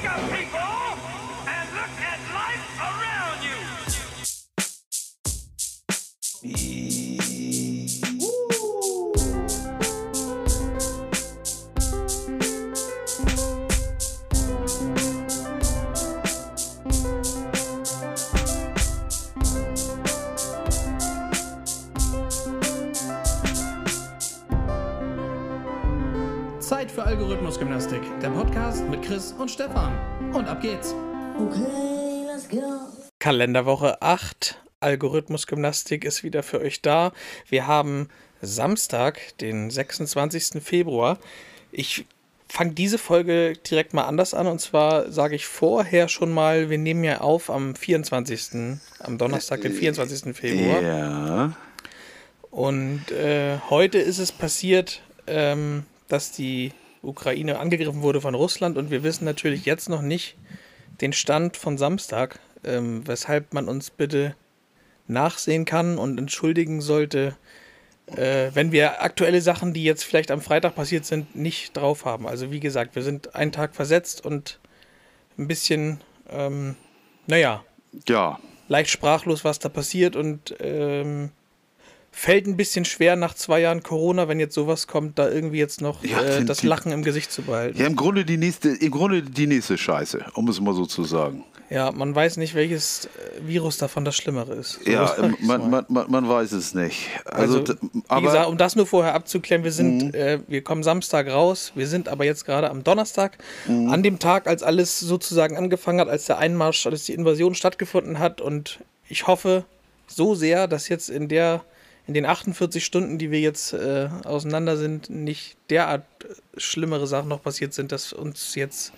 Take 0.00 0.10
a 0.12 0.37
Chris 29.08 29.34
und 29.38 29.50
Stefan. 29.50 29.98
Und 30.34 30.46
ab 30.48 30.60
geht's. 30.60 30.94
Okay, 31.38 32.26
let's 32.26 32.46
go. 32.46 32.60
Kalenderwoche 33.18 34.02
8. 34.02 34.60
Algorithmusgymnastik 34.80 36.04
ist 36.04 36.22
wieder 36.24 36.42
für 36.42 36.60
euch 36.60 36.82
da. 36.82 37.12
Wir 37.48 37.66
haben 37.66 38.10
Samstag, 38.42 39.18
den 39.40 39.70
26. 39.70 40.62
Februar. 40.62 41.18
Ich 41.72 42.04
fange 42.50 42.72
diese 42.72 42.98
Folge 42.98 43.54
direkt 43.54 43.94
mal 43.94 44.04
anders 44.04 44.34
an. 44.34 44.46
Und 44.46 44.60
zwar 44.60 45.10
sage 45.10 45.36
ich 45.36 45.46
vorher 45.46 46.08
schon 46.08 46.30
mal, 46.30 46.68
wir 46.68 46.76
nehmen 46.76 47.02
ja 47.02 47.22
auf 47.22 47.48
am 47.48 47.74
24., 47.76 48.78
am 48.98 49.16
Donnerstag, 49.16 49.62
den 49.62 49.72
24. 49.72 50.36
Februar. 50.36 50.82
Ja. 50.82 51.56
Und 52.50 53.10
äh, 53.10 53.56
heute 53.70 53.96
ist 53.96 54.18
es 54.18 54.32
passiert, 54.32 55.00
ähm, 55.26 55.84
dass 56.08 56.30
die 56.30 56.72
Ukraine 57.02 57.58
angegriffen 57.58 58.02
wurde 58.02 58.20
von 58.20 58.34
Russland 58.34 58.76
und 58.76 58.90
wir 58.90 59.02
wissen 59.02 59.24
natürlich 59.24 59.64
jetzt 59.64 59.88
noch 59.88 60.02
nicht 60.02 60.36
den 61.00 61.12
Stand 61.12 61.56
von 61.56 61.78
Samstag, 61.78 62.40
ähm, 62.64 63.06
weshalb 63.06 63.54
man 63.54 63.68
uns 63.68 63.90
bitte 63.90 64.34
nachsehen 65.06 65.64
kann 65.64 65.96
und 65.98 66.18
entschuldigen 66.18 66.80
sollte, 66.80 67.36
äh, 68.06 68.50
wenn 68.54 68.72
wir 68.72 69.02
aktuelle 69.02 69.40
Sachen, 69.40 69.72
die 69.72 69.84
jetzt 69.84 70.04
vielleicht 70.04 70.30
am 70.30 70.40
Freitag 70.40 70.74
passiert 70.74 71.04
sind, 71.04 71.34
nicht 71.36 71.76
drauf 71.76 72.04
haben. 72.04 72.26
Also 72.26 72.50
wie 72.50 72.60
gesagt, 72.60 72.94
wir 72.94 73.02
sind 73.02 73.34
einen 73.34 73.52
Tag 73.52 73.74
versetzt 73.74 74.24
und 74.24 74.58
ein 75.38 75.46
bisschen, 75.46 76.00
ähm, 76.30 76.74
naja, 77.26 77.64
Ja. 78.08 78.38
leicht 78.68 78.90
sprachlos, 78.90 79.44
was 79.44 79.58
da 79.58 79.68
passiert 79.68 80.16
und 80.16 80.54
ähm, 80.60 81.30
fällt 82.18 82.46
ein 82.46 82.56
bisschen 82.56 82.84
schwer 82.84 83.16
nach 83.16 83.34
zwei 83.34 83.60
Jahren 83.60 83.82
Corona, 83.82 84.26
wenn 84.28 84.40
jetzt 84.40 84.54
sowas 84.54 84.86
kommt, 84.86 85.18
da 85.18 85.28
irgendwie 85.30 85.58
jetzt 85.58 85.80
noch 85.80 86.02
Ja, 86.04 86.20
äh, 86.22 86.44
das 86.44 86.62
Lachen 86.62 86.90
im 86.92 87.02
Gesicht 87.04 87.30
zu 87.32 87.42
behalten. 87.42 87.78
Ja, 87.78 87.86
im 87.86 87.96
Grunde 87.96 88.24
die 88.24 88.36
nächste, 88.36 88.70
im 88.70 88.90
Grunde 88.90 89.22
die 89.22 89.46
nächste 89.46 89.78
Scheiße, 89.78 90.24
um 90.34 90.48
es 90.48 90.60
mal 90.60 90.74
so 90.74 90.84
zu 90.86 91.04
sagen. 91.04 91.44
Ja, 91.70 91.92
man 91.92 92.14
weiß 92.14 92.38
nicht, 92.38 92.54
welches 92.54 93.04
äh, 93.06 93.46
Virus 93.46 93.76
davon 93.76 94.04
das 94.06 94.16
Schlimmere 94.16 94.54
ist. 94.54 94.80
So 94.84 94.90
Ja, 94.90 95.04
ich's 95.04 95.46
man, 95.46 95.70
man, 95.70 95.84
man, 95.88 96.10
man 96.10 96.28
weiß 96.28 96.52
es 96.52 96.72
nicht. 96.74 97.08
Also, 97.26 97.58
Also, 97.60 97.74
aber 98.08 98.20
Mhm. 98.20 98.24
gesagt, 98.24 98.48
um 98.48 98.56
das 98.58 98.74
nur 98.74 98.86
vorher 98.86 99.14
abzuklären, 99.14 99.64
wir 99.64 99.72
sind, 99.72 100.14
äh, 100.14 100.40
wir 100.48 100.62
kommen 100.64 100.82
Samstag 100.82 101.28
raus, 101.28 101.72
wir 101.74 101.86
sind 101.86 102.08
aber 102.08 102.24
jetzt 102.24 102.46
gerade 102.46 102.70
am 102.70 102.84
Donnerstag, 102.84 103.36
Mhm. 103.66 103.90
an 103.90 104.02
dem 104.02 104.18
Tag, 104.18 104.46
als 104.46 104.62
alles 104.62 104.98
sozusagen 104.98 105.56
angefangen 105.58 106.00
hat, 106.00 106.08
als 106.08 106.24
der 106.24 106.38
Einmarsch, 106.38 106.86
als 106.86 107.04
die 107.04 107.12
Invasion 107.12 107.54
stattgefunden 107.54 108.18
hat 108.18 108.40
und 108.40 108.80
ich 109.08 109.26
hoffe 109.26 109.64
so 110.06 110.34
sehr, 110.34 110.66
dass 110.68 110.88
jetzt 110.88 111.10
in 111.10 111.28
der, 111.28 111.62
in 112.08 112.14
den 112.14 112.26
48 112.26 112.84
Stunden, 112.84 113.18
die 113.18 113.30
wir 113.30 113.38
jetzt 113.40 113.72
äh, 113.74 114.08
auseinander 114.24 114.76
sind, 114.76 115.10
nicht 115.10 115.56
derart 115.70 116.02
äh, 116.24 116.58
schlimmere 116.60 117.06
Sachen 117.06 117.28
noch 117.28 117.42
passiert 117.42 117.74
sind, 117.74 117.92
dass 117.92 118.12
uns 118.12 118.54
jetzt 118.56 118.92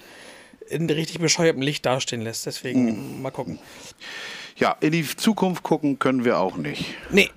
in 0.68 0.88
richtig 0.88 1.18
bescheuertem 1.18 1.60
Licht 1.60 1.84
dastehen 1.84 2.22
lässt. 2.22 2.46
Deswegen 2.46 3.16
Mhm. 3.16 3.22
mal 3.22 3.30
gucken. 3.32 3.58
ja, 4.56 4.76
in 4.80 4.92
die 4.92 5.04
Zukunft 5.04 5.62
gucken 5.64 5.98
können 5.98 6.24
wir 6.24 6.38
auch 6.38 6.56
nicht. 6.56 6.84
Nee, 7.10 7.30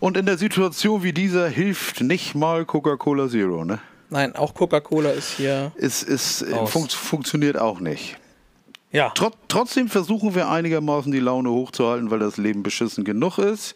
Und 0.00 0.16
in 0.16 0.26
der 0.26 0.36
Situation 0.36 1.02
wie 1.04 1.12
dieser 1.12 1.48
hilft 1.48 2.00
nicht 2.00 2.34
mal 2.34 2.64
Coca-Cola 2.64 3.28
Zero, 3.28 3.64
ne? 3.64 3.78
nein, 4.10 4.34
auch 4.36 4.52
Coca-Cola 4.54 5.10
ist 5.10 5.30
hier. 5.36 5.72
Es, 5.76 6.02
es 6.02 6.42
äh, 6.42 6.52
Raus. 6.54 6.70
funkt, 6.70 6.92
funktioniert 6.92 7.56
auch 7.58 7.78
nicht. 7.80 8.16
Ja. 8.92 9.10
Trot, 9.10 9.34
trotzdem 9.48 9.88
versuchen 9.88 10.34
wir 10.34 10.48
einigermaßen 10.48 11.10
die 11.12 11.18
Laune 11.20 11.50
hochzuhalten, 11.50 12.10
weil 12.10 12.18
das 12.20 12.36
Leben 12.36 12.62
beschissen 12.62 13.04
genug 13.04 13.38
ist. 13.38 13.74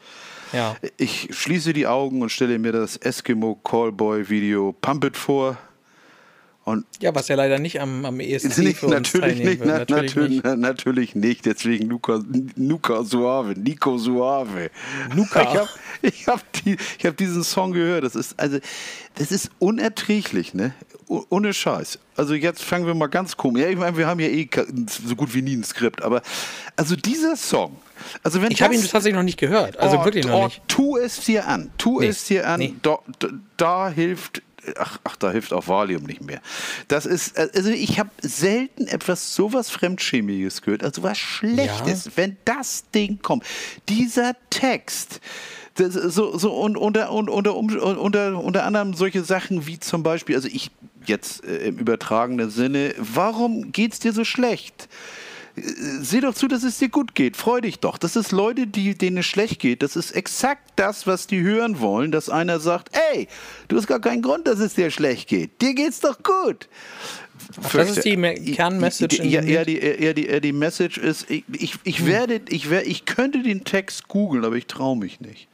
Ja. 0.52 0.76
Ich 0.96 1.28
schließe 1.32 1.72
die 1.72 1.86
Augen 1.86 2.22
und 2.22 2.30
stelle 2.30 2.58
mir 2.58 2.72
das 2.72 2.96
Eskimo 2.96 3.56
Callboy 3.64 4.28
Video 4.28 4.72
Pump 4.80 5.04
It 5.04 5.16
vor. 5.16 5.56
Und 6.64 6.84
Ja, 7.00 7.14
was 7.14 7.28
ja 7.28 7.36
leider 7.36 7.58
nicht 7.58 7.80
am, 7.80 8.04
am 8.04 8.20
ESC 8.20 8.58
nicht, 8.58 8.78
für 8.80 8.88
natürlich 8.88 9.38
nicht, 9.38 9.60
na, 9.64 9.78
natürlich, 9.78 10.14
natürlich, 10.14 10.30
nicht. 10.30 10.44
na, 10.44 10.56
natürlich 10.56 11.14
nicht. 11.14 11.46
Deswegen 11.46 11.88
Luca, 11.88 12.20
Luca 12.56 13.04
Suave, 13.04 13.54
Nico 13.58 13.96
Suave. 13.96 14.70
Luca. 15.14 15.42
Ich 15.42 15.48
habe 15.56 15.68
ich 16.02 16.26
hab 16.28 16.52
die, 16.52 16.76
ich 16.98 17.06
hab 17.06 17.16
diesen 17.16 17.42
Song 17.42 17.72
gehört. 17.72 18.04
Das 18.04 18.14
ist 18.14 18.38
also, 18.38 18.58
das 19.14 19.30
ist 19.32 19.50
unerträglich, 19.58 20.52
ne? 20.52 20.74
O- 21.08 21.24
Ohne 21.30 21.54
Scheiß. 21.54 21.98
Also 22.16 22.34
jetzt 22.34 22.62
fangen 22.62 22.84
wir 22.86 22.94
mal 22.94 23.06
ganz 23.06 23.34
komisch. 23.34 23.62
Ja, 23.62 23.68
ich 23.70 23.78
meine, 23.78 23.96
wir 23.96 24.06
haben 24.06 24.20
ja 24.20 24.28
eh 24.28 24.46
so 25.06 25.16
gut 25.16 25.32
wie 25.34 25.40
nie 25.40 25.56
ein 25.56 25.64
Skript, 25.64 26.02
aber 26.02 26.20
also 26.76 26.96
dieser 26.96 27.34
Song. 27.36 27.76
Also 28.22 28.42
wenn 28.42 28.50
Ich 28.50 28.62
habe 28.62 28.74
ihn 28.74 28.80
das- 28.82 28.90
tatsächlich 28.90 29.16
noch 29.16 29.22
nicht 29.22 29.38
gehört. 29.38 29.76
Also 29.78 29.98
oh, 29.98 30.04
wirklich 30.04 30.26
noch 30.26 30.34
oh, 30.34 30.44
nicht. 30.44 30.62
Tu 30.68 30.96
es 30.96 31.20
dir 31.20 31.46
an. 31.46 31.70
Tu 31.78 32.00
Nee, 32.00 32.06
es 32.08 32.24
dir 32.24 32.48
an. 32.48 32.60
nee. 32.60 32.74
Da, 32.82 32.98
da, 33.18 33.28
da 33.56 33.90
hilft. 33.90 34.42
Ach, 34.78 34.98
ach, 35.04 35.16
da 35.16 35.30
hilft 35.30 35.52
auch 35.54 35.66
Valium 35.66 36.02
nicht 36.02 36.20
mehr. 36.22 36.40
Das 36.88 37.06
ist, 37.06 37.38
also 37.38 37.70
ich 37.70 37.98
habe 37.98 38.10
selten 38.20 38.86
etwas 38.86 39.34
sowas 39.34 39.70
Fremdschämiges 39.70 40.60
gehört, 40.60 40.82
also 40.84 41.02
was 41.02 41.16
Schlechtes, 41.16 42.10
wenn 42.16 42.36
das 42.44 42.84
Ding 42.94 43.20
kommt. 43.22 43.44
Dieser 43.88 44.34
Text, 44.50 45.20
das, 45.76 45.94
so, 45.94 46.36
so 46.36 46.52
und 46.54 46.76
unter, 46.76 47.12
und, 47.12 47.30
unter, 47.30 47.54
unter, 47.56 48.44
unter 48.44 48.64
anderem 48.64 48.92
solche 48.92 49.22
Sachen 49.24 49.66
wie 49.66 49.78
zum 49.78 50.02
Beispiel, 50.02 50.34
also 50.36 50.48
ich 50.48 50.70
jetzt 51.06 51.44
äh, 51.44 51.68
im 51.68 51.78
übertragenen 51.78 52.50
Sinne, 52.50 52.94
warum 52.98 53.72
geht's 53.72 54.00
dir 54.00 54.12
so 54.12 54.24
schlecht? 54.24 54.88
Sieh 56.02 56.20
doch 56.20 56.34
zu, 56.34 56.48
dass 56.48 56.62
es 56.62 56.78
dir 56.78 56.88
gut 56.88 57.14
geht. 57.14 57.36
Freu 57.36 57.60
dich 57.60 57.78
doch. 57.80 57.98
Das 57.98 58.16
ist 58.16 58.32
Leute, 58.32 58.66
die, 58.66 58.96
denen 58.96 59.18
es 59.18 59.26
schlecht 59.26 59.60
geht. 59.60 59.82
Das 59.82 59.96
ist 59.96 60.12
exakt 60.12 60.72
das, 60.76 61.06
was 61.06 61.26
die 61.26 61.40
hören 61.40 61.80
wollen, 61.80 62.10
dass 62.12 62.28
einer 62.28 62.60
sagt, 62.60 62.90
ey, 63.12 63.28
du 63.68 63.76
hast 63.76 63.86
gar 63.86 64.00
keinen 64.00 64.22
Grund, 64.22 64.46
dass 64.46 64.58
es 64.60 64.74
dir 64.74 64.90
schlecht 64.90 65.28
geht. 65.28 65.60
Dir 65.60 65.74
geht's 65.74 66.00
doch 66.00 66.22
gut. 66.22 66.68
das 67.72 67.90
ist 67.96 68.04
die 68.04 68.16
Me- 68.16 68.34
Kernmessage 68.34 69.22
Ja, 69.22 69.40
Lied? 69.40 69.66
die, 69.68 70.04
ja, 70.04 70.12
die, 70.12 70.26
ja, 70.26 70.40
die 70.40 70.52
Message 70.52 70.98
ist, 70.98 71.30
ich, 71.30 71.44
ich, 71.52 71.72
Hm. 71.74 71.80
ich 71.84 72.06
werde, 72.06 72.40
ich 72.48 72.70
werde, 72.70 72.86
ich 72.86 73.04
könnte 73.04 73.42
den 73.42 73.64
Text 73.64 74.08
googeln, 74.08 74.44
aber 74.44 74.56
ich 74.56 74.66
traue 74.66 74.96
mich 74.96 75.20
nicht. 75.20 75.48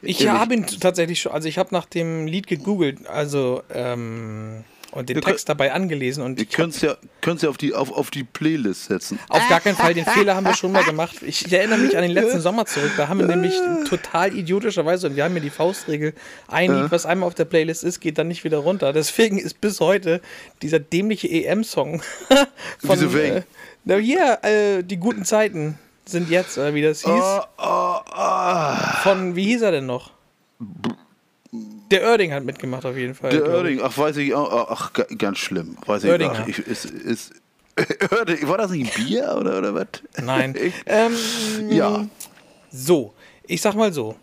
Ich 0.00 0.28
habe 0.28 0.54
ihn 0.54 0.64
tatsächlich 0.66 1.20
schon, 1.20 1.32
also 1.32 1.48
ich 1.48 1.58
habe 1.58 1.70
nach 1.72 1.86
dem 1.86 2.26
Lied 2.28 2.46
gegoogelt, 2.46 3.06
also 3.08 3.62
ähm, 3.74 4.62
und 4.92 5.08
den 5.08 5.16
Wir 5.16 5.22
Text 5.22 5.48
dabei 5.48 5.72
angelesen 5.72 6.22
und 6.22 6.40
hab, 6.40 6.50
könnt 6.50 6.74
es 6.74 6.80
ja, 6.80 6.96
könnt's 7.20 7.42
ja 7.42 7.50
auf, 7.50 7.58
die, 7.58 7.74
auf, 7.74 7.92
auf 7.92 8.10
die 8.10 8.24
Playlist 8.24 8.86
setzen. 8.86 9.18
auf 9.28 9.46
gar 9.48 9.60
keinen 9.60 9.76
Fall, 9.76 9.94
den 9.94 10.04
Fehler 10.06 10.34
haben 10.34 10.44
wir 10.44 10.54
schon 10.54 10.72
mal 10.72 10.84
gemacht. 10.84 11.16
Ich 11.22 11.52
erinnere 11.52 11.78
mich 11.78 11.96
an 11.96 12.02
den 12.02 12.10
letzten 12.10 12.40
Sommer 12.40 12.64
zurück, 12.66 12.92
da 12.96 13.08
haben 13.08 13.18
wir 13.18 13.26
nämlich 13.26 13.54
total 13.88 14.34
idiotischerweise, 14.34 15.08
und 15.08 15.16
wir 15.16 15.24
haben 15.24 15.34
ja 15.34 15.42
die 15.42 15.50
Faustregel, 15.50 16.14
ein 16.48 16.74
Lied, 16.74 16.90
was 16.90 17.06
einmal 17.06 17.26
auf 17.26 17.34
der 17.34 17.44
Playlist 17.44 17.84
ist, 17.84 18.00
geht 18.00 18.18
dann 18.18 18.28
nicht 18.28 18.44
wieder 18.44 18.58
runter. 18.58 18.92
Deswegen 18.92 19.38
ist 19.38 19.60
bis 19.60 19.80
heute 19.80 20.20
dieser 20.62 20.78
dämliche 20.78 21.28
EM-Song 21.28 22.02
von, 22.78 23.00
Wieso 23.00 23.18
äh, 23.18 23.42
na 23.84 23.96
hier, 23.96 24.38
äh, 24.42 24.82
die 24.82 24.96
guten 24.96 25.24
Zeiten 25.24 25.78
sind 26.06 26.30
jetzt, 26.30 26.56
oder 26.56 26.74
wie 26.74 26.82
das 26.82 27.02
hieß. 27.02 27.10
Oh, 27.10 27.40
oh, 27.58 27.96
oh. 28.16 28.74
Von, 29.02 29.36
wie 29.36 29.44
hieß 29.44 29.62
er 29.62 29.72
denn 29.72 29.86
noch? 29.86 30.12
Der 31.90 32.02
Oerding 32.04 32.32
hat 32.32 32.44
mitgemacht 32.44 32.84
auf 32.84 32.96
jeden 32.96 33.14
Fall. 33.14 33.30
Der. 33.30 33.48
Oerding, 33.48 33.80
ach, 33.82 33.96
weiß 33.96 34.16
ich 34.18 34.34
auch, 34.34 34.68
ach, 34.70 34.92
ga- 34.92 35.06
ganz 35.16 35.38
schlimm. 35.38 35.76
Weiß 35.86 36.04
ich, 36.04 36.10
Oerdinger. 36.10 36.40
ach, 36.42 36.48
ich, 36.48 36.58
ist, 36.58 36.84
ist, 36.86 37.32
war 38.42 38.58
das 38.58 38.70
nicht 38.72 38.96
ein 38.98 39.04
Bier 39.06 39.36
oder, 39.38 39.58
oder 39.58 39.74
was? 39.74 39.86
Nein. 40.22 40.54
Ich, 40.60 40.74
ähm, 40.86 41.12
ja, 41.70 42.06
So, 42.70 43.14
ich 43.46 43.60
sag 43.62 43.74
mal 43.74 43.92
so. 43.92 44.16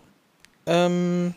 Ähm, 0.66 1.34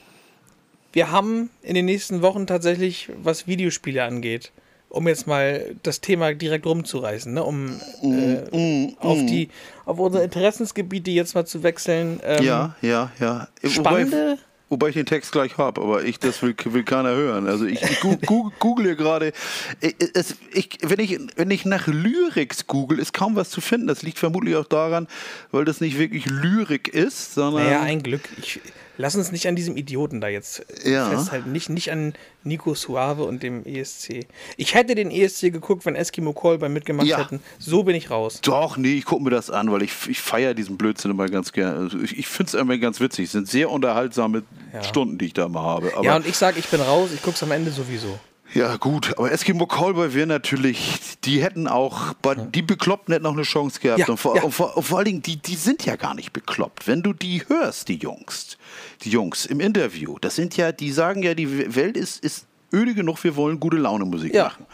wir 0.92 1.10
haben 1.10 1.50
in 1.62 1.74
den 1.74 1.84
nächsten 1.84 2.22
Wochen 2.22 2.46
tatsächlich, 2.46 3.08
was 3.22 3.46
Videospiele 3.46 4.02
angeht, 4.02 4.52
um 4.88 5.06
jetzt 5.06 5.26
mal 5.26 5.76
das 5.82 6.00
Thema 6.00 6.32
direkt 6.34 6.64
rumzureißen, 6.66 7.32
ne? 7.34 7.44
um 7.44 7.78
äh, 8.02 8.92
auf 8.98 9.18
die 9.26 9.50
auf 9.84 9.98
unsere 9.98 10.24
Interessensgebiete 10.24 11.10
jetzt 11.10 11.34
mal 11.34 11.44
zu 11.46 11.62
wechseln. 11.62 12.20
Ähm, 12.24 12.42
ja, 12.42 12.74
ja, 12.80 13.10
ja. 13.20 13.48
Spannende. 13.64 14.38
Wobei, 14.70 14.88
ich 14.88 14.94
den 14.94 15.06
Text 15.06 15.32
gleich 15.32 15.56
habe, 15.56 15.80
aber 15.80 16.04
ich, 16.04 16.18
das 16.18 16.42
will, 16.42 16.54
will 16.64 16.82
keiner 16.84 17.10
hören. 17.14 17.46
Also 17.46 17.64
ich, 17.64 17.80
ich 17.82 18.00
google 18.00 18.84
hier 18.84 18.96
gerade. 18.96 19.32
Ich- 19.80 19.96
es- 20.14 20.36
ich- 20.52 20.78
Wenn 20.82 21.00
ich, 21.00 21.18
wenn 21.36 21.50
ich 21.50 21.64
nach 21.64 21.86
Lyrics 21.86 22.66
google, 22.66 22.98
ist 22.98 23.14
kaum 23.14 23.34
was 23.34 23.48
zu 23.48 23.60
finden. 23.62 23.86
Das 23.86 24.02
liegt 24.02 24.18
vermutlich 24.18 24.56
auch 24.56 24.66
daran, 24.66 25.08
weil 25.52 25.64
das 25.64 25.80
nicht 25.80 25.98
wirklich 25.98 26.26
Lyrik 26.26 26.88
ist, 26.88 27.34
sondern. 27.34 27.64
Naja, 27.64 27.80
ein 27.82 28.02
Glück. 28.02 28.20
Ich, 28.42 28.60
Lass 29.00 29.14
uns 29.16 29.32
nicht 29.32 29.46
an 29.46 29.54
diesem 29.56 29.76
Idioten 29.76 30.20
da 30.20 30.28
jetzt 30.28 30.64
Ja. 30.84 31.08
festhalten. 31.08 31.52
Nicht, 31.52 31.70
nicht 31.70 31.90
an 31.92 32.14
Nico 32.42 32.74
Suave 32.74 33.22
und 33.24 33.42
dem 33.44 33.64
ESC. 33.64 34.26
Ich 34.56 34.74
hätte 34.74 34.94
den 34.96 35.10
ESC 35.10 35.50
geguckt, 35.52 35.86
wenn 35.86 35.94
Eskimo 35.94 36.32
Callboy 36.32 36.68
mitgemacht 36.68 37.06
Ja. 37.06 37.18
hätten. 37.18 37.40
So 37.60 37.84
bin 37.84 37.94
ich 37.94 38.10
raus. 38.10 38.40
Doch, 38.42 38.76
nee, 38.76 38.94
ich 38.94 39.04
gucke 39.04 39.22
mir 39.22 39.30
das 39.30 39.50
an, 39.50 39.70
weil 39.70 39.82
ich, 39.82 39.92
ich 40.08 40.20
feiere 40.20 40.52
diesen 40.54 40.76
Blödsinn 40.76 41.12
immer 41.12 41.28
ganz 41.28 41.52
gerne. 41.52 41.78
Also 41.78 41.98
ich 42.00 42.18
ich 42.18 42.26
finde 42.26 42.48
es 42.48 42.54
immer 42.54 42.76
ganz 42.76 42.98
witzig. 43.00 43.26
Es 43.26 43.32
sind 43.32 43.48
sehr 43.48 43.70
unterhaltsame 43.70 44.42
Stunden, 44.82 45.16
die 45.16 45.26
ich 45.26 45.32
da 45.32 45.48
mal 45.48 45.62
habe. 45.62 45.92
Aber 45.94 46.04
ja, 46.04 46.16
und 46.16 46.26
ich 46.26 46.36
sage, 46.36 46.58
ich 46.58 46.66
bin 46.68 46.80
raus. 46.80 47.10
Ich 47.14 47.22
guck's 47.22 47.42
am 47.42 47.52
Ende 47.52 47.70
sowieso. 47.70 48.18
Ja, 48.54 48.76
gut, 48.76 49.12
aber 49.18 49.30
Eskimo 49.30 49.66
Callboy 49.66 50.14
wäre 50.14 50.26
natürlich, 50.26 51.18
die 51.24 51.42
hätten 51.42 51.68
auch, 51.68 52.14
die 52.54 52.62
Bekloppten 52.62 53.12
hätten 53.12 53.26
auch 53.26 53.32
eine 53.34 53.42
Chance 53.42 53.78
gehabt. 53.80 54.00
Ja, 54.00 54.06
und, 54.08 54.16
vor, 54.16 54.36
ja. 54.36 54.42
und, 54.42 54.52
vor, 54.52 54.76
und 54.76 54.82
vor 54.84 54.98
allen 54.98 55.04
Dingen, 55.04 55.22
die, 55.22 55.36
die 55.36 55.54
sind 55.54 55.84
ja 55.84 55.96
gar 55.96 56.14
nicht 56.14 56.32
bekloppt. 56.32 56.86
Wenn 56.86 57.02
du 57.02 57.12
die 57.12 57.42
hörst, 57.48 57.88
die 57.88 57.96
Jungs, 57.96 58.56
die 59.02 59.10
Jungs 59.10 59.44
im 59.44 59.60
Interview, 59.60 60.16
das 60.20 60.34
sind 60.36 60.56
ja, 60.56 60.72
die 60.72 60.90
sagen 60.92 61.22
ja, 61.22 61.34
die 61.34 61.74
Welt 61.74 61.96
ist, 61.96 62.24
ist 62.24 62.46
öde 62.72 62.94
genug, 62.94 63.22
wir 63.22 63.36
wollen 63.36 63.60
gute 63.60 63.76
Laune 63.76 64.04
Musik 64.06 64.34
Ja. 64.34 64.44
machen. 64.44 64.66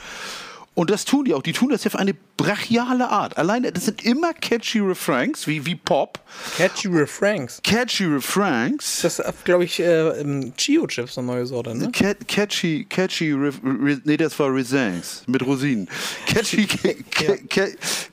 Und 0.75 0.91
das 0.91 1.05
tun 1.05 1.25
die 1.25 1.35
auch. 1.35 1.43
Die 1.43 1.53
tun 1.53 1.69
das 1.71 1.85
ja 1.85 1.91
auf 1.91 1.97
eine 1.97 2.15
brachiale 2.37 3.09
Art. 3.09 3.39
Alleine, 3.39 3.71
das 3.71 3.85
sind 3.85 4.05
immer 4.05 4.35
catchy 4.35 4.81
Refrains, 4.81 5.47
wie, 5.47 5.65
wie 5.67 5.77
Pop. 5.77 6.19
Catchy 6.57 6.89
Refrains. 6.89 7.61
Catchy 7.63 8.07
Refrains. 8.07 9.01
Das 9.03 9.21
ist, 9.21 9.45
glaube 9.45 9.65
ich, 9.65 9.79
äh, 9.79 10.21
ähm, 10.21 10.53
Chio-Chips, 10.57 11.17
eine 11.17 11.29
neue 11.29 11.47
Sorte, 11.47 11.77
ne? 11.77 11.91
Cat, 11.93 12.27
catchy, 12.27 12.85
catchy, 12.89 13.33
Ref- 13.33 13.61
Re, 13.63 14.01
nee, 14.05 14.17
das 14.17 14.37
war 14.41 14.53
Resings 14.53 15.23
mit 15.29 15.47
Rosinen. 15.47 15.89
Catchy, 16.27 16.67
ca, 16.67 16.89
ca, 17.11 17.35
ca, 17.49 17.67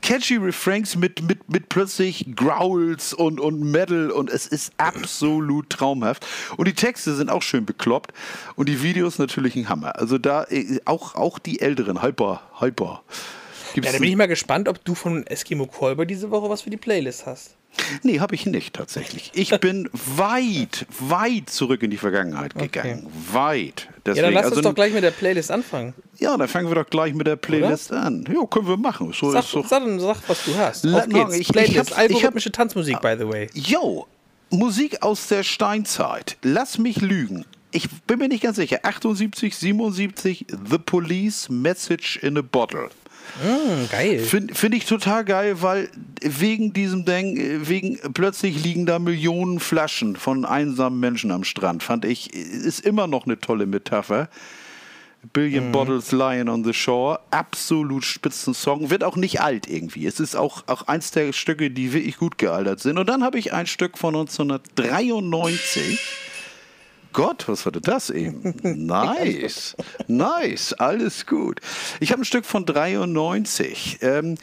catchy 0.04 0.36
Refrains 0.38 0.96
mit, 0.96 1.24
mit, 1.24 1.50
mit 1.50 1.70
plötzlich 1.70 2.28
Growls 2.36 3.14
und, 3.14 3.40
und 3.40 3.60
Metal 3.60 4.12
und 4.12 4.30
es 4.30 4.46
ist 4.46 4.72
absolut 4.78 5.72
traumhaft. 5.72 6.28
Und 6.58 6.68
die 6.68 6.74
Texte 6.74 7.16
sind 7.16 7.32
auch 7.32 7.42
schön 7.42 7.66
bekloppt 7.66 8.14
und 8.56 8.70
die 8.70 8.84
Videos 8.84 9.18
natürlich 9.18 9.56
ein 9.56 9.68
Hammer. 9.68 9.96
Also 9.98 10.20
da 10.20 10.44
äh, 10.44 10.80
auch, 10.86 11.16
auch 11.16 11.40
die 11.40 11.60
älteren, 11.60 12.04
Hyper, 12.04 12.42
Hyper. 12.62 13.02
Gibt's 13.74 13.88
Ja, 13.88 13.94
da 13.94 14.00
bin 14.00 14.10
ich 14.10 14.16
mal 14.16 14.28
gespannt, 14.28 14.68
ob 14.68 14.84
du 14.84 14.96
von 14.96 15.26
Eskimo 15.28 15.66
Callboy 15.66 16.06
diese 16.06 16.30
Woche 16.32 16.50
was 16.50 16.62
für 16.62 16.70
die 16.70 16.78
Playlist 16.78 17.26
hast. 17.26 17.56
Nee, 18.04 18.20
habe 18.20 18.36
ich 18.36 18.46
nicht 18.46 18.74
tatsächlich. 18.74 19.32
Ich 19.34 19.58
bin 19.62 19.90
weit, 19.94 20.86
weit 21.00 21.50
zurück 21.50 21.82
in 21.84 21.90
die 21.90 21.98
Vergangenheit 21.98 22.54
gegangen. 22.54 23.08
Weit. 23.32 23.88
Ja, 23.88 23.94
Deswegen, 24.08 24.26
dann 24.26 24.34
lass 24.34 24.44
also, 24.46 24.56
uns 24.58 24.64
doch 24.66 24.76
gleich 24.76 24.94
mit 24.94 25.04
der 25.04 25.12
Playlist 25.12 25.52
anfangen. 25.52 25.94
Ja, 26.18 26.36
dann 26.36 26.50
fangen 26.50 26.68
wir 26.68 26.76
doch 26.76 26.90
gleich 26.90 27.14
mit 27.14 27.28
der 27.28 27.38
Playlist 27.38 27.94
an. 27.94 28.26
Ja, 28.28 28.46
können 28.46 28.68
wir 28.68 28.76
machen. 28.78 29.14
So 29.14 29.32
Sag, 29.32 29.46
ist 29.46 29.56
doch. 29.56 29.66
sag, 29.68 29.84
sag, 30.00 30.18
was 30.28 30.44
du 30.44 30.56
hast. 30.58 30.86
Auf 30.86 31.08
geht's. 31.08 31.36
ich- 31.38 31.48
Playlist. 31.48 31.72
ich 31.72 31.80
hab- 31.80 31.98
Algorithmische 31.98 32.52
Tanzmusik, 32.52 33.00
by 33.00 33.16
the 33.18 33.28
way. 33.28 33.50
Yo, 33.54 34.06
Musik 34.50 35.02
aus 35.02 35.28
der 35.30 35.44
Steinzeit. 35.44 36.36
Lass 36.42 36.78
mich 36.78 37.00
lügen. 37.00 37.46
Ich 37.72 37.90
bin 38.08 38.20
mir 38.20 38.28
nicht 38.28 38.44
ganz 38.44 38.58
sicher. 38.58 38.80
78, 38.84 39.56
77, 39.56 40.46
The 40.70 40.78
Police 40.78 41.50
Message 41.50 42.18
in 42.18 42.38
a 42.38 42.42
Bottle. 42.42 42.90
Hm, 43.42 43.88
geil. 43.90 44.20
Finde 44.20 44.54
find 44.54 44.76
ich 44.76 44.86
total 44.86 45.24
geil, 45.24 45.62
weil 45.62 45.90
wegen 46.22 46.74
diesem 46.74 47.06
Ding, 47.06 47.68
wegen 47.68 47.98
plötzlich 48.14 48.62
liegen 48.62 48.86
da 48.86 49.00
Millionen 49.00 49.60
Flaschen 49.60 50.18
von 50.18 50.44
einsamen 50.44 51.00
Menschen 51.00 51.32
am 51.32 51.44
Strand. 51.44 51.82
Fand 51.82 52.04
ich, 52.04 52.34
ist 52.34 52.86
immer 52.86 53.08
noch 53.08 53.26
eine 53.26 53.40
tolle 53.40 53.66
Metapher. 53.66 54.28
Billion 55.34 55.72
Bottles 55.72 56.12
Lying 56.12 56.50
on 56.50 56.64
the 56.64 56.74
Shore. 56.74 57.20
Absolut 57.30 58.04
spitzen 58.04 58.56
Song. 58.56 58.90
Wird 58.90 59.04
auch 59.04 59.16
nicht 59.16 59.40
alt 59.40 59.68
irgendwie. 59.68 60.08
Es 60.08 60.20
ist 60.20 60.36
auch, 60.36 60.64
auch 60.68 60.88
eins 60.88 61.12
der 61.12 61.32
Stücke, 61.32 61.70
die 61.70 61.94
wirklich 61.94 62.18
gut 62.18 62.40
gealtert 62.40 62.80
sind. 62.80 62.98
Und 62.98 63.08
dann 63.08 63.24
habe 63.24 63.38
ich 63.38 63.54
ein 63.54 63.68
Stück 63.68 64.00
von 64.00 64.16
1993. 64.16 66.00
Gott, 67.14 67.48
was 67.48 67.66
war 67.66 67.72
denn 67.72 67.82
das 67.84 68.10
eben? 68.10 68.54
Nice, 68.64 69.76
nice, 70.08 70.74
alles 70.74 71.26
gut. 71.26 71.60
Ich 72.00 72.12
habe 72.12 72.22
ein 72.22 72.26
Stück 72.26 72.46
von 72.46 72.66
93. 72.66 74.00
Ähm, 74.02 74.36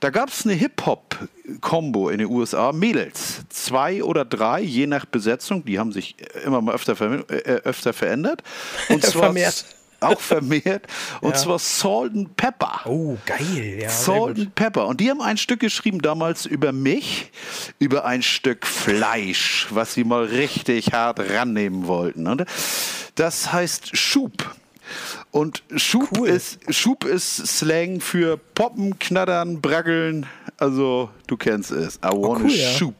da 0.00 0.10
gab 0.10 0.28
es 0.30 0.44
eine 0.44 0.54
Hip-Hop-Kombo 0.54 2.08
in 2.08 2.18
den 2.18 2.28
USA. 2.28 2.72
Mädels, 2.72 3.42
zwei 3.48 4.02
oder 4.02 4.24
drei, 4.24 4.60
je 4.60 4.86
nach 4.86 5.04
Besetzung. 5.06 5.64
Die 5.64 5.78
haben 5.78 5.92
sich 5.92 6.16
immer 6.44 6.60
mal 6.60 6.74
öfter, 6.74 6.94
vermi- 6.94 7.30
äh, 7.30 7.60
öfter 7.64 7.92
verändert. 7.92 8.42
Und 8.88 9.02
zwar 9.04 9.24
Vermehrt. 9.24 9.64
Auch 10.04 10.20
vermehrt. 10.20 10.86
Und 11.20 11.30
Ja. 11.32 11.36
zwar 11.36 11.58
Salt 11.58 12.12
and 12.14 12.36
Pepper. 12.36 12.80
Oh, 12.86 13.16
geil. 13.26 13.78
Ja, 13.82 13.88
Salt 13.88 14.38
and 14.38 14.54
Pepper. 14.54 14.86
Und 14.86 15.00
die 15.00 15.10
haben 15.10 15.20
ein 15.22 15.36
Stück 15.36 15.60
geschrieben 15.60 16.00
damals 16.02 16.46
über 16.46 16.72
mich, 16.72 17.30
über 17.78 18.04
ein 18.04 18.22
Stück 18.22 18.66
Fleisch, 18.66 19.66
was 19.70 19.94
sie 19.94 20.04
mal 20.04 20.24
richtig 20.24 20.92
hart 20.92 21.18
rannehmen 21.20 21.86
wollten. 21.86 22.26
Und 22.26 22.44
das 23.14 23.52
heißt 23.52 23.96
Schub. 23.96 24.54
Und 25.30 25.62
Schub, 25.76 26.08
Cool. 26.18 26.28
ist, 26.28 26.58
Schub 26.72 27.04
ist 27.04 27.36
Slang 27.46 28.00
für 28.00 28.36
Poppen, 28.36 28.98
Knattern, 28.98 29.60
Braggeln. 29.62 30.26
Also, 30.58 31.08
du 31.26 31.36
kennst 31.36 31.70
es. 31.70 31.96
I 31.96 32.08
want 32.08 32.44
cool, 32.44 32.50
a 32.50 32.54
ja. 32.54 32.70
Schub. 32.76 32.94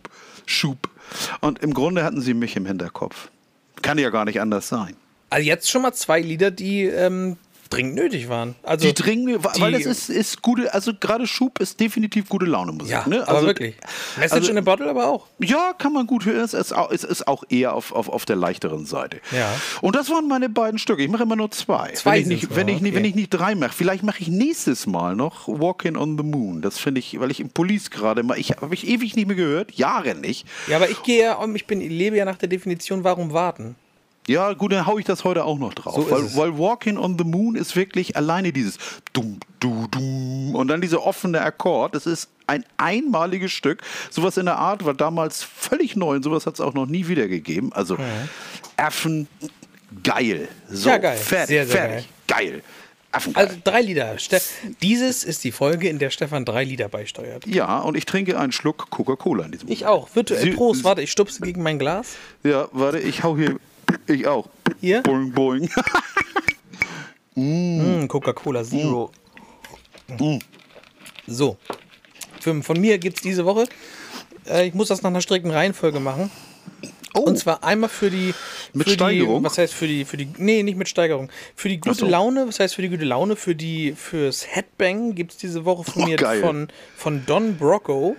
Schub. 0.46 0.88
Und 1.40 1.62
im 1.62 1.74
Grunde 1.74 2.02
hatten 2.02 2.20
sie 2.22 2.34
mich 2.34 2.56
im 2.56 2.66
Hinterkopf. 2.66 3.28
Kann 3.82 3.98
ja 3.98 4.08
gar 4.10 4.24
nicht 4.24 4.40
anders 4.40 4.68
sein. 4.68 4.96
Also 5.30 5.46
jetzt 5.46 5.70
schon 5.70 5.82
mal 5.82 5.92
zwei 5.92 6.20
Lieder, 6.20 6.50
die 6.50 6.82
ähm, 6.84 7.36
dringend 7.70 7.94
nötig 7.96 8.28
waren. 8.28 8.54
Also 8.62 8.86
Die 8.86 8.94
dringend, 8.94 9.44
weil 9.58 9.72
das 9.72 9.86
ist, 9.86 10.08
ist 10.10 10.42
gute, 10.42 10.72
also 10.72 10.92
gerade 10.94 11.26
Schub 11.26 11.60
ist 11.60 11.80
definitiv 11.80 12.28
gute 12.28 12.46
Laune 12.46 12.72
Musik. 12.72 12.92
Ja, 12.92 13.08
ne? 13.08 13.22
aber 13.22 13.36
also, 13.36 13.46
wirklich. 13.46 13.74
Message 14.16 14.32
also- 14.32 14.50
in 14.50 14.58
a 14.58 14.60
Bottle 14.60 14.88
aber 14.88 15.08
auch. 15.08 15.26
Ja, 15.40 15.72
kann 15.76 15.92
man 15.92 16.06
gut 16.06 16.24
hören. 16.24 16.44
Es 16.44 16.54
ist 16.54 16.72
auch, 16.72 16.90
es 16.90 17.04
ist 17.04 17.26
auch 17.26 17.42
eher 17.48 17.74
auf, 17.74 17.92
auf, 17.92 18.08
auf 18.08 18.24
der 18.24 18.36
leichteren 18.36 18.86
Seite. 18.86 19.20
Ja. 19.32 19.52
Und 19.80 19.96
das 19.96 20.10
waren 20.10 20.28
meine 20.28 20.48
beiden 20.48 20.78
Stücke. 20.78 21.02
Ich 21.02 21.10
mache 21.10 21.24
immer 21.24 21.36
nur 21.36 21.50
zwei. 21.50 21.90
Zwei 21.92 22.12
wenn 22.16 22.20
ich 22.22 22.26
nicht, 22.28 22.56
wenn, 22.56 22.68
ich, 22.68 22.80
nicht- 22.80 22.92
okay. 22.92 22.96
wenn 22.96 23.04
ich 23.04 23.14
nicht 23.14 23.30
drei 23.30 23.54
mache. 23.54 23.72
Vielleicht 23.72 24.04
mache 24.04 24.20
ich 24.20 24.28
nächstes 24.28 24.86
Mal 24.86 25.16
noch 25.16 25.48
Walking 25.48 25.96
on 25.96 26.16
the 26.16 26.24
Moon. 26.24 26.62
Das 26.62 26.78
finde 26.78 27.00
ich, 27.00 27.18
weil 27.18 27.30
ich 27.30 27.40
im 27.40 27.50
Police 27.50 27.90
gerade 27.90 28.22
mal, 28.22 28.38
ich 28.38 28.50
habe 28.52 28.74
ich 28.74 28.86
ewig 28.86 29.16
nicht 29.16 29.26
mehr 29.26 29.36
gehört, 29.36 29.72
Jahre 29.72 30.14
nicht. 30.14 30.46
Ja, 30.68 30.76
aber 30.76 30.90
ich 30.90 31.02
gehe 31.02 31.22
ja 31.22 31.34
um, 31.34 31.56
ich 31.56 31.66
bin, 31.66 31.80
ich 31.80 31.90
lebe 31.90 32.16
ja 32.16 32.24
nach 32.24 32.36
der 32.36 32.48
Definition, 32.48 33.04
warum 33.04 33.32
warten? 33.32 33.74
Ja, 34.26 34.54
gut, 34.54 34.72
dann 34.72 34.86
hau 34.86 34.98
ich 34.98 35.04
das 35.04 35.22
heute 35.24 35.44
auch 35.44 35.58
noch 35.58 35.74
drauf. 35.74 35.94
So 35.94 36.10
weil, 36.10 36.34
weil 36.36 36.58
Walking 36.58 36.96
on 36.96 37.18
the 37.18 37.24
Moon 37.24 37.56
ist 37.56 37.76
wirklich 37.76 38.16
alleine 38.16 38.52
dieses 38.52 38.78
Dum, 39.12 39.38
Du, 39.60 39.86
Dum 39.88 40.54
und 40.54 40.68
dann 40.68 40.80
dieser 40.80 41.02
offene 41.04 41.40
Akkord. 41.42 41.94
Das 41.94 42.06
ist 42.06 42.28
ein 42.46 42.64
einmaliges 42.78 43.52
Stück. 43.52 43.82
Sowas 44.10 44.36
in 44.38 44.46
der 44.46 44.56
Art 44.56 44.84
war 44.84 44.94
damals 44.94 45.42
völlig 45.42 45.94
neu 45.96 46.16
und 46.16 46.22
sowas 46.22 46.46
hat 46.46 46.54
es 46.54 46.60
auch 46.60 46.72
noch 46.74 46.86
nie 46.86 47.06
wieder 47.08 47.28
gegeben. 47.28 47.70
Also 47.74 47.96
Affen, 48.76 49.28
geil. 50.02 50.48
So, 50.70 50.88
Ja, 50.88 50.98
geil. 50.98 51.16
fertig, 51.16 51.48
Sehr, 51.48 51.66
sehr 51.66 51.76
fertig. 51.76 52.08
Geil. 52.26 52.62
Affen, 53.12 53.32
geil. 53.32 53.46
Also 53.46 53.58
drei 53.62 53.80
Lieder. 53.82 54.18
Ste 54.18 54.40
Dieses 54.82 55.22
ist 55.24 55.44
die 55.44 55.52
Folge, 55.52 55.88
in 55.88 55.98
der 55.98 56.10
Stefan 56.10 56.44
drei 56.44 56.64
Lieder 56.64 56.88
beisteuert. 56.88 57.46
ja, 57.46 57.78
und 57.80 57.96
ich 57.96 58.06
trinke 58.06 58.38
einen 58.38 58.52
Schluck 58.52 58.90
Coca-Cola 58.90 59.44
in 59.44 59.52
diesem 59.52 59.70
Ich 59.70 59.86
auch. 59.86 60.08
Virtuell. 60.14 60.54
Prost. 60.54 60.82
Warte, 60.84 61.02
ich 61.02 61.12
stupse 61.12 61.40
gegen 61.43 61.62
mein 61.62 61.78
Glas. 61.78 62.16
Ja, 62.43 62.69
warte, 62.72 62.98
ich 62.98 63.22
hau 63.22 63.36
hier. 63.36 63.56
Ich 64.06 64.26
auch. 64.26 64.48
Hier? 64.81 65.03
Boing, 65.03 65.32
boing. 65.32 65.70
Mm, 67.36 68.06
Coca-Cola 68.06 68.62
Zero. 68.62 69.10
So. 71.26 71.56
Für, 72.41 72.62
von 72.62 72.81
mir 72.81 72.98
gibt 72.98 73.17
es 73.17 73.22
diese 73.22 73.44
Woche. 73.44 73.67
Äh, 74.46 74.69
ich 74.69 74.74
muss 74.74 74.86
das 74.88 75.03
nach 75.03 75.10
einer 75.10 75.20
strikten 75.20 75.50
Reihenfolge 75.50 75.98
machen. 75.98 76.31
Oh, 77.14 77.20
Und 77.22 77.36
zwar 77.38 77.64
einmal 77.64 77.91
für 77.91 78.10
die. 78.10 78.34
Mit 78.72 78.88
für 78.88 78.94
Steigerung? 78.94 79.41
Die, 79.41 79.44
was 79.44 79.58
heißt 79.58 79.72
für 79.74 79.86
die, 79.88 80.05
für 80.05 80.17
die. 80.17 80.29
Nee, 80.36 80.62
nicht 80.62 80.76
mit 80.76 80.88
Steigerung. 80.88 81.29
Für 81.56 81.69
die 81.69 81.81
gute 81.81 81.94
so. 81.96 82.06
Laune, 82.06 82.46
was 82.46 82.60
heißt 82.60 82.74
für 82.74 82.82
die 82.82 82.88
gute 82.88 83.05
Laune? 83.05 83.36
Für 83.36 83.55
die, 83.55 83.93
fürs 83.93 84.46
Headbang 84.46 85.14
gibt 85.14 85.32
es 85.32 85.38
diese 85.38 85.64
Woche 85.64 85.84
von 85.91 86.03
Oh, 86.03 86.06
mir 86.06 86.17
geil. 86.17 86.41
von, 86.41 86.69
von 86.96 87.24
Don 87.26 87.56
Brocco. 87.56 88.17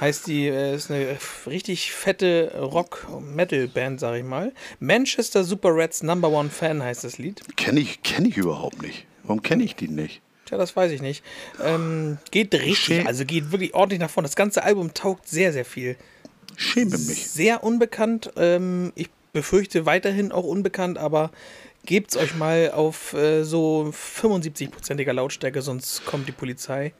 Heißt 0.00 0.26
die, 0.26 0.46
äh, 0.48 0.74
ist 0.74 0.90
eine 0.90 1.16
richtig 1.46 1.92
fette 1.92 2.52
Rock-Metal-Band, 2.60 4.00
sag 4.00 4.16
ich 4.16 4.24
mal. 4.24 4.52
Manchester 4.78 5.44
Super 5.44 5.70
Rats 5.74 6.02
Number 6.02 6.28
One 6.30 6.50
Fan 6.50 6.82
heißt 6.82 7.04
das 7.04 7.18
Lied. 7.18 7.42
kenne 7.56 7.80
ich, 7.80 8.02
kenn 8.02 8.24
ich 8.24 8.36
überhaupt 8.36 8.82
nicht. 8.82 9.06
Warum 9.24 9.42
kenne 9.42 9.62
ich 9.64 9.76
die 9.76 9.88
nicht? 9.88 10.20
Tja, 10.46 10.58
das 10.58 10.74
weiß 10.74 10.90
ich 10.92 11.00
nicht. 11.02 11.22
Ähm, 11.62 12.18
geht 12.30 12.52
richtig, 12.54 13.00
Schä- 13.02 13.06
also 13.06 13.24
geht 13.24 13.52
wirklich 13.52 13.74
ordentlich 13.74 14.00
nach 14.00 14.10
vorne. 14.10 14.28
Das 14.28 14.36
ganze 14.36 14.62
Album 14.64 14.94
taugt 14.94 15.28
sehr, 15.28 15.52
sehr 15.52 15.64
viel. 15.64 15.96
Schäme 16.56 16.98
mich. 16.98 17.28
Sehr 17.28 17.62
unbekannt. 17.62 18.32
Ähm, 18.36 18.92
ich 18.96 19.08
befürchte 19.32 19.86
weiterhin 19.86 20.32
auch 20.32 20.44
unbekannt, 20.44 20.98
aber 20.98 21.30
gebt's 21.86 22.16
euch 22.16 22.34
mal 22.34 22.72
auf 22.72 23.12
äh, 23.14 23.44
so 23.44 23.92
75-prozentiger 23.94 25.12
Lautstärke, 25.12 25.62
sonst 25.62 26.04
kommt 26.04 26.26
die 26.28 26.32
Polizei. 26.32 26.92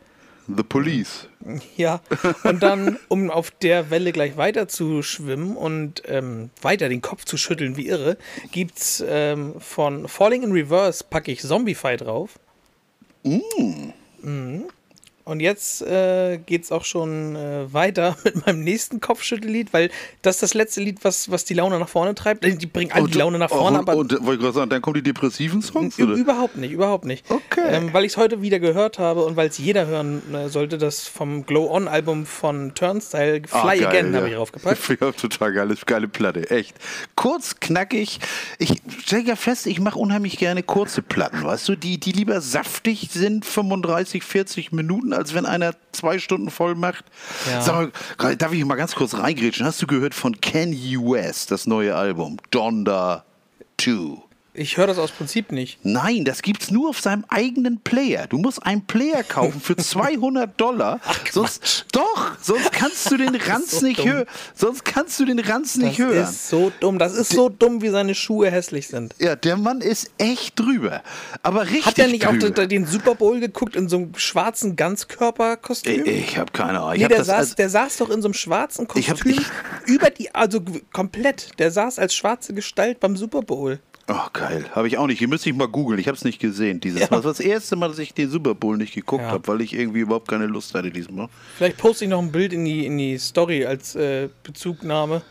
The 0.57 0.62
Police. 0.62 1.28
Ja, 1.76 2.00
und 2.45 2.62
dann, 2.62 2.99
um 3.09 3.30
auf 3.30 3.50
der 3.50 3.90
Welle 3.90 4.12
gleich 4.12 4.37
weiter 4.37 4.69
zu 4.69 5.02
schwimmen 5.02 5.57
und 5.57 6.02
ähm, 6.07 6.50
weiter 6.61 6.88
den 6.88 7.00
Kopf 7.00 7.25
zu 7.25 7.37
schütteln 7.37 7.76
wie 7.76 7.88
irre, 7.88 8.19
gibt's 8.52 9.02
ähm, 9.07 9.54
von 9.59 10.09
Falling 10.09 10.42
in 10.42 10.52
Reverse 10.52 11.04
packe 11.09 11.33
ich 11.33 11.40
Zombiefy 11.40 11.97
drauf. 11.97 12.38
Mhm. 13.23 14.64
Und 15.25 15.41
jetzt 15.41 15.83
äh, 15.83 16.39
geht 16.39 16.65
es 16.65 16.73
auch 16.73 16.85
schon 16.85 17.37
äh, 17.37 17.73
weiter 17.73 18.17
mit 18.25 18.47
meinem 18.47 18.65
nächsten 18.65 19.00
Kopfschüttellied, 19.00 19.73
weil 19.73 19.91
das 20.23 20.37
ist 20.37 20.43
das 20.43 20.55
letzte 20.55 20.81
Lied, 20.81 20.99
was, 21.03 21.31
was 21.31 21.45
die 21.45 21.55
Laune 21.55 21.79
nach 21.79 21.89
vorne 21.89 22.15
treibt. 22.15 22.45
Die 22.45 22.67
bringen 22.67 22.93
alle 22.93 23.09
die 23.09 23.19
Laune 23.19 23.39
nach 23.39 23.50
vorne, 23.50 23.79
und, 23.79 23.89
aber 23.89 23.99
und, 23.99 24.12
wollte 24.12 24.35
ich 24.35 24.41
gerade 24.41 24.55
sagen, 24.55 24.71
dann 24.71 24.83
kommen 24.83 24.95
die 24.95 25.03
depressiven 25.03 25.62
Songs, 25.62 25.99
oder? 25.99 26.15
Überhaupt 26.15 26.57
nicht, 26.57 26.73
überhaupt 26.73 27.05
nicht. 27.05 27.31
Okay. 27.31 27.61
Ähm, 27.69 27.93
weil 27.93 28.05
ich 28.05 28.12
es 28.12 28.17
heute 28.17 28.43
wieder 28.43 28.59
gehört 28.59 28.99
habe 28.99 29.25
und 29.25 29.37
weil 29.37 29.49
es 29.49 29.59
jeder 29.59 29.87
hören 29.87 30.23
äh, 30.35 30.49
sollte, 30.49 30.79
das 30.79 31.07
vom 31.07 31.47
Glow-On-Album 31.47 32.27
von 32.27 32.75
Turnstyle, 32.75 33.43
Ah, 33.50 33.62
Fly 33.62 33.81
geil, 33.81 33.87
Again, 33.89 34.12
ja. 34.12 34.19
habe 34.19 34.29
ich 34.29 34.35
draufgepackt. 34.35 34.81
Ja, 35.00 35.12
total 35.12 35.53
geile, 35.53 35.75
geile 35.87 36.09
Platte, 36.09 36.50
echt. 36.50 36.75
Kurz, 37.15 37.61
knackig. 37.61 38.19
Ich 38.59 38.83
stelle 38.99 39.23
ja 39.23 39.37
fest, 39.37 39.67
ich 39.67 39.81
mache 39.81 39.99
unheimlich 39.99 40.37
gerne 40.39 40.62
kurze 40.62 41.03
Platten, 41.03 41.45
weißt 41.45 41.69
du, 41.69 41.77
die, 41.77 41.99
die 41.99 42.12
lieber 42.12 42.41
saftig 42.41 43.09
sind, 43.12 43.45
35, 43.45 44.23
40 44.23 44.73
Minuten, 44.73 45.10
als 45.12 45.35
wenn 45.35 45.47
einer 45.47 45.75
zwei 45.93 46.19
Stunden 46.19 46.50
voll 46.50 46.75
macht. 46.75 47.05
Ja. 47.50 47.61
Sag 47.61 47.93
mal, 48.19 48.37
darf 48.37 48.52
ich 48.52 48.64
mal 48.64 48.76
ganz 48.76 48.95
kurz 48.95 49.14
reingrätschen? 49.14 49.67
Hast 49.67 49.81
du 49.83 49.87
gehört 49.87 50.14
von 50.14 50.40
Kanye 50.40 50.99
West, 50.99 51.50
das 51.50 51.67
neue 51.67 51.95
Album? 51.97 52.38
Donda 52.50 53.25
2. 53.81 54.30
Ich 54.52 54.76
höre 54.76 54.88
das 54.88 54.99
aus 54.99 55.12
Prinzip 55.12 55.52
nicht. 55.52 55.78
Nein, 55.85 56.25
das 56.25 56.42
gibt's 56.42 56.71
nur 56.71 56.90
auf 56.90 57.00
seinem 57.00 57.25
eigenen 57.28 57.80
Player. 57.80 58.26
Du 58.26 58.37
musst 58.38 58.64
einen 58.66 58.85
Player 58.85 59.23
kaufen 59.23 59.61
für 59.61 59.76
200 59.78 60.61
Dollar. 60.61 61.00
sonst, 61.30 61.87
doch, 61.92 62.33
sonst 62.40 62.73
kannst 62.73 63.11
du 63.11 63.16
den 63.16 63.37
Ranz 63.37 63.71
so 63.78 63.87
nicht 63.87 64.04
hören. 64.04 64.26
Sonst 64.54 64.85
kannst 64.85 65.21
du 65.21 65.25
den 65.25 65.38
Ranz 65.38 65.75
Das 65.75 65.83
nicht 65.83 65.99
hören. 66.00 66.25
ist 66.25 66.49
so 66.49 66.73
dumm. 66.80 66.99
Das 66.99 67.14
ist 67.14 67.30
so 67.33 67.49
dumm, 67.49 67.80
wie 67.83 67.90
seine 67.90 68.14
Schuhe 68.14 68.50
hässlich 68.50 68.88
sind. 68.88 69.14
ja, 69.19 69.37
der 69.37 69.57
Mann 69.57 69.80
ist 69.80 70.11
echt 70.19 70.59
drüber. 70.59 71.02
Aber 71.42 71.62
richtig 71.66 71.87
Hat 71.87 71.99
er 71.99 72.09
nicht 72.09 72.26
auch 72.26 72.33
drüber. 72.33 72.66
den, 72.66 72.69
den 72.85 72.87
Super 72.87 73.14
Bowl 73.14 73.38
geguckt 73.38 73.76
in 73.76 73.88
so 73.88 73.99
einem 73.99 74.14
schwarzen 74.16 74.75
Ganzkörperkostüm? 74.76 76.04
ich 76.07 76.37
habe 76.38 76.50
keine 76.52 76.80
Ahnung. 76.80 76.95
Ich 76.95 77.02
Nee, 77.02 77.09
der 77.09 77.19
das 77.19 77.26
saß, 77.28 77.37
als- 77.38 77.54
der 77.54 77.69
saß 77.71 77.97
doch 77.99 78.11
in 78.11 78.21
so 78.23 78.28
einem 78.28 78.35
schwarzen 78.35 78.87
Ich 78.97 79.09
hab- 79.11 79.21
Kostüm 79.21 79.40
ich- 79.87 79.90
über 79.95 80.11
die, 80.11 80.35
also 80.35 80.61
komplett. 80.92 81.59
Der 81.59 81.71
saß 81.71 81.99
als 81.99 82.14
schwarze 82.14 82.52
Gestalt 82.54 83.00
beim 83.00 83.16
Super 83.16 83.42
Bowl. 83.42 83.80
Oh, 84.12 84.29
geil. 84.33 84.64
Habe 84.73 84.88
ich 84.88 84.99
auch 84.99 85.07
nicht. 85.07 85.19
Hier 85.21 85.29
müsste 85.29 85.50
ich 85.50 85.55
mal 85.57 85.69
googeln. 85.69 86.00
Ich 86.00 86.09
habe 86.09 86.17
es 86.17 86.25
nicht 86.25 86.40
gesehen. 86.40 86.81
Dieses 86.81 87.00
Ja. 87.00 87.07
Mal. 87.11 87.19
Das 87.19 87.25
war 87.26 87.31
das 87.33 87.40
erste 87.40 87.76
Mal, 87.76 87.88
dass 87.88 87.99
ich 88.00 88.12
den 88.12 88.29
Super 88.29 88.55
Bowl 88.55 88.76
nicht 88.76 88.93
geguckt 88.95 89.23
Ja. 89.23 89.31
habe, 89.31 89.47
weil 89.47 89.61
ich 89.61 89.73
irgendwie 89.73 90.00
überhaupt 90.00 90.26
keine 90.29 90.47
Lust 90.47 90.75
hatte 90.75 90.90
diesmal. 90.90 91.29
Vielleicht 91.57 91.76
poste 91.76 92.05
ich 92.07 92.11
noch 92.11 92.19
ein 92.21 92.33
Bild 92.33 92.52
in 92.52 92.64
die, 92.64 92.87
in 92.87 92.99
die 92.99 93.19
Story 93.19 93.64
als 93.67 93.95
äh, 93.95 94.29
Bezugnahme. 94.43 95.23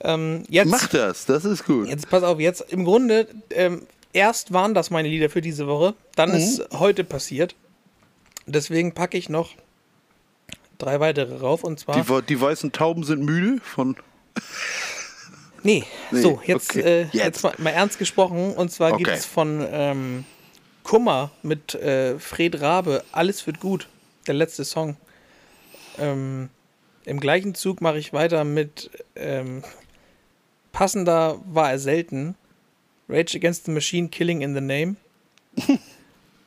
Ähm, 0.00 0.44
jetzt, 0.48 0.68
Mach 0.70 0.86
das. 0.88 1.26
Das 1.26 1.44
ist 1.44 1.64
gut. 1.64 1.88
jetzt 1.88 2.08
pass 2.10 2.22
auf, 2.22 2.38
jetzt 2.40 2.60
im 2.72 2.84
Grunde, 2.84 3.26
ähm, 3.50 3.82
erst 4.12 4.52
waren 4.52 4.74
das 4.74 4.90
meine 4.90 5.08
Lieder 5.08 5.30
für 5.30 5.40
diese 5.40 5.66
Woche, 5.66 5.94
dann 6.16 6.30
Mhm. 6.30 6.36
ist 6.36 6.62
heute 6.72 7.04
passiert. 7.04 7.54
Deswegen 8.46 8.92
packe 8.92 9.16
ich 9.18 9.28
noch 9.28 9.50
drei 10.78 10.98
weitere 11.00 11.36
rauf 11.38 11.62
und 11.64 11.78
zwar. 11.80 12.00
Die, 12.02 12.26
die 12.28 12.40
weißen 12.40 12.72
Tauben 12.72 13.04
sind 13.04 13.24
müde 13.24 13.60
von. 13.64 13.96
Nee, 15.62 15.84
Nee, 16.10 16.20
so, 16.20 16.40
jetzt, 16.44 16.70
okay. 16.70 16.80
äh, 16.80 17.00
Jetzt. 17.04 17.14
jetzt. 17.14 17.42
mal, 17.42 17.54
mal 17.58 17.70
ernst 17.70 17.98
gesprochen. 17.98 18.54
Und 18.54 18.70
zwar 18.70 18.92
Okay. 18.92 19.02
gibt 19.04 19.16
es 19.16 19.26
von 19.26 19.66
ähm, 19.70 20.24
Kummer 20.82 21.30
mit 21.42 21.74
äh, 21.74 22.18
Fred 22.18 22.60
Rabe, 22.60 23.04
Alles 23.12 23.46
wird 23.46 23.60
gut, 23.60 23.88
der 24.26 24.34
letzte 24.34 24.64
Song. 24.64 24.96
Ähm, 25.98 26.48
Im 27.04 27.20
gleichen 27.20 27.54
Zug 27.54 27.80
mache 27.80 27.98
ich 27.98 28.12
weiter 28.12 28.44
mit 28.44 28.90
ähm, 29.14 29.62
Passender 30.72 31.38
war 31.46 31.70
er 31.70 31.78
selten. 31.78 32.34
Rage 33.08 33.36
Against 33.36 33.66
the 33.66 33.70
Machine, 33.72 34.08
Killing 34.08 34.40
in 34.40 34.54
the 34.54 34.60
Name. 34.60 34.96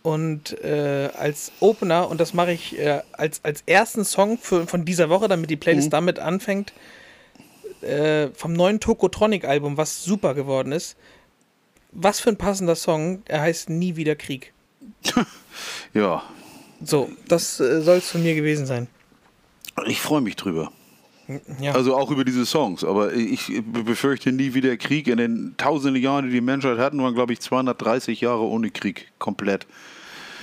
Und 0.01 0.61
äh, 0.63 1.09
als 1.17 1.51
Opener, 1.61 2.07
und 2.11 2.21
das 2.21 2.35
mache 2.35 2.51
ich 2.51 2.77
äh, 2.77 3.01
als, 3.13 3.43
als 3.43 3.63
ersten 3.65 4.05
Song 4.05 4.37
für, 4.37 4.67
von 4.67 4.85
dieser 4.85 5.09
Woche, 5.09 5.27
damit 5.27 5.49
die 5.49 5.55
Playlist 5.55 5.91
damit 5.91 6.19
anfängt, 6.19 6.73
äh, 7.85 8.29
vom 8.33 8.53
neuen 8.53 8.79
Tokotronic-Album, 8.79 9.77
was 9.77 10.03
super 10.03 10.33
geworden 10.33 10.71
ist. 10.71 10.97
Was 11.91 12.19
für 12.19 12.29
ein 12.29 12.37
passender 12.37 12.75
Song. 12.75 13.21
Er 13.27 13.41
heißt 13.41 13.69
Nie 13.69 13.95
wieder 13.95 14.15
Krieg. 14.15 14.53
Ja, 15.93 16.21
So, 16.83 17.09
das 17.29 17.61
äh, 17.61 17.81
soll 17.81 17.97
es 17.99 18.11
von 18.11 18.21
mir 18.21 18.35
gewesen 18.35 18.65
sein. 18.65 18.87
ich 19.87 20.01
freue 20.01 20.19
mich 20.19 20.35
drüber. 20.35 20.71
Ja. 21.59 21.71
Also 21.71 21.95
auch 21.95 22.11
über 22.11 22.25
diese 22.25 22.45
Songs. 22.45 22.83
Aber 22.83 23.13
ich 23.13 23.61
befürchte 23.65 24.31
nie 24.33 24.53
wieder 24.53 24.75
Krieg. 24.77 25.07
In 25.07 25.17
den 25.17 25.55
tausenden 25.57 26.01
Jahren, 26.01 26.25
die 26.25 26.31
die 26.33 26.41
Menschheit 26.41 26.77
hatten, 26.77 27.01
waren, 27.01 27.15
glaube 27.15 27.31
ich, 27.33 27.39
230 27.39 28.21
Jahre 28.21 28.41
ohne 28.41 28.69
Krieg. 28.69 29.11
Komplett. 29.17 29.65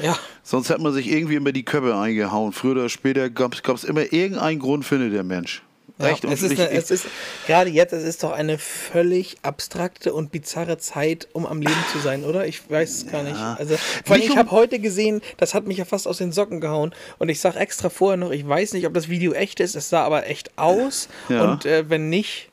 ja. 0.03 0.19
Sonst 0.43 0.71
hat 0.71 0.81
man 0.81 0.93
sich 0.93 1.09
irgendwie 1.11 1.37
immer 1.37 1.53
die 1.53 1.65
Köpfe 1.65 1.97
eingehauen. 1.97 2.53
Früher 2.53 2.73
oder 2.73 2.89
später 2.89 3.29
gab 3.31 3.55
es 3.55 3.85
immer 3.85 4.13
irgendeinen 4.13 4.59
Grund, 4.59 4.85
findet 4.85 5.13
der 5.13 5.23
Mensch. 5.23 5.63
Ja, 5.99 6.09
Echt? 6.09 6.25
Und 6.25 6.33
es 6.33 6.43
ist, 6.43 6.59
eine, 6.59 6.71
es 6.71 6.91
ist 6.91 7.07
gerade 7.47 7.71
jetzt, 7.71 7.93
es 7.93 8.05
ist 8.05 8.23
doch 8.23 8.33
eine 8.33 8.59
völlig 8.59 9.37
abstrakte 9.43 10.13
und 10.13 10.33
bizarre 10.33 10.79
Zeit, 10.79 11.29
um 11.33 11.47
am 11.47 11.61
Leben 11.61 11.85
zu 11.93 11.99
sein, 11.99 12.25
oder? 12.25 12.47
Ich 12.47 12.69
weiß 12.71 12.91
es 12.91 13.07
gar 13.11 13.23
nicht. 13.23 13.37
Also, 13.37 13.77
vor 14.05 14.17
allem, 14.17 14.25
ich 14.25 14.37
habe 14.37 14.51
heute 14.51 14.79
gesehen, 14.79 15.21
das 15.37 15.55
hat 15.55 15.67
mich 15.67 15.79
ja 15.79 15.85
fast 15.85 16.09
aus 16.09 16.19
den 16.19 16.33
Socken 16.33 16.61
gehauen. 16.61 16.95
Und 17.19 17.29
ich 17.29 17.41
sage 17.41 17.59
extra 17.59 17.91
vorher 17.91 18.17
noch, 18.17 18.31
ich 18.31 18.47
weiß 18.47 18.73
nicht, 18.73 18.87
ob 18.87 18.95
das 18.95 19.09
Video 19.09 19.33
echt 19.33 19.61
ist. 19.61 19.77
Es 19.77 19.89
sah 19.89 20.05
aber 20.05 20.27
echt 20.27 20.57
aus. 20.59 21.09
Ja. 21.29 21.45
Und 21.45 21.67
äh, 21.67 21.89
wenn 21.89 22.09
nicht, 22.09 22.51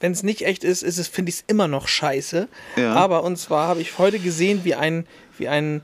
wenn 0.00 0.12
es 0.12 0.22
nicht 0.22 0.42
echt 0.42 0.64
ist, 0.64 0.82
ist 0.82 0.98
es, 0.98 1.08
finde 1.08 1.30
ich 1.30 1.36
es 1.36 1.44
immer 1.46 1.68
noch 1.68 1.88
scheiße. 1.88 2.48
Ja. 2.76 2.94
Aber 2.94 3.22
und 3.24 3.36
zwar 3.36 3.68
habe 3.68 3.80
ich 3.80 3.98
heute 3.98 4.18
gesehen, 4.18 4.60
wie 4.64 4.74
ein, 4.74 5.06
wie 5.38 5.48
ein 5.48 5.82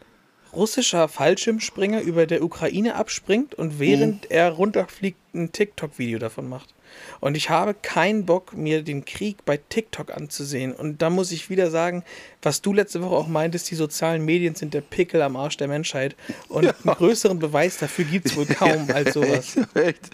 russischer 0.54 1.09
Fallschirmspringer 1.09 2.00
über 2.02 2.26
der 2.26 2.42
Ukraine 2.42 2.94
abspringt 2.97 3.54
und 3.54 3.78
während 3.78 4.30
er 4.30 4.50
runterfliegt, 4.50 5.18
ein 5.35 5.50
TikTok-Video 5.52 6.18
davon 6.18 6.49
macht. 6.49 6.75
Und 7.21 7.37
ich 7.38 7.49
habe 7.49 7.73
keinen 7.73 8.26
Bock, 8.26 8.52
mir 8.54 8.82
den 8.82 9.06
Krieg 9.06 9.44
bei 9.47 9.56
TikTok 9.56 10.14
anzusehen. 10.14 10.73
Und 10.75 11.00
da 11.00 11.09
muss 11.09 11.32
ich 11.32 11.49
wieder 11.49 11.71
sagen, 11.71 12.04
was 12.42 12.61
du 12.61 12.75
letzte 12.75 13.02
Woche 13.02 13.14
auch 13.14 13.28
meintest, 13.28 13.71
die 13.71 13.76
sozialen 13.76 14.23
Medien 14.26 14.54
sind 14.54 14.75
der 14.75 14.82
Pickel 14.82 15.23
am 15.23 15.37
Arsch 15.37 15.56
der 15.56 15.68
Menschheit. 15.68 16.16
Und 16.49 16.66
einen 16.66 16.75
größeren 16.97 17.38
Beweis 17.38 17.78
dafür 17.78 18.04
gibt 18.04 18.26
es 18.26 18.37
wohl 18.37 18.44
kaum 18.59 18.88
als 18.92 19.14
sowas. 19.14 19.56
Echt? 19.75 20.11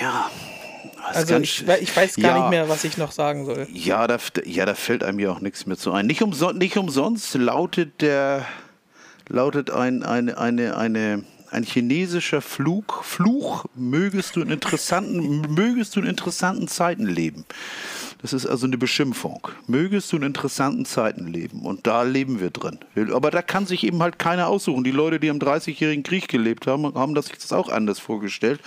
Ja. 0.00 0.30
Also 1.12 1.36
ich, 1.38 1.66
ich 1.80 1.96
weiß 1.96 2.16
gar 2.16 2.36
Ja. 2.36 2.40
nicht 2.40 2.50
mehr, 2.50 2.68
was 2.68 2.84
ich 2.84 2.96
noch 2.96 3.12
sagen 3.12 3.44
soll. 3.44 3.66
Ja, 3.72 4.06
da, 4.06 4.18
ja, 4.44 4.64
da 4.64 4.74
fällt 4.74 5.02
einem 5.02 5.18
ja 5.18 5.30
auch 5.30 5.40
nichts 5.40 5.66
mehr 5.66 5.76
zu 5.76 5.92
ein. 5.92 6.06
Nicht, 6.06 6.22
umso, 6.22 6.52
nicht 6.52 6.76
umsonst 6.76 7.34
lautet 7.34 8.00
der 8.00 8.46
lautet 9.30 9.70
ein, 9.70 10.02
eine, 10.02 10.36
eine, 10.36 10.76
eine, 10.76 11.24
ein 11.50 11.62
chinesischer 11.62 12.42
Flug, 12.42 13.02
Fluch, 13.04 13.64
mögest 13.74 14.36
du 14.36 14.42
in 14.42 14.50
interessanten, 14.50 15.54
mögest 15.54 15.96
du 15.96 16.00
in 16.00 16.06
interessanten 16.06 16.68
Zeiten 16.68 17.06
leben. 17.06 17.44
Das 18.22 18.32
ist 18.32 18.46
also 18.46 18.66
eine 18.66 18.78
Beschimpfung. 18.78 19.48
Mögest 19.66 20.12
du 20.12 20.16
in 20.16 20.22
interessanten 20.22 20.84
Zeiten 20.84 21.26
leben. 21.26 21.62
Und 21.62 21.86
da 21.86 22.02
leben 22.02 22.40
wir 22.40 22.50
drin. 22.50 22.78
Aber 23.12 23.30
da 23.30 23.42
kann 23.42 23.66
sich 23.66 23.84
eben 23.84 24.02
halt 24.02 24.18
keiner 24.18 24.48
aussuchen. 24.48 24.84
Die 24.84 24.90
Leute, 24.90 25.20
die 25.20 25.28
im 25.28 25.38
30-jährigen 25.38 26.02
Krieg 26.02 26.28
gelebt 26.28 26.66
haben, 26.66 26.94
haben 26.94 27.14
das 27.14 27.26
sich 27.26 27.38
das 27.38 27.52
auch 27.52 27.68
anders 27.68 27.98
vorgestellt. 27.98 28.60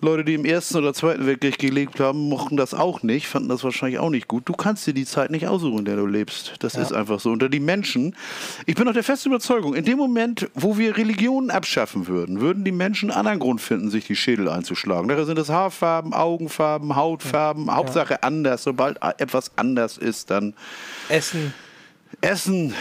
Leute, 0.00 0.24
die 0.24 0.34
im 0.34 0.44
Ersten 0.44 0.76
oder 0.76 0.94
Zweiten 0.94 1.26
Weltkrieg 1.26 1.58
gelebt 1.58 2.00
haben, 2.00 2.28
mochten 2.28 2.56
das 2.56 2.74
auch 2.74 3.02
nicht, 3.02 3.26
fanden 3.26 3.48
das 3.48 3.64
wahrscheinlich 3.64 3.98
auch 3.98 4.10
nicht 4.10 4.28
gut. 4.28 4.48
Du 4.48 4.52
kannst 4.52 4.86
dir 4.86 4.94
die 4.94 5.04
Zeit 5.04 5.30
nicht 5.30 5.46
aussuchen, 5.46 5.78
in 5.78 5.84
der 5.84 5.96
du 5.96 6.06
lebst. 6.06 6.54
Das 6.60 6.74
ist 6.74 6.92
einfach 6.92 7.20
so. 7.20 7.30
Unter 7.30 7.48
die 7.48 7.60
Menschen, 7.60 8.16
ich 8.66 8.74
bin 8.74 8.88
auch 8.88 8.92
der 8.92 9.04
festen 9.04 9.28
Überzeugung, 9.28 9.74
in 9.74 9.84
dem 9.84 9.98
Moment, 9.98 10.48
wo 10.54 10.78
wir 10.78 10.96
Religionen 10.96 11.50
abschaffen 11.50 12.06
würden, 12.06 12.40
würden 12.40 12.64
die 12.64 12.72
Menschen 12.72 13.10
einen 13.10 13.18
anderen 13.18 13.38
Grund 13.38 13.60
finden, 13.60 13.90
sich 13.90 14.06
die 14.06 14.16
Schädel 14.16 14.48
einzuschlagen. 14.48 15.08
Daher 15.08 15.26
sind 15.26 15.38
es 15.38 15.48
Haarfarben, 15.48 16.12
Augenfarben, 16.12 16.96
Hautfarben, 16.96 17.74
Hauptsache 17.74 18.22
anders. 18.22 18.57
Sobald 18.62 18.98
etwas 19.18 19.52
anders 19.56 19.98
ist, 19.98 20.30
dann 20.30 20.54
Essen. 21.08 21.54
Essen, 22.20 22.74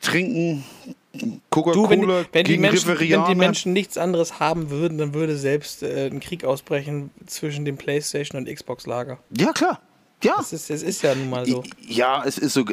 Trinken, 0.00 0.64
Du, 1.12 1.20
wenn, 1.20 1.40
Coca-Cola 1.50 2.24
wenn, 2.30 2.44
die 2.44 2.56
Menschen, 2.56 2.98
wenn 2.98 3.24
die 3.24 3.34
Menschen 3.34 3.72
nichts 3.72 3.98
anderes 3.98 4.38
haben 4.38 4.70
würden, 4.70 4.96
dann 4.98 5.12
würde 5.12 5.36
selbst 5.36 5.82
äh, 5.82 6.06
ein 6.06 6.20
Krieg 6.20 6.44
ausbrechen 6.44 7.10
zwischen 7.26 7.64
dem 7.64 7.76
PlayStation 7.76 8.40
und 8.40 8.52
Xbox-Lager. 8.52 9.18
ja, 9.36 9.52
klar. 9.52 9.80
Ja. 10.22 10.34
Das 10.36 10.52
ist, 10.52 10.68
das 10.68 10.82
ist 10.82 11.02
ja 11.02 11.14
nun 11.14 11.30
mal 11.30 11.46
so. 11.46 11.64
Ja, 11.86 12.22
es 12.26 12.36
ist 12.36 12.52
so. 12.52 12.64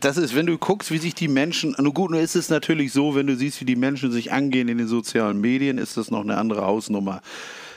Das 0.00 0.16
ist, 0.16 0.34
wenn 0.34 0.46
du 0.46 0.56
guckst, 0.56 0.90
wie 0.90 0.96
sich 0.96 1.14
die 1.14 1.28
Menschen. 1.28 1.76
Nur 1.78 1.92
gut, 1.92 2.10
nur 2.10 2.20
ist 2.20 2.36
es 2.36 2.48
natürlich 2.48 2.92
so, 2.92 3.14
wenn 3.14 3.26
du 3.26 3.36
siehst, 3.36 3.60
wie 3.60 3.66
die 3.66 3.76
Menschen 3.76 4.10
sich 4.12 4.32
angehen 4.32 4.68
in 4.68 4.78
den 4.78 4.88
sozialen 4.88 5.38
Medien, 5.40 5.76
ist 5.76 5.98
das 5.98 6.10
noch 6.10 6.22
eine 6.22 6.38
andere 6.38 6.64
Hausnummer. 6.64 7.20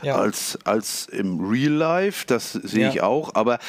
Ja. 0.01 0.15
Als, 0.15 0.57
als 0.65 1.07
im 1.07 1.39
Real 1.49 1.73
Life, 1.73 2.25
das 2.27 2.53
sehe 2.53 2.83
Ja. 2.83 2.89
ich 2.89 3.01
auch. 3.01 3.35
Aber 3.35 3.59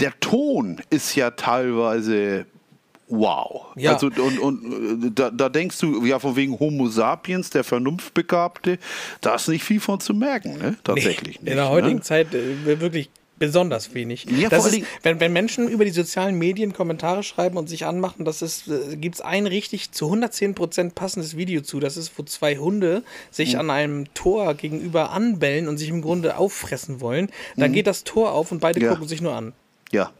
der 0.00 0.18
Ton 0.20 0.80
ist 0.90 1.14
ja 1.14 1.30
teilweise 1.30 2.46
wow. 3.08 3.66
Ja. 3.76 3.94
Also, 3.94 4.06
und 4.06 4.38
und 4.38 5.04
äh, 5.06 5.10
da, 5.12 5.30
da 5.30 5.48
denkst 5.48 5.78
du, 5.80 6.04
ja, 6.04 6.18
von 6.20 6.36
wegen 6.36 6.58
Homo 6.58 6.86
sapiens, 6.86 7.50
der 7.50 7.64
Vernunftbegabte, 7.64 8.78
da 9.20 9.34
ist 9.34 9.48
nicht 9.48 9.64
viel 9.64 9.80
von 9.80 9.98
zu 10.00 10.14
merken, 10.14 10.58
ne? 10.58 10.76
Tatsächlich 10.84 11.38
Nee, 11.40 11.44
nicht. 11.44 11.50
In 11.50 11.56
der 11.56 11.68
heutigen 11.70 11.96
ne? 11.96 12.02
Zeit 12.02 12.32
äh, 12.34 12.80
wirklich 12.80 13.10
besonders 13.40 13.94
wenig. 13.94 14.26
Ja, 14.30 14.48
das 14.48 14.66
ist, 14.66 14.82
wenn, 15.02 15.18
wenn 15.18 15.32
Menschen 15.32 15.66
über 15.66 15.84
die 15.84 15.90
sozialen 15.90 16.36
Medien 16.36 16.72
Kommentare 16.72 17.24
schreiben 17.24 17.56
und 17.56 17.68
sich 17.68 17.86
anmachen, 17.86 18.24
das 18.24 18.42
ist, 18.42 18.68
äh, 18.68 18.96
gibt 18.96 19.16
es 19.16 19.20
ein 19.20 19.46
richtig 19.48 19.90
zu 19.90 20.06
110% 20.12 20.94
passendes 20.94 21.36
Video 21.36 21.62
zu. 21.62 21.80
Das 21.80 21.96
ist, 21.96 22.12
wo 22.16 22.22
zwei 22.22 22.58
Hunde 22.58 23.02
sich 23.32 23.54
Mhm. 23.54 23.60
an 23.60 23.70
einem 23.70 24.14
Tor 24.14 24.54
gegenüber 24.54 25.10
anbellen 25.10 25.66
und 25.66 25.78
sich 25.78 25.88
im 25.88 26.02
Grunde 26.02 26.36
auffressen 26.36 27.00
wollen. 27.00 27.30
Dann 27.56 27.70
Mhm. 27.70 27.74
geht 27.74 27.86
das 27.88 28.04
Tor 28.04 28.32
auf 28.32 28.52
und 28.52 28.60
beide 28.60 28.78
Ja. 28.80 28.90
gucken 28.92 29.08
sich 29.08 29.20
nur 29.22 29.34
an. 29.34 29.54
Ja. 29.90 30.12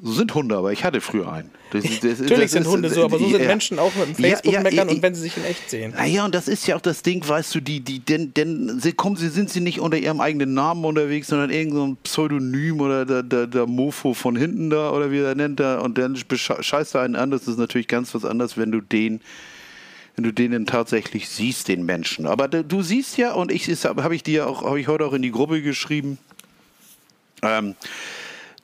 So 0.00 0.12
sind 0.12 0.34
Hunde, 0.34 0.56
aber 0.56 0.72
ich 0.72 0.84
hatte 0.84 1.00
früher 1.00 1.32
einen. 1.32 1.50
Das, 1.70 1.84
das, 1.84 1.92
Natürlich 2.02 2.28
das 2.28 2.50
sind 2.52 2.62
ist- 2.62 2.68
Hunde 2.68 2.90
so, 2.90 3.04
aber 3.04 3.18
so 3.18 3.28
sind 3.28 3.40
ja. 3.40 3.46
Menschen 3.46 3.78
auch 3.78 3.94
mit 3.94 4.18
dem 4.18 4.24
Ja, 4.24 4.30
Facebook 4.30 4.52
ja, 4.54 4.60
meckern 4.60 4.88
ja, 4.88 4.94
und 4.94 5.02
wenn 5.02 5.14
sie 5.14 5.22
sich 5.22 5.36
in 5.36 5.44
echt 5.44 5.70
sehen. 5.70 5.92
Naja, 5.96 6.24
und 6.24 6.34
das 6.34 6.48
ist 6.48 6.66
ja 6.66 6.76
auch 6.76 6.80
das 6.80 7.02
Ding, 7.02 7.26
weißt 7.26 7.54
du, 7.54 7.60
die, 7.60 7.80
die, 7.80 8.00
denn, 8.00 8.34
denn 8.34 8.78
sie 8.80 8.92
kommen, 8.92 9.16
sie 9.16 9.28
sind 9.28 9.50
sie 9.50 9.60
nicht 9.60 9.80
unter 9.80 9.96
ihrem 9.96 10.20
eigenen 10.20 10.54
Namen 10.54 10.84
unterwegs, 10.84 11.28
sondern 11.28 11.50
irgend 11.50 11.74
so 11.74 11.86
ein 11.86 11.96
Pseudonym 12.02 12.80
oder 12.80 13.06
der, 13.06 13.22
der, 13.22 13.46
der 13.46 13.66
Mofo 13.66 14.12
von 14.14 14.36
hinten 14.36 14.70
da 14.70 14.90
oder 14.90 15.10
wie 15.10 15.18
er 15.20 15.34
nennt 15.34 15.60
da 15.60 15.78
und 15.80 15.96
dann 15.98 16.16
scheißt 16.16 16.94
er 16.94 17.00
einen 17.02 17.16
an. 17.16 17.30
Das 17.30 17.48
ist 17.48 17.58
natürlich 17.58 17.88
ganz 17.88 18.14
was 18.14 18.24
anderes, 18.24 18.56
wenn 18.56 18.70
du 18.72 18.80
den 18.80 19.20
wenn 20.14 20.24
du 20.24 20.32
den 20.32 20.66
tatsächlich 20.66 21.28
siehst, 21.30 21.68
den 21.68 21.86
Menschen. 21.86 22.26
Aber 22.26 22.46
du, 22.46 22.62
du 22.62 22.82
siehst 22.82 23.16
ja, 23.16 23.32
und 23.32 23.50
ich 23.50 23.66
habe 23.86 24.14
ich 24.14 24.22
dir 24.22 24.46
auch, 24.46 24.62
habe 24.62 24.78
ich 24.78 24.86
heute 24.86 25.06
auch 25.06 25.14
in 25.14 25.22
die 25.22 25.30
Gruppe 25.30 25.62
geschrieben, 25.62 26.18
ähm, 27.42 27.74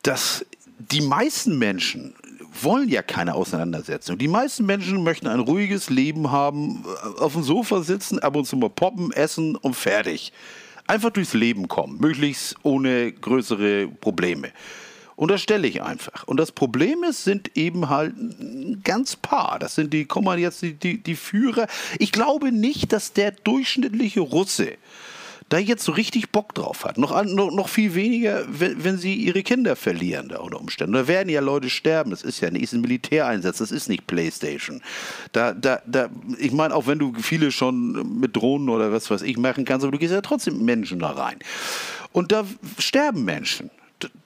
dass 0.02 0.44
die 0.78 1.00
meisten 1.00 1.58
Menschen 1.58 2.14
wollen 2.62 2.88
ja 2.88 3.02
keine 3.02 3.34
Auseinandersetzung. 3.34 4.18
Die 4.18 4.28
meisten 4.28 4.66
Menschen 4.66 5.02
möchten 5.02 5.26
ein 5.26 5.40
ruhiges 5.40 5.90
Leben 5.90 6.30
haben, 6.30 6.84
äh, 6.84 7.20
auf 7.20 7.34
dem 7.34 7.42
Sofa 7.42 7.82
sitzen, 7.82 8.18
ab 8.18 8.36
und 8.36 8.46
zu 8.46 8.56
mal 8.56 8.70
poppen, 8.70 9.12
essen 9.12 9.56
und 9.56 9.74
fertig. 9.74 10.32
Einfach 10.86 11.10
durchs 11.10 11.34
Leben 11.34 11.68
kommen, 11.68 12.00
möglichst 12.00 12.56
ohne 12.62 13.12
größere 13.12 13.88
Probleme. 13.88 14.52
Und 15.16 15.32
das 15.32 15.42
stelle 15.42 15.66
ich 15.66 15.82
einfach. 15.82 16.24
Und 16.28 16.38
das 16.38 16.52
Problem 16.52 17.02
ist, 17.02 17.24
sind 17.24 17.56
eben 17.56 17.88
halt 17.88 18.14
ganz 18.84 19.16
paar. 19.16 19.58
Das 19.58 19.74
sind 19.74 19.92
die, 19.92 20.04
kommen 20.04 20.38
jetzt 20.38 20.62
die, 20.62 20.74
die, 20.74 21.02
die 21.02 21.16
Führer. 21.16 21.66
Ich 21.98 22.12
glaube 22.12 22.52
nicht, 22.52 22.92
dass 22.92 23.12
der 23.12 23.32
durchschnittliche 23.32 24.20
Russe 24.20 24.74
da 25.48 25.58
jetzt 25.58 25.84
so 25.84 25.92
richtig 25.92 26.30
Bock 26.30 26.54
drauf 26.54 26.84
hat. 26.84 26.98
Noch, 26.98 27.24
noch, 27.24 27.50
noch 27.50 27.68
viel 27.68 27.94
weniger, 27.94 28.44
wenn, 28.48 28.84
wenn 28.84 28.98
sie 28.98 29.14
ihre 29.14 29.42
Kinder 29.42 29.76
verlieren, 29.76 30.28
da 30.28 30.38
unter 30.38 30.60
Umständen. 30.60 30.92
Da 30.92 31.08
werden 31.08 31.28
ja 31.28 31.40
Leute 31.40 31.70
sterben. 31.70 32.10
Das 32.10 32.22
ist 32.22 32.40
ja 32.40 32.50
nicht 32.50 32.68
ist 32.68 32.72
ein 32.74 32.80
Militäreinsatz, 32.80 33.58
das 33.58 33.72
ist 33.72 33.88
nicht 33.88 34.06
Playstation. 34.06 34.82
Da, 35.32 35.54
da, 35.54 35.80
da, 35.86 36.08
ich 36.38 36.52
meine, 36.52 36.74
auch 36.74 36.86
wenn 36.86 36.98
du 36.98 37.14
viele 37.14 37.50
schon 37.50 38.18
mit 38.20 38.36
Drohnen 38.36 38.68
oder 38.68 38.92
was 38.92 39.10
weiß 39.10 39.22
ich 39.22 39.38
machen 39.38 39.64
kannst, 39.64 39.84
aber 39.84 39.92
du 39.92 39.98
gehst 39.98 40.12
ja 40.12 40.20
trotzdem 40.20 40.64
Menschen 40.64 40.98
da 40.98 41.10
rein. 41.10 41.38
Und 42.12 42.32
da 42.32 42.44
sterben 42.78 43.24
Menschen. 43.24 43.70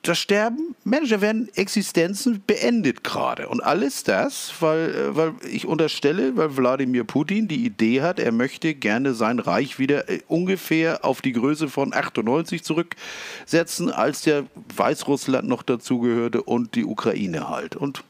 Da- 0.02 0.14
sterben 0.14 0.74
Menschen, 0.84 1.10
da 1.10 1.20
werden 1.22 1.48
Existenzen 1.54 2.42
beendet 2.46 3.02
gerade. 3.04 3.48
Und 3.48 3.62
alles 3.62 4.04
das, 4.04 4.52
weil, 4.60 4.90
äh, 4.94 5.16
weil 5.16 5.32
ich 5.50 5.66
unterstelle, 5.66 6.36
weil 6.36 6.56
Wladimir 6.56 7.04
Putin 7.04 7.48
die 7.48 7.64
Idee 7.64 8.02
hat, 8.02 8.18
er 8.18 8.32
möchte 8.32 8.74
gerne 8.74 9.14
sein 9.14 9.38
Reich 9.38 9.78
wieder 9.78 10.08
äh, 10.10 10.20
ungefähr 10.28 11.04
auf 11.04 11.22
die 11.22 11.32
Größe 11.32 11.68
von 11.68 11.94
98 11.94 12.62
zurücksetzen, 12.64 13.90
als 13.90 14.22
der 14.22 14.44
Weißrussland 14.76 15.48
noch 15.48 15.62
dazugehörte 15.62 16.42
und 16.42 16.74
die 16.74 16.84
Ukraine 16.84 17.48
halt. 17.48 17.76
Und 17.76 18.04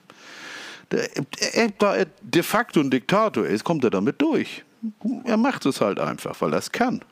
da 1.79 1.95
er 1.95 2.07
de 2.23 2.43
facto 2.43 2.81
ein 2.81 2.91
Diktator 2.91 3.47
ist, 3.47 3.65
kommt 3.65 3.85
er 3.85 3.91
damit 3.91 4.21
durch. 4.21 4.65
Er 5.25 5.37
macht 5.37 5.65
es 5.67 5.81
halt 5.81 5.99
einfach, 6.01 6.41
weil 6.41 6.53
er 6.53 6.59
es 6.59 6.73
kann. 6.73 7.03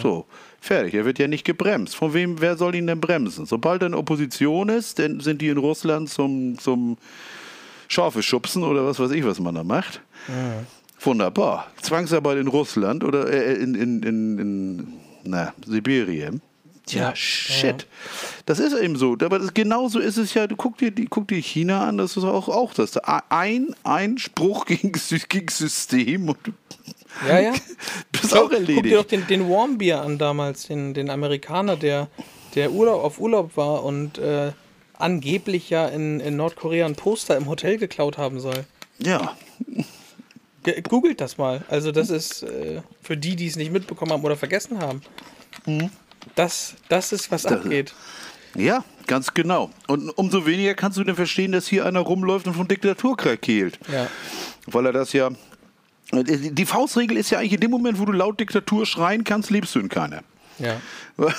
So, 0.00 0.26
fertig. 0.60 0.94
Er 0.94 1.04
wird 1.04 1.18
ja 1.18 1.26
nicht 1.26 1.44
gebremst. 1.44 1.96
Von 1.96 2.14
wem, 2.14 2.40
wer 2.40 2.56
soll 2.56 2.74
ihn 2.76 2.86
denn 2.86 3.00
bremsen? 3.00 3.44
Sobald 3.46 3.82
er 3.82 3.86
in 3.86 3.94
Opposition 3.94 4.68
ist, 4.68 4.98
dann 5.00 5.20
sind 5.20 5.40
die 5.42 5.48
in 5.48 5.58
Russland 5.58 6.08
zum, 6.10 6.58
zum 6.58 6.96
Schafe 7.88 8.22
schubsen 8.22 8.62
oder 8.62 8.86
was 8.86 8.98
weiß 9.00 9.10
ich, 9.10 9.24
was 9.24 9.40
man 9.40 9.54
da 9.56 9.64
macht. 9.64 10.00
Wunderbar. 11.00 11.66
Zwangsarbeit 11.82 12.38
in 12.38 12.48
Russland 12.48 13.04
oder 13.04 13.30
äh, 13.30 13.54
in, 13.54 13.74
in, 13.74 14.02
in, 14.02 14.38
in 14.38 14.92
na, 15.24 15.52
Sibirien. 15.66 16.40
Tja, 16.86 17.08
Ja. 17.10 17.16
shit. 17.16 17.86
Das 18.46 18.58
ist 18.58 18.76
eben 18.76 18.96
so. 18.96 19.14
Aber 19.14 19.38
das, 19.38 19.54
genauso 19.54 19.98
ist 19.98 20.18
es 20.18 20.34
ja. 20.34 20.46
Du 20.46 20.54
guck 20.56 20.78
dir, 20.78 20.90
die, 20.90 21.06
guck 21.06 21.28
dir 21.28 21.40
China 21.40 21.86
an, 21.88 21.98
das 21.98 22.16
ist 22.16 22.24
auch, 22.24 22.48
auch 22.48 22.74
das. 22.74 22.96
Ein, 23.28 23.74
ein 23.84 24.18
Spruch 24.18 24.66
gegen, 24.66 24.92
gegen 25.28 25.48
System 25.48 26.28
und 26.28 26.38
Ja, 27.28 27.38
ja. 27.40 27.52
bist 28.12 28.30
Schau, 28.30 28.44
auch 28.44 28.50
Guck 28.50 28.66
dir 28.66 28.66
doch 28.66 28.78
erledigt. 28.82 29.12
den, 29.12 29.26
den 29.26 29.48
Warmbier 29.48 30.00
an 30.02 30.18
damals, 30.18 30.66
den, 30.66 30.94
den 30.94 31.10
Amerikaner, 31.10 31.76
der, 31.76 32.08
der 32.54 32.70
Urlaub, 32.72 33.02
auf 33.04 33.18
Urlaub 33.20 33.56
war 33.56 33.84
und 33.84 34.18
äh, 34.18 34.52
angeblich 34.94 35.70
ja 35.70 35.86
in, 35.88 36.20
in 36.20 36.36
Nordkorea 36.36 36.86
ein 36.86 36.94
Poster 36.96 37.36
im 37.36 37.48
Hotel 37.48 37.78
geklaut 37.78 38.16
haben 38.18 38.40
soll. 38.40 38.64
Ja. 38.98 39.36
Ge- 40.62 40.80
Googelt 40.82 41.20
das 41.20 41.36
mal. 41.38 41.62
Also 41.68 41.92
das 41.92 42.10
ist 42.10 42.42
äh, 42.44 42.80
für 43.02 43.16
die, 43.16 43.36
die 43.36 43.46
es 43.48 43.56
nicht 43.56 43.72
mitbekommen 43.72 44.12
haben 44.12 44.24
oder 44.24 44.36
vergessen 44.36 44.78
haben. 44.80 45.02
Das, 46.34 46.74
das 46.88 47.12
ist, 47.12 47.30
was 47.30 47.46
abgeht. 47.46 47.94
Ja, 48.56 48.84
ganz 49.06 49.34
genau. 49.34 49.70
Und 49.88 50.10
umso 50.10 50.46
weniger 50.46 50.74
kannst 50.74 50.96
du 50.98 51.04
denn 51.04 51.16
verstehen, 51.16 51.52
dass 51.52 51.66
hier 51.66 51.84
einer 51.86 52.00
rumläuft 52.00 52.46
und 52.46 52.54
von 52.54 52.68
Diktatur 52.68 53.16
krakehlt. 53.16 53.78
Ja. 53.92 54.06
Weil 54.66 54.86
er 54.86 54.92
das 54.92 55.12
ja. 55.12 55.30
Die 56.12 56.66
Faustregel 56.66 57.16
ist 57.16 57.30
ja 57.30 57.38
eigentlich 57.38 57.54
in 57.54 57.60
dem 57.60 57.70
Moment, 57.70 57.98
wo 57.98 58.04
du 58.04 58.12
laut 58.12 58.38
Diktatur 58.38 58.86
schreien 58.86 59.24
kannst, 59.24 59.50
lebst 59.50 59.74
du 59.74 59.80
in 59.80 59.88
keiner. 59.88 60.22
Ja. 60.58 60.80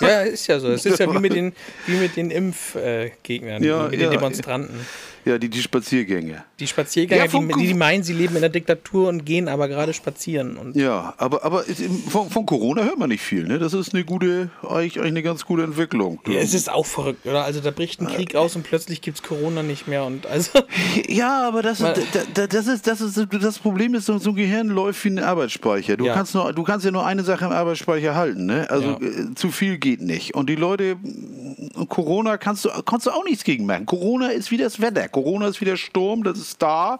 Ja, 0.00 0.20
ist 0.20 0.46
ja 0.46 0.60
so. 0.60 0.68
Es 0.68 0.86
ist 0.86 1.00
ja 1.00 1.12
wie 1.12 1.18
mit 1.18 1.34
den, 1.34 1.52
wie 1.86 1.96
mit 1.96 2.14
den 2.14 2.30
Impfgegnern, 2.30 3.06
äh, 3.06 3.10
Gegnern, 3.24 3.64
Ja, 3.64 3.88
mit 3.88 3.98
ja. 3.98 4.08
den 4.08 4.12
Demonstranten. 4.12 4.86
Ja, 5.28 5.36
die, 5.38 5.50
die 5.50 5.60
Spaziergänge. 5.60 6.42
Die 6.58 6.66
Spaziergänger, 6.66 7.24
Ja, 7.24 7.30
vom 7.30 7.48
die, 7.48 7.66
die 7.66 7.74
meinen, 7.74 8.02
sie 8.02 8.14
leben 8.14 8.34
in 8.34 8.40
der 8.40 8.48
Diktatur 8.50 9.08
und 9.08 9.26
gehen 9.26 9.46
aber 9.48 9.68
gerade 9.68 9.92
spazieren. 9.92 10.56
Und 10.56 10.74
Ja, 10.74 11.12
aber, 11.18 11.44
aber 11.44 11.64
von, 12.08 12.30
von 12.30 12.46
Corona 12.46 12.82
hört 12.84 12.98
man 12.98 13.10
nicht 13.10 13.22
viel. 13.22 13.44
Ne? 13.44 13.58
Das 13.58 13.74
ist 13.74 13.92
eine 13.94 14.04
gute, 14.04 14.48
eigentlich, 14.62 14.96
eigentlich 14.98 15.06
eine 15.08 15.22
ganz 15.22 15.44
gute 15.44 15.64
Entwicklung. 15.64 16.18
Ja, 16.26 16.38
es 16.40 16.54
ist 16.54 16.70
auch 16.72 16.86
verrückt, 16.86 17.26
oder? 17.26 17.44
Also 17.44 17.60
da 17.60 17.70
bricht 17.70 18.00
ein 18.00 18.06
Krieg 18.06 18.34
aus 18.36 18.56
und 18.56 18.62
plötzlich 18.62 19.02
gibt 19.02 19.18
es 19.18 19.22
Corona 19.22 19.62
nicht 19.62 19.86
mehr 19.86 20.04
und 20.04 20.26
also. 20.26 20.60
Ja, 21.08 21.46
aber 21.46 21.62
das, 21.62 21.78
da- 21.78 22.46
das, 22.46 22.66
ist, 22.66 22.86
das, 22.86 23.00
ist, 23.00 23.18
das 23.42 23.58
Problem 23.58 23.94
ist, 23.94 24.06
so 24.06 24.14
ein 24.14 24.34
Gehirn 24.34 24.68
läuft 24.68 25.04
wie 25.04 25.10
ein 25.10 25.18
Arbeitsspeicher. 25.18 25.96
Du, 25.98 26.06
Ja. 26.06 26.14
kannst 26.14 26.34
nur, 26.34 26.52
du 26.52 26.62
kannst 26.62 26.84
ja 26.86 26.90
nur 26.90 27.04
eine 27.04 27.22
Sache 27.24 27.44
im 27.44 27.52
Arbeitsspeicher 27.52 28.14
halten. 28.14 28.46
Ne? 28.46 28.66
Also 28.70 28.90
Ja. 28.90 28.96
äh, 29.00 29.34
zu 29.34 29.50
viel 29.50 29.76
geht 29.78 30.00
nicht. 30.00 30.34
Und 30.34 30.48
die 30.48 30.54
Leute, 30.56 30.96
Corona 31.88 32.36
kannst 32.38 32.64
du, 32.64 32.70
kannst 32.86 33.06
du 33.06 33.10
auch 33.10 33.24
nichts 33.24 33.44
gegen 33.44 33.66
machen. 33.66 33.86
Corona 33.86 34.28
ist 34.28 34.50
wie 34.50 34.56
das 34.56 34.80
Wetter. 34.80 35.08
Corona 35.22 35.48
ist 35.48 35.60
wie 35.60 35.64
der 35.64 35.76
Sturm, 35.76 36.22
das 36.22 36.38
ist 36.38 36.62
da. 36.62 36.98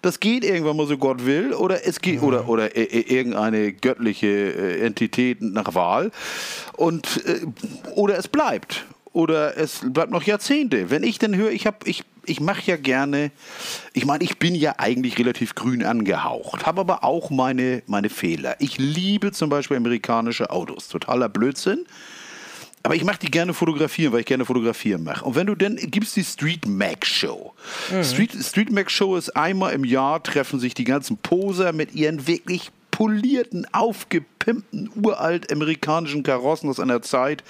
Das 0.00 0.20
geht 0.20 0.44
irgendwann 0.44 0.76
mal 0.76 0.86
so 0.86 0.96
Gott 0.96 1.26
will. 1.26 1.52
Oder 1.52 1.86
es 1.86 2.00
geht, 2.00 2.22
oder, 2.22 2.48
oder 2.48 2.74
äh, 2.76 2.84
äh, 2.84 3.18
irgendeine 3.18 3.72
göttliche 3.72 4.26
äh, 4.26 4.86
Entität 4.86 5.42
nach 5.42 5.74
Wahl. 5.74 6.10
Und, 6.76 7.22
oder 7.94 8.16
es 8.16 8.28
bleibt. 8.28 8.86
Oder 9.12 9.56
es 9.56 9.80
bleibt 9.84 10.12
noch 10.12 10.22
Jahrzehnte. 10.22 10.90
Wenn 10.90 11.02
ich 11.02 11.18
dann 11.18 11.34
höre, 11.34 11.50
ich 11.50 11.66
habe, 11.66 11.78
ich, 11.84 12.04
ich 12.24 12.40
mache 12.40 12.62
ja 12.66 12.76
gerne, 12.76 13.30
ich 13.92 14.06
meine, 14.06 14.24
ich 14.24 14.38
bin 14.38 14.54
ja 14.54 14.74
eigentlich 14.78 15.18
relativ 15.18 15.54
grün 15.54 15.84
angehaucht, 15.84 16.66
habe 16.66 16.80
aber 16.80 17.04
auch 17.04 17.30
meine, 17.30 17.82
meine 17.86 18.10
Fehler. 18.10 18.56
Ich 18.60 18.78
liebe 18.78 19.32
zum 19.32 19.50
Beispiel 19.50 19.76
amerikanische 19.76 20.50
Autos. 20.50 20.88
Totaler 20.88 21.28
Blödsinn. 21.28 21.84
Aber 22.88 22.96
ich 22.96 23.04
mache 23.04 23.18
die 23.18 23.30
gerne 23.30 23.52
fotografieren, 23.52 24.14
weil 24.14 24.20
ich 24.20 24.26
gerne 24.26 24.46
fotografieren 24.46 25.04
mache. 25.04 25.22
Und 25.22 25.34
wenn 25.34 25.46
du 25.46 25.54
dann 25.54 25.76
gibst 25.76 26.16
die 26.16 26.24
Street 26.24 26.66
Mac 26.66 27.04
Show. 27.04 27.52
Street, 28.02 28.32
Street 28.42 28.72
Mac 28.72 28.90
Show 28.90 29.14
ist 29.16 29.36
einmal 29.36 29.74
im 29.74 29.84
Jahr 29.84 30.22
treffen 30.22 30.58
sich 30.58 30.72
die 30.72 30.84
ganzen 30.84 31.18
Poser 31.18 31.74
mit 31.74 31.94
ihren 31.94 32.26
wirklich 32.26 32.70
polierten, 32.90 33.66
aufgepimpten, 33.72 34.90
uralt 34.96 35.52
amerikanischen 35.52 36.22
Karossen 36.22 36.70
aus 36.70 36.80
einer 36.80 37.02
Zeit, 37.02 37.44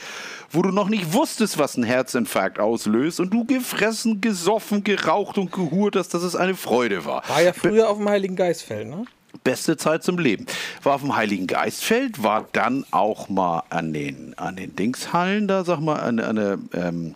wo 0.50 0.60
du 0.62 0.70
noch 0.70 0.88
nicht 0.88 1.12
wusstest, 1.12 1.56
was 1.56 1.76
ein 1.76 1.84
Herzinfarkt 1.84 2.58
auslöst 2.58 3.20
und 3.20 3.30
du 3.30 3.44
gefressen, 3.44 4.20
gesoffen, 4.20 4.82
geraucht 4.82 5.38
und 5.38 5.52
gehurt 5.52 5.94
hast, 5.94 6.14
dass 6.14 6.24
es 6.24 6.34
eine 6.34 6.56
Freude 6.56 7.04
war. 7.04 7.22
War 7.28 7.42
ja 7.42 7.52
früher 7.52 7.88
auf 7.88 7.98
dem 7.98 8.08
Heiligen 8.08 8.34
Geistfeld, 8.34 8.88
ne? 8.88 9.04
Beste 9.48 9.78
Zeit 9.78 10.02
zum 10.02 10.18
Leben. 10.18 10.44
War 10.82 10.96
auf 10.96 11.00
dem 11.00 11.16
Heiligen 11.16 11.46
Geistfeld, 11.46 12.22
war 12.22 12.46
dann 12.52 12.84
auch 12.90 13.30
mal 13.30 13.62
an 13.70 13.94
den, 13.94 14.34
an 14.36 14.56
den 14.56 14.76
Dingshallen 14.76 15.48
da, 15.48 15.64
sag 15.64 15.80
mal, 15.80 15.96
an, 15.96 16.20
an 16.20 16.36
der 16.36 16.58
ähm, 16.74 17.14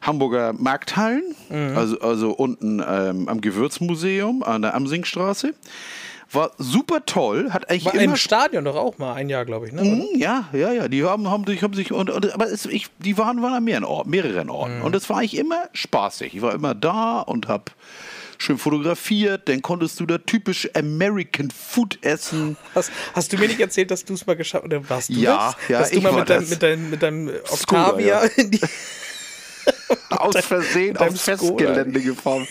Hamburger 0.00 0.54
Markthallen, 0.54 1.22
also, 1.76 2.00
also 2.00 2.30
unten 2.30 2.82
ähm, 2.86 3.28
am 3.28 3.42
Gewürzmuseum 3.42 4.42
an 4.42 4.62
der 4.62 4.74
Amsingstraße. 4.74 5.52
War 6.32 6.50
super 6.56 7.04
toll, 7.04 7.50
hat 7.52 7.68
eigentlich 7.68 7.84
War 7.84 7.94
immer 7.94 8.02
im 8.04 8.16
Stadion 8.16 8.64
doch 8.64 8.76
auch 8.76 8.96
mal 8.96 9.12
ein 9.12 9.28
Jahr, 9.28 9.44
glaube 9.44 9.66
ich, 9.66 9.72
ne? 9.72 9.82
Mhm, 9.84 10.06
Ja, 10.16 10.48
ja, 10.54 10.72
ja. 10.72 10.88
Die 10.88 11.04
haben, 11.04 11.30
haben 11.30 11.46
sich, 11.46 11.62
haben 11.62 11.74
sich 11.74 11.92
und, 11.92 12.08
und, 12.08 12.32
aber 12.32 12.50
es, 12.50 12.64
ich, 12.64 12.88
die 12.98 13.18
waren, 13.18 13.42
waren 13.42 13.52
an 13.52 13.64
mehreren 13.64 13.84
Orten, 13.84 14.08
mehreren 14.10 14.48
Orten. 14.48 14.80
Und 14.82 14.94
es 14.96 15.08
war 15.10 15.18
eigentlich 15.18 15.36
immer 15.36 15.68
spaßig. 15.74 16.34
Ich 16.34 16.40
war 16.42 16.54
immer 16.54 16.74
da 16.74 17.20
und 17.20 17.48
hab 17.48 17.70
schön 18.38 18.58
fotografiert, 18.58 19.48
dann 19.48 19.62
konntest 19.62 20.00
du 20.00 20.06
da 20.06 20.18
typisch 20.18 20.68
American 20.74 21.50
Food 21.50 21.98
essen. 22.02 22.56
Hast, 22.74 22.90
hast 23.14 23.32
du 23.32 23.38
mir 23.38 23.48
nicht 23.48 23.60
erzählt, 23.60 23.90
dass 23.90 24.04
du 24.04 24.14
es 24.14 24.26
mal 24.26 24.36
geschafft 24.36 24.64
oder 24.64 24.88
warst 24.88 25.08
du 25.08 25.14
Ja, 25.14 25.54
das? 25.58 25.68
ja, 25.68 25.78
dass 25.80 25.90
du 25.90 25.96
ich 25.98 26.02
mal 26.02 26.12
war 26.12 26.20
mit, 26.20 26.30
deinem, 26.30 26.40
das. 26.42 26.50
mit, 26.50 26.62
deinem, 26.62 26.90
mit 26.90 27.02
deinem 27.02 27.30
Octavia 27.50 28.24
ja. 28.24 28.30
in 28.36 28.50
die 28.50 28.60
aus 30.10 30.36
Versehen 30.44 30.96
aufs. 30.96 31.22
Festgelände 31.22 32.00
gefahren. 32.00 32.46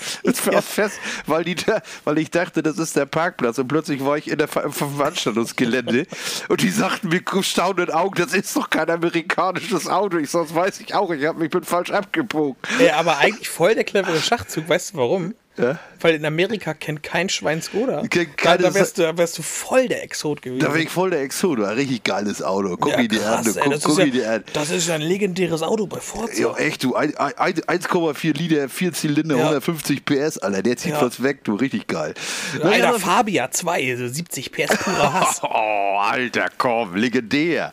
War 0.45 0.61
fest, 0.61 0.99
weil, 1.25 1.43
die 1.43 1.55
weil 2.03 2.17
ich 2.17 2.31
dachte, 2.31 2.63
das 2.63 2.77
ist 2.77 2.95
der 2.95 3.05
Parkplatz 3.05 3.57
und 3.57 3.67
plötzlich 3.67 4.03
war 4.03 4.17
ich 4.17 4.29
in 4.29 4.37
der 4.37 4.47
Ver 4.47 4.63
im 4.63 4.73
Veranstaltungsgelände 4.73 6.05
und 6.49 6.61
die 6.61 6.69
sagten 6.69 7.09
mir 7.09 7.21
staunenden 7.41 7.93
Augen, 7.93 8.15
das 8.15 8.33
ist 8.33 8.55
doch 8.55 8.69
kein 8.69 8.89
amerikanisches 8.89 9.87
Auto. 9.87 10.17
Ich 10.17 10.29
sonst 10.29 10.53
weiß 10.55 10.79
ich 10.79 10.93
auch, 10.95 11.11
ich 11.11 11.25
habe 11.25 11.39
mich 11.39 11.49
bin 11.49 11.63
falsch 11.63 11.91
abgebogen. 11.91 12.55
Äh, 12.79 12.91
aber 12.91 13.17
eigentlich 13.17 13.49
voll 13.49 13.75
der 13.75 13.83
clevere 13.83 14.19
Schachzug. 14.19 14.67
Weißt 14.67 14.93
du 14.93 14.97
warum? 14.97 15.35
Ja? 15.55 15.77
Weil 16.01 16.15
in 16.15 16.25
Amerika 16.25 16.73
kennt 16.73 17.03
kein 17.03 17.29
Schwein 17.29 17.61
Skoda. 17.61 18.01
Da, 18.43 18.57
da, 18.57 18.73
wärst 18.73 18.97
du, 18.97 19.03
da 19.03 19.15
wärst 19.17 19.37
du 19.37 19.43
voll 19.43 19.87
der 19.87 20.01
Exot 20.03 20.41
gewesen. 20.41 20.59
Da 20.59 20.69
bin 20.69 20.81
ich 20.81 20.89
voll 20.89 21.11
der 21.11 21.21
Exodo, 21.21 21.63
ein 21.65 21.75
richtig 21.75 22.03
geiles 22.03 22.41
Auto. 22.41 22.75
Guck 22.75 22.91
ja, 22.91 23.03
dir 23.03 23.25
an, 23.29 23.43
du, 23.43 23.51
ey, 23.51 23.59
guck, 23.63 23.73
das, 23.73 23.83
guck 23.83 23.99
ist 23.99 24.15
ja, 24.15 24.31
an. 24.33 24.43
das 24.53 24.69
ist 24.71 24.87
ja 24.87 24.95
ein 24.95 25.01
legendäres 25.01 25.61
Auto 25.61 25.85
bei 25.85 25.99
Forza. 25.99 26.33
Ja, 26.41 26.55
echt, 26.57 26.83
du, 26.83 26.95
ein- 26.95 27.15
ein- 27.17 27.37
ein- 27.37 27.53
1,4 27.81 28.33
Liter, 28.35 28.67
4 28.67 28.93
Zylinder, 28.93 29.35
Ja. 29.37 29.43
150 29.43 30.03
PS, 30.03 30.39
Alter, 30.39 30.63
der 30.63 30.75
zieht 30.77 30.93
Ja. 30.93 31.01
was 31.03 31.21
weg, 31.21 31.43
du, 31.43 31.53
richtig 31.55 31.85
geil. 31.87 32.15
Alter, 32.55 32.69
Naja, 32.69 32.93
Fabia 32.99 33.51
2, 33.51 33.95
so 33.95 34.07
70 34.07 34.51
PS 34.51 34.75
purer 34.77 35.13
Hass. 35.13 35.41
Oh, 35.55 35.97
Alter, 35.99 36.47
komm, 36.57 36.95
legendär. 36.95 37.71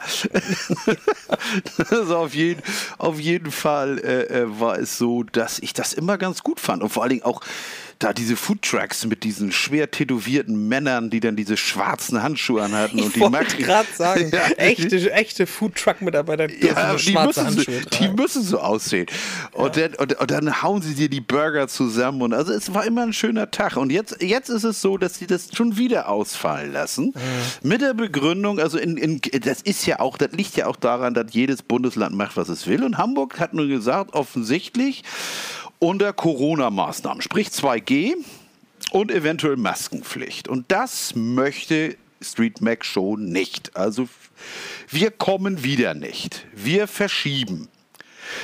also 1.90 2.16
auf, 2.18 2.34
jeden, 2.34 2.62
auf 2.98 3.18
jeden 3.18 3.50
Fall 3.50 3.98
äh, 3.98 4.40
äh, 4.42 4.60
war 4.60 4.78
es 4.78 4.98
so, 4.98 5.22
dass 5.22 5.58
ich 5.60 5.72
das 5.72 5.92
immer 5.92 6.18
ganz 6.18 6.42
gut 6.42 6.60
fand. 6.60 6.82
Und 6.82 6.90
vor 6.90 7.02
allen 7.02 7.10
Dingen 7.10 7.22
auch 7.24 7.40
da 8.00 8.12
diese 8.12 8.34
Foodtrucks 8.34 9.04
mit 9.06 9.22
diesen 9.24 9.52
schwer 9.52 9.90
tätowierten 9.90 10.68
Männern, 10.68 11.10
die 11.10 11.20
dann 11.20 11.36
diese 11.36 11.56
schwarzen 11.56 12.22
Handschuhe 12.22 12.62
anhatten. 12.62 12.98
und 12.98 13.06
Ich 13.08 13.12
die 13.12 13.20
wollte 13.20 13.32
Macken- 13.36 13.58
gerade 13.62 13.88
sagen, 13.94 14.30
Ja, 14.32 14.46
echte, 14.56 15.12
echte 15.12 15.46
Foodtruck-Mitarbeiter 15.46 16.48
dürfen 16.48 16.66
ja, 16.66 16.94
die 16.94 16.98
schwarze 17.12 17.44
müssen, 17.44 17.46
Handschuhe 17.58 17.74
so, 17.74 17.80
die 17.90 17.96
tragen. 17.96 18.14
müssen 18.16 18.42
so 18.42 18.58
aussehen. 18.58 19.06
Und, 19.52 19.76
dann, 19.76 19.94
und, 19.94 20.18
und 20.18 20.30
dann 20.30 20.62
hauen 20.62 20.82
sie 20.82 20.94
dir 20.94 21.08
die 21.08 21.20
Burger 21.20 21.68
zusammen. 21.68 22.22
Und 22.22 22.32
also 22.34 22.52
es 22.52 22.72
war 22.74 22.84
immer 22.86 23.02
ein 23.02 23.12
schöner 23.12 23.50
Tag. 23.50 23.76
Und 23.76 23.92
jetzt, 23.92 24.22
jetzt 24.22 24.48
ist 24.48 24.64
es 24.64 24.80
so, 24.80 24.96
dass 24.98 25.16
sie 25.16 25.26
das 25.26 25.48
schon 25.54 25.76
wieder 25.76 26.08
ausfallen 26.08 26.72
lassen. 26.72 27.12
Mit 27.62 27.82
der 27.82 27.94
Begründung, 27.94 28.58
also 28.60 28.78
in, 28.78 28.96
in, 28.96 29.20
das 29.42 29.60
ist 29.62 29.84
ja 29.86 30.00
auch, 30.00 30.16
das 30.16 30.32
liegt 30.32 30.56
ja 30.56 30.66
auch 30.66 30.76
daran, 30.76 31.12
dass 31.14 31.26
jedes 31.32 31.62
Bundesland 31.62 32.16
macht, 32.16 32.36
was 32.38 32.48
es 32.48 32.66
will. 32.66 32.82
Und 32.82 32.96
Hamburg 32.98 33.38
hat 33.38 33.52
nur 33.52 33.66
gesagt, 33.68 34.14
offensichtlich 34.14 35.02
unter 35.80 36.12
Corona-Maßnahmen, 36.12 37.22
sprich 37.22 37.48
2G 37.48 38.14
und 38.92 39.10
eventuell 39.10 39.56
Maskenpflicht. 39.56 40.46
Und 40.46 40.70
das 40.70 41.16
möchte 41.16 41.96
Street 42.22 42.60
Mac 42.60 42.84
Show 42.84 43.16
nicht. 43.16 43.76
Also 43.76 44.08
wir 44.88 45.10
kommen 45.10 45.64
wieder 45.64 45.94
nicht. 45.94 46.46
Wir 46.54 46.86
verschieben. 46.86 47.68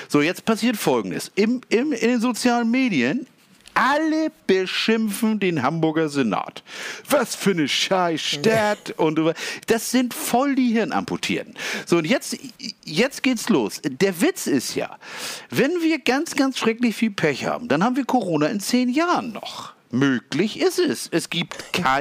So, 0.08 0.20
jetzt 0.20 0.44
passiert 0.44 0.76
Folgendes. 0.76 1.30
Im, 1.36 1.60
im, 1.68 1.92
in 1.92 2.08
den 2.08 2.20
sozialen 2.20 2.70
Medien, 2.70 3.26
alle 3.76 4.32
beschimpfen 4.46 5.38
den 5.38 5.62
Hamburger 5.62 6.08
Senat. 6.08 6.62
Was 7.08 7.36
für 7.36 7.50
eine 7.50 7.68
Scheißstadt. 7.68 8.92
Und 8.96 9.20
das 9.66 9.90
sind 9.90 10.14
voll 10.14 10.54
die 10.54 10.72
Hirnamputierten. 10.72 11.54
So, 11.84 11.98
und 11.98 12.06
jetzt, 12.06 12.38
jetzt 12.84 13.22
geht's 13.22 13.48
los. 13.48 13.80
Der 13.84 14.20
Witz 14.20 14.46
ist 14.46 14.74
ja, 14.74 14.98
wenn 15.50 15.70
wir 15.82 15.98
ganz, 15.98 16.34
ganz 16.34 16.58
schrecklich 16.58 16.96
viel 16.96 17.10
Pech 17.10 17.46
haben, 17.46 17.68
dann 17.68 17.84
haben 17.84 17.96
wir 17.96 18.04
Corona 18.04 18.46
in 18.46 18.60
zehn 18.60 18.88
Jahren 18.88 19.32
noch. 19.32 19.75
Möglich 19.98 20.60
ist 20.60 20.78
es. 20.78 21.08
Es 21.10 21.30
gibt, 21.30 21.56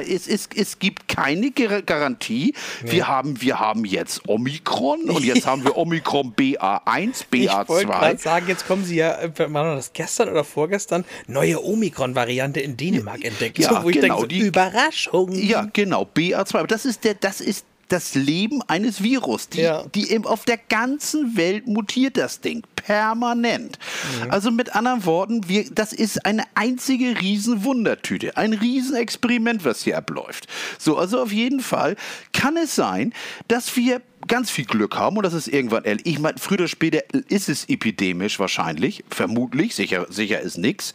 es, 0.06 0.26
es, 0.28 0.48
es 0.54 0.78
gibt 0.78 1.08
keine 1.08 1.50
Gar- 1.50 1.82
Garantie. 1.82 2.54
Wir, 2.82 3.08
haben, 3.08 3.40
wir 3.40 3.58
haben 3.58 3.84
jetzt 3.84 4.28
Omikron 4.28 5.04
und 5.10 5.24
jetzt 5.24 5.46
haben 5.46 5.64
wir 5.64 5.76
Omikron 5.76 6.34
BA1, 6.34 7.24
Ich 7.32 7.48
wollte 7.68 7.86
gerade 7.86 8.16
BA2. 8.16 8.22
sagen, 8.22 8.46
jetzt 8.48 8.66
kommen 8.66 8.84
sie 8.84 8.96
ja, 8.96 9.18
äh, 9.20 9.30
war 9.52 9.74
das 9.74 9.92
gestern 9.92 10.28
oder 10.28 10.44
vorgestern, 10.44 11.04
neue 11.26 11.62
Omikron-Variante 11.64 12.60
in 12.60 12.76
Dänemark 12.76 13.24
entdeckt. 13.24 13.58
Ja, 13.58 13.82
wo 13.82 13.88
ich 13.90 13.96
genau, 14.00 14.06
denke, 14.16 14.20
so, 14.20 14.26
die- 14.26 14.46
Überraschung. 14.46 15.32
Ja, 15.32 15.68
genau, 15.72 16.08
BA2. 16.14 16.58
Aber 16.58 16.66
das 16.66 16.84
ist 16.84 17.04
der, 17.04 17.14
das 17.14 17.40
ist 17.40 17.64
das 17.88 18.14
Leben 18.16 18.62
eines 18.66 19.00
Virus. 19.02 19.48
Die, 19.48 19.60
Ja. 19.60 19.84
die 19.94 20.18
auf 20.24 20.44
der 20.44 20.58
ganzen 20.58 21.36
Welt 21.36 21.68
mutiert 21.68 22.16
das 22.16 22.40
Ding. 22.40 22.62
Permanent. 22.86 23.80
Mhm. 24.22 24.30
Also 24.30 24.52
mit 24.52 24.76
anderen 24.76 25.04
Worten, 25.04 25.48
wir, 25.48 25.64
das 25.72 25.92
ist 25.92 26.24
eine 26.24 26.44
einzige 26.54 27.20
Riesenwundertüte. 27.20 28.36
Ein 28.36 28.52
Riesenexperiment, 28.52 29.64
was 29.64 29.82
hier 29.82 29.98
abläuft. 29.98 30.46
So, 30.78 30.96
also 30.96 31.20
auf 31.20 31.32
jeden 31.32 31.58
Fall 31.58 31.96
kann 32.32 32.56
es 32.56 32.76
sein, 32.76 33.12
dass 33.48 33.74
wir 33.74 34.02
ganz 34.28 34.50
viel 34.50 34.64
Glück 34.64 34.96
haben 34.96 35.16
und 35.16 35.24
das 35.24 35.34
ist 35.34 35.48
irgendwann. 35.48 35.82
Ich 36.04 36.18
meine, 36.18 36.38
früher 36.38 36.60
oder 36.60 36.68
später 36.68 37.02
ist 37.28 37.48
es 37.48 37.68
epidemisch 37.68 38.38
wahrscheinlich, 38.38 39.04
vermutlich, 39.10 39.74
sicher, 39.74 40.06
sicher 40.08 40.40
ist 40.40 40.58
nichts. 40.58 40.94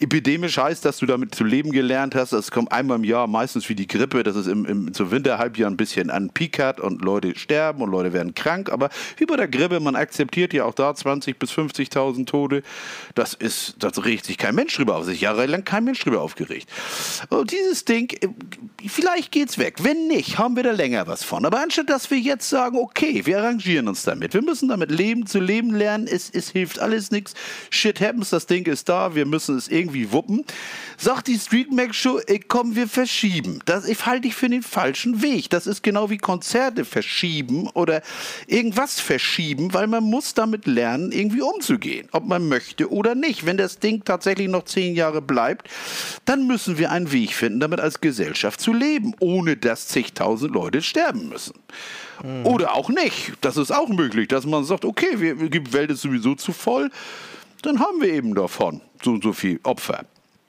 Epidemisch 0.00 0.58
heißt, 0.58 0.84
dass 0.84 0.98
du 0.98 1.06
damit 1.06 1.34
zu 1.34 1.42
leben 1.42 1.72
gelernt 1.72 2.14
hast. 2.14 2.32
Das 2.32 2.52
kommt 2.52 2.70
einmal 2.70 2.98
im 2.98 3.04
Jahr, 3.04 3.26
meistens 3.26 3.68
wie 3.68 3.74
die 3.74 3.88
Grippe, 3.88 4.22
dass 4.22 4.36
es 4.36 4.46
im, 4.46 4.64
im 4.64 4.94
zum 4.94 5.10
Winterhalbjahr 5.10 5.68
ein 5.68 5.76
bisschen 5.76 6.10
an 6.10 6.30
Peak 6.30 6.60
hat 6.60 6.78
und 6.78 7.02
Leute 7.02 7.36
sterben 7.36 7.82
und 7.82 7.90
Leute 7.90 8.12
werden 8.12 8.34
krank. 8.34 8.70
Aber 8.70 8.90
wie 9.16 9.26
bei 9.26 9.36
der 9.36 9.48
Grippe, 9.48 9.80
man 9.80 9.96
akzeptiert 9.96 10.52
ja 10.52 10.64
auch 10.64 10.74
da 10.74 10.94
20.000 11.20 11.34
bis 11.34 11.50
50.000 11.52 12.26
Tote. 12.26 12.62
Das 13.14 13.34
ist, 13.34 13.76
das 13.78 14.04
regt 14.04 14.24
sich 14.24 14.38
kein 14.38 14.54
Mensch 14.54 14.76
drüber 14.76 14.96
auf. 14.96 15.04
Sich 15.04 15.20
jahrelang 15.20 15.64
kein 15.64 15.84
Mensch 15.84 16.00
drüber 16.00 16.20
aufgeregt. 16.20 16.68
Und 17.28 17.52
dieses 17.52 17.84
Ding, 17.84 18.10
äh, 18.20 18.28
vielleicht 18.88 19.32
geht's 19.32 19.58
weg. 19.58 19.76
Wenn 19.82 20.08
nicht, 20.08 20.38
haben 20.38 20.56
wir 20.56 20.62
da 20.62 20.72
länger 20.72 21.06
was 21.06 21.24
von. 21.24 21.44
Aber 21.44 21.60
anstatt, 21.60 21.90
dass 21.90 22.10
wir 22.10 22.18
jetzt 22.18 22.48
sagen, 22.48 22.78
okay, 22.78 23.24
wir 23.24 23.38
arrangieren 23.38 23.88
uns 23.88 24.02
damit. 24.02 24.34
Wir 24.34 24.42
müssen 24.42 24.68
damit 24.68 24.90
leben, 24.90 25.26
zu 25.26 25.40
leben 25.40 25.74
lernen. 25.74 26.06
Es, 26.06 26.30
es 26.30 26.50
hilft 26.50 26.78
alles 26.78 27.10
nichts. 27.10 27.34
Shit 27.70 28.00
happens, 28.00 28.30
das 28.30 28.46
Ding 28.46 28.66
ist 28.66 28.88
da. 28.88 29.14
Wir 29.14 29.26
müssen 29.26 29.56
es 29.56 29.68
irgendwie 29.68 30.12
wuppen. 30.12 30.44
Sagt 30.96 31.28
die 31.28 31.38
Street 31.38 31.72
Mac 31.72 31.94
Show, 31.94 32.18
ey, 32.26 32.40
komm, 32.40 32.74
wir 32.76 32.88
verschieben. 32.88 33.60
Das 33.64 33.86
halte 34.06 34.28
ich 34.28 34.34
für 34.34 34.48
den 34.48 34.62
falschen 34.62 35.22
Weg. 35.22 35.50
Das 35.50 35.66
ist 35.66 35.82
genau 35.82 36.10
wie 36.10 36.18
Konzerte 36.18 36.84
verschieben 36.84 37.68
oder 37.68 38.02
irgendwas 38.46 39.00
verschieben, 39.00 39.74
weil 39.74 39.86
man 39.86 40.04
muss 40.04 40.34
damit 40.34 40.66
lernen, 40.66 41.07
irgendwie 41.12 41.42
umzugehen. 41.42 42.08
Ob 42.12 42.26
man 42.26 42.48
möchte 42.48 42.90
oder 42.90 43.14
nicht. 43.14 43.46
Wenn 43.46 43.56
das 43.56 43.78
Ding 43.78 44.04
tatsächlich 44.04 44.48
noch 44.48 44.64
zehn 44.64 44.94
Jahre 44.94 45.22
bleibt, 45.22 45.68
dann 46.24 46.46
müssen 46.46 46.78
wir 46.78 46.90
einen 46.90 47.12
Weg 47.12 47.34
finden, 47.34 47.60
damit 47.60 47.80
als 47.80 48.00
Gesellschaft 48.00 48.60
zu 48.60 48.72
leben, 48.72 49.14
ohne 49.20 49.56
dass 49.56 49.88
zigtausend 49.88 50.52
Leute 50.52 50.82
sterben 50.82 51.28
müssen. 51.28 51.54
Oder 52.44 52.74
auch 52.74 52.88
nicht. 52.88 53.32
Das 53.40 53.56
ist 53.56 53.70
auch 53.70 53.88
möglich, 53.88 54.26
dass 54.28 54.44
man 54.44 54.64
sagt, 54.64 54.84
okay, 54.84 55.20
wir, 55.20 55.36
die 55.48 55.72
Welt 55.72 55.90
ist 55.90 56.02
sowieso 56.02 56.34
zu 56.34 56.52
voll, 56.52 56.90
dann 57.62 57.78
haben 57.78 58.00
wir 58.00 58.12
eben 58.12 58.34
davon 58.34 58.80
so 59.02 59.12
und 59.12 59.22
so 59.22 59.32
viel 59.32 59.60
Opfer. 59.62 60.04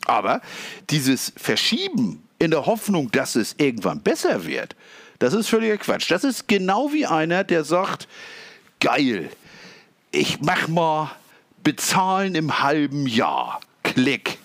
Aber 0.06 0.42
dieses 0.90 1.32
Verschieben 1.38 2.24
in 2.40 2.52
der 2.52 2.66
Hoffnung, 2.66 3.12
dass 3.12 3.36
es 3.36 3.56
irgendwann 3.58 4.02
besser 4.02 4.46
wird, 4.46 4.76
das 5.20 5.34
ist 5.34 5.50
völliger 5.50 5.78
Quatsch. 5.78 6.10
Das 6.10 6.24
ist 6.24 6.48
genau 6.48 6.92
wie 6.94 7.06
einer, 7.06 7.44
der 7.44 7.64
sagt, 7.64 8.08
geil, 8.80 9.30
ich 10.12 10.42
mach 10.42 10.68
mal 10.68 11.12
bezahlen 11.64 12.36
im 12.36 12.62
halben 12.62 13.08
Jahr. 13.08 13.60
Klick. 13.84 14.39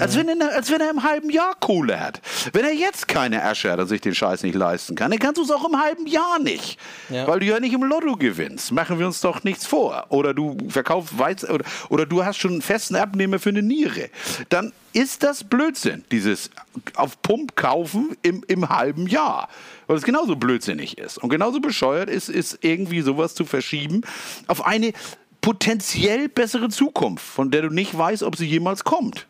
Als 0.00 0.16
wenn, 0.16 0.28
er, 0.28 0.54
als 0.54 0.70
wenn 0.70 0.80
er 0.80 0.90
im 0.90 1.02
halben 1.02 1.30
Jahr 1.30 1.54
Kohle 1.58 2.00
hat. 2.00 2.20
Wenn 2.52 2.64
er 2.64 2.72
jetzt 2.72 3.08
keine 3.08 3.44
Asche 3.44 3.70
hat 3.70 3.80
und 3.80 3.88
sich 3.88 4.00
den 4.00 4.14
Scheiß 4.14 4.42
nicht 4.42 4.54
leisten 4.54 4.94
kann, 4.94 5.10
dann 5.10 5.20
kannst 5.20 5.38
du 5.38 5.44
es 5.44 5.50
auch 5.50 5.68
im 5.68 5.80
halben 5.80 6.06
Jahr 6.06 6.38
nicht. 6.38 6.78
Ja. 7.08 7.26
Weil 7.26 7.40
du 7.40 7.46
ja 7.46 7.60
nicht 7.60 7.72
im 7.72 7.82
Lotto 7.82 8.16
gewinnst. 8.16 8.72
Machen 8.72 8.98
wir 8.98 9.06
uns 9.06 9.20
doch 9.20 9.44
nichts 9.44 9.66
vor. 9.66 10.06
Oder 10.10 10.34
du 10.34 10.56
verkaufst 10.68 11.18
Weizen 11.18 11.50
oder, 11.50 11.64
oder 11.88 12.06
du 12.06 12.24
hast 12.24 12.38
schon 12.38 12.52
einen 12.52 12.62
festen 12.62 12.96
Abnehmer 12.96 13.38
für 13.38 13.50
eine 13.50 13.62
Niere. 13.62 14.10
Dann 14.48 14.72
ist 14.92 15.22
das 15.22 15.44
Blödsinn, 15.44 16.04
dieses 16.10 16.50
auf 16.96 17.20
Pump 17.22 17.56
kaufen 17.56 18.16
im, 18.22 18.44
im 18.46 18.68
halben 18.68 19.06
Jahr. 19.06 19.48
Weil 19.86 19.96
es 19.96 20.04
genauso 20.04 20.36
blödsinnig 20.36 20.98
ist. 20.98 21.18
Und 21.18 21.30
genauso 21.30 21.60
bescheuert 21.60 22.08
ist, 22.08 22.28
ist 22.28 22.58
irgendwie 22.60 23.00
sowas 23.00 23.34
zu 23.34 23.44
verschieben 23.44 24.02
auf 24.46 24.64
eine 24.64 24.92
potenziell 25.40 26.28
bessere 26.28 26.68
Zukunft, 26.68 27.24
von 27.24 27.50
der 27.50 27.62
du 27.62 27.68
nicht 27.68 27.96
weißt, 27.96 28.22
ob 28.22 28.36
sie 28.36 28.46
jemals 28.46 28.84
kommt. 28.84 29.26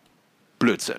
Blödsinn. 0.62 0.96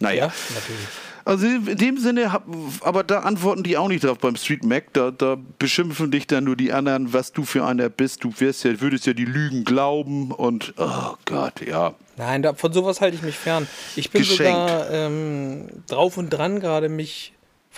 Naja. 0.00 0.26
Ja, 0.26 0.32
natürlich. 0.54 0.88
Also 1.24 1.46
in 1.46 1.76
dem 1.76 1.98
Sinne, 1.98 2.40
aber 2.80 3.04
da 3.04 3.20
antworten 3.20 3.62
die 3.62 3.76
auch 3.76 3.88
nicht 3.88 4.02
drauf 4.02 4.18
beim 4.18 4.36
Street 4.36 4.64
Mac. 4.64 4.94
Da, 4.94 5.10
da 5.10 5.36
beschimpfen 5.58 6.10
dich 6.10 6.26
dann 6.26 6.44
nur 6.44 6.56
die 6.56 6.72
anderen, 6.72 7.12
was 7.12 7.32
du 7.32 7.44
für 7.44 7.66
einer 7.66 7.90
bist. 7.90 8.24
Du 8.24 8.32
wirst 8.38 8.64
ja, 8.64 8.80
würdest 8.80 9.04
ja 9.04 9.12
die 9.12 9.26
Lügen 9.26 9.64
glauben 9.64 10.32
und 10.32 10.72
oh 10.78 11.16
Gott, 11.26 11.60
ja. 11.60 11.92
Nein, 12.16 12.40
da, 12.40 12.54
von 12.54 12.72
sowas 12.72 13.02
halte 13.02 13.14
ich 13.16 13.22
mich 13.22 13.36
fern. 13.36 13.68
Ich 13.94 14.10
bin 14.10 14.22
Geschenkt. 14.22 14.40
sogar 14.40 14.90
ähm, 14.90 15.68
drauf 15.86 16.16
und 16.16 16.30
dran, 16.30 16.60
gerade 16.60 16.88
mich 16.88 17.34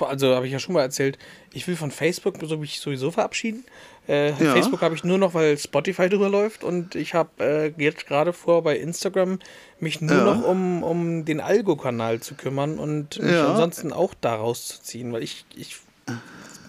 Also 0.09 0.35
habe 0.35 0.47
ich 0.47 0.53
ja 0.53 0.59
schon 0.59 0.75
mal 0.75 0.83
erzählt, 0.83 1.19
ich 1.53 1.67
will 1.69 1.77
von 1.77 1.91
Facebook 1.91 2.37
so 2.43 2.57
mich 2.57 2.81
sowieso 2.81 3.11
verabschieden. 3.11 3.65
Äh, 4.09 4.31
Ja. 4.31 4.53
Facebook 4.53 4.81
habe 4.83 4.95
ich 4.95 5.05
nur 5.05 5.19
noch, 5.19 5.35
weil 5.35 5.57
Spotify 5.59 6.09
drüber 6.09 6.29
läuft 6.29 6.65
und 6.65 6.95
ich 6.95 7.15
habe 7.15 7.31
äh, 7.79 7.83
jetzt 7.83 8.07
gerade 8.07 8.33
vor, 8.33 8.63
bei 8.63 8.77
Instagram 8.79 9.39
mich 9.79 10.01
nur 10.01 10.17
Ja. 10.17 10.25
noch 10.25 10.43
um, 10.43 10.83
um 10.83 11.25
den 11.25 11.41
Algo-Kanal 11.41 12.21
zu 12.21 12.35
kümmern 12.35 12.79
und 12.79 13.19
mich 13.23 13.35
Ja. 13.35 13.51
ansonsten 13.51 13.93
auch 13.93 14.15
daraus 14.21 14.67
zu 14.69 14.83
ziehen, 14.83 15.13
weil 15.13 15.23
ich, 15.23 15.45
ich, 15.55 15.77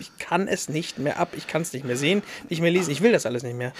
ich 0.01 0.17
kann 0.17 0.47
es 0.47 0.67
nicht 0.67 0.97
mehr 0.97 1.19
ab, 1.19 1.33
ich 1.37 1.47
kann 1.47 1.61
es 1.61 1.71
nicht 1.73 1.85
mehr 1.85 1.95
sehen, 1.95 2.23
nicht 2.49 2.61
mehr 2.61 2.71
lesen, 2.71 2.91
ich 2.91 3.01
will 3.01 3.11
das 3.11 3.25
alles 3.25 3.43
nicht 3.43 3.55
mehr. 3.55 3.71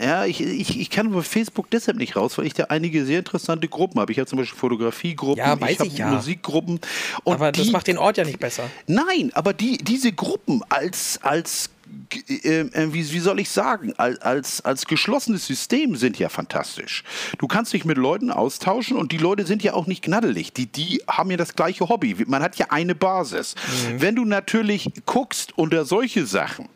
Ja, 0.00 0.26
ich, 0.26 0.40
ich, 0.40 0.78
ich 0.78 0.90
kann 0.90 1.10
bei 1.10 1.22
Facebook 1.22 1.70
deshalb 1.70 1.96
nicht 1.96 2.16
raus, 2.16 2.36
weil 2.38 2.46
ich 2.46 2.54
da 2.54 2.64
einige 2.64 3.04
sehr 3.06 3.18
interessante 3.20 3.66
Gruppen 3.66 4.00
habe. 4.00 4.12
Ich 4.12 4.18
habe 4.18 4.28
zum 4.28 4.38
Beispiel 4.38 4.58
Fotografiegruppen, 4.58 5.38
Ja, 5.42 5.60
weiß 5.60 5.78
habe 5.78 5.88
ich 5.88 5.98
ja. 5.98 6.08
Musikgruppen. 6.08 6.80
Und 7.24 7.34
Aber 7.34 7.50
die, 7.50 7.60
das 7.60 7.70
macht 7.70 7.86
den 7.86 7.98
Ort 7.98 8.18
ja 8.18 8.24
nicht 8.24 8.38
besser. 8.38 8.64
Nein, 8.86 9.30
aber 9.34 9.52
die, 9.54 9.78
diese 9.78 10.12
Gruppen 10.12 10.62
als, 10.68 11.18
als 11.22 11.70
wie, 12.18 13.12
wie 13.12 13.18
soll 13.18 13.40
ich 13.40 13.50
sagen, 13.50 13.92
als, 13.96 14.60
als, 14.64 14.86
geschlossenes 14.86 15.46
System 15.46 15.96
sind 15.96 16.18
ja 16.18 16.28
fantastisch. 16.28 17.04
Du 17.38 17.46
kannst 17.46 17.72
dich 17.72 17.84
mit 17.84 17.98
Leuten 17.98 18.30
austauschen 18.30 18.96
und 18.96 19.12
die 19.12 19.16
Leute 19.18 19.46
sind 19.46 19.62
ja 19.62 19.74
auch 19.74 19.86
nicht 19.86 20.02
gnaddelig. 20.02 20.52
Die, 20.52 20.66
die 20.66 21.02
haben 21.08 21.30
ja 21.30 21.36
das 21.36 21.54
gleiche 21.54 21.88
Hobby. 21.88 22.16
Man 22.26 22.42
hat 22.42 22.56
ja 22.56 22.66
eine 22.70 22.94
Basis. 22.94 23.54
Wenn 23.96 24.16
du 24.16 24.24
natürlich 24.24 24.90
guckst 25.06 25.56
unter 25.56 25.84
solche 25.84 26.26
Sachen, 26.26 26.68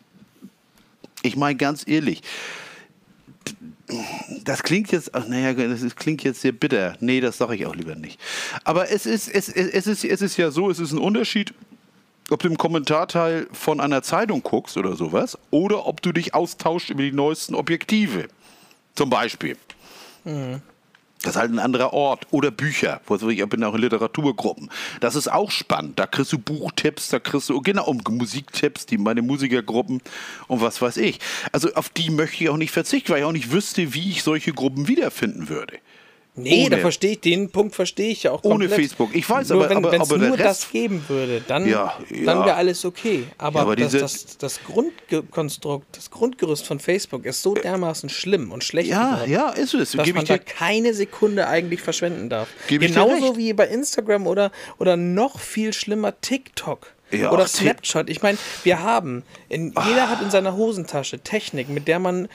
ich 1.22 1.37
meine 1.37 1.57
ganz 1.57 1.87
ehrlich, 1.87 2.22
das 4.44 4.62
klingt 4.62 4.92
jetzt, 4.92 5.14
ach 5.14 5.27
naja, 5.27 5.53
das 5.53 5.83
ist, 5.83 5.96
klingt 5.96 6.22
jetzt 6.22 6.40
sehr 6.40 6.53
bitter. 6.53 6.96
Nee, 7.00 7.20
das 7.20 7.38
sage 7.38 7.55
ich 7.55 7.66
auch 7.66 7.74
lieber 7.74 7.94
nicht. 7.94 8.18
Aber 8.64 8.90
es 8.90 9.07
ist, 9.07 9.29
es, 9.29 9.48
es, 9.48 9.66
es, 9.72 9.87
ist, 9.87 10.05
es 10.05 10.22
ist 10.22 10.37
ja 10.37 10.50
so, 10.50 10.70
es 10.70 10.79
ist 10.79 10.92
ein 10.92 10.98
Unterschied, 10.98 11.55
ob 12.31 12.41
du 12.41 12.49
im 12.49 12.57
Kommentarteil 12.57 13.47
von 13.53 13.81
einer 13.81 14.03
Zeitung 14.03 14.43
guckst 14.43 14.77
oder 14.77 14.97
sowas, 14.97 15.39
oder 15.51 15.87
ob 15.87 16.03
du 16.03 16.13
dich 16.13 16.35
austauscht 16.35 16.91
über 16.91 17.03
die 17.03 17.13
neuesten 17.13 17.55
Objektive. 17.55 18.29
Zum 18.95 19.11
Beispiel. 19.11 19.57
Das 21.23 21.37
ist 21.37 21.41
halt 21.41 21.53
ein 21.53 21.59
anderer 21.59 21.93
Ort. 21.95 22.27
Oder 22.31 22.51
Bücher. 22.51 23.01
Ich 23.09 23.49
bin 23.49 23.65
auch 23.65 23.75
in 23.75 23.81
Literaturgruppen. 23.81 24.71
Das 25.01 25.17
ist 25.17 25.33
auch 25.33 25.51
spannend. 25.51 25.99
Da 25.99 26.07
kriegst 26.07 26.33
du 26.33 26.39
Buchtipps, 26.39 27.09
da 27.09 27.19
kriegst 27.19 27.49
du, 27.49 27.61
genau, 27.63 27.87
um 27.87 28.03
Musiktipps, 28.09 28.85
die 28.85 28.99
meine 28.99 29.23
Musikergruppen 29.23 30.03
und 30.49 30.61
was 30.61 30.83
weiß 30.83 30.99
ich. 30.99 31.21
Also 31.51 31.73
auf 31.75 31.89
die 31.89 32.11
möchte 32.11 32.45
ich 32.45 32.51
auch 32.51 32.59
nicht 32.59 32.73
verzichten, 32.73 33.11
weil 33.11 33.21
ich 33.21 33.25
auch 33.25 33.33
nicht 33.33 33.53
wüsste, 33.53 33.95
wie 33.95 34.11
ich 34.11 34.23
solche 34.23 34.53
Gruppen 34.53 34.87
wiederfinden 34.87 35.49
würde. 35.49 35.79
Nee, 36.37 36.68
da 36.68 36.75
Ohne- 36.75 36.83
verstehe 36.83 37.12
ich, 37.12 37.20
den 37.20 37.49
Punkt 37.51 37.77
verstehe 37.77 38.11
ich 38.11 38.25
ja 38.25 38.33
auch 38.33 38.42
Ohne 38.42 38.64
komplett. 38.66 38.73
Facebook. 38.75 39.14
Ich 39.14 39.31
weiß, 39.31 39.51
nur 39.51 39.64
aber- 39.64 39.70
wenn 39.70 39.83
der 40.09 40.29
nur 40.29 40.37
das 40.37 40.68
geben 40.68 41.05
würde, 41.07 41.40
dann, 41.47 41.64
Ja, 41.68 41.97
dann 42.11 42.38
ja. 42.40 42.44
wäre 42.47 42.55
alles 42.57 42.85
okay. 42.85 43.25
Aber, 43.38 43.61
Ja, 43.61 43.62
aber 43.62 43.77
das, 43.77 43.92
das, 43.92 44.37
das 44.38 44.61
Grundkonstrukt, 44.64 45.97
das 45.97 46.11
Grundgerüst 46.11 46.66
von 46.66 46.81
Facebook 46.81 47.25
ist 47.25 47.40
so 47.42 47.55
dermaßen 47.55 48.09
schlimm 48.09 48.51
und 48.51 48.64
schlecht 48.64 48.88
Ja, 48.90 49.14
geworden, 49.14 49.31
ja, 49.31 49.51
ist 49.51 49.75
es. 49.75 49.92
dass 49.92 50.05
Gebe 50.05 50.16
man 50.16 50.25
ich 50.25 50.29
da 50.29 50.38
keine 50.38 50.92
Sekunde 50.92 51.47
eigentlich 51.47 51.83
verschwenden 51.83 52.29
darf. 52.29 52.49
Genauso 52.68 53.37
wie 53.37 53.53
bei 53.53 53.68
Instagram 53.68 54.27
oder, 54.27 54.51
oder 54.79 54.97
noch 54.97 55.38
viel 55.38 55.73
schlimmer 55.73 56.20
TikTok. 56.20 56.92
Ja, 57.12 57.31
oder 57.31 57.47
Snapchat. 57.47 58.11
Ich 58.11 58.23
meine, 58.23 58.38
wir 58.64 58.83
haben, 58.83 59.23
in, 59.49 59.73
jeder 59.87 60.09
hat 60.11 60.20
in 60.20 60.31
seiner 60.31 60.57
Hosentasche 60.57 61.20
Technik, 61.20 61.68
mit 61.68 61.87
der 61.87 62.01
man 62.01 62.29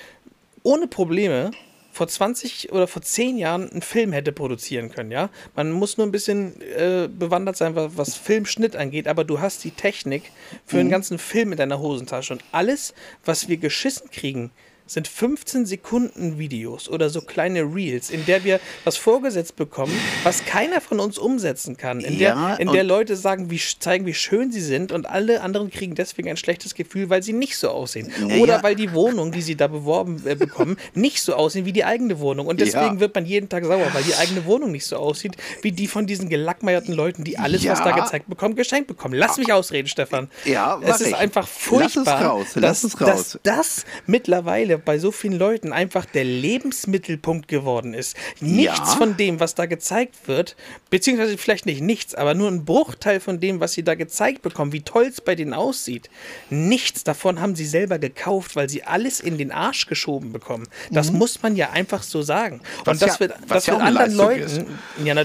ohne 0.63 0.87
Probleme 0.87 1.51
vor 1.91 2.07
20 2.07 2.71
oder 2.71 2.87
vor 2.87 3.01
10 3.01 3.37
Jahren 3.37 3.69
einen 3.69 3.81
Film 3.81 4.11
hätte 4.13 4.31
produzieren 4.31 4.89
können, 4.91 5.11
ja. 5.11 5.29
Man 5.55 5.71
muss 5.71 5.97
nur 5.97 6.07
ein 6.07 6.11
bisschen 6.11 6.61
äh, 6.61 7.07
bewandert 7.07 7.57
sein, 7.57 7.75
was, 7.75 7.97
was 7.97 8.15
Filmschnitt 8.15 8.75
angeht, 8.75 9.07
aber 9.07 9.23
du 9.23 9.39
hast 9.39 9.63
die 9.63 9.71
Technik 9.71 10.31
für 10.65 10.75
Mhm. 10.77 10.79
einen 10.81 10.89
ganzen 10.89 11.17
Film 11.19 11.51
in 11.51 11.57
deiner 11.57 11.79
Hosentasche 11.79 12.33
und 12.33 12.43
alles, 12.51 12.93
was 13.25 13.47
wir 13.49 13.57
geschissen 13.57 14.09
kriegen, 14.11 14.51
sind 14.91 15.07
15 15.07 15.65
Sekunden 15.65 16.37
Videos 16.39 16.89
oder 16.89 17.09
so 17.09 17.21
kleine 17.21 17.61
Reels, 17.63 18.09
in 18.09 18.25
der 18.25 18.43
wir 18.43 18.59
was 18.83 18.97
vorgesetzt 18.97 19.55
bekommen, 19.55 19.93
was 20.23 20.45
keiner 20.45 20.81
von 20.81 20.99
uns 20.99 21.17
umsetzen 21.17 21.77
kann, 21.77 21.99
in 22.01 22.17
Ja, 22.17 22.55
der, 22.55 22.59
in 22.59 22.71
der 22.71 22.83
Leute 22.83 23.15
sagen, 23.15 23.49
wie, 23.51 23.59
zeigen, 23.79 24.05
wie 24.05 24.13
schön 24.13 24.51
sie 24.51 24.61
sind 24.61 24.91
und 24.91 25.07
alle 25.07 25.41
anderen 25.41 25.69
kriegen 25.69 25.95
deswegen 25.95 26.29
ein 26.29 26.37
schlechtes 26.37 26.73
Gefühl, 26.73 27.09
weil 27.09 27.21
sie 27.23 27.33
nicht 27.33 27.57
so 27.57 27.69
aussehen. 27.69 28.11
Oder 28.39 28.63
weil 28.63 28.75
die 28.75 28.93
Wohnung, 28.93 29.31
die 29.31 29.41
sie 29.41 29.55
da 29.55 29.67
beworben 29.67 30.21
äh, 30.25 30.35
bekommen, 30.35 30.77
nicht 30.93 31.21
so 31.21 31.33
aussehen 31.35 31.65
wie 31.65 31.73
die 31.73 31.85
eigene 31.85 32.19
Wohnung. 32.19 32.47
Und 32.47 32.59
deswegen 32.59 32.95
Ja. 32.95 32.99
wird 32.99 33.13
man 33.15 33.25
jeden 33.25 33.49
Tag 33.49 33.65
sauer, 33.65 33.87
weil 33.93 34.03
die 34.03 34.15
eigene 34.15 34.45
Wohnung 34.45 34.71
nicht 34.71 34.85
so 34.85 34.95
aussieht 34.97 35.35
wie 35.61 35.71
die 35.71 35.87
von 35.87 36.07
diesen 36.07 36.29
gelackmeierten 36.29 36.93
Leuten, 36.93 37.23
die 37.23 37.37
alles, 37.37 37.67
was 37.67 37.83
da 37.83 37.91
gezeigt 37.91 38.27
bekommen, 38.29 38.55
geschenkt 38.55 38.87
bekommen. 38.87 39.13
Lass 39.13 39.37
mich 39.37 39.51
ausreden, 39.53 39.87
Stefan. 39.87 40.29
Ja, 40.45 40.79
es 40.83 41.01
ist 41.01 41.07
ich. 41.09 41.15
einfach 41.15 41.47
Lass 41.71 41.89
es 41.89 41.93
furchtbar, 41.93 42.23
raus, 42.25 42.47
lass 42.55 42.81
dass, 42.81 42.83
es 42.93 43.01
raus. 43.01 43.07
dass 43.09 43.39
das 43.43 43.85
mittlerweile 44.07 44.78
bei 44.85 44.97
so 44.99 45.11
vielen 45.11 45.37
Leuten 45.37 45.73
einfach 45.73 46.05
der 46.05 46.23
Lebensmittelpunkt 46.23 47.47
geworden 47.47 47.93
ist. 47.93 48.15
Nichts 48.39 48.77
Ja. 48.77 48.85
von 48.85 49.17
dem, 49.17 49.39
was 49.39 49.55
da 49.55 49.65
gezeigt 49.65 50.15
wird, 50.27 50.55
beziehungsweise 50.89 51.37
vielleicht 51.37 51.65
nicht 51.65 51.81
nichts, 51.81 52.15
aber 52.15 52.33
nur 52.33 52.49
ein 52.49 52.65
Bruchteil 52.65 53.19
von 53.19 53.39
dem, 53.39 53.59
was 53.59 53.73
sie 53.73 53.83
da 53.83 53.95
gezeigt 53.95 54.41
bekommen, 54.41 54.71
wie 54.73 54.81
toll 54.81 55.05
es 55.05 55.21
bei 55.21 55.35
denen 55.35 55.53
aussieht. 55.53 56.09
Nichts 56.49 57.03
davon 57.03 57.39
haben 57.41 57.55
sie 57.55 57.65
selber 57.65 57.99
gekauft, 57.99 58.55
weil 58.55 58.69
sie 58.69 58.83
alles 58.83 59.19
in 59.19 59.37
den 59.37 59.51
Arsch 59.51 59.87
geschoben 59.87 60.31
bekommen. 60.31 60.67
Das 60.91 61.11
muss 61.11 61.41
man 61.41 61.55
ja 61.55 61.71
einfach 61.71 62.03
so 62.03 62.21
sagen. 62.21 62.57
Mhm. 62.57 62.61
Was 62.85 62.93
Und 62.93 63.01
das 63.01 63.13
ja- 63.15 63.19
wird, 63.19 63.33
das 63.47 63.65
ja 63.65 63.73
wird 63.73 63.83
anderen 63.83 64.13
Leuten. 64.13 64.65
Ja, 65.03 65.13
na, 65.13 65.23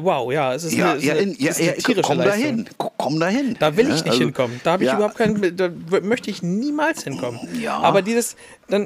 wow, 0.00 0.32
ja, 0.32 0.54
es 0.54 0.64
ist 0.64 0.74
ja, 0.74 0.92
eine, 0.92 1.02
ja, 1.02 1.14
ist 1.14 1.22
in, 1.22 1.36
ja, 1.38 1.50
ist 1.50 1.60
eine 1.60 1.74
tierische 1.76 2.02
komm 2.02 2.18
Leistung. 2.18 2.40
dahin. 2.42 2.68
Komm 2.78 3.20
dahin. 3.20 3.56
Da 3.58 3.76
will 3.76 3.86
ich 3.88 3.94
nicht 3.94 4.06
also, 4.08 4.18
hinkommen. 4.20 4.60
Da 4.64 4.72
habe 4.72 4.84
ich 4.84 4.92
überhaupt 4.92 5.16
keinen, 5.16 5.56
da 5.56 5.70
möchte 6.02 6.30
ich 6.30 6.42
niemals 6.42 7.04
hinkommen. 7.04 7.40
Ja. 7.60 7.78
Aber 7.78 8.02
dieses, 8.02 8.36
dann, 8.68 8.83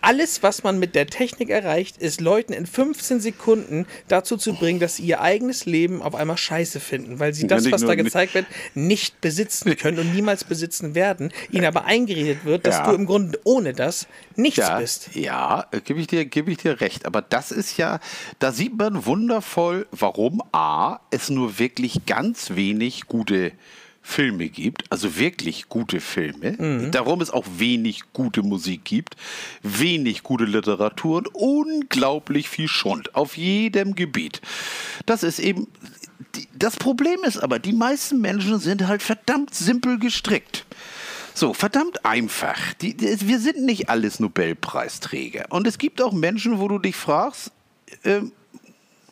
alles, 0.00 0.42
was 0.42 0.62
man 0.62 0.78
mit 0.78 0.94
der 0.94 1.06
Technik 1.06 1.50
erreicht, 1.50 1.98
ist 1.98 2.20
Leuten 2.20 2.52
in 2.52 2.66
15 2.66 3.20
Sekunden 3.20 3.86
dazu 4.08 4.36
zu 4.36 4.54
bringen, 4.54 4.80
dass 4.80 4.96
sie 4.96 5.04
ihr 5.04 5.20
eigenes 5.20 5.66
Leben 5.66 6.02
auf 6.02 6.14
einmal 6.14 6.36
scheiße 6.36 6.80
finden, 6.80 7.18
weil 7.18 7.34
sie 7.34 7.46
das, 7.46 7.70
was 7.70 7.82
da 7.82 7.94
gezeigt 7.94 8.34
wird, 8.34 8.46
nicht 8.74 9.20
besitzen 9.20 9.76
können 9.76 9.98
und 9.98 10.14
niemals 10.14 10.44
besitzen 10.44 10.94
werden, 10.94 11.32
ihnen 11.50 11.64
aber 11.64 11.84
eingeredet 11.84 12.44
wird, 12.44 12.66
dass 12.66 12.76
Ja. 12.78 12.88
du 12.90 12.94
im 12.96 13.06
Grunde 13.06 13.38
ohne 13.44 13.72
das 13.72 14.06
nichts 14.36 14.58
Ja, 14.58 14.78
bist. 14.78 15.10
ja 15.14 15.66
gebe 15.84 16.00
ich, 16.00 16.06
dir- 16.06 16.24
gebe 16.24 16.50
ich 16.50 16.58
dir 16.58 16.80
recht. 16.80 17.06
Aber 17.06 17.22
das 17.22 17.50
ist 17.50 17.76
ja, 17.76 18.00
da 18.38 18.52
sieht 18.52 18.76
man 18.76 19.06
wundervoll, 19.06 19.86
warum 19.90 20.42
A, 20.52 21.00
es 21.10 21.30
nur 21.30 21.58
wirklich 21.58 22.06
ganz 22.06 22.50
wenig 22.54 23.06
gute 23.06 23.52
Filme 24.02 24.48
gibt, 24.48 24.90
also 24.90 25.16
wirklich 25.16 25.68
gute 25.68 26.00
Filme, 26.00 26.52
Mhm. 26.58 26.90
darum 26.92 27.20
es 27.20 27.30
auch 27.30 27.44
wenig 27.58 28.02
gute 28.12 28.42
Musik 28.42 28.84
gibt, 28.84 29.16
wenig 29.62 30.22
gute 30.22 30.44
Literatur 30.44 31.16
und 31.18 31.28
unglaublich 31.34 32.48
viel 32.48 32.68
Schund 32.68 33.14
auf 33.14 33.36
jedem 33.36 33.94
Gebiet. 33.94 34.40
Das 35.06 35.22
ist 35.22 35.38
eben, 35.38 35.66
das 36.54 36.76
Problem 36.76 37.22
ist 37.24 37.38
aber, 37.38 37.58
die 37.58 37.72
meisten 37.72 38.20
Menschen 38.20 38.58
sind 38.58 38.86
halt 38.86 39.02
verdammt 39.02 39.54
simpel 39.54 39.98
gestrickt. 39.98 40.64
So, 41.34 41.54
verdammt 41.54 42.04
einfach. 42.04 42.58
Die, 42.80 42.96
die, 42.96 43.28
wir 43.28 43.38
sind 43.38 43.62
nicht 43.62 43.88
alles 43.88 44.18
Nobelpreisträger. 44.18 45.46
Und 45.50 45.66
es 45.66 45.78
gibt 45.78 46.02
auch 46.02 46.12
Menschen, 46.12 46.58
wo 46.58 46.66
du 46.66 46.78
dich 46.78 46.96
fragst, 46.96 47.52
ähm, 48.04 48.32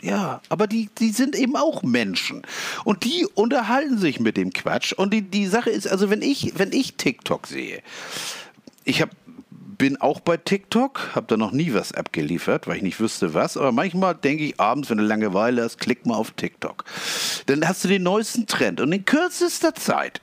ja, 0.03 0.41
aber 0.49 0.67
die, 0.67 0.91
die 0.99 1.11
sind 1.11 1.35
eben 1.35 1.57
auch 1.57 1.83
Menschen. 1.83 2.43
Und 2.85 3.05
die 3.05 3.27
unterhalten 3.35 3.99
sich 3.99 4.21
mit 4.21 4.37
dem 4.37 4.53
Quatsch. 4.53 4.93
Und 4.93 5.13
die, 5.13 5.23
die 5.23 5.47
Sache 5.47 5.71
ist, 5.71 5.89
also 5.89 6.11
wenn 6.11 6.23
ich, 6.23 6.53
wenn 6.59 6.73
ich 6.73 6.95
TikTok 6.95 7.47
sehe, 7.47 7.83
ich 8.85 9.01
hab, 9.01 9.11
bin 9.49 10.01
auch 10.01 10.21
bei 10.21 10.37
TikTok, 10.37 11.15
habe 11.15 11.27
da 11.29 11.37
noch 11.37 11.53
nie 11.53 11.73
was 11.75 11.93
abgeliefert, 11.93 12.67
weil 12.67 12.77
ich 12.77 12.83
nicht 12.83 13.01
wüsste 13.01 13.35
was. 13.35 13.57
Aber 13.57 13.73
manchmal 13.73 14.15
denke 14.15 14.45
ich 14.45 14.61
abends, 14.61 14.91
wenn 14.91 14.99
du 14.99 15.05
Langeweile 15.05 15.63
hast, 15.63 15.79
klick 15.79 16.05
mal 16.07 16.17
auf 16.17 16.31
TikTok. 16.33 16.85
Dann 17.47 17.67
hast 17.67 17.85
du 17.85 17.89
den 17.89 18.03
neuesten 18.03 18.47
Trend. 18.47 18.81
Und 18.81 18.93
in 18.93 19.05
kürzester 19.05 19.75
Zeit 19.75 20.21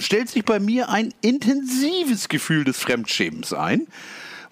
stellt 0.00 0.28
sich 0.28 0.44
bei 0.44 0.60
mir 0.60 0.88
ein 0.88 1.12
intensives 1.20 2.28
Gefühl 2.28 2.64
des 2.64 2.78
Fremdschämens 2.78 3.52
ein. 3.52 3.86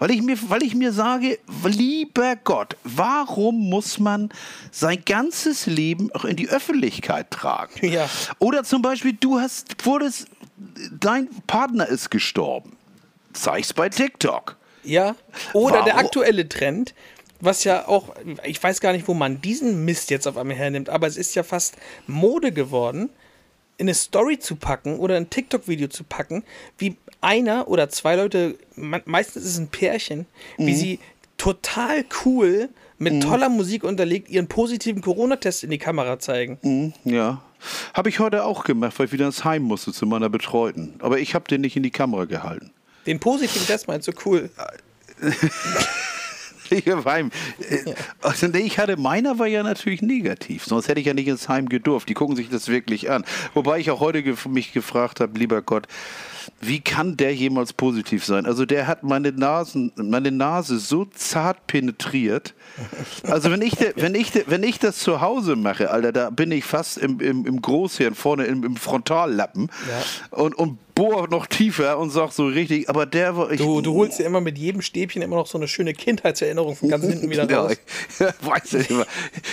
Weil 0.04 0.10
ich, 0.10 0.20
mir, 0.20 0.36
weil 0.50 0.62
ich 0.62 0.74
mir 0.74 0.92
sage, 0.92 1.38
lieber 1.64 2.36
Gott, 2.36 2.76
warum 2.84 3.70
muss 3.70 3.98
man 3.98 4.28
sein 4.70 5.02
ganzes 5.06 5.64
Leben 5.64 6.12
auch 6.12 6.26
in 6.26 6.36
die 6.36 6.46
Öffentlichkeit 6.46 7.30
tragen? 7.30 7.86
Ja. 7.86 8.06
Oder 8.38 8.64
zum 8.64 8.82
Beispiel, 8.82 9.14
du 9.14 9.40
hast, 9.40 9.86
wurdest, 9.86 10.26
dein 11.00 11.30
Partner 11.46 11.88
ist 11.88 12.10
gestorben. 12.10 12.76
Zeig's 13.32 13.72
bei 13.72 13.88
TikTok. 13.88 14.58
Ja. 14.82 15.16
Oder 15.54 15.82
der 15.84 15.94
Warum? 15.94 16.04
aktuelle 16.04 16.50
Trend, 16.50 16.94
was 17.40 17.64
ja 17.64 17.88
auch, 17.88 18.14
ich 18.44 18.62
weiß 18.62 18.82
gar 18.82 18.92
nicht, 18.92 19.08
wo 19.08 19.14
man 19.14 19.40
diesen 19.40 19.86
Mist 19.86 20.10
jetzt 20.10 20.28
auf 20.28 20.36
einmal 20.36 20.56
hernimmt, 20.58 20.90
aber 20.90 21.06
es 21.06 21.16
ist 21.16 21.34
ja 21.34 21.42
fast 21.42 21.76
Mode 22.06 22.52
geworden, 22.52 23.08
in 23.76 23.86
eine 23.86 23.94
Story 23.94 24.38
zu 24.38 24.56
packen 24.56 24.98
oder 24.98 25.16
ein 25.16 25.30
TikTok-Video 25.30 25.88
zu 25.88 26.04
packen, 26.04 26.44
wie 26.78 26.96
einer 27.20 27.68
oder 27.68 27.88
zwei 27.88 28.16
Leute, 28.16 28.56
me- 28.76 29.02
meistens 29.04 29.44
ist 29.44 29.50
es 29.52 29.58
ein 29.58 29.68
Pärchen, 29.68 30.26
Mhm. 30.58 30.66
wie 30.66 30.74
sie 30.74 30.98
total 31.36 32.04
cool 32.24 32.68
mit 32.98 33.22
toller 33.22 33.48
Musik 33.48 33.82
unterlegt 33.82 34.28
ihren 34.30 34.46
positiven 34.46 35.02
Corona-Test 35.02 35.64
in 35.64 35.70
die 35.70 35.78
Kamera 35.78 36.18
zeigen. 36.20 36.94
Ja. 37.04 37.42
Habe 37.92 38.08
ich 38.08 38.20
heute 38.20 38.44
auch 38.44 38.62
gemacht, 38.64 38.98
weil 38.98 39.06
ich 39.06 39.12
wieder 39.12 39.26
ins 39.26 39.44
Heim 39.44 39.62
musste 39.62 39.92
zu 39.92 40.06
meiner 40.06 40.28
Betreuten. 40.28 40.94
Aber 41.00 41.18
ich 41.18 41.34
habe 41.34 41.46
den 41.48 41.62
nicht 41.62 41.76
in 41.76 41.82
die 41.82 41.90
Kamera 41.90 42.24
gehalten. 42.26 42.70
Den 43.06 43.18
positiven 43.20 43.66
Test 43.66 43.88
meinst 43.88 44.06
du 44.06 44.12
cool? 44.24 44.50
Ich, 46.70 46.88
hab 46.88 47.04
Heim. 47.04 47.30
Äh, 47.68 47.94
Also, 48.20 48.46
nee, 48.48 48.60
ich 48.60 48.78
hatte, 48.78 48.96
meiner 48.96 49.38
war 49.38 49.46
ja 49.46 49.62
natürlich 49.62 50.02
negativ, 50.02 50.64
sonst 50.64 50.88
hätte 50.88 51.00
ich 51.00 51.06
ja 51.06 51.14
nicht 51.14 51.28
ins 51.28 51.48
Heim 51.48 51.68
gedurft. 51.68 52.08
Die 52.08 52.14
gucken 52.14 52.36
sich 52.36 52.48
das 52.48 52.68
wirklich 52.68 53.10
an. 53.10 53.24
Wobei 53.52 53.78
ich 53.78 53.90
auch 53.90 54.00
heute 54.00 54.22
mich 54.48 54.72
gefragt 54.72 55.20
habe, 55.20 55.38
lieber 55.38 55.62
Gott, 55.62 55.86
wie 56.60 56.80
kann 56.80 57.16
der 57.16 57.34
jemals 57.34 57.72
positiv 57.72 58.24
sein? 58.24 58.46
Also 58.46 58.66
der 58.66 58.86
hat 58.86 59.02
meine, 59.02 59.32
Nasen, 59.32 59.92
meine 59.96 60.30
Nase 60.30 60.78
so 60.78 61.04
zart 61.06 61.66
penetriert. 61.66 62.54
Also 63.22 63.50
wenn 63.50 63.62
ich, 63.62 63.76
de, 63.76 63.92
wenn, 63.96 64.14
ich 64.14 64.30
de, 64.32 64.44
wenn 64.46 64.62
ich 64.62 64.78
das 64.78 64.98
zu 64.98 65.20
Hause 65.20 65.56
mache, 65.56 65.90
Alter, 65.90 66.12
da 66.12 66.30
bin 66.30 66.52
ich 66.52 66.64
fast 66.64 66.98
im, 66.98 67.20
im, 67.20 67.46
im 67.46 67.62
Großhirn 67.62 68.14
vorne 68.14 68.44
im, 68.44 68.64
im 68.64 68.76
Frontallappen 68.76 69.70
und, 70.30 70.54
und 70.54 70.78
bohr 70.94 71.28
noch 71.28 71.46
tiefer 71.46 71.98
und 71.98 72.10
sag 72.10 72.32
so 72.32 72.46
richtig, 72.46 72.88
aber 72.88 73.06
der 73.06 73.36
war... 73.36 73.50
Ich, 73.50 73.60
Du, 73.60 73.80
du 73.80 73.94
holst 73.94 74.18
dir 74.18 74.24
immer 74.24 74.40
mit 74.40 74.58
jedem 74.58 74.82
Stäbchen 74.82 75.22
immer 75.22 75.36
noch 75.36 75.46
so 75.46 75.58
eine 75.58 75.66
schöne 75.68 75.92
Kindheitserinnerung 75.92 76.76
von 76.76 76.88
ganz 76.88 77.04
hinten 77.04 77.30
wieder 77.30 77.44
Ja, 77.50 77.62
raus. 77.62 77.72
ich 78.18 78.46
weiß 78.46 78.72
ja 78.72 78.78
nicht 78.78 78.90
mehr. 78.90 79.06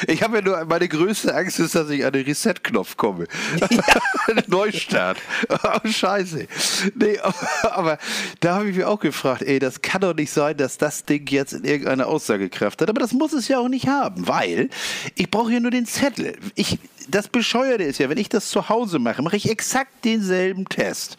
Ich 0.07 0.21
habe 0.23 0.37
ja 0.37 0.41
nur, 0.43 0.65
meine 0.65 0.87
größte 0.87 1.33
Angst 1.33 1.59
ist, 1.59 1.75
dass 1.75 1.89
ich 1.89 2.05
an 2.05 2.13
den 2.13 2.25
Reset-Knopf 2.25 2.97
komme. 2.97 3.25
Neustart. 4.47 5.17
Oh, 5.49 5.87
scheiße. 5.87 6.47
Nee, 6.95 7.17
aber, 7.63 7.97
da 8.39 8.55
habe 8.55 8.69
ich 8.69 8.75
mich 8.75 8.85
auch 8.85 8.99
gefragt, 8.99 9.41
ey, 9.41 9.59
das 9.59 9.81
kann 9.81 10.01
doch 10.01 10.13
nicht 10.13 10.31
sein, 10.31 10.57
dass 10.57 10.77
das 10.77 11.05
Ding 11.05 11.27
jetzt 11.29 11.53
in 11.53 11.63
irgendeine 11.63 12.05
Aussagekraft 12.05 12.81
hat. 12.81 12.89
Aber 12.89 12.99
das 12.99 13.13
muss 13.13 13.33
es 13.33 13.47
ja 13.47 13.59
auch 13.59 13.69
nicht 13.69 13.87
haben, 13.87 14.27
weil 14.27 14.69
ich 15.15 15.29
brauche 15.31 15.51
ja 15.51 15.59
nur 15.59 15.71
den 15.71 15.85
Zettel. 15.85 16.37
Ich, 16.55 16.77
das 17.07 17.27
Bescheuerte 17.27 17.83
ist 17.83 17.99
ja, 17.99 18.09
wenn 18.09 18.17
ich 18.17 18.29
das 18.29 18.49
zu 18.49 18.69
Hause 18.69 18.99
mache, 18.99 19.21
mache 19.21 19.37
ich 19.37 19.49
exakt 19.49 20.05
denselben 20.05 20.65
Test. 20.65 21.17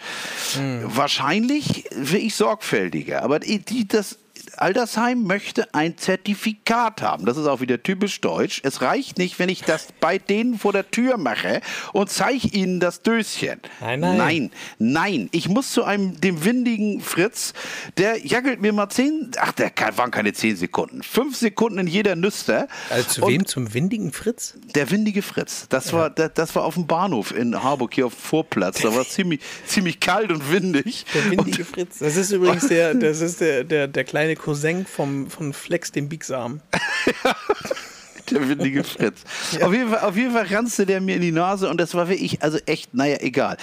Wahrscheinlich 0.85 1.85
wäre 1.95 2.19
ich 2.19 2.35
sorgfältiger, 2.35 3.23
aber 3.23 3.39
die, 3.41 3.87
das 3.87 4.19
Altersheim 4.63 5.25
möchte 5.25 5.75
ein 5.75 5.99
Zertifikat 5.99 7.03
haben. 7.03 7.27
Das 7.27 7.37
ist 7.37 7.47
auch 7.47 7.61
wieder 7.61 7.83
typisch 7.83 8.21
deutsch. 8.21 8.61
Es 8.63 8.81
reicht 8.81 9.19
nicht, 9.19 9.41
wenn 9.41 9.49
ich 9.49 9.63
das 9.63 9.89
bei 9.99 10.19
denen 10.19 10.57
vor 10.57 10.73
der 10.73 10.89
Tür 10.89 11.17
mache 11.17 11.61
und 11.93 12.11
zeige 12.11 12.47
ihnen 12.47 12.79
das 12.79 13.03
Döschen. 13.03 13.61
Nein, 13.81 13.99
nein. 13.99 14.17
Nein, 14.17 14.51
nein. 14.79 15.29
Ich 15.33 15.49
muss 15.49 15.73
zu 15.73 15.83
einem, 15.83 16.21
dem 16.21 16.45
windigen 16.45 17.01
Fritz, 17.01 17.55
der 17.97 18.25
jackelt 18.25 18.63
mir 18.63 18.73
mal 18.73 18.89
zehn, 18.89 19.33
ach, 19.37 19.51
der 19.51 19.73
waren 19.97 20.13
keine 20.13 20.33
zehn 20.33 20.55
Sekunden. 20.55 21.03
Fünf 21.03 21.37
Sekunden 21.37 21.79
in 21.79 21.87
jeder 21.89 22.15
Nüster. 22.15 22.69
Also 22.89 23.09
zu 23.09 23.23
Und 23.25 23.33
wem? 23.33 23.47
Zum 23.47 23.75
windigen 23.75 24.13
Fritz? 24.13 24.55
der 24.77 24.91
windige 24.93 25.23
Fritz. 25.23 25.67
Das 25.71 25.93
war, 25.93 26.09
das, 26.09 26.35
das 26.35 26.55
war 26.55 26.65
auf 26.65 26.75
dem 26.75 26.87
Bahnhof 26.87 27.35
in 27.35 27.61
Harburg 27.61 27.95
hier 27.95 28.07
auf 28.07 28.15
dem 28.15 28.21
Vorplatz. 28.21 28.81
Da 28.81 28.95
war 28.95 29.03
es 29.03 29.09
ziemlich, 29.15 29.41
ziemlich 29.67 29.99
kalt 29.99 30.31
und 30.31 30.53
windig. 30.53 31.05
Der 31.15 31.31
windige 31.33 31.65
Fritz. 31.65 31.99
Das 31.99 32.15
ist 32.17 32.31
übrigens 32.31 32.69
der, 32.69 32.95
das 32.95 33.21
ist 33.21 33.41
der, 33.41 33.65
der, 33.65 33.89
der 33.89 34.05
kleine 34.05 34.37
Cousin 34.37 34.52
vom, 34.87 35.31
von 35.31 35.53
Flex, 35.53 35.93
dem 35.93 36.09
Biegsam. 36.09 36.61
Der 38.31 38.49
windige 38.49 38.85
Fritz. 38.85 39.23
Auf, 39.63 39.73
jeden 39.73 39.91
Fall, 39.91 39.99
auf 40.01 40.17
jeden 40.17 40.33
Fall 40.33 40.47
ranzte 40.47 40.87
der 40.87 41.01
mir 41.01 41.17
in 41.17 41.23
die 41.23 41.33
Nase 41.33 41.69
und 41.69 41.79
das 41.79 41.95
war 41.95 42.09
wirklich, 42.09 42.43
also 42.43 42.59
echt, 42.67 42.95
naja, 42.95 43.17
egal. 43.21 43.57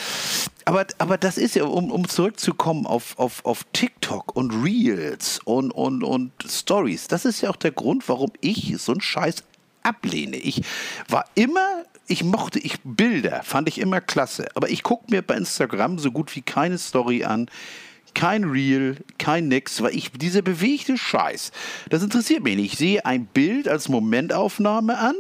Aber, 0.66 0.86
aber 0.98 1.18
das 1.18 1.38
ist 1.38 1.56
ja, 1.56 1.64
um, 1.64 1.92
um 1.92 2.08
zurückzukommen 2.08 2.86
auf, 2.86 3.18
auf, 3.18 3.44
auf 3.46 3.66
TikTok 3.74 4.36
und 4.36 4.52
Reels 4.64 5.40
und, 5.46 5.72
und, 5.72 6.04
und 6.04 6.32
Stories, 6.48 7.08
das 7.08 7.26
ist 7.26 7.42
ja 7.42 7.50
auch 7.50 7.56
der 7.56 7.72
Grund, 7.72 8.08
warum 8.08 8.32
ich 8.42 8.76
so 8.78 8.92
einen 8.92 9.02
Scheiß 9.02 9.44
ablehne. 9.82 10.38
Ich 10.38 10.62
war 11.08 11.26
immer, 11.36 11.84
ich 12.08 12.24
mochte 12.24 12.60
ich 12.60 12.80
Bilder, 12.84 13.42
fand 13.44 13.68
ich 13.68 13.80
immer 13.80 14.02
klasse. 14.02 14.48
Aber 14.56 14.70
ich 14.70 14.84
gucke 14.84 15.06
mir 15.10 15.22
bei 15.22 15.36
Instagram 15.36 16.00
so 16.00 16.12
gut 16.12 16.36
wie 16.36 16.42
keine 16.42 16.78
Story 16.78 17.24
an. 17.24 17.50
Kein 18.14 18.44
Reel, 18.44 18.98
kein 19.18 19.48
Nix, 19.48 19.82
weil 19.82 19.96
ich 19.96 20.12
diese 20.12 20.44
bewegte 20.44 20.98
Scheiß, 20.98 21.52
das 21.90 22.04
interessiert 22.04 22.44
mich 22.44 22.56
nicht. 22.56 22.74
Ich 22.74 22.80
sehe 22.80 23.06
ein 23.06 23.26
Bild 23.26 23.68
als 23.68 23.90
Momentaufnahme 23.90 24.98
an 24.98 25.16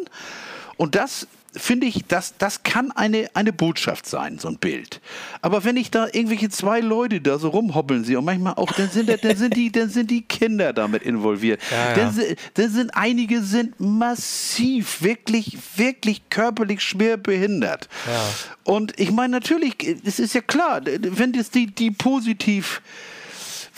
und 0.78 0.96
das 0.96 1.28
finde 1.56 1.88
ich, 1.88 2.06
das, 2.08 2.34
das 2.38 2.64
kann 2.64 2.92
eine, 2.92 3.30
eine 3.34 3.52
Botschaft 3.54 4.06
sein, 4.08 4.40
so 4.40 4.48
ein 4.48 4.58
Bild. 4.58 5.02
Aber 5.42 5.64
wenn 5.64 5.78
ich 5.78 5.90
da 5.92 6.06
irgendwelche 6.06 6.50
zwei 6.50 6.80
Leute 6.80 7.22
da 7.22 7.40
so 7.40 7.50
rumhoppeln 7.50 8.04
sehe 8.04 8.20
und 8.20 8.26
manchmal 8.26 8.54
auch, 8.54 8.72
dann 8.74 8.90
sind, 8.90 9.10
da- 9.10 9.18
dann 9.18 9.36
sind, 9.36 9.56
die, 9.56 9.72
dann 9.72 9.90
sind 9.90 10.12
die 10.12 10.22
Kinder 10.22 10.74
damit 10.74 11.04
involviert. 11.04 11.62
Ja, 11.72 11.90
ja. 11.90 11.96
Dann, 11.96 12.22
dann 12.54 12.70
sind 12.72 12.92
einige 12.96 13.42
sind 13.42 13.80
massiv, 13.80 15.02
wirklich, 15.02 15.58
wirklich 15.76 16.30
körperlich 16.30 16.82
schwer 16.82 17.18
behindert. 17.18 17.88
Ja. 18.06 18.30
Und 18.64 19.00
ich 19.00 19.12
meine, 19.12 19.32
natürlich, 19.32 19.76
es 20.06 20.20
ist 20.20 20.34
ja 20.34 20.42
klar, 20.42 20.82
wenn 20.86 21.34
das 21.34 21.50
die, 21.50 21.68
die 21.68 21.92
positiv, 21.92 22.82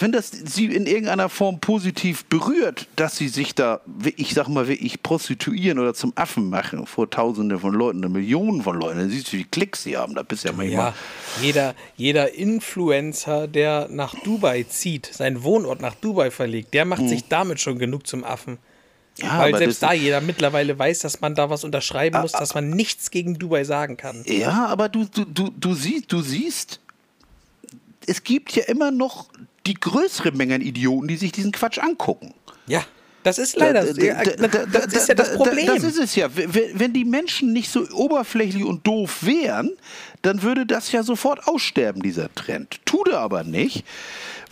wenn 0.02 0.12
das 0.12 0.32
sie 0.32 0.66
in 0.66 0.86
irgendeiner 0.86 1.30
Form 1.30 1.60
positiv 1.60 2.26
berührt, 2.26 2.88
dass 2.96 3.18
sie 3.18 3.28
sich 3.28 3.56
da, 3.56 3.82
ich 4.16 4.34
sag 4.34 4.48
mal, 4.48 4.68
wirklich 4.68 5.04
prostituieren 5.04 5.80
oder 5.80 5.94
zum 5.94 6.14
Affen 6.16 6.50
machen 6.50 6.86
vor 6.88 7.10
Tausenden 7.10 7.60
von 7.60 7.74
Leuten, 7.74 8.00
Millionen 8.12 8.62
von 8.62 8.80
Leuten, 8.80 9.00
dann 9.00 9.10
siehst 9.10 9.32
du, 9.32 9.38
wie 9.38 9.44
Klicks 9.44 9.84
sie 9.84 9.98
haben. 9.98 10.16
Da 10.16 10.24
bist 10.24 10.44
du 10.44 10.50
ja 10.50 10.54
manchmal. 10.56 10.88
Ja, 10.88 10.94
jeder, 11.42 11.76
jeder 11.98 12.34
Influencer, 12.34 13.48
der 13.48 13.88
nach 13.90 14.16
Dubai 14.24 14.64
zieht, 14.64 15.06
seinen 15.06 15.44
Wohnort 15.44 15.82
nach 15.82 15.96
Dubai 15.96 16.32
verlegt, 16.32 16.74
der 16.74 16.86
macht 16.86 17.08
sich 17.08 17.28
damit 17.28 17.60
schon 17.60 17.80
genug 17.80 18.08
zum 18.08 18.24
Affen. 18.24 18.54
Mhm. 18.54 18.58
Ja, 19.18 19.40
Weil 19.40 19.58
selbst 19.58 19.84
da 19.84 19.94
jeder 19.94 20.22
mittlerweile 20.22 20.78
weiß, 20.78 21.00
dass 21.00 21.22
man 21.22 21.36
da 21.36 21.50
was 21.50 21.64
unterschreiben 21.64 22.22
muss, 22.22 22.32
dass 22.32 22.54
man 22.54 22.70
nichts 22.70 23.12
gegen 23.12 23.38
Dubai 23.38 23.64
sagen 23.64 23.98
kann. 23.98 24.24
Ja, 24.26 24.68
aber 24.68 24.90
du, 24.90 25.06
du, 25.06 25.26
du, 25.26 25.52
du, 25.56 25.74
siehst, 25.74 26.12
du 26.12 26.22
siehst, 26.22 26.80
es 28.08 28.24
gibt 28.24 28.56
ja 28.56 28.64
immer 28.64 28.92
noch 28.92 29.30
die 29.66 29.76
größere 29.76 30.32
Menge 30.32 30.56
an 30.56 30.62
Idioten, 30.62 31.08
die 31.08 31.18
sich 31.18 31.32
diesen 31.32 31.52
Quatsch 31.52 31.80
angucken. 31.80 32.34
Ja, 32.68 32.84
das 33.24 33.38
ist 33.38 33.56
leider, 33.58 33.84
da- 33.94 34.48
da- 34.48 34.66
das 34.66 34.86
ist 34.94 35.10
ja 35.10 35.16
das 35.16 35.32
da- 35.32 35.38
Problem. 35.38 35.66
Das 35.68 35.84
ist 35.84 36.00
es 36.00 36.16
ja. 36.16 36.28
Wenn 36.34 36.94
die 36.94 37.06
Menschen 37.06 37.54
nicht 37.54 37.70
so 37.72 37.88
oberflächlich 37.94 38.64
und 38.64 38.86
doof 38.88 39.20
wären, 39.22 39.72
dann 40.22 40.42
würde 40.44 40.66
das 40.66 40.92
ja 40.92 41.04
sofort 41.04 41.48
aussterben, 41.48 42.02
dieser 42.02 42.34
Trend. 42.36 42.80
Tut 42.86 43.08
er 43.10 43.20
aber 43.20 43.44
nicht, 43.44 43.84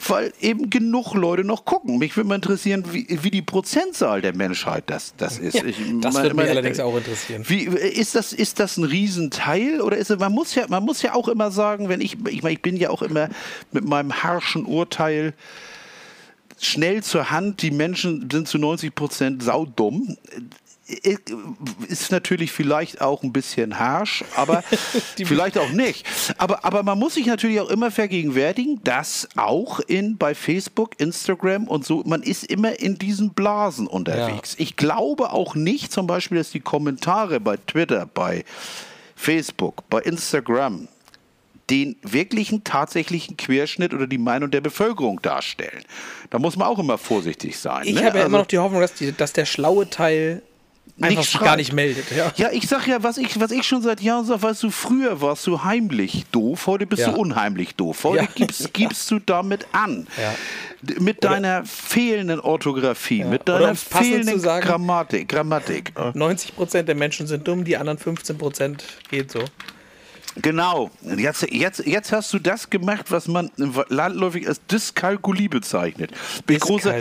weil 0.07 0.33
eben 0.39 0.69
genug 0.69 1.13
Leute 1.13 1.43
noch 1.43 1.65
gucken. 1.65 1.97
Mich 1.97 2.15
würde 2.15 2.29
mal 2.29 2.35
interessieren, 2.35 2.83
wie, 2.91 3.05
wie 3.21 3.31
die 3.31 3.41
Prozentzahl 3.41 4.21
der 4.21 4.33
Menschheit 4.35 4.83
das, 4.87 5.13
das 5.17 5.37
ist. 5.37 5.55
Ja, 5.55 5.65
Ich 5.65 5.75
das 5.77 5.85
meine- 5.85 6.25
würde 6.25 6.27
mich 6.29 6.35
meine- 6.35 6.49
allerdings 6.51 6.79
auch 6.79 6.95
interessieren. 6.95 7.43
Wie, 7.47 7.63
ist, 7.65 8.15
das, 8.15 8.33
ist 8.33 8.59
das 8.59 8.77
ein 8.77 8.83
Riesenteil? 8.85 9.81
Oder 9.81 9.97
ist 9.97 10.09
man, 10.17 10.31
muss 10.31 10.55
ja, 10.55 10.65
man 10.69 10.83
muss 10.83 11.01
ja 11.01 11.13
auch 11.13 11.27
immer 11.27 11.51
sagen, 11.51 11.89
wenn 11.89 12.01
ich, 12.01 12.17
ich 12.29 12.41
meine, 12.43 12.53
ich 12.53 12.61
bin 12.61 12.77
ja 12.77 12.89
auch 12.89 13.01
immer 13.01 13.29
mit 13.71 13.85
meinem 13.85 14.23
harschen 14.23 14.65
Urteil 14.65 15.33
schnell 16.59 17.03
zur 17.03 17.31
Hand, 17.31 17.61
die 17.61 17.71
Menschen 17.71 18.29
sind 18.31 18.47
zu 18.47 18.57
90 18.57 18.93
Prozent 18.93 19.43
saudumm. 19.43 20.17
Äh, 20.87 21.17
Ist 21.87 22.11
natürlich 22.11 22.51
vielleicht 22.51 23.01
auch 23.01 23.21
ein 23.23 23.31
bisschen 23.31 23.77
harsch, 23.79 24.23
aber 24.35 24.63
vielleicht 25.23 25.57
auch 25.57 25.69
nicht. 25.69 26.05
Aber, 26.37 26.65
aber 26.65 26.83
man 26.83 26.97
muss 26.97 27.13
sich 27.13 27.27
natürlich 27.27 27.59
auch 27.59 27.69
immer 27.69 27.91
vergegenwärtigen, 27.91 28.83
dass 28.83 29.27
auch 29.35 29.79
in, 29.81 30.17
bei 30.17 30.33
Facebook, 30.33 30.99
Instagram 30.99 31.67
und 31.67 31.85
so, 31.85 32.03
man 32.05 32.23
ist 32.23 32.43
immer 32.43 32.79
in 32.79 32.97
diesen 32.97 33.31
Blasen 33.31 33.87
unterwegs. 33.87 34.55
Ich 34.57 34.75
glaube 34.75 35.31
auch 35.31 35.55
nicht 35.55 35.91
zum 35.91 36.07
Beispiel, 36.07 36.39
dass 36.39 36.51
die 36.51 36.59
Kommentare 36.59 37.39
bei 37.39 37.57
Twitter, 37.57 38.07
bei 38.11 38.43
Facebook, 39.15 39.83
bei 39.89 39.99
Instagram 40.01 40.87
den 41.69 41.95
wirklichen, 42.01 42.63
tatsächlichen 42.63 43.37
Querschnitt 43.37 43.93
oder 43.93 44.07
die 44.07 44.17
Meinung 44.17 44.49
der 44.51 44.61
Bevölkerung 44.61 45.21
darstellen. 45.21 45.83
Da 46.29 46.39
muss 46.39 46.55
man 46.57 46.67
auch 46.67 46.79
immer 46.79 46.97
vorsichtig 46.97 47.57
sein. 47.57 47.83
ich 47.85 47.93
ne? 47.95 48.05
habe 48.05 48.17
ja 48.17 48.23
Also- 48.23 48.27
immer 48.27 48.37
noch 48.39 48.47
die 48.47 48.57
Hoffnung, 48.57 48.81
dass, 48.81 48.93
die, 48.93 49.11
dass 49.11 49.33
der 49.33 49.45
schlaue 49.45 49.89
Teil 49.89 50.41
einfach 51.01 51.17
Nicht 51.19 51.39
gar 51.39 51.55
nicht 51.55 51.71
meldet. 51.71 52.11
Ja. 52.11 52.31
Ja, 52.35 52.49
ich 52.51 52.67
sag 52.67 52.85
ja, 52.87 53.01
was 53.03 53.17
ich, 53.17 53.39
was 53.39 53.51
ich 53.51 53.63
schon 53.65 53.81
seit 53.81 54.01
Jahren 54.01 54.25
sage, 54.25 54.41
weißt 54.41 54.63
du, 54.63 54.69
früher 54.71 55.21
warst 55.21 55.47
du 55.47 55.63
heimlich 55.63 56.25
doof, 56.31 56.67
heute 56.67 56.85
bist 56.87 57.03
Ja. 57.03 57.11
du 57.11 57.17
unheimlich 57.21 57.75
doof. 57.75 58.03
Heute 58.03 58.23
Ja. 58.23 58.29
gibst, 58.35 58.73
gibst 58.73 59.09
du 59.11 59.19
damit 59.19 59.65
an. 59.71 60.07
Mit 60.99 61.23
deiner 61.23 61.63
fehlenden 61.65 62.39
Orthographie, 62.39 63.23
mit 63.23 63.43
Oder 63.43 63.59
deiner 63.59 63.75
fehlenden 63.75 64.39
sagen- 64.39 64.65
Grammatik. 64.65 65.29
Grammatik. 65.29 65.93
90% 65.95 66.83
der 66.83 66.95
Menschen 66.95 67.27
sind 67.27 67.47
dumm, 67.47 67.63
die 67.63 67.77
anderen 67.77 67.97
15% 67.97 68.81
geht 69.09 69.31
so. 69.31 69.39
Genau. 70.35 70.89
Jetzt, 71.17 71.47
jetzt, 71.51 71.85
jetzt 71.85 72.11
hast 72.11 72.31
du 72.33 72.39
das 72.39 72.69
gemacht, 72.69 73.05
was 73.09 73.27
man 73.27 73.49
landläufig 73.89 74.47
als 74.47 74.61
Dyskalkulie 74.67 75.49
bezeichnet. 75.49 76.11
Bin 76.45 76.57
ich, 76.57 76.61
großer, 76.61 76.93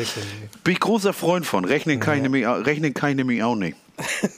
bin 0.65 0.73
ich 0.75 0.81
großer 0.81 1.13
Freund 1.13 1.47
von. 1.47 1.65
Rechnen 1.65 2.01
kann, 2.01 2.17
ich 2.17 2.23
nämlich, 2.23 2.47
rechnen 2.47 2.95
kann 2.95 3.11
ich 3.11 3.17
nämlich 3.17 3.43
auch 3.43 3.55
nicht. 3.55 3.77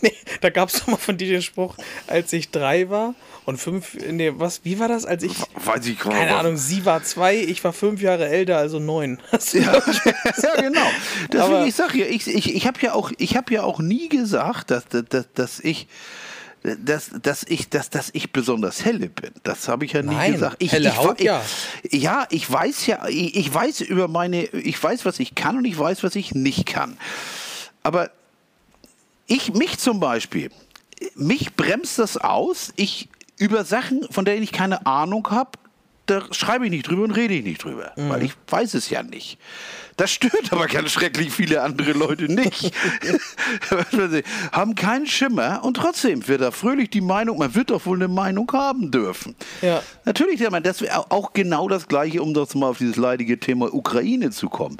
nee, 0.00 0.14
da 0.40 0.48
gab 0.48 0.70
es 0.70 0.80
doch 0.80 0.86
mal 0.86 0.96
von 0.96 1.18
dir 1.18 1.28
den 1.28 1.42
Spruch, 1.42 1.76
als 2.06 2.32
ich 2.32 2.50
drei 2.50 2.88
war 2.88 3.14
und 3.44 3.58
fünf, 3.60 3.94
nee, 4.10 4.32
was, 4.34 4.64
wie 4.64 4.78
war 4.78 4.88
das, 4.88 5.04
als 5.04 5.22
ich, 5.22 5.32
Weiß 5.66 5.84
ich 5.84 5.98
kaum. 5.98 6.12
keine 6.14 6.34
Ahnung, 6.36 6.56
sie 6.56 6.86
war 6.86 7.02
zwei, 7.04 7.36
ich 7.36 7.62
war 7.62 7.74
fünf 7.74 8.00
Jahre 8.00 8.26
älter, 8.26 8.56
also 8.56 8.78
neun. 8.78 9.18
Ja, 9.52 9.60
ja 10.42 10.60
genau. 10.62 10.80
Deswegen, 11.30 11.42
Aber- 11.56 11.66
ich 11.66 11.74
sag 11.74 11.94
ja, 11.94 12.06
ich, 12.06 12.26
ich, 12.26 12.54
ich 12.54 12.66
habe 12.66 12.78
ja, 12.80 12.94
auch- 12.94 13.12
ich 13.18 13.36
hab 13.36 13.50
ja 13.50 13.62
auch 13.62 13.80
nie 13.80 14.08
gesagt, 14.08 14.70
dass, 14.70 14.84
dass, 14.88 15.26
dass 15.34 15.60
ich 15.60 15.88
dass, 16.62 17.10
dass, 17.22 17.44
ich, 17.44 17.68
dass, 17.70 17.88
dass 17.90 18.10
ich 18.12 18.32
besonders 18.32 18.84
helle 18.84 19.08
bin. 19.08 19.30
Das 19.42 19.68
habe 19.68 19.84
ich 19.86 19.92
ja 19.92 20.02
nie 20.02 20.14
Nein, 20.14 20.32
gesagt. 20.34 20.56
Ich, 20.58 20.72
helle 20.72 20.90
ich, 20.90 20.96
Haut, 20.96 21.18
ich, 21.20 21.26
ja. 21.26 21.42
Ja, 21.90 22.26
ich 22.30 22.50
weiß 22.50 22.86
ja, 22.86 23.06
ich, 23.08 23.36
ich 23.36 23.52
weiß 23.52 23.80
über 23.82 24.08
meine, 24.08 24.44
ich 24.44 24.82
weiß, 24.82 25.04
was 25.06 25.18
ich 25.20 25.34
kann 25.34 25.56
und 25.56 25.64
ich 25.64 25.78
weiß, 25.78 26.02
was 26.02 26.16
ich 26.16 26.34
nicht 26.34 26.66
kann. 26.66 26.98
Aber 27.82 28.10
ich, 29.26 29.54
mich 29.54 29.78
zum 29.78 30.00
Beispiel, 30.00 30.50
mich 31.14 31.54
bremst 31.54 31.98
das 31.98 32.16
aus, 32.18 32.72
ich 32.76 33.08
über 33.38 33.64
Sachen, 33.64 34.06
von 34.10 34.26
denen 34.26 34.42
ich 34.42 34.52
keine 34.52 34.84
Ahnung 34.86 35.30
habe, 35.30 35.52
da 36.04 36.22
schreibe 36.32 36.64
ich 36.66 36.70
nicht 36.70 36.88
drüber 36.88 37.04
und 37.04 37.12
rede 37.12 37.34
ich 37.34 37.44
nicht 37.44 37.62
drüber, 37.64 37.92
Mhm. 37.96 38.08
weil 38.10 38.22
ich 38.24 38.32
weiß 38.48 38.74
es 38.74 38.90
ja 38.90 39.02
nicht. 39.02 39.38
Das 40.00 40.12
stört 40.12 40.50
aber 40.50 40.66
ganz 40.66 40.92
schrecklich 40.92 41.30
viele 41.30 41.60
andere 41.60 41.92
Leute 41.92 42.24
nicht. 42.32 42.72
haben 44.50 44.74
keinen 44.74 45.06
Schimmer 45.06 45.60
und 45.62 45.74
trotzdem 45.74 46.26
wird 46.26 46.40
da 46.40 46.52
fröhlich 46.52 46.88
die 46.88 47.02
Meinung, 47.02 47.36
man 47.36 47.54
wird 47.54 47.68
doch 47.68 47.84
wohl 47.84 47.98
eine 47.98 48.08
Meinung 48.08 48.50
haben 48.50 48.90
dürfen. 48.90 49.36
Ja. 49.60 49.82
Natürlich, 50.06 50.40
man, 50.48 50.62
das 50.62 50.80
wäre 50.80 51.10
auch 51.10 51.34
genau 51.34 51.68
das 51.68 51.86
Gleiche, 51.86 52.22
um 52.22 52.32
das 52.32 52.54
mal 52.54 52.68
auf 52.68 52.78
dieses 52.78 52.96
leidige 52.96 53.38
Thema 53.38 53.74
Ukraine 53.74 54.30
zu 54.30 54.48
kommen. 54.48 54.78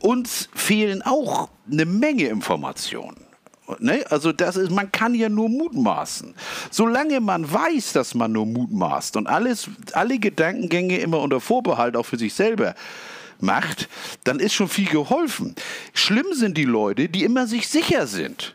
Uns 0.00 0.48
fehlen 0.52 1.00
auch 1.02 1.48
eine 1.70 1.84
Menge 1.84 2.24
Informationen. 2.24 3.24
Ne? 3.78 4.04
Also 4.10 4.32
das 4.32 4.56
ist, 4.56 4.72
man 4.72 4.90
kann 4.90 5.14
ja 5.14 5.28
nur 5.28 5.48
mutmaßen. 5.48 6.34
Solange 6.72 7.20
man 7.20 7.52
weiß, 7.52 7.92
dass 7.92 8.16
man 8.16 8.32
nur 8.32 8.46
mutmaßt 8.46 9.16
und 9.16 9.28
alles, 9.28 9.70
alle 9.92 10.18
Gedankengänge 10.18 10.98
immer 10.98 11.20
unter 11.20 11.40
Vorbehalt 11.40 11.96
auch 11.96 12.06
für 12.06 12.18
sich 12.18 12.34
selber 12.34 12.74
macht, 13.42 13.88
dann 14.24 14.40
ist 14.40 14.54
schon 14.54 14.68
viel 14.68 14.88
geholfen. 14.88 15.54
Schlimm 15.92 16.26
sind 16.32 16.56
die 16.56 16.64
Leute, 16.64 17.08
die 17.08 17.24
immer 17.24 17.46
sich 17.46 17.68
sicher 17.68 18.06
sind. 18.06 18.54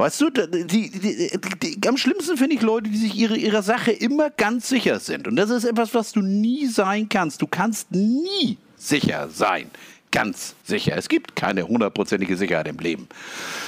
Weißt 0.00 0.20
du, 0.22 0.30
die, 0.30 0.90
die, 0.90 1.30
die, 1.62 1.88
am 1.88 1.98
schlimmsten 1.98 2.38
finde 2.38 2.56
ich 2.56 2.62
Leute, 2.62 2.88
die 2.88 2.96
sich 2.96 3.14
ihre, 3.14 3.36
ihrer 3.36 3.62
Sache 3.62 3.92
immer 3.92 4.30
ganz 4.30 4.68
sicher 4.68 4.98
sind. 4.98 5.28
Und 5.28 5.36
das 5.36 5.50
ist 5.50 5.64
etwas, 5.64 5.92
was 5.92 6.12
du 6.12 6.22
nie 6.22 6.66
sein 6.68 7.06
kannst. 7.06 7.42
Du 7.42 7.46
kannst 7.46 7.92
nie 7.92 8.56
sicher 8.78 9.28
sein. 9.28 9.70
Ganz 10.10 10.54
sicher. 10.64 10.96
Es 10.96 11.08
gibt 11.08 11.36
keine 11.36 11.68
hundertprozentige 11.68 12.38
Sicherheit 12.38 12.66
im 12.68 12.78
Leben. 12.78 13.08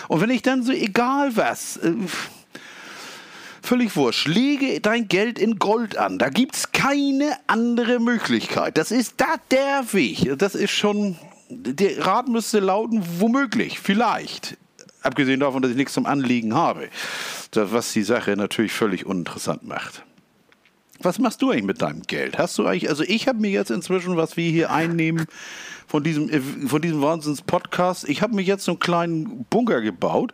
Und 0.09 0.23
wenn 0.23 0.31
ich 0.31 0.41
dann 0.41 0.63
so, 0.63 0.73
egal 0.73 1.37
was, 1.37 1.77
äh, 1.77 1.93
völlig 3.63 3.97
wurscht, 3.97 4.27
lege 4.27 4.81
dein 4.81 5.09
Geld 5.09 5.39
in 5.39 5.59
Gold 5.59 5.97
an, 5.97 6.19
da 6.19 6.29
gibt 6.29 6.57
es 6.57 6.73
keine 6.73 7.37
andere 7.47 8.01
Möglichkeit. 8.01 8.77
Das 8.77 8.91
ist 8.91 9.15
da 9.19 9.37
der 9.51 9.93
Weg. 9.93 10.39
Das 10.39 10.55
ist 10.55 10.73
schon, 10.73 11.17
der 11.49 12.05
Rat 12.05 12.29
müsste 12.29 12.61
lauten, 12.61 13.03
womöglich, 13.19 13.81
vielleicht. 13.81 14.57
Abgesehen 15.03 15.41
davon, 15.41 15.63
dass 15.63 15.71
ich 15.71 15.77
nichts 15.77 15.95
zum 15.95 16.07
Anliegen 16.07 16.55
habe. 16.55 16.89
Das, 17.51 17.73
was 17.73 17.93
die 17.93 18.03
Sache 18.03 18.37
natürlich 18.37 18.73
völlig 18.73 19.07
uninteressant 19.07 19.65
macht. 19.65 20.05
Was 21.03 21.19
machst 21.19 21.43
du 21.43 21.51
eigentlich 21.51 21.65
mit 21.65 21.83
deinem 21.83 22.03
Geld? 22.03 22.39
Hast 22.39 22.57
du 22.59 22.67
eigentlich, 22.67 22.89
also 22.89 23.03
ich 23.03 23.27
habe 23.27 23.41
mir 23.41 23.51
jetzt 23.51 23.71
inzwischen, 23.71 24.17
was 24.17 24.37
wir 24.37 24.51
hier 24.51 24.71
einnehmen 24.71 25.27
von 25.87 26.05
diesem, 26.05 26.31
äh, 26.31 26.41
von 26.41 26.81
diesem 26.81 27.03
Wahnsinns-Podcast, 27.03 28.09
ich 28.09 28.23
habe 28.23 28.35
mir 28.35 28.43
jetzt 28.43 28.65
so 28.65 28.73
einen 28.73 28.79
kleinen 28.79 29.45
Bunker 29.51 29.81
gebaut, 29.81 30.33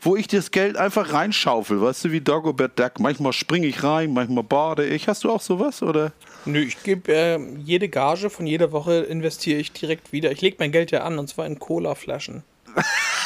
wo 0.00 0.16
ich 0.16 0.26
das 0.26 0.50
Geld 0.50 0.76
einfach 0.76 1.12
reinschaufel, 1.12 1.80
weißt 1.80 2.06
du, 2.06 2.12
wie 2.12 2.20
Dagobert 2.20 2.78
Duck. 2.78 2.98
Manchmal 2.98 3.32
springe 3.32 3.66
ich 3.66 3.82
rein, 3.82 4.12
manchmal 4.12 4.44
bade 4.44 4.86
ich. 4.86 5.08
Hast 5.08 5.24
du 5.24 5.30
auch 5.30 5.40
sowas, 5.40 5.82
oder? 5.82 6.12
Nö, 6.44 6.60
ich 6.60 6.82
gebe 6.82 7.12
äh, 7.12 7.38
jede 7.64 7.88
Gage 7.88 8.30
von 8.30 8.46
jeder 8.46 8.72
Woche 8.72 9.00
investiere 9.00 9.60
ich 9.60 9.72
direkt 9.72 10.12
wieder. 10.12 10.32
Ich 10.32 10.40
lege 10.40 10.56
mein 10.58 10.72
Geld 10.72 10.90
ja 10.90 11.04
an 11.04 11.18
und 11.18 11.28
zwar 11.28 11.46
in 11.46 11.58
Cola-Flaschen. 11.58 12.42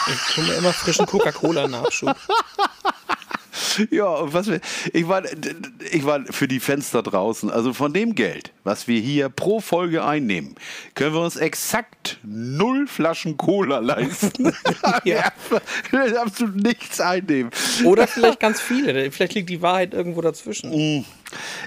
Ich 0.07 0.35
tue 0.35 0.45
mir 0.45 0.55
immer 0.55 0.73
frischen 0.73 1.07
Coca-Cola-Nachschub. 1.07 2.17
Ja, 3.91 4.07
und 4.07 4.33
was 4.33 4.49
wir, 4.49 4.61
ich 4.93 5.07
war, 5.09 5.23
ich 5.91 6.05
war 6.05 6.25
für 6.31 6.49
die 6.49 6.61
Fenster 6.61 7.03
draußen. 7.03 7.51
Also 7.51 7.73
von 7.73 7.93
dem 7.93 8.15
Geld, 8.15 8.53
was 8.65 8.89
wir 8.89 9.01
hier 9.01 9.29
pro 9.29 9.61
Folge 9.61 10.05
einnehmen, 10.05 10.55
können 10.95 11.15
wir 11.15 11.21
uns 11.21 11.37
exakt 11.37 12.19
null 12.23 12.87
Flaschen 12.87 13.37
Cola 13.37 13.79
leisten. 13.79 14.53
Ja. 15.05 15.33
absolut 16.21 16.57
nichts 16.57 17.01
einnehmen. 17.01 17.51
Oder 17.85 18.07
vielleicht 18.07 18.41
ganz 18.41 18.61
viele. 18.61 19.11
Vielleicht 19.11 19.35
liegt 19.35 19.51
die 19.51 19.61
Wahrheit 19.61 19.93
irgendwo 19.93 20.21
dazwischen. 20.21 21.05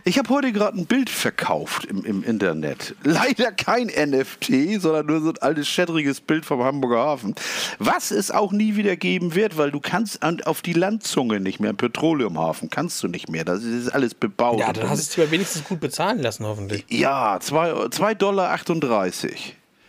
Ich 0.04 0.18
habe 0.18 0.30
heute 0.30 0.52
gerade 0.52 0.78
ein 0.78 0.86
Bild 0.86 1.10
verkauft 1.10 1.86
im, 1.86 2.06
im 2.06 2.24
Internet. 2.24 2.96
Leider 3.04 3.52
kein 3.52 3.88
NFT, 3.88 4.82
sondern 4.82 5.06
nur 5.06 5.22
so 5.22 5.30
ein 5.30 5.38
altes, 5.40 5.68
schädriges 5.68 6.22
Bild 6.22 6.46
vom 6.46 6.64
Hamburger 6.64 6.98
Hafen. 6.98 7.36
Was 7.80 8.12
es 8.12 8.32
auch 8.32 8.52
nie 8.52 8.76
wieder 8.76 8.96
geben 8.96 9.36
wird, 9.36 9.58
weil 9.58 9.72
du 9.72 9.80
kannst 9.80 10.24
an, 10.24 10.42
auf 10.42 10.62
die 10.62 10.74
Landzunge 10.74 11.40
nicht 11.40 11.60
mehr, 11.60 11.72
im 11.72 11.78
Petroleumhafen 11.78 12.70
kannst 12.70 13.02
du 13.04 13.08
nicht 13.08 13.30
mehr. 13.30 13.46
Das 13.46 13.64
ist 13.64 13.90
alles 13.90 14.14
bebaut. 14.14 14.60
Ja, 14.60 14.74
dann 14.74 14.90
hast 14.90 15.18
du 15.18 15.22
es 15.22 15.28
dir 15.28 15.32
wenigstens 15.32 15.64
gut 15.64 15.80
bezahlen 15.80 16.20
lassen, 16.20 16.46
hoffentlich. 16.46 16.86
Ja, 16.90 17.38
2,38 17.38 18.14
Dollar. 18.16 18.58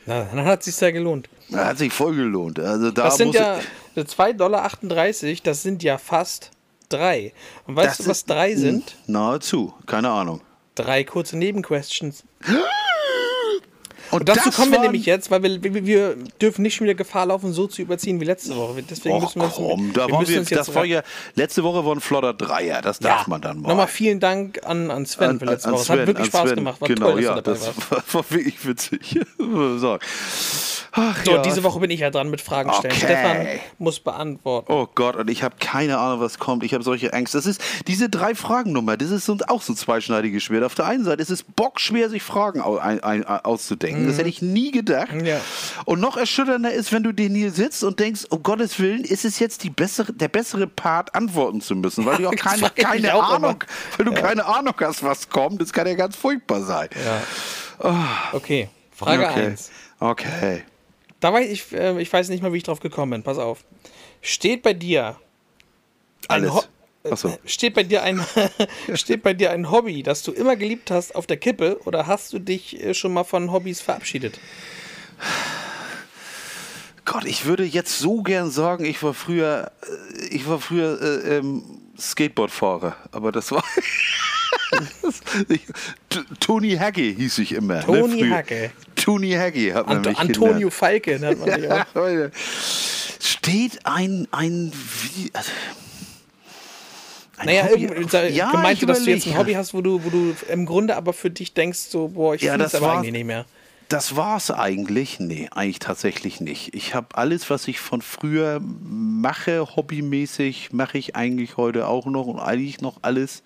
Na, 0.06 0.24
dann 0.24 0.44
hat 0.46 0.60
es 0.60 0.64
sich 0.66 0.80
ja 0.80 0.90
gelohnt. 0.90 1.28
Hat 1.52 1.78
sich 1.78 1.92
voll 1.92 2.16
gelohnt. 2.16 2.58
Also 2.58 2.90
da 2.90 3.04
Das 3.04 3.16
sind 3.16 3.34
ja 3.34 3.58
ich, 3.94 4.02
2,38 4.02 4.32
Dollar, 4.36 4.70
das 5.44 5.62
sind 5.62 5.82
ja 5.82 5.98
fast 5.98 6.50
drei. 6.88 7.32
Und 7.66 7.76
weißt 7.76 7.98
Das 7.98 8.04
du, 8.04 8.10
was 8.10 8.24
drei 8.24 8.54
sind? 8.54 8.96
nahezu, 9.06 9.74
keine 9.86 10.10
Ahnung. 10.10 10.40
Drei 10.74 11.04
kurze 11.04 11.36
Nebenquestions. 11.36 12.24
Und, 14.10 14.20
Und 14.20 14.28
dazu 14.28 14.50
kommen 14.50 14.72
wir 14.72 14.80
nämlich 14.80 15.06
jetzt, 15.06 15.30
weil 15.30 15.42
wir, 15.42 15.62
wir, 15.62 15.86
wir 15.86 16.16
dürfen 16.40 16.62
nicht 16.62 16.74
schon 16.74 16.86
wieder 16.86 16.94
Gefahr 16.94 17.26
laufen, 17.26 17.52
so 17.52 17.66
zu 17.66 17.82
überziehen 17.82 18.20
wie 18.20 18.24
letzte 18.24 18.56
Woche. 18.56 18.82
Deswegen 18.88 19.16
Och, 19.16 19.22
müssen 19.22 19.40
wir 19.40 19.44
uns, 19.46 19.54
komm, 19.54 19.92
da 19.92 20.08
wir 20.08 20.18
müssen 20.18 20.48
wir, 20.48 20.56
das 20.56 20.74
war 20.74 20.84
ja, 20.84 21.02
letzte 21.34 21.62
Woche 21.62 21.84
war 21.84 21.94
ein 21.94 22.00
flotter 22.00 22.34
Dreier, 22.34 22.80
das 22.82 22.98
darf 22.98 23.26
man 23.26 23.40
dann 23.40 23.60
mal. 23.60 23.68
Nochmal 23.68 23.88
vielen 23.88 24.20
Dank 24.20 24.60
an, 24.64 24.90
an 24.90 25.06
Sven 25.06 25.38
für 25.38 25.44
letzte 25.46 25.72
Woche. 25.72 25.82
Es 25.82 25.90
hat 25.90 25.98
wirklich 25.98 26.18
an 26.18 26.24
Spaß 26.26 26.48
Sven. 26.48 26.56
gemacht. 26.56 26.80
War 26.80 26.88
genau, 26.88 27.10
toll, 27.12 27.22
ja, 27.22 27.40
das 27.40 27.66
warst. 27.90 28.14
war, 28.14 28.24
wirklich 28.30 28.66
witzig. 28.66 29.20
so. 29.38 29.98
Ach, 30.92 31.24
So, 31.24 31.32
ja. 31.32 31.42
diese 31.42 31.62
Woche 31.62 31.78
bin 31.80 31.90
ich 31.90 32.00
ja 32.00 32.10
dran 32.10 32.30
mit 32.30 32.40
Fragen 32.40 32.72
stellen. 32.72 32.94
Okay. 32.94 33.04
Stefan 33.04 33.46
muss 33.78 34.00
beantworten. 34.00 34.72
Oh 34.72 34.88
Gott, 34.94 35.16
und 35.16 35.28
ich 35.30 35.42
habe 35.42 35.56
keine 35.60 35.98
Ahnung, 35.98 36.20
was 36.20 36.38
kommt. 36.38 36.64
Ich 36.64 36.74
habe 36.74 36.82
solche 36.82 37.12
Angst. 37.12 37.34
Das 37.34 37.46
ist 37.46 37.60
diese 37.86 38.08
drei 38.08 38.34
Fragennummer. 38.34 38.96
Das 38.96 39.10
ist 39.10 39.28
auch 39.48 39.62
so 39.62 39.72
ein 39.72 39.76
zweischneidiges 39.76 40.42
Schwert. 40.42 40.64
Auf 40.64 40.74
der 40.74 40.86
einen 40.86 41.04
Seite 41.04 41.22
ist 41.22 41.30
es 41.30 41.42
bockschwer, 41.42 42.08
sich 42.08 42.22
Fragen 42.22 42.60
au, 42.60 42.78
ein, 42.78 43.02
ein, 43.02 43.24
auszudenken. 43.24 43.97
Das 44.06 44.18
hätte 44.18 44.28
ich 44.28 44.40
nie 44.42 44.70
gedacht. 44.70 45.12
Mhm. 45.12 45.24
Ja. 45.24 45.40
Und 45.84 46.00
noch 46.00 46.16
erschütternder 46.16 46.72
ist, 46.72 46.92
wenn 46.92 47.02
du 47.02 47.12
den 47.12 47.34
hier 47.34 47.50
sitzt 47.50 47.82
und 47.82 47.98
denkst, 47.98 48.26
um 48.30 48.42
Gottes 48.42 48.78
Willen, 48.78 49.04
ist 49.04 49.24
es 49.24 49.38
jetzt 49.38 49.64
die 49.64 49.70
bessere, 49.70 50.12
der 50.12 50.28
bessere 50.28 50.66
Part, 50.66 51.14
antworten 51.14 51.60
zu 51.60 51.74
müssen, 51.74 52.04
weil 52.06 52.18
du 52.18 52.28
auch 52.28 52.36
keine, 52.36 52.70
keine 52.70 53.14
auch 53.14 53.30
Ahnung, 53.34 53.64
weil 53.96 54.06
du 54.06 54.12
keine 54.14 54.44
Ahnung 54.44 54.74
hast, 54.80 55.02
was 55.02 55.28
kommt. 55.28 55.60
Das 55.60 55.72
kann 55.72 55.86
ja 55.86 55.94
ganz 55.94 56.16
furchtbar 56.16 56.62
sein. 56.62 56.88
Okay, 58.32 58.68
Frage 58.94 59.26
okay. 59.28 59.46
1. 59.46 59.70
Okay. 60.00 60.62
Da 61.20 61.32
weiß 61.32 61.48
ich, 61.50 61.72
äh, 61.72 62.00
ich 62.00 62.12
weiß 62.12 62.28
nicht 62.28 62.42
mal, 62.42 62.52
wie 62.52 62.58
ich 62.58 62.62
drauf 62.62 62.80
gekommen 62.80 63.10
bin. 63.10 63.22
Pass 63.22 63.38
auf. 63.38 63.64
Steht 64.22 64.62
bei 64.62 64.72
dir 64.74 65.16
ein 66.28 66.42
Alles. 66.42 66.52
Ho- 66.52 66.64
Achso. 67.04 67.38
steht 67.44 67.74
bei 67.74 67.84
dir 67.84 68.02
ein 68.02 68.24
steht 68.94 69.22
bei 69.22 69.34
dir 69.34 69.50
ein 69.50 69.70
Hobby, 69.70 70.02
das 70.02 70.22
du 70.22 70.32
immer 70.32 70.56
geliebt 70.56 70.90
hast, 70.90 71.14
auf 71.14 71.26
der 71.26 71.36
Kippe 71.36 71.80
oder 71.84 72.06
hast 72.06 72.32
du 72.32 72.38
dich 72.38 72.82
äh, 72.82 72.94
schon 72.94 73.12
mal 73.12 73.24
von 73.24 73.52
Hobbys 73.52 73.80
verabschiedet? 73.80 74.38
Gott, 77.04 77.24
ich 77.24 77.46
würde 77.46 77.64
jetzt 77.64 77.98
so 77.98 78.22
gern 78.22 78.50
sagen, 78.50 78.84
ich 78.84 79.02
war 79.02 79.14
früher, 79.14 79.72
äh, 79.82 80.26
ich 80.26 80.46
war 80.48 80.60
früher 80.60 81.00
äh, 81.00 81.36
ähm, 81.38 81.62
Skateboardfahrer, 81.98 82.96
aber 83.12 83.32
das 83.32 83.50
war 83.50 83.64
Tony 86.40 86.76
Hagge 86.76 87.02
hieß 87.02 87.38
ich 87.38 87.52
immer. 87.52 87.80
Tony 87.80 88.22
ne. 88.22 88.36
Hagge. 88.36 88.70
Tony 88.94 89.32
Hagge 89.32 89.74
hat 89.74 89.86
man 89.86 89.98
Anto 89.98 90.10
mich 90.10 90.18
Antonio 90.18 90.52
genannt. 90.52 90.74
Falke 90.74 91.18
nennt 91.18 91.40
man 91.40 91.48
dich 91.60 91.70
auch. 91.70 91.96
Ja, 91.96 92.30
Steht 93.20 93.80
ein 93.84 94.28
ein 94.30 94.72
wie, 95.02 95.30
also, 95.32 95.50
ein 97.38 97.46
Naja, 97.46 97.68
Hobby 97.70 97.88
Ja, 98.34 98.50
gemeint, 98.50 98.88
dass 98.88 99.04
du 99.04 99.10
jetzt 99.10 99.26
ein. 99.26 99.36
Hobby 99.38 99.52
hast, 99.54 99.74
wo 99.74 99.80
du, 99.80 100.02
wo 100.04 100.10
du 100.10 100.34
im 100.50 100.66
Grunde 100.66 100.96
aber 100.96 101.12
für 101.12 101.30
dich 101.30 101.54
denkst, 101.54 101.78
so, 101.78 102.08
boah, 102.08 102.34
ich 102.34 102.42
Ja, 102.42 102.54
es 102.54 102.58
das 102.60 102.74
aber 102.76 102.86
war- 102.86 102.96
eigentlich 102.98 103.12
nicht 103.12 103.24
mehr. 103.26 103.46
Das 103.88 104.16
war's 104.16 104.50
eigentlich? 104.50 105.18
Nee, 105.18 105.48
eigentlich 105.50 105.78
tatsächlich 105.78 106.42
nicht. 106.42 106.74
Ich 106.74 106.94
habe 106.94 107.16
alles, 107.16 107.48
was 107.48 107.66
ich 107.68 107.80
von 107.80 108.02
früher 108.02 108.60
mache, 108.60 109.66
hobbymäßig, 109.76 110.72
mache 110.72 110.98
ich 110.98 111.16
eigentlich 111.16 111.56
heute 111.56 111.86
auch 111.88 112.04
noch 112.04 112.26
und 112.26 112.38
eigentlich 112.38 112.82
noch 112.82 112.98
alles 113.00 113.42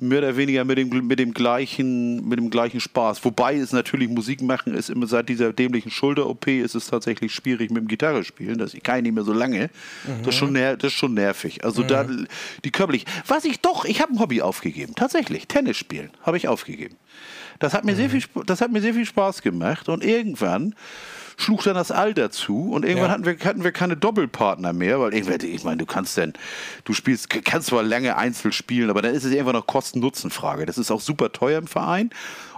mehr 0.00 0.18
oder 0.18 0.36
weniger 0.36 0.64
mit 0.64 0.78
dem, 0.78 1.06
mit 1.06 1.18
dem 1.18 1.34
gleichen 1.34 2.28
mit 2.28 2.38
dem 2.38 2.50
gleichen 2.50 2.80
Spaß. 2.80 3.24
Wobei 3.24 3.56
es 3.56 3.72
natürlich 3.72 4.08
Musik 4.08 4.42
machen 4.42 4.74
ist 4.74 4.90
immer 4.90 5.06
seit 5.06 5.28
dieser 5.28 5.52
dämlichen 5.52 5.90
Schulter-OP 5.90 6.46
ist 6.46 6.74
es 6.74 6.86
tatsächlich 6.86 7.34
schwierig 7.34 7.70
mit 7.70 7.82
dem 7.82 7.88
Gitarre 7.88 8.24
spielen. 8.24 8.58
Das 8.58 8.76
kann 8.82 8.98
ich 8.98 9.02
nicht 9.04 9.14
mehr 9.14 9.24
so 9.24 9.32
lange. 9.32 9.70
Das, 10.22 10.28
ist 10.28 10.34
schon 10.36 10.54
das 10.54 10.82
ist 10.82 10.92
schon 10.92 11.14
nervig. 11.14 11.64
Also 11.64 11.82
da 11.82 12.06
die 12.64 12.70
körperlich. 12.70 13.04
Was 13.26 13.44
ich 13.44 13.60
doch, 13.60 13.84
ich 13.84 14.00
habe 14.00 14.12
ein 14.12 14.20
Hobby 14.20 14.42
aufgegeben. 14.42 14.94
Tatsächlich 14.94 15.48
Tennis 15.48 15.76
spielen 15.76 16.10
habe 16.22 16.36
ich 16.36 16.48
aufgegeben. 16.48 16.96
Das 17.58 17.74
hat 17.74 17.84
mir 17.84 17.96
sehr 17.96 18.10
viel 18.10 18.22
das 18.46 18.60
hat 18.60 18.70
mir 18.70 18.80
sehr 18.80 18.94
viel 18.94 19.06
Spaß 19.06 19.42
gemacht 19.42 19.88
und 19.88 20.04
irgendwann 20.04 20.74
schlug 21.38 21.62
dann 21.62 21.74
das 21.76 21.90
Alter 21.92 22.30
zu 22.30 22.72
und 22.72 22.84
irgendwann 22.84 23.08
Ja. 23.08 23.14
hatten, 23.14 23.24
wir, 23.24 23.38
hatten 23.38 23.64
wir 23.64 23.72
keine 23.72 23.96
Doppelpartner 23.96 24.72
mehr, 24.72 25.00
weil 25.00 25.14
irgendwann, 25.14 25.48
ich 25.48 25.64
meine, 25.64 25.76
du 25.78 25.86
kannst 25.86 26.16
denn, 26.16 26.32
du 26.84 26.92
spielst, 26.92 27.30
kannst 27.30 27.68
zwar 27.68 27.82
lange 27.84 28.16
Einzel 28.16 28.52
spielen, 28.52 28.90
aber 28.90 29.02
dann 29.02 29.14
ist 29.14 29.24
es 29.24 29.30
irgendwann 29.32 29.54
noch 29.54 29.66
Kosten-Nutzen-Frage. 29.66 30.66
Das 30.66 30.76
ist 30.78 30.90
auch 30.90 31.00
super 31.00 31.32
teuer 31.32 31.58
im 31.58 31.68
Verein. 31.68 32.10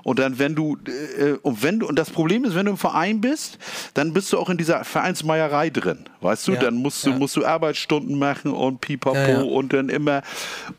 Und 0.03 0.19
dann, 0.19 0.39
wenn 0.39 0.55
du, 0.55 0.79
äh, 1.19 1.33
und 1.43 1.63
wenn 1.63 1.79
du, 1.81 1.87
und 1.87 1.97
das 1.99 2.11
Problem 2.11 2.45
ist, 2.45 2.55
wenn 2.55 2.67
du 2.67 2.73
im 2.73 2.79
Verein 2.79 3.21
bist, 3.21 3.59
dann 3.95 4.13
bist 4.13 4.33
du 4.33 4.39
auch 4.39 4.49
in 4.49 4.57
dieser 4.57 4.83
Vereinsmeierei 4.85 5.71
drin. 5.71 6.05
Weißt 6.21 6.49
du, 6.49 6.53
Ja, 6.53 6.61
dann 6.61 6.75
musst 6.77 7.05
du, 7.05 7.11
ja. 7.11 7.17
musst 7.17 7.37
du 7.37 7.45
Arbeitsstunden 7.45 8.19
machen 8.19 8.53
und 8.53 8.81
pipapo 8.81 9.17
Ja, 9.19 9.41
und 9.43 9.73
dann 9.73 9.89
immer. 9.89 10.23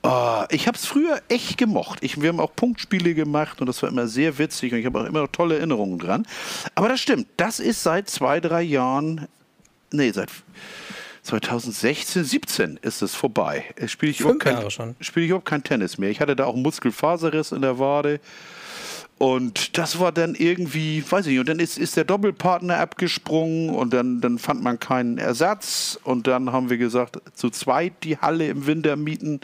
ah, 0.04 0.46
ich 0.50 0.68
habe 0.68 0.78
es 0.78 0.86
früher 0.86 1.22
echt 1.30 1.58
gemocht. 1.58 2.00
Ich, 2.02 2.22
wir 2.22 2.30
haben 2.30 2.40
auch 2.40 2.56
Punktspiele 2.56 3.14
gemacht 3.14 3.62
und 3.62 3.68
das 3.68 3.82
war 3.84 3.90
immer 3.90 4.08
sehr 4.08 4.38
witzig 4.38 4.74
und 4.74 4.80
ich 4.80 4.86
habe 4.86 5.00
auch 5.02 5.06
immer 5.06 5.22
noch 5.22 5.32
tolle 5.32 5.58
Erinnerungen 5.58 6.00
dran. 6.00 6.26
Aber 6.76 6.90
das 6.90 7.00
stimmt, 7.00 7.28
das 7.38 7.60
ist 7.60 7.84
seit 7.84 8.10
zwei, 8.10 8.40
drei 8.40 8.62
Jahren, 8.64 9.28
nee, 9.92 10.12
seit 10.12 10.30
2016, 11.24 12.24
17 12.24 12.80
ist 12.82 13.02
es 13.02 13.14
vorbei. 13.14 13.66
Spiele 13.88 14.12
ich, 14.12 14.20
überhaupt 14.22 14.40
kein- 14.40 14.96
spiele 15.02 15.26
ich 15.26 15.30
überhaupt 15.30 15.46
kein 15.48 15.64
Tennis 15.64 15.98
mehr. 16.00 16.10
Ich 16.10 16.20
hatte 16.20 16.36
da 16.36 16.46
auch 16.46 16.54
einen 16.56 16.64
Muskelfaserriss 16.64 17.52
in 17.52 17.62
der 17.62 17.78
Wade. 17.78 18.20
Und 19.22 19.78
das 19.78 20.00
war 20.00 20.12
dann 20.12 20.34
irgendwie, 20.34 21.04
weiß 21.08 21.28
ich 21.28 21.34
nicht, 21.34 21.40
und 21.42 21.48
dann 21.48 21.60
ist, 21.60 21.78
ist 21.78 21.96
der 21.96 22.06
Doppelpartner 22.06 22.80
abgesprungen 22.80 23.70
und 23.70 23.94
dann, 23.94 24.20
dann 24.20 24.40
fand 24.40 24.64
man 24.64 24.80
keinen 24.80 25.20
Ersatz. 25.20 26.00
Und 26.04 26.26
dann 26.26 26.52
haben 26.52 26.72
wir 26.72 26.80
gesagt, 26.80 27.20
zu 27.36 27.52
zweit 27.52 27.94
die 28.02 28.18
Halle 28.18 28.48
im 28.48 28.66
Winter 28.66 28.96
mieten, 28.96 29.40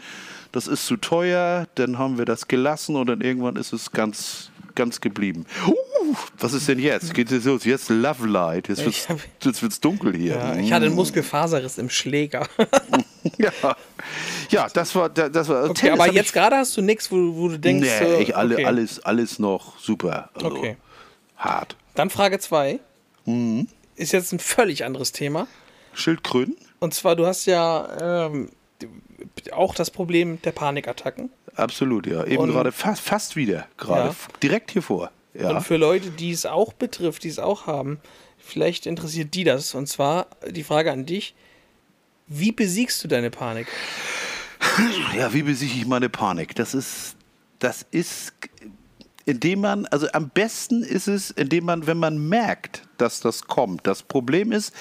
das 0.50 0.66
ist 0.66 0.84
zu 0.86 0.96
teuer, 0.96 1.68
dann 1.76 1.96
haben 1.96 2.18
wir 2.18 2.24
das 2.24 2.48
gelassen 2.48 2.96
und 2.96 3.06
dann 3.06 3.20
irgendwann 3.20 3.54
ist 3.54 3.72
es 3.72 3.92
ganz, 3.92 4.50
ganz 4.78 5.00
geblieben. 5.02 5.44
Uh, 5.66 6.14
was 6.38 6.54
ist 6.54 6.68
denn 6.68 6.78
jetzt? 6.78 7.12
Geht 7.12 7.30
es 7.30 7.44
los? 7.44 7.64
Jetzt 7.64 7.90
Love 7.90 8.26
Light, 8.26 8.68
jetzt 8.68 8.84
wird's, 8.84 9.08
hab- 9.08 9.20
jetzt 9.42 9.60
wird's 9.60 9.80
dunkel 9.80 10.16
hier. 10.16 10.36
Ja, 10.36 10.56
ich 10.56 10.72
hatte 10.72 10.86
einen 10.86 10.94
Muskelfaserriss 10.94 11.76
im 11.76 11.90
Schläger. 11.90 12.48
ja. 13.38 13.76
ja, 14.50 14.68
das 14.72 14.94
war, 14.94 15.10
das 15.10 15.48
war 15.48 15.64
Okay, 15.64 15.88
Tennis 15.88 16.00
aber 16.00 16.12
jetzt 16.12 16.32
gerade 16.32 16.56
hast 16.56 16.76
du 16.76 16.80
nichts, 16.80 17.10
wo, 17.12 17.16
wo 17.36 17.48
du 17.48 17.58
denkst. 17.58 17.88
Nee, 18.00 18.06
so, 18.06 18.20
ich, 18.20 18.36
alle, 18.36 18.54
okay. 18.54 18.64
alles, 18.64 19.00
alles 19.00 19.38
noch 19.38 19.78
super. 19.78 20.30
Also, 20.34 20.46
Okay. 20.48 20.76
Hart. 21.36 21.76
Dann 21.94 22.10
Frage 22.10 22.38
2. 22.38 22.80
Mhm. 23.26 23.68
Ist 23.96 24.12
jetzt 24.12 24.32
ein 24.32 24.38
völlig 24.38 24.84
anderes 24.84 25.12
Thema. 25.12 25.46
Schildkröten? 25.92 26.56
Und 26.78 26.94
zwar, 26.94 27.16
du 27.16 27.26
hast 27.26 27.46
ja 27.46 28.22
ähm, 28.22 28.50
auch 29.52 29.74
das 29.74 29.90
Problem 29.90 30.40
der 30.42 30.52
Panikattacken. 30.52 31.30
Absolut, 31.58 32.06
ja. 32.06 32.24
Eben 32.24 32.38
Und- 32.44 32.50
gerade 32.52 32.72
fast, 32.72 33.02
fast 33.02 33.36
wieder. 33.36 33.66
Gerade. 33.76 34.10
Ja. 34.10 34.14
Direkt 34.42 34.70
hier 34.70 34.82
vor. 34.82 35.10
Ja. 35.34 35.50
Und 35.50 35.60
für 35.62 35.76
Leute, 35.76 36.10
die 36.10 36.30
es 36.30 36.46
auch 36.46 36.72
betrifft, 36.72 37.24
die 37.24 37.28
es 37.28 37.38
auch 37.38 37.66
haben, 37.66 38.00
vielleicht 38.38 38.86
interessiert 38.86 39.34
die 39.34 39.44
das. 39.44 39.74
Und 39.74 39.88
zwar 39.88 40.26
die 40.48 40.64
Frage 40.64 40.90
an 40.92 41.04
dich: 41.06 41.34
Wie 42.26 42.52
besiegst 42.52 43.02
du 43.04 43.08
deine 43.08 43.30
Panik? 43.30 43.66
Ja, 45.16 45.32
wie 45.32 45.42
besiege 45.42 45.74
ich 45.76 45.86
meine 45.86 46.08
Panik? 46.08 46.54
Das 46.54 46.74
ist, 46.74 47.16
das 47.58 47.86
ist, 47.90 48.32
indem 49.24 49.60
man, 49.60 49.86
also 49.86 50.08
am 50.12 50.28
besten 50.30 50.82
ist 50.82 51.08
es, 51.08 51.30
indem 51.30 51.64
man, 51.64 51.86
wenn 51.86 51.98
man 51.98 52.28
merkt, 52.28 52.82
dass 52.96 53.20
das 53.20 53.42
kommt. 53.46 53.86
Das 53.86 54.02
Problem 54.02 54.52
ist, 54.52 54.72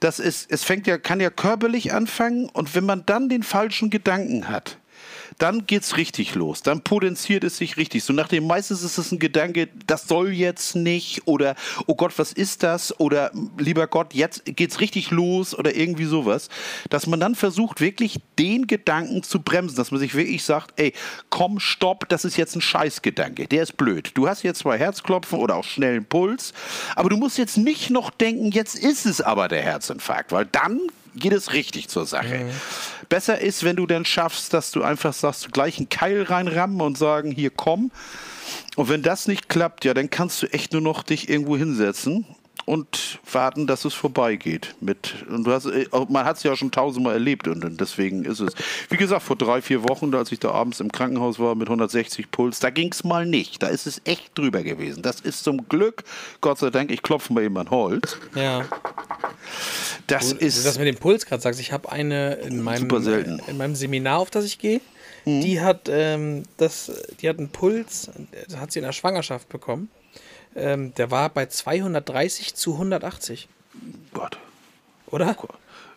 dass 0.00 0.18
es, 0.18 0.46
es 0.48 0.64
fängt 0.64 0.86
ja, 0.86 0.98
kann 0.98 1.20
ja 1.20 1.30
körperlich 1.30 1.92
anfangen 1.92 2.48
und 2.50 2.74
wenn 2.74 2.84
man 2.84 3.04
dann 3.06 3.28
den 3.28 3.42
falschen 3.42 3.90
Gedanken 3.90 4.48
hat, 4.48 4.78
dann 5.38 5.66
geht's 5.66 5.96
richtig 5.96 6.34
los. 6.34 6.62
Dann 6.62 6.82
potenziert 6.82 7.44
es 7.44 7.56
sich 7.56 7.76
richtig. 7.76 8.04
So 8.04 8.12
nach 8.12 8.28
dem 8.28 8.46
meistens 8.46 8.82
ist 8.82 8.98
es 8.98 9.12
ein 9.12 9.18
Gedanke, 9.18 9.68
das 9.86 10.08
soll 10.08 10.32
jetzt 10.32 10.74
nicht 10.74 11.26
oder 11.26 11.54
oh 11.86 11.94
Gott, 11.94 12.18
was 12.18 12.32
ist 12.32 12.62
das? 12.62 12.98
Oder 12.98 13.30
lieber 13.56 13.86
Gott, 13.86 14.14
jetzt 14.14 14.42
geht's 14.44 14.80
richtig 14.80 15.10
los 15.10 15.56
oder 15.56 15.74
irgendwie 15.74 16.04
sowas. 16.04 16.48
Dass 16.90 17.06
man 17.06 17.20
dann 17.20 17.36
versucht, 17.36 17.80
wirklich 17.80 18.20
den 18.38 18.66
Gedanken 18.66 19.22
zu 19.22 19.40
bremsen, 19.40 19.76
dass 19.76 19.92
man 19.92 20.00
sich 20.00 20.14
wirklich 20.14 20.42
sagt, 20.44 20.72
ey, 20.76 20.92
komm, 21.30 21.60
stopp, 21.60 22.08
das 22.08 22.24
ist 22.24 22.36
jetzt 22.36 22.56
ein 22.56 22.60
Scheißgedanke. 22.60 23.46
Der 23.46 23.62
ist 23.62 23.76
blöd. 23.76 24.10
Du 24.14 24.28
hast 24.28 24.42
jetzt 24.42 24.58
zwei 24.58 24.76
Herzklopfen 24.76 25.38
oder 25.38 25.56
auch 25.56 25.64
schnellen 25.64 26.04
Puls, 26.04 26.52
aber 26.96 27.10
du 27.10 27.16
musst 27.16 27.38
jetzt 27.38 27.56
nicht 27.56 27.90
noch 27.90 28.10
denken, 28.10 28.50
jetzt 28.50 28.74
ist 28.74 29.06
es 29.06 29.20
aber 29.20 29.46
der 29.48 29.62
Herzinfarkt, 29.62 30.32
weil 30.32 30.46
dann 30.46 30.80
geht 31.14 31.32
es 31.32 31.52
richtig 31.52 31.88
zur 31.88 32.06
Sache. 32.06 32.46
Besser 33.08 33.40
ist, 33.40 33.64
wenn 33.64 33.76
du 33.76 33.86
dann 33.86 34.04
schaffst, 34.04 34.52
dass 34.52 34.70
du 34.70 34.82
einfach 34.82 35.12
sagst, 35.12 35.52
gleich 35.52 35.78
einen 35.78 35.88
Keil 35.88 36.22
reinrammen 36.22 36.80
und 36.80 36.98
sagen, 36.98 37.30
hier 37.30 37.50
komm. 37.50 37.90
Und 38.76 38.88
wenn 38.88 39.02
das 39.02 39.28
nicht 39.28 39.48
klappt, 39.48 39.84
ja, 39.84 39.94
dann 39.94 40.10
kannst 40.10 40.42
du 40.42 40.46
echt 40.52 40.72
nur 40.72 40.82
noch 40.82 41.02
dich 41.02 41.28
irgendwo 41.28 41.56
hinsetzen 41.56 42.26
und 42.68 43.18
warten, 43.32 43.66
dass 43.66 43.86
es 43.86 43.94
vorbeigeht. 43.94 44.74
Mit, 44.80 45.24
und 45.30 45.44
du 45.44 45.52
hast, 45.52 45.64
äh, 45.64 45.86
man 46.10 46.26
hat 46.26 46.36
es 46.36 46.42
ja 46.42 46.54
schon 46.54 46.70
tausendmal 46.70 47.14
erlebt 47.14 47.48
und 47.48 47.80
deswegen 47.80 48.26
ist 48.26 48.40
es. 48.40 48.54
Wie 48.90 48.98
gesagt, 48.98 49.22
vor 49.22 49.36
drei, 49.36 49.62
vier 49.62 49.88
Wochen, 49.88 50.14
als 50.14 50.30
ich 50.32 50.38
da 50.38 50.50
abends 50.50 50.80
im 50.80 50.92
Krankenhaus 50.92 51.38
war 51.38 51.54
mit 51.54 51.68
160 51.68 52.30
Puls, 52.30 52.60
da 52.60 52.68
ging 52.68 52.92
es 52.92 53.04
mal 53.04 53.24
nicht. 53.24 53.62
Da 53.62 53.68
ist 53.68 53.86
es 53.86 54.02
echt 54.04 54.36
drüber 54.36 54.62
gewesen. 54.62 55.02
Das 55.02 55.20
ist 55.20 55.44
zum 55.44 55.66
Glück, 55.68 56.04
Gott 56.42 56.58
sei 56.58 56.68
Dank, 56.68 56.90
ich 56.90 57.02
klopfe 57.02 57.32
mal 57.32 57.42
eben 57.42 57.56
an 57.56 57.70
Holz. 57.70 58.18
Ja. 58.34 58.66
Das 60.08 60.30
Du 60.30 60.34
das 60.44 60.64
ist. 60.66 60.78
mit 60.78 60.86
dem 60.88 60.96
Puls 60.96 61.24
gerade 61.26 61.42
sagst, 61.42 61.60
ich 61.60 61.72
habe 61.72 61.90
eine 61.92 62.34
in 62.34 62.60
meinem, 62.62 62.90
selten. 63.02 63.40
in 63.46 63.56
meinem 63.56 63.74
Seminar, 63.76 64.18
auf 64.18 64.30
das 64.30 64.44
ich 64.44 64.58
gehe, 64.58 64.80
die 65.24 65.60
hat 65.60 65.88
ähm, 65.88 66.42
das, 66.56 66.90
die 67.20 67.28
hat 67.28 67.38
einen 67.38 67.50
Puls, 67.50 68.08
äh, 68.32 68.56
hat 68.56 68.72
sie 68.72 68.78
in 68.80 68.84
der 68.84 68.92
Schwangerschaft 68.92 69.48
bekommen. 69.48 69.90
Ähm, 70.56 70.92
der 70.94 71.10
war 71.10 71.28
bei 71.28 71.46
230 71.46 72.54
zu 72.54 72.72
180, 72.74 73.48
Gott. 74.14 74.38
oder? 75.06 75.36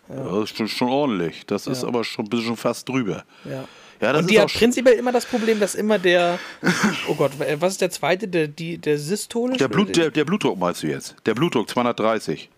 Ja, 0.09 0.23
das 0.39 0.43
ist 0.51 0.57
schon, 0.57 0.67
schon 0.67 0.89
ordentlich. 0.89 1.45
Das 1.45 1.67
ist 1.67 1.81
Ja. 1.83 1.87
aber 1.87 2.03
schon, 2.03 2.25
bist 2.27 2.43
schon 2.43 2.57
fast 2.57 2.87
drüber. 2.89 3.23
Ja. 3.45 3.63
Ja, 4.01 4.13
das 4.13 4.21
Und 4.23 4.25
ist 4.25 4.31
die 4.31 4.39
hat 4.41 4.51
prinzipiell 4.53 4.95
immer 4.95 5.11
das 5.11 5.25
Problem, 5.25 5.59
dass 5.59 5.75
immer 5.75 5.99
der, 5.99 6.39
oh 7.07 7.13
Gott, 7.13 7.31
was 7.59 7.73
ist 7.73 7.81
der 7.81 7.91
zweite, 7.91 8.27
der, 8.27 8.47
die, 8.47 8.77
der 8.79 8.97
systolisch? 8.97 9.59
Der, 9.59 9.67
Blut, 9.67 9.95
der, 9.95 10.09
der 10.11 10.25
Blutdruck 10.25 10.57
meinst 10.57 10.81
du 10.83 10.87
jetzt? 10.87 11.15
Der 11.25 11.35
Blutdruck 11.35 11.69
230. 11.69 12.49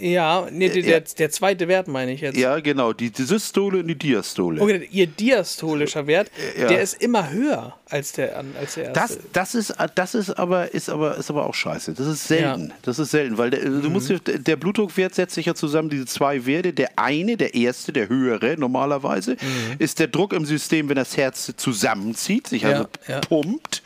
ja, 0.00 0.48
nee, 0.50 0.68
der, 0.68 0.82
Ja. 0.82 1.00
der, 1.00 1.30
zweite 1.30 1.68
Wert 1.68 1.86
meine 1.88 2.12
ich 2.12 2.20
jetzt. 2.20 2.36
Ja, 2.38 2.58
genau. 2.60 2.92
Die, 2.92 3.10
die 3.10 3.22
Systole 3.22 3.80
und 3.80 3.88
die 3.88 3.94
Diastole. 3.98 4.60
Okay, 4.60 4.88
ihr 4.90 5.06
diastolischer 5.06 6.06
Wert, 6.06 6.30
Ja. 6.58 6.68
der 6.68 6.80
ist 6.82 7.02
immer 7.02 7.30
höher 7.30 7.76
als 7.88 8.12
der, 8.12 8.36
als 8.58 8.74
der 8.74 8.84
erste. 8.94 9.00
Das, 9.00 9.18
das, 9.32 9.54
ist, 9.54 9.74
das 9.94 10.14
ist, 10.14 10.30
aber, 10.38 10.72
ist, 10.72 10.88
aber, 10.88 11.16
ist 11.16 11.30
aber 11.30 11.46
auch 11.46 11.54
scheiße. 11.54 11.92
Das 11.94 12.06
ist 12.06 12.26
selten. 12.28 12.68
Ja. 12.68 12.74
Das 12.82 12.98
ist 12.98 13.10
selten, 13.10 13.36
weil 13.38 13.50
der, 13.50 13.60
du 13.64 13.90
musst, 13.90 14.08
dir- 14.08 14.18
der 14.20 14.56
Blutdruckwert 14.56 15.14
setzt 15.14 15.34
sich 15.34 15.46
ja 15.46 15.54
zusammen, 15.54 15.90
diese 15.90 16.06
zwei 16.06 16.46
Werte. 16.46 16.72
Der 16.72 16.90
eine, 16.96 17.36
der 17.36 17.54
erste, 17.54 17.92
der 17.92 18.08
höhere 18.08 18.56
normalerweise, 18.58 19.36
ist 19.78 19.98
der 19.98 20.08
Druck 20.08 20.32
im 20.32 20.44
System, 20.46 20.88
wenn 20.88 20.96
das 20.96 21.16
Herz 21.16 21.52
zusammenzieht, 21.56 22.46
sich 22.46 22.64
also 22.64 22.86
pumpt. 23.28 23.82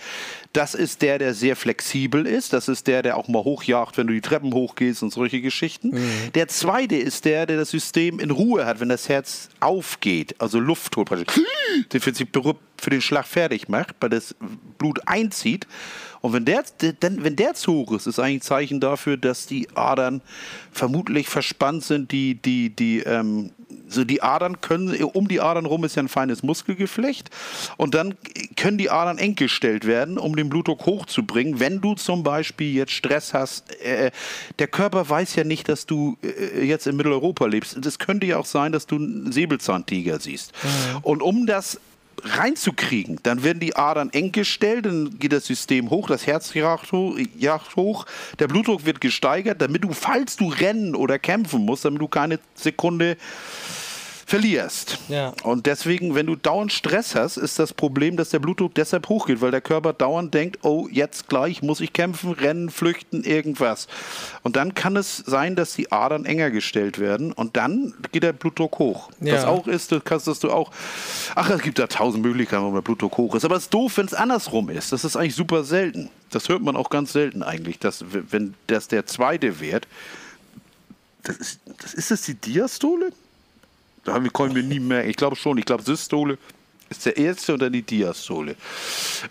Das 0.55 0.75
ist 0.75 1.03
der, 1.03 1.19
der 1.19 1.35
sehr 1.35 1.57
flexibel 1.57 2.27
ist. 2.27 2.53
Das 2.55 2.69
ist 2.69 2.87
der, 2.87 3.03
der 3.03 3.17
auch 3.19 3.29
mal 3.29 3.43
hochjagt, 3.45 3.99
wenn 3.99 4.07
du 4.07 4.15
die 4.15 4.21
Treppen 4.21 4.55
hochgehst 4.55 5.03
und 5.03 5.13
solche 5.13 5.41
Geschichten. 5.43 5.99
Der 6.35 6.49
zweite 6.49 6.95
ist 6.97 7.25
der, 7.27 7.45
der 7.45 7.57
das 7.59 7.71
System 7.71 8.21
in 8.21 8.31
Ruhe 8.31 8.65
hat, 8.65 8.79
wenn 8.81 8.89
das 8.89 9.09
Herz 9.09 9.49
aufgeht, 9.61 10.37
also 10.39 10.59
Luft 10.61 10.97
holt 10.97 11.09
praktisch, 11.09 11.45
den 11.93 12.01
beru- 12.01 12.57
für 12.79 12.91
den 12.91 13.01
Schlag 13.03 13.27
fertig 13.27 13.69
macht, 13.69 13.97
weil 14.01 14.11
das 14.11 14.35
Blut 14.79 15.01
einzieht. 15.07 15.67
Und 16.25 16.33
wenn 16.33 16.47
der, 16.47 16.65
denn, 16.81 17.23
wenn 17.23 17.37
der 17.37 17.53
zu 17.53 17.75
hoch 17.75 17.93
ist, 17.93 18.07
ist 18.07 18.19
eigentlich 18.19 18.37
ein 18.37 18.41
Zeichen 18.41 18.81
dafür, 18.81 19.19
dass 19.19 19.45
die 19.45 19.69
Adern 19.75 20.23
vermutlich 20.73 21.29
verspannt 21.29 21.85
sind. 21.85 22.13
Die, 22.13 22.37
die, 22.37 22.71
die, 22.71 23.01
ähm, 23.01 23.51
so 23.89 24.05
die 24.05 24.23
Adern 24.23 24.63
können, 24.63 25.05
um 25.05 25.29
die 25.29 25.43
Adern 25.43 25.67
rum 25.67 25.85
ist 25.85 25.97
ja 25.97 26.03
ein 26.03 26.09
feines 26.09 26.43
Muskelgeflecht. 26.43 27.29
Und 27.77 27.95
dann 27.95 28.15
können 28.57 28.79
die 28.79 28.89
Adern 28.89 29.19
eng 29.19 29.35
gestellt 29.35 29.87
werden, 29.87 30.17
um 30.17 30.35
den 30.35 30.49
Blutdruck 30.49 30.87
hochzubringen. 30.87 31.61
Wenn 31.61 31.83
du 31.83 31.93
zum 31.93 32.23
Beispiel 32.23 32.73
jetzt 32.73 32.93
Stress 32.93 33.35
hast, 33.35 33.79
äh, 33.83 34.11
der 34.59 34.69
Körper 34.69 35.07
weiß 35.07 35.35
ja 35.35 35.45
nicht, 35.45 35.69
dass 35.69 35.85
du 35.85 36.17
äh, 36.23 36.65
jetzt 36.65 36.87
in 36.87 36.97
Mitteleuropa 36.97 37.45
lebst. 37.45 37.85
Es 37.85 37.99
könnte 37.99 38.27
ja 38.27 38.39
auch 38.39 38.47
sein, 38.47 38.73
dass 38.73 38.87
du 38.87 38.97
einen 38.97 39.31
Säbelzahntiger 39.31 40.19
siehst. 40.19 40.55
Und 41.03 41.21
um 41.21 41.47
das 41.47 41.79
reinzukriegen. 42.25 43.19
Dann 43.23 43.43
werden 43.45 43.61
die 43.61 43.77
Adern 43.77 44.11
eng 44.11 44.33
gestellt, 44.33 44.87
dann 44.87 45.19
geht 45.19 45.33
das 45.33 45.47
System 45.47 45.91
hoch, 45.91 46.09
das 46.09 46.27
Herz 46.27 46.53
jagt 46.55 47.77
hoch, 47.77 48.07
der 48.39 48.49
Blutdruck 48.49 48.87
wird 48.87 49.01
gesteigert, 49.01 49.61
damit 49.61 49.85
du, 49.85 49.93
falls 49.93 50.37
du 50.37 50.49
rennen 50.49 50.95
oder 50.95 51.19
kämpfen 51.19 51.65
musst, 51.65 51.85
damit 51.85 52.01
du 52.01 52.09
keine 52.09 52.39
Sekunde 52.55 53.17
verlierst. 54.27 54.99
Ja. 55.09 55.33
Und 55.43 55.67
deswegen, 55.67 56.15
wenn 56.15 56.27
du 56.27 56.37
dauernd 56.37 56.73
Stress 56.73 57.15
hast, 57.15 57.37
ist 57.37 57.59
das 57.59 57.73
Problem, 57.73 58.17
dass 58.17 58.31
der 58.31 58.39
Blutdruck 58.39 58.75
deshalb 58.75 59.09
hochgeht, 59.09 59.41
weil 59.41 59.51
der 59.51 59.61
Körper 59.61 59.93
dauernd 59.93 60.33
denkt, 60.35 60.59
oh, 60.63 60.89
jetzt 60.91 61.29
gleich 61.29 61.63
muss 61.63 61.81
ich 61.81 61.93
kämpfen, 61.93 62.33
rennen, 62.33 62.71
flüchten, 62.71 63.25
irgendwas. 63.25 63.87
Und 64.43 64.57
dann 64.57 64.75
kann 64.75 64.97
es 64.97 65.19
sein, 65.19 65.57
dass 65.57 65.75
die 65.75 65.93
Adern 65.93 66.25
enger 66.25 66.51
gestellt 66.51 66.99
werden 66.99 67.33
und 67.33 67.57
dann 67.57 67.95
geht 68.13 68.23
der 68.23 68.33
Blutdruck 68.33 68.79
hoch. 68.79 69.11
Ja. 69.21 69.35
Das 69.35 69.45
auch 69.45 69.67
ist, 69.67 69.93
das 69.93 70.05
kannst 70.05 70.27
dass 70.27 70.39
du 70.41 70.51
auch, 70.51 70.71
ach, 71.35 71.51
es 71.51 71.63
gibt 71.63 71.79
da 71.79 71.87
tausend 71.87 72.25
Möglichkeiten, 72.25 72.63
warum 72.63 72.75
der 72.75 72.83
Blutdruck 72.83 73.17
hoch 73.17 73.35
ist. 73.35 73.45
Aber 73.45 73.57
es 73.57 73.65
ist 73.65 73.75
doof, 73.75 73.99
wenn 73.99 74.07
es 74.07 74.15
andersrum 74.15 74.71
ist. 74.71 74.93
Das 74.93 75.05
ist 75.05 75.17
eigentlich 75.17 75.35
super 75.35 75.65
selten. 75.65 76.11
Das 76.31 76.49
hört 76.49 76.63
man 76.63 76.77
auch 76.77 76.91
ganz 76.91 77.13
selten 77.13 77.43
eigentlich, 77.43 77.79
dass, 77.79 78.05
wenn 78.09 78.55
das 78.67 78.89
der 78.89 79.07
zweite 79.07 79.61
Wert, 79.61 79.87
das 81.23 81.37
ist, 81.37 81.61
das 81.81 81.95
ist 81.95 82.11
das 82.11 82.23
die 82.23 82.35
Diastole? 82.35 83.13
Da 84.05 84.13
haben 84.15 84.25
wir 84.25 84.31
können 84.31 84.55
wir 84.55 84.63
nie 84.63 84.81
merken. 84.81 85.11
Ich 85.11 85.17
glaube 85.17 85.37
schon. 85.37 85.59
Ich 85.59 85.65
glaube, 85.65 85.83
Systole 85.83 86.39
ist 86.91 87.07
der 87.07 87.17
erste 87.17 87.55
und 87.55 87.61
dann 87.63 87.73
die 87.73 87.83
Diastole. 87.83 88.55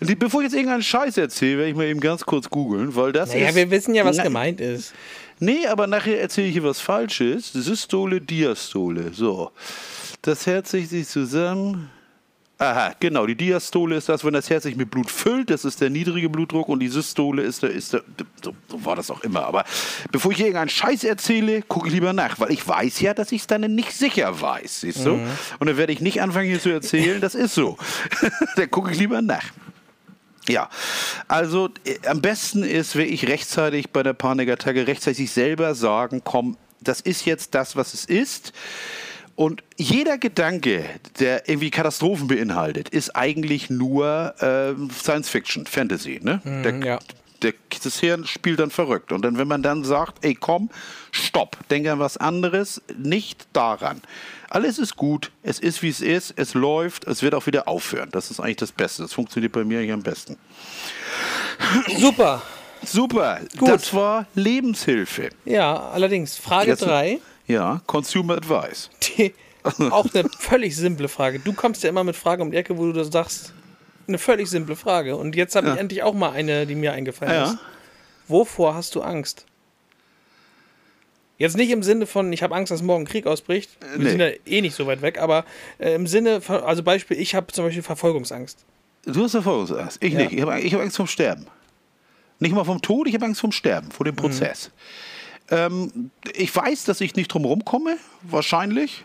Die, 0.00 0.14
bevor 0.16 0.40
ich 0.40 0.46
jetzt 0.46 0.54
irgendeinen 0.54 0.82
Scheiß 0.82 1.16
erzähle, 1.16 1.58
werde 1.58 1.70
ich 1.70 1.76
mal 1.76 1.86
eben 1.86 2.00
ganz 2.00 2.24
kurz 2.26 2.50
googeln, 2.50 2.94
weil 2.96 3.12
das 3.12 3.30
Naja, 3.32 3.48
ist. 3.50 3.54
wir 3.54 3.70
wissen 3.70 3.94
ja, 3.94 4.04
was 4.04 4.16
Na- 4.16 4.24
gemeint 4.24 4.60
ist. 4.60 4.92
Nee, 5.40 5.66
aber 5.66 5.86
nachher 5.86 6.20
erzähle 6.20 6.48
ich 6.48 6.52
hier 6.54 6.64
was 6.64 6.80
Falsches. 6.80 7.52
Systole, 7.52 8.20
Diastole. 8.20 9.12
So. 9.12 9.50
Das 10.22 10.46
Herz 10.46 10.70
sich 10.70 11.08
zusammen. 11.08 11.90
Aha, 12.58 12.94
genau. 13.00 13.26
Die 13.26 13.34
Diastole 13.34 13.96
ist 13.96 14.08
das, 14.08 14.24
wenn 14.24 14.32
das 14.32 14.48
Herz 14.48 14.62
sich 14.62 14.76
mit 14.76 14.90
Blut 14.90 15.10
füllt. 15.10 15.50
Das 15.50 15.64
ist 15.64 15.80
der 15.80 15.90
niedrige 15.90 16.28
Blutdruck. 16.28 16.68
Und 16.68 16.80
die 16.80 16.88
Systole 16.88 17.42
ist 17.42 17.62
der. 17.62 17.70
Ist 17.70 17.92
der 17.92 18.02
so, 18.42 18.54
so 18.68 18.84
war 18.84 18.94
das 18.94 19.10
auch 19.10 19.22
immer. 19.22 19.44
Aber 19.44 19.64
bevor 20.12 20.30
ich 20.30 20.36
hier 20.36 20.46
irgendeinen 20.46 20.68
Scheiß 20.68 21.02
erzähle, 21.02 21.62
gucke 21.62 21.88
ich 21.88 21.94
lieber 21.94 22.12
nach. 22.12 22.38
Weil 22.38 22.52
ich 22.52 22.66
weiß 22.66 23.00
ja, 23.00 23.12
dass 23.12 23.32
ich 23.32 23.40
es 23.42 23.46
dann 23.48 23.62
nicht 23.74 23.92
sicher 23.92 24.40
weiß. 24.40 24.82
Siehst 24.82 25.04
du? 25.04 25.14
Und 25.58 25.66
dann 25.66 25.76
werde 25.76 25.92
ich 25.92 26.00
nicht 26.00 26.22
anfangen 26.22 26.46
hier 26.46 26.60
zu 26.60 26.70
erzählen. 26.70 27.20
Das 27.20 27.34
ist 27.34 27.54
so. 27.54 27.76
dann 28.56 28.70
gucke 28.70 28.92
ich 28.92 28.98
lieber 28.98 29.20
nach. 29.20 29.44
Ja, 30.48 30.68
also 31.26 31.70
äh, 31.84 32.06
am 32.06 32.20
besten 32.20 32.62
ist 32.62 32.96
wirklich 32.96 33.26
rechtzeitig 33.28 33.90
bei 33.90 34.02
der 34.02 34.12
Panikattacke 34.12 34.86
rechtzeitig 34.86 35.30
selber 35.30 35.74
sagen, 35.74 36.20
komm, 36.22 36.58
das 36.80 37.00
ist 37.00 37.24
jetzt 37.24 37.54
das, 37.54 37.76
was 37.76 37.94
es 37.94 38.04
ist. 38.04 38.52
Und 39.36 39.64
jeder 39.76 40.16
Gedanke, 40.18 40.84
der 41.18 41.48
irgendwie 41.48 41.70
Katastrophen 41.70 42.28
beinhaltet, 42.28 42.88
ist 42.88 43.16
eigentlich 43.16 43.68
nur 43.68 44.34
ähm, 44.40 44.90
Science 44.90 45.28
Fiction, 45.28 45.66
Fantasy. 45.66 46.20
Ne? 46.22 46.40
der, 46.44 46.78
ja. 46.78 46.98
der, 47.42 47.54
das 47.82 47.98
Hirn 47.98 48.26
spielt 48.26 48.60
dann 48.60 48.70
verrückt. 48.70 49.10
Und 49.10 49.22
dann, 49.22 49.36
wenn 49.36 49.48
man 49.48 49.62
dann 49.62 49.82
sagt, 49.82 50.24
ey 50.24 50.34
komm, 50.34 50.70
stopp, 51.10 51.56
denk 51.68 51.88
an 51.88 51.98
was 51.98 52.16
anderes, 52.16 52.80
nicht 52.96 53.46
daran. 53.52 54.00
Alles 54.50 54.78
ist 54.78 54.94
gut, 54.94 55.32
es 55.42 55.58
ist 55.58 55.82
wie 55.82 55.88
es 55.88 56.00
ist, 56.00 56.34
es 56.36 56.54
läuft, 56.54 57.08
es 57.08 57.22
wird 57.22 57.34
auch 57.34 57.46
wieder 57.46 57.66
aufhören. 57.66 58.10
Das 58.12 58.30
ist 58.30 58.38
eigentlich 58.38 58.56
das 58.58 58.70
Beste. 58.70 59.02
Das 59.02 59.12
funktioniert 59.12 59.52
bei 59.52 59.64
mir 59.64 59.78
eigentlich 59.80 59.92
am 59.92 60.02
besten. 60.02 60.36
Super. 61.98 62.40
Super, 62.86 63.40
Gut. 63.56 63.68
das 63.68 63.94
war 63.94 64.26
Lebenshilfe. 64.34 65.30
Ja, 65.46 65.88
allerdings, 65.90 66.36
Frage 66.36 66.70
Jetzt- 66.70 66.82
3. 66.82 67.18
Ja, 67.46 67.80
Consumer 67.86 68.36
Advice. 68.36 68.90
Die, 69.18 69.34
auch 69.90 70.06
eine 70.14 70.28
völlig 70.38 70.76
simple 70.76 71.08
Frage. 71.08 71.38
Du 71.38 71.52
kommst 71.52 71.82
ja 71.82 71.88
immer 71.88 72.04
mit 72.04 72.16
Fragen 72.16 72.42
um 72.42 72.50
die 72.50 72.56
Ecke, 72.56 72.76
wo 72.78 72.86
du 72.86 72.92
das 72.92 73.08
sagst. 73.08 73.52
Eine 74.06 74.18
völlig 74.18 74.48
simple 74.50 74.76
Frage. 74.76 75.16
Und 75.16 75.34
jetzt 75.36 75.56
habe 75.56 75.68
ich 75.68 75.74
Ja. 75.74 75.80
endlich 75.80 76.02
auch 76.02 76.14
mal 76.14 76.30
eine, 76.32 76.66
die 76.66 76.74
mir 76.74 76.92
eingefallen 76.92 77.32
Ja. 77.32 77.44
ist. 77.52 77.58
Wovor 78.28 78.74
hast 78.74 78.94
du 78.94 79.02
Angst? 79.02 79.46
Jetzt 81.36 81.56
nicht 81.56 81.70
im 81.70 81.82
Sinne 81.82 82.06
von, 82.06 82.32
ich 82.32 82.42
habe 82.42 82.54
Angst, 82.54 82.70
dass 82.70 82.80
morgen 82.82 83.04
Krieg 83.06 83.26
ausbricht. 83.26 83.70
Wir 83.96 84.04
nee. 84.04 84.10
sind 84.10 84.20
ja 84.20 84.28
eh 84.46 84.60
nicht 84.60 84.74
so 84.76 84.86
weit 84.86 85.02
weg, 85.02 85.18
aber 85.18 85.44
äh, 85.78 85.94
im 85.94 86.06
Sinne 86.06 86.40
von, 86.40 86.62
also 86.62 86.82
Beispiel, 86.82 87.18
ich 87.18 87.34
habe 87.34 87.48
zum 87.52 87.64
Beispiel 87.64 87.82
Verfolgungsangst. 87.82 88.64
Du 89.04 89.22
hast 89.24 89.34
Erfolgsangst. 89.34 89.98
Ich 90.02 90.12
Ja. 90.12 90.20
nicht. 90.20 90.32
Ich 90.32 90.40
habe 90.42 90.60
ich 90.60 90.72
hab 90.74 90.80
Angst 90.80 90.96
vom 90.96 91.06
Sterben. 91.06 91.46
Nicht 92.38 92.54
mal 92.54 92.64
vom 92.64 92.80
Tod, 92.80 93.08
ich 93.08 93.14
habe 93.14 93.24
Angst 93.26 93.40
vom 93.40 93.52
Sterben, 93.52 93.90
vor 93.90 94.06
Mhm. 94.06 94.10
dem 94.10 94.16
Prozess. 94.16 94.70
Ähm, 95.50 96.10
ich 96.34 96.54
weiß, 96.54 96.84
dass 96.84 97.00
ich 97.00 97.16
nicht 97.16 97.28
drum 97.28 97.44
rumkomme, 97.44 97.96
wahrscheinlich, 98.22 99.04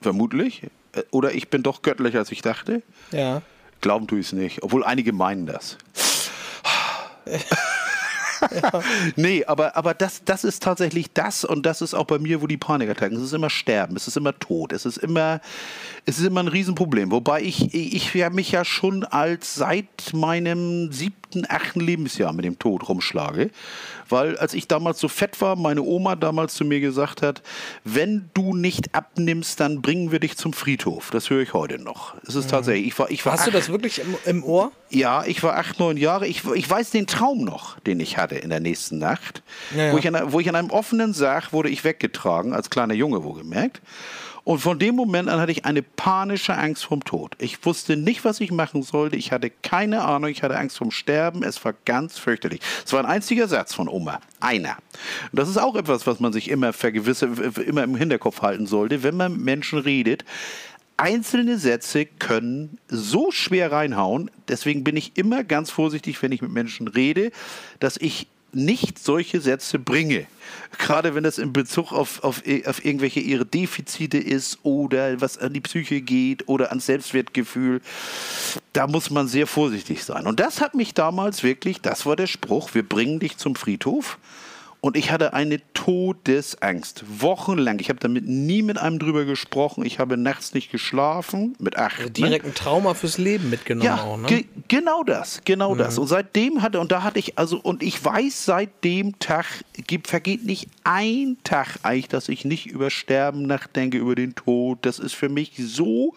vermutlich. 0.00 0.62
Äh, 0.92 1.02
Oder 1.10 1.34
ich 1.34 1.48
bin 1.48 1.62
doch 1.62 1.82
göttlicher, 1.82 2.20
als 2.20 2.32
ich 2.32 2.42
dachte. 2.42 2.82
Ja. 3.12 3.42
Glauben 3.80 4.06
tue 4.06 4.20
ich 4.20 4.26
es 4.26 4.32
nicht, 4.32 4.62
obwohl 4.62 4.84
einige 4.84 5.12
meinen 5.12 5.46
das. 5.46 5.78
Nee, 9.16 9.44
aber, 9.46 9.76
aber 9.76 9.94
das, 9.94 10.22
das 10.24 10.44
ist 10.44 10.62
tatsächlich 10.62 11.12
das 11.12 11.44
und 11.44 11.66
das 11.66 11.82
ist 11.82 11.94
auch 11.94 12.04
bei 12.04 12.18
mir, 12.18 12.40
wo 12.40 12.46
die 12.46 12.56
Panikattacken, 12.56 13.16
es 13.16 13.24
ist 13.24 13.32
immer 13.32 13.50
Sterben, 13.50 13.96
es 13.96 14.06
ist 14.06 14.16
immer 14.16 14.38
Tod, 14.38 14.72
es 14.72 14.86
ist 14.86 14.98
immer, 14.98 15.40
es 16.06 16.18
ist 16.18 16.26
immer 16.26 16.42
ein 16.42 16.48
Riesenproblem. 16.48 17.10
Wobei 17.10 17.42
ich, 17.42 17.74
ich 17.74 18.14
ja 18.14 18.30
mich 18.30 18.50
ja 18.52 18.64
schon 18.64 19.04
als 19.04 19.54
seit 19.54 20.12
meinem 20.12 20.92
siebten, 20.92 21.18
achten 21.48 21.80
Lebensjahr 21.80 22.32
mit 22.32 22.44
dem 22.44 22.58
Tod 22.58 22.88
rumschlage. 22.88 23.50
Weil 24.08 24.38
als 24.38 24.54
ich 24.54 24.66
damals 24.68 24.98
so 25.00 25.08
fett 25.08 25.40
war, 25.40 25.54
meine 25.56 25.82
Oma 25.82 26.16
damals 26.16 26.54
zu 26.54 26.64
mir 26.64 26.80
gesagt 26.80 27.20
hat, 27.22 27.42
wenn 27.84 28.30
du 28.32 28.54
nicht 28.56 28.94
abnimmst, 28.94 29.60
dann 29.60 29.82
bringen 29.82 30.10
wir 30.12 30.18
dich 30.18 30.36
zum 30.38 30.52
Friedhof. 30.54 31.10
Das 31.10 31.28
höre 31.28 31.42
ich 31.42 31.52
heute 31.52 31.78
noch. 31.78 32.14
Es 32.26 32.34
ist 32.34 32.48
tatsächlich, 32.50 32.86
ich 32.88 32.98
war, 32.98 33.10
ich 33.10 33.26
war 33.26 33.34
Hast 33.34 33.46
du 33.46 33.50
acht- 33.50 33.56
das 33.58 33.68
wirklich 33.68 34.00
im, 34.00 34.14
im 34.24 34.44
Ohr? 34.44 34.72
ja, 34.90 35.24
ich 35.26 35.42
war 35.42 35.56
acht, 35.58 35.78
neun 35.78 35.98
Jahre. 35.98 36.26
Ich, 36.26 36.42
ich 36.54 36.68
weiß 36.70 36.90
den 36.90 37.06
Traum 37.06 37.44
noch, 37.44 37.78
den 37.80 38.00
ich 38.00 38.16
hatte 38.16 38.36
in 38.36 38.48
der 38.50 38.60
nächsten 38.60 38.96
Nacht. 38.98 39.42
Ja, 39.76 39.86
ja. 39.86 39.92
Wo, 39.92 39.98
ich 39.98 40.08
an, 40.08 40.32
wo 40.32 40.40
ich 40.40 40.48
an 40.48 40.54
einem 40.56 40.70
offenen 40.70 41.12
Sarg 41.12 41.52
wurde 41.52 41.68
ich 41.68 41.84
weggetragen, 41.84 42.54
als 42.54 42.70
kleiner 42.70 42.94
Junge 42.94 43.22
wohlgemerkt. 43.24 43.82
Und 44.48 44.60
von 44.60 44.78
dem 44.78 44.96
Moment 44.96 45.28
an 45.28 45.42
hatte 45.42 45.52
ich 45.52 45.66
eine 45.66 45.82
panische 45.82 46.56
Angst 46.56 46.86
vom 46.86 47.04
Tod. 47.04 47.34
Ich 47.38 47.66
wusste 47.66 47.98
nicht, 47.98 48.24
was 48.24 48.40
ich 48.40 48.50
machen 48.50 48.82
sollte. 48.82 49.14
Ich 49.14 49.30
hatte 49.30 49.50
keine 49.50 50.02
Ahnung. 50.06 50.30
Ich 50.30 50.42
hatte 50.42 50.56
Angst 50.56 50.78
vom 50.78 50.90
Sterben. 50.90 51.42
Es 51.42 51.62
war 51.66 51.74
ganz 51.84 52.16
fürchterlich. 52.16 52.60
Es 52.82 52.94
war 52.94 53.00
ein 53.00 53.04
einziger 53.04 53.46
Satz 53.46 53.74
von 53.74 53.88
Oma. 53.88 54.20
Einer. 54.40 54.78
Und 55.32 55.38
das 55.38 55.50
ist 55.50 55.58
auch 55.58 55.76
etwas, 55.76 56.06
was 56.06 56.18
man 56.18 56.32
sich 56.32 56.48
immer 56.48 56.72
vergewisse, 56.72 57.26
immer 57.66 57.84
im 57.84 57.94
Hinterkopf 57.94 58.40
halten 58.40 58.66
sollte, 58.66 59.02
wenn 59.02 59.18
man 59.18 59.32
mit 59.32 59.42
Menschen 59.42 59.80
redet. 59.80 60.24
Einzelne 60.96 61.58
Sätze 61.58 62.06
können 62.06 62.78
so 62.88 63.30
schwer 63.30 63.70
reinhauen. 63.70 64.30
Deswegen 64.48 64.82
bin 64.82 64.96
ich 64.96 65.18
immer 65.18 65.44
ganz 65.44 65.68
vorsichtig, 65.70 66.22
wenn 66.22 66.32
ich 66.32 66.40
mit 66.40 66.52
Menschen 66.52 66.88
rede, 66.88 67.32
dass 67.80 67.98
ich 67.98 68.28
nicht 68.52 68.98
solche 68.98 69.40
Sätze 69.40 69.78
bringe. 69.78 70.26
Gerade 70.78 71.14
wenn 71.14 71.24
es 71.24 71.38
in 71.38 71.52
Bezug 71.52 71.92
auf, 71.92 72.24
auf, 72.24 72.42
auf 72.66 72.84
irgendwelche 72.84 73.20
ihre 73.20 73.44
Defizite 73.44 74.18
ist 74.18 74.58
oder 74.62 75.20
was 75.20 75.38
an 75.38 75.52
die 75.52 75.60
Psyche 75.60 76.00
geht 76.00 76.48
oder 76.48 76.70
ans 76.70 76.86
Selbstwertgefühl. 76.86 77.80
Da 78.72 78.86
muss 78.86 79.10
man 79.10 79.28
sehr 79.28 79.46
vorsichtig 79.46 80.04
sein. 80.04 80.26
Und 80.26 80.40
das 80.40 80.60
hat 80.60 80.74
mich 80.74 80.94
damals 80.94 81.42
wirklich, 81.42 81.80
das 81.80 82.06
war 82.06 82.16
der 82.16 82.26
Spruch, 82.26 82.74
wir 82.74 82.86
bringen 82.86 83.20
dich 83.20 83.36
zum 83.36 83.54
Friedhof. 83.54 84.18
Und 84.80 84.96
ich 84.96 85.10
hatte 85.10 85.32
eine 85.34 85.60
Todesangst. 85.72 87.04
Wochenlang. 87.20 87.80
Ich 87.80 87.88
habe 87.88 87.98
damit 87.98 88.26
nie 88.28 88.62
mit 88.62 88.78
einem 88.78 88.98
drüber 88.98 89.24
gesprochen. 89.24 89.84
Ich 89.84 89.98
habe 89.98 90.16
nachts 90.16 90.54
nicht 90.54 90.70
geschlafen. 90.70 91.56
Mit 91.58 91.76
acht. 91.76 91.98
ne? 91.98 92.10
Direkt 92.10 92.44
ein 92.46 92.54
Trauma 92.54 92.94
fürs 92.94 93.18
Leben 93.18 93.50
mitgenommen 93.50 93.84
Ja, 93.86 94.02
auch, 94.02 94.16
ne? 94.16 94.26
ge 94.28 94.44
genau 94.68 95.02
das, 95.02 95.40
genau 95.44 95.74
Mhm. 95.74 95.78
das. 95.78 95.98
Und 95.98 96.06
seitdem 96.06 96.62
hatte, 96.62 96.78
und 96.78 96.92
da 96.92 97.02
hatte 97.02 97.18
ich, 97.18 97.36
also, 97.38 97.58
und 97.58 97.82
ich 97.82 98.02
weiß, 98.04 98.44
seit 98.44 98.84
dem 98.84 99.18
Tag 99.18 99.46
gibt, 99.86 100.06
vergeht 100.06 100.44
nicht 100.44 100.68
ein 100.84 101.36
Tag 101.42 101.78
eigentlich, 101.82 102.08
dass 102.08 102.28
ich 102.28 102.44
nicht 102.44 102.66
über 102.66 102.90
Sterben 102.90 103.42
nachdenke, 103.42 103.98
über 103.98 104.14
den 104.14 104.34
Tod. 104.36 104.78
Das 104.82 104.98
ist 105.00 105.14
für 105.14 105.28
mich 105.28 105.52
so 105.58 106.14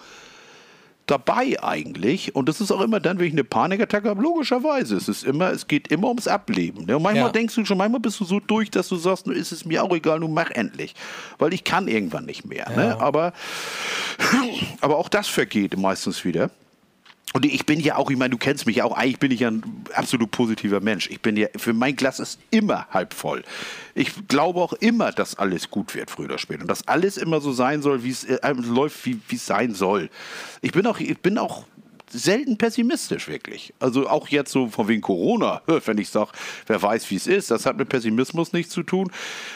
dabei 1.08 1.62
eigentlich. 1.62 2.36
Und 2.36 2.47
das 2.47 2.62
ist 2.62 2.72
auch 2.72 2.82
immer 2.82 2.99
dann, 2.99 3.20
wenn 3.20 3.26
ich 3.28 3.34
eine 3.34 3.43
Panikattacke 3.43 4.08
habe, 4.10 4.22
logischerweise. 4.22 4.95
Es 4.95 5.10
ist 5.10 5.24
immer, 5.24 5.52
es 5.52 5.68
geht 5.68 5.89
immer 5.89 6.08
ums 6.08 6.28
Ableben. 6.28 6.86
Ne? 6.86 6.95
Und 6.97 7.04
manchmal 7.04 7.26
Ja. 7.28 7.32
denkst 7.32 7.56
du 7.56 7.66
schon, 7.66 7.78
manchmal 7.78 7.99
bist 7.99 8.20
du 8.20 8.26
so 8.26 8.39
durch, 8.39 8.72
dass 8.72 8.88
du 8.88 8.95
sagst, 8.95 9.28
nun 9.28 9.36
ist 9.36 9.52
es 9.52 9.66
mir 9.66 9.84
auch 9.84 9.93
egal, 9.95 10.20
nun 10.20 10.34
mach 10.34 10.52
endlich. 10.52 10.95
Weil 11.38 11.54
ich 11.54 11.64
kann 11.64 11.88
irgendwann 11.88 12.26
nicht 12.26 12.45
mehr. 12.45 12.70
Ne? 12.70 12.99
Aber, 12.99 13.34
aber 14.82 14.97
auch 14.97 15.10
das 15.10 15.28
vergeht 15.28 15.78
meistens 15.78 16.24
wieder. 16.24 16.49
Und 17.34 17.45
ich 17.45 17.65
bin 17.65 17.79
ja 17.79 17.95
auch, 17.95 18.09
ich 18.09 18.17
meine, 18.17 18.32
du 18.32 18.38
kennst 18.38 18.65
mich 18.65 18.77
ja 18.77 18.84
auch, 18.84 18.95
eigentlich 18.95 19.19
bin 19.19 19.32
ich 19.32 19.39
ja 19.39 19.49
ein 19.49 19.63
absolut 19.93 20.32
positiver 20.32 20.82
Mensch. 20.82 21.09
Ich 21.09 21.21
bin 21.21 21.38
ja, 21.38 21.47
für 21.55 21.73
mein 21.73 21.95
Glas 21.95 22.19
ist 22.19 22.39
immer 22.49 22.88
halb 22.89 23.13
voll. 23.13 23.43
Ich 23.95 24.27
glaube 24.27 24.59
auch 24.59 24.73
immer, 24.73 25.11
dass 25.11 25.36
alles 25.36 25.69
gut 25.69 25.95
wird, 25.95 26.11
früher 26.11 26.25
oder 26.25 26.38
später. 26.38 26.61
Und 26.61 26.67
dass 26.67 26.88
alles 26.88 27.17
immer 27.17 27.39
so 27.39 27.53
sein 27.53 27.82
soll, 27.82 28.03
wie 28.03 28.09
es 28.09 28.25
äh, 28.25 28.53
läuft, 28.53 29.05
wie 29.05 29.19
wie 29.29 29.36
es 29.36 29.45
sein 29.45 29.73
soll. 29.73 30.09
Ich 30.61 30.73
bin 30.73 30.86
auch, 30.86 30.99
ich 30.99 31.19
bin 31.19 31.38
auch 31.38 31.65
selten 32.12 32.57
pessimistisch, 32.57 33.28
wirklich. 33.28 33.74
Also 33.80 34.07
auch 34.07 34.28
jetzt 34.28 34.51
so 34.51 34.68
von 34.68 34.88
wegen 34.88 35.01
Corona, 35.01 35.62
wenn 35.86 35.97
ich 35.97 36.09
sage, 36.09 36.32
wer 36.68 36.82
weiß, 36.82 37.09
wie 37.12 37.16
es 37.16 37.28
ist, 37.28 37.51
das 37.51 37.66
hat 37.66 37.78
mit 37.78 37.89
Pessimismus 37.89 38.53
nichts 38.53 38.74
zu 38.74 38.84
tun. 38.84 39.12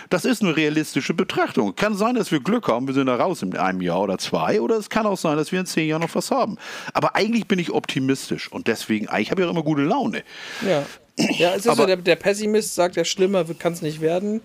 Das 0.10 0.26
ist 0.26 0.42
eine 0.42 0.56
realistische 0.56 1.14
Betrachtung. 1.14 1.76
Kann 1.76 1.96
sein, 1.96 2.16
dass 2.16 2.32
wir 2.32 2.40
Glück 2.40 2.68
haben, 2.68 2.88
wir 2.88 2.94
sind 2.94 3.08
da 3.08 3.16
raus 3.16 3.42
in 3.42 3.56
einem 3.58 3.82
Jahr 3.82 4.02
oder 4.02 4.18
zwei, 4.18 4.62
oder 4.62 4.76
es 4.78 4.90
kann 4.90 5.06
auch 5.06 5.18
sein, 5.18 5.38
dass 5.38 5.52
wir 5.52 5.60
in 5.60 5.66
zehn 5.66 5.88
Jahren 5.90 6.02
noch 6.02 6.16
was 6.16 6.32
haben. 6.32 6.58
Aber 6.94 7.16
eigentlich 7.16 7.48
bin 7.48 7.60
ich 7.60 7.72
optimistisch 7.72 8.52
und 8.52 8.68
deswegen, 8.68 9.08
eigentlich 9.08 9.32
habe 9.32 9.42
ich 9.42 9.48
auch 9.48 9.52
immer 9.52 9.64
gute 9.64 9.84
Laune. 9.84 10.24
Ja. 10.68 10.84
Ja, 11.18 11.52
es 11.52 11.60
ist 11.60 11.68
Aber- 11.68 11.84
so, 11.84 11.86
der, 11.86 11.96
der 11.98 12.16
Pessimist 12.18 12.76
sagt, 12.76 12.98
der 12.98 13.06
Schlimmer 13.06 13.46
kann 13.58 13.74
es 13.74 13.82
nicht 13.82 14.02
werden. 14.02 14.42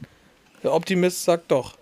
Der 0.62 0.72
Optimist 0.72 1.24
sagt 1.24 1.50
doch. 1.50 1.74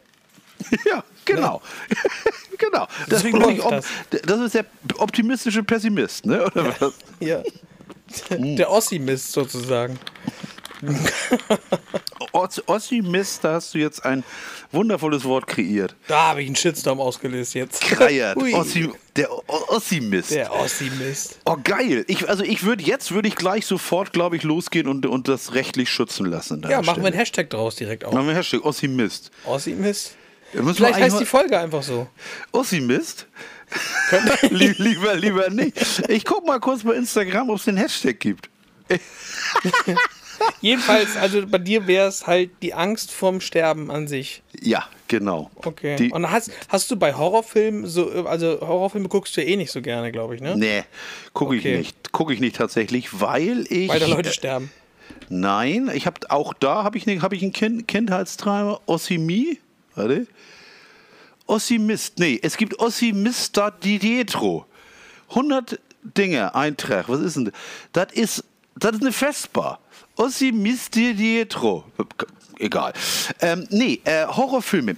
Ja, 0.85 1.05
genau. 1.25 1.63
genau. 2.59 2.87
Das, 3.09 3.23
Deswegen 3.23 3.39
bin 3.39 3.51
ich 3.51 3.63
op- 3.63 3.85
das 4.11 4.41
ist 4.41 4.55
der 4.55 4.65
optimistische 4.99 5.63
Pessimist, 5.63 6.27
ne? 6.27 6.45
Oder 6.47 6.75
was? 6.81 6.93
Ja. 7.21 7.43
Der 8.31 8.71
Ossi-Mist 8.71 9.33
sozusagen. 9.33 9.99
Os- 12.33 12.63
Ossi-Mist, 12.67 13.45
da 13.45 13.55
hast 13.55 13.75
du 13.75 13.79
jetzt 13.79 14.05
ein 14.05 14.23
wundervolles 14.73 15.25
Wort 15.25 15.47
kreiert. 15.47 15.95
Da 16.07 16.29
habe 16.29 16.43
ich 16.43 16.47
einen 16.47 16.57
Shitstorm 16.57 17.01
ausgelöst 17.01 17.55
jetzt. 17.55 17.81
Kreiert. 17.83 18.37
Ossi, 18.37 18.91
der 19.17 19.29
Ossi-Mist. 19.49 20.31
Der 20.31 20.53
Ossi-Mist. 20.53 21.39
Oh, 21.45 21.57
geil. 21.63 22.05
Ich, 22.09 22.29
also 22.29 22.45
ich 22.45 22.63
würde 22.63 22.83
jetzt 22.85 23.13
würde 23.13 23.29
ich 23.29 23.35
gleich 23.37 23.67
sofort, 23.67 24.13
glaube 24.13 24.37
ich, 24.37 24.43
losgehen 24.43 24.87
und, 24.89 25.05
und 25.07 25.29
das 25.29 25.55
rechtlich 25.55 25.91
schützen 25.91 26.27
lassen. 26.27 26.65
Ja, 26.69 26.83
machen 26.83 27.03
wir 27.03 27.09
einen. 27.09 27.17
Hashtag 27.17 27.51
draus 27.51 27.77
direkt 27.77 28.05
auch. 28.05 28.13
Machen 28.13 28.29
wir 28.29 28.35
Hashtag 28.35 28.65
Ossi-Mist. 28.65 29.31
Ossi-Mist. 29.45 30.15
Vielleicht 30.53 31.01
heißt 31.01 31.21
die 31.21 31.27
Folge 31.27 31.59
einfach 31.59 31.83
so. 31.83 32.07
Ossi-Mist? 32.53 33.27
Lie- 34.51 34.75
lieber, 34.79 35.15
lieber 35.15 35.51
nicht. 35.51 36.09
Ich 36.09 36.25
guck 36.25 36.47
mal 36.47 36.59
kurz 36.59 36.83
bei 36.85 36.95
Instagram, 36.95 37.51
ob 37.51 37.57
es 37.59 37.65
den 37.65 37.77
Hashtag 37.77 38.19
gibt. 38.19 38.49
Jedenfalls, 40.61 41.17
also 41.17 41.47
bei 41.47 41.59
dir 41.59 41.87
wäre 41.87 42.09
es 42.09 42.27
halt 42.27 42.51
die 42.63 42.73
Angst 42.73 43.11
vorm 43.11 43.41
Sterben 43.41 43.91
an 43.91 44.07
sich. 44.09 44.43
Ja, 44.61 44.87
genau. 45.09 45.51
Okay. 45.57 45.97
Die, 45.97 46.11
Und 46.13 46.31
hast, 46.31 46.51
hast 46.69 46.91
du 46.91 46.97
bei 46.97 47.13
Horrorfilmen 47.15 47.87
so, 47.87 48.09
also 48.27 48.59
Horrorfilme 48.61 49.09
guckst 49.09 49.37
du 49.37 49.43
ja 49.43 49.49
eh 49.49 49.57
nicht 49.57 49.73
so 49.73 49.83
gerne, 49.83 50.13
glaube 50.13 50.37
ich, 50.37 50.41
ne? 50.41 50.57
nee, 50.57 50.85
gucke 51.35 51.57
ich 51.57 51.63
Okay. 51.63 51.79
nicht. 51.79 52.13
Gucke 52.13 52.33
ich 52.33 52.41
nicht 52.41 52.57
tatsächlich, 52.57 53.21
weil 53.21 53.67
ich. 53.69 53.89
Weil 53.89 54.01
da 54.01 54.07
Leute 54.07 54.33
sterben. 54.33 54.71
Nein, 55.29 55.91
ich 55.93 56.07
habe 56.07 56.19
auch 56.31 56.55
da 56.55 56.85
habe 56.85 56.97
ich, 56.97 57.05
ne, 57.07 57.21
hab 57.21 57.33
ich 57.33 57.43
einen 57.43 57.53
kind, 57.53 57.87
Kindheitsträumer. 57.89 58.81
Ossimi. 58.87 59.59
Warte. 59.99 60.29
Ossimist. 61.47 62.19
Nee, 62.19 62.39
es 62.41 62.57
gibt 62.57 62.79
Ossimista 62.79 63.71
di 63.71 63.99
Dietro. 63.99 64.67
100 65.31 65.81
Dinge, 66.03 66.55
Eintrag. 66.55 67.09
Was 67.09 67.21
ist 67.21 67.37
denn 67.37 67.47
das? 67.47 67.55
Das 67.93 68.13
ist, 68.13 68.45
das 68.77 68.93
ist 68.93 69.03
eine 69.03 69.13
Vespa. 69.13 69.81
Ossimist 70.17 70.95
di 70.95 71.15
Dietro. 71.15 71.85
Egal. 72.59 72.93
Ähm, 73.41 73.67
nee, 73.71 74.01
äh, 74.05 74.27
Horrorfilme. 74.27 74.97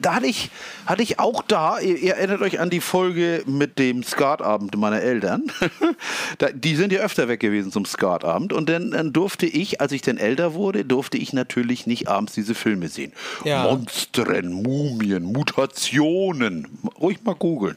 Da 0.00 0.14
hatte 0.14 0.26
ich, 0.26 0.50
hatte 0.86 1.02
ich 1.02 1.18
auch 1.18 1.42
da, 1.42 1.78
ihr, 1.78 1.96
ihr 1.96 2.14
erinnert 2.14 2.42
euch 2.42 2.60
an 2.60 2.70
die 2.70 2.80
Folge 2.80 3.42
mit 3.46 3.78
dem 3.78 4.02
Skatabend 4.02 4.76
meiner 4.76 5.00
Eltern. 5.00 5.44
die 6.54 6.76
sind 6.76 6.92
ja 6.92 7.00
öfter 7.00 7.28
weg 7.28 7.40
gewesen 7.40 7.72
zum 7.72 7.84
Skatabend. 7.84 8.52
Und 8.52 8.68
dann, 8.68 8.92
dann 8.92 9.12
durfte 9.12 9.46
ich, 9.46 9.80
als 9.80 9.92
ich 9.92 10.02
dann 10.02 10.18
älter 10.18 10.54
wurde, 10.54 10.84
durfte 10.84 11.18
ich 11.18 11.32
natürlich 11.32 11.86
nicht 11.86 12.08
abends 12.08 12.34
diese 12.34 12.54
Filme 12.54 12.88
sehen. 12.88 13.12
Ja. 13.44 13.64
Monstren, 13.64 14.52
Mumien, 14.52 15.24
Mutationen. 15.24 16.68
Ruhig 17.00 17.22
mal 17.24 17.34
googeln. 17.34 17.76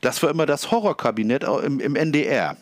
Das 0.00 0.22
war 0.22 0.30
immer 0.30 0.46
das 0.46 0.70
Horrorkabinett 0.70 1.44
im, 1.44 1.80
im 1.80 1.96
NDR. 1.96 2.56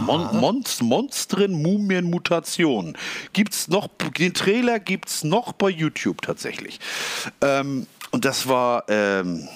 Mon 0.00 0.40
Monst 0.40 0.82
Monstren, 0.82 1.52
Mumien, 1.52 2.04
Mutationen. 2.10 2.96
Gibt's 3.32 3.68
noch, 3.68 3.88
den 4.18 4.34
Trailer 4.34 4.78
gibt's 4.78 5.24
noch 5.24 5.52
bei 5.52 5.70
YouTube 5.70 6.22
tatsächlich. 6.22 6.80
Ähm, 7.40 7.86
und 8.10 8.24
das 8.24 8.48
war, 8.48 8.84
ähm, 8.88 9.48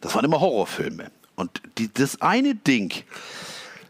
das 0.00 0.14
waren 0.14 0.24
immer 0.24 0.40
Horrorfilme. 0.40 1.10
Und 1.36 1.62
die, 1.78 1.92
das 1.92 2.20
eine 2.20 2.54
Ding 2.54 2.92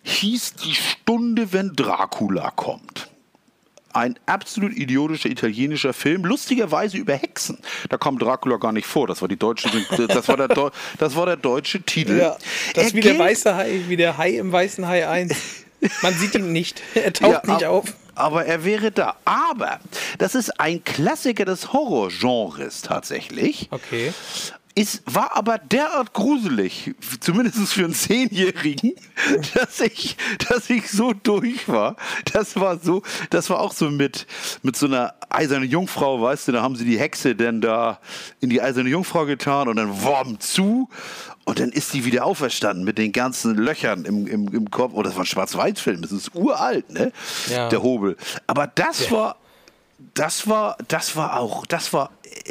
hieß 0.05 0.55
die 0.55 0.75
Stunde, 0.75 1.53
wenn 1.53 1.75
Dracula 1.75 2.51
kommt. 2.51 3.12
Ein 3.93 4.19
absolut 4.27 4.73
idiotischer 4.77 5.29
italienischer 5.29 5.93
Film, 5.93 6.25
lustigerweise 6.25 6.97
über 6.97 7.15
Hexen. 7.15 7.59
Da 7.91 7.97
kommt 7.99 8.23
Dracula 8.23 8.57
gar 8.57 8.73
nicht 8.73 8.87
vor. 8.87 9.07
Das 9.07 9.21
war 9.21 9.29
die 9.29 9.37
deutsche, 9.37 9.69
das 10.09 10.29
war 10.29 10.37
der, 10.37 10.49
Deu- 10.49 10.71
das 10.99 11.15
war 11.17 11.27
der 11.27 11.37
deutsche 11.37 11.83
Titel. 11.83 12.19
Ja, 12.19 12.37
das 12.75 12.87
ist 12.87 12.95
wie 12.95 13.01
der 13.01 13.19
weiße 13.19 13.55
Hai, 13.55 13.81
wie 13.89 13.97
der 13.97 14.17
Hai 14.19 14.31
im 14.37 14.51
weißen 14.53 14.87
Hai 14.87 15.07
1. 15.09 15.35
Man 16.03 16.15
sieht 16.15 16.35
ihn 16.35 16.53
nicht. 16.53 16.81
Er 16.95 17.13
taucht 17.13 17.47
Ja, 17.47 17.55
nicht 17.55 17.65
auf. 17.67 17.93
Aber 18.15 18.45
er 18.45 18.65
wäre 18.65 18.93
da. 18.93 19.17
Aber 19.25 19.81
das 20.19 20.35
ist 20.35 20.61
ein 20.61 20.85
Klassiker 20.85 21.45
des 21.47 21.73
Horrorgenres 21.73 22.83
tatsächlich. 22.83 23.69
Okay. 23.71 24.13
Ist, 24.75 25.03
war 25.05 25.37
aber 25.37 25.59
derart 25.59 26.15
gruselig, 26.15 26.95
zumindest 27.21 27.75
für 27.75 27.85
einen 27.85 27.95
Zehnjährigen, 27.95 28.93
dass 29.55 29.81
ich, 29.81 30.17
dass 30.49 30.71
ich 30.71 30.91
so 30.91 31.13
durch 31.13 31.69
war. 31.69 31.97
Das 32.33 32.57
war 32.57 32.79
so, 32.79 33.03
das 33.29 33.51
war 33.51 33.61
auch 33.61 33.73
so 33.73 33.91
mit, 33.91 34.27
mit 34.63 34.77
so 34.77 34.87
einer 34.87 35.15
eisernen 35.29 35.69
Jungfrau, 35.69 36.23
weißt 36.23 36.49
du, 36.49 36.53
da 36.53 36.63
haben 36.63 36.77
sie 36.77 36.87
die 36.87 36.99
Hexe 36.99 37.35
denn 37.35 37.61
da 37.61 38.01
in 38.41 38.49
die 38.49 38.63
eiserne 38.63 38.89
Jungfrau 38.89 39.27
getan 39.27 39.69
und 39.69 39.77
dann 39.77 40.03
worm 40.03 40.41
zu. 40.41 40.89
Und 41.45 41.59
dann 41.59 41.71
ist 41.71 41.93
die 41.93 42.05
wieder 42.05 42.25
auferstanden 42.25 42.85
mit 42.85 42.99
den 42.99 43.13
ganzen 43.13 43.57
Löchern 43.57 44.05
im, 44.05 44.27
im, 44.27 44.49
im 44.55 44.71
Kopf. 44.71 44.93
Oh, 44.95 45.03
das 45.03 45.17
war 45.17 45.25
ein 45.25 45.27
Schwarz-Weiß-Film, 45.27 46.01
das 46.01 46.13
ist 46.13 46.35
uralt, 46.35 46.91
ne? 46.91 47.13
Ja. 47.51 47.69
Der 47.69 47.83
Hobel. 47.83 48.17
Aber 48.47 48.69
das 48.69 49.11
war, 49.11 49.37
das 50.15 50.49
war, 50.49 50.77
das 50.89 51.17
war 51.17 51.39
auch, 51.39 51.67
das 51.67 51.93
war, 51.93 52.11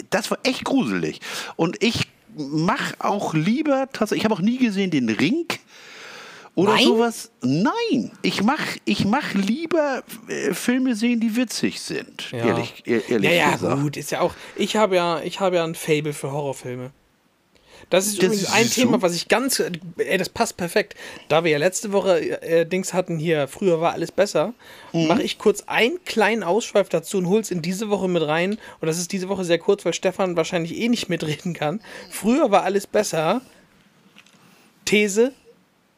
das 0.10 0.32
war 0.32 0.40
echt 0.44 0.64
gruselig. 0.66 1.20
Und 1.56 1.82
ich 1.84 2.08
mach 2.36 2.94
auch 3.00 3.34
lieber, 3.34 3.88
tatsächlich, 3.92 4.22
ich 4.22 4.26
habe 4.26 4.36
auch 4.36 4.42
nie 4.42 4.58
gesehen 4.58 4.92
den 4.92 5.10
Ring 5.10 5.46
oder 6.56 6.74
Nein? 6.74 6.84
sowas. 6.86 7.32
Nein, 7.42 8.12
ich 8.22 8.44
mach, 8.44 8.60
ich 8.86 9.06
mach 9.06 9.34
lieber 9.34 10.04
äh, 10.28 10.54
Filme 10.54 10.96
sehen, 10.96 11.20
die 11.20 11.36
witzig 11.36 11.80
sind. 11.82 12.32
Ja. 12.32 12.46
Ehrlich, 12.46 12.84
ehr- 12.86 13.10
ehrlich 13.10 13.30
ja, 13.32 13.36
ja, 13.36 13.52
gesagt. 13.54 13.82
gut, 13.82 13.98
ist 13.98 14.12
ja 14.12 14.22
auch. 14.22 14.34
Ich 14.56 14.76
habe 14.76 14.96
ja, 14.96 15.22
ich 15.22 15.40
habe 15.40 15.58
ja 15.58 15.64
ein 15.64 15.76
Fable 15.76 16.14
für 16.14 16.32
Horrorfilme. 16.32 16.92
Das 17.92 18.08
ist 18.08 18.18
Das 18.18 18.24
übrigens 18.26 18.44
ist 18.48 18.54
ein 18.54 18.66
so. 18.68 18.82
Thema, 18.82 19.02
was 19.04 19.14
ich 19.14 19.28
ganz. 19.28 19.62
Ey, 19.98 20.18
das 20.18 20.30
passt 20.30 20.58
perfekt. 20.58 20.96
Da 21.28 21.44
wir 21.44 21.52
ja 21.52 21.58
letzte 21.60 21.92
Woche 21.92 22.42
äh, 22.42 22.66
Dings 22.66 22.94
hatten 22.94 23.20
hier, 23.20 23.48
früher 23.48 23.80
war 23.82 23.94
alles 23.94 24.12
besser, 24.12 24.54
Mhm. 24.94 25.08
mache 25.08 25.22
ich 25.22 25.38
kurz 25.38 25.64
einen 25.68 26.04
kleinen 26.06 26.42
Ausschweif 26.42 26.90
dazu 26.90 27.18
und 27.20 27.28
hol's 27.28 27.52
in 27.52 27.62
diese 27.62 27.90
Woche 27.90 28.08
mit 28.08 28.26
rein. 28.26 28.54
Und 28.80 28.88
das 28.88 28.98
ist 28.98 29.12
diese 29.12 29.30
Woche 29.30 29.44
sehr 29.46 29.60
kurz, 29.60 29.86
weil 29.86 29.94
Stefan 29.94 30.36
wahrscheinlich 30.38 30.76
eh 30.78 30.90
nicht 30.90 31.10
mitreden 31.10 31.54
kann. 31.54 31.82
Früher 32.10 32.50
war 32.50 32.64
alles 32.64 32.88
besser. 32.88 33.42
These: 34.86 35.34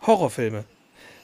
Horrorfilme. 0.06 0.66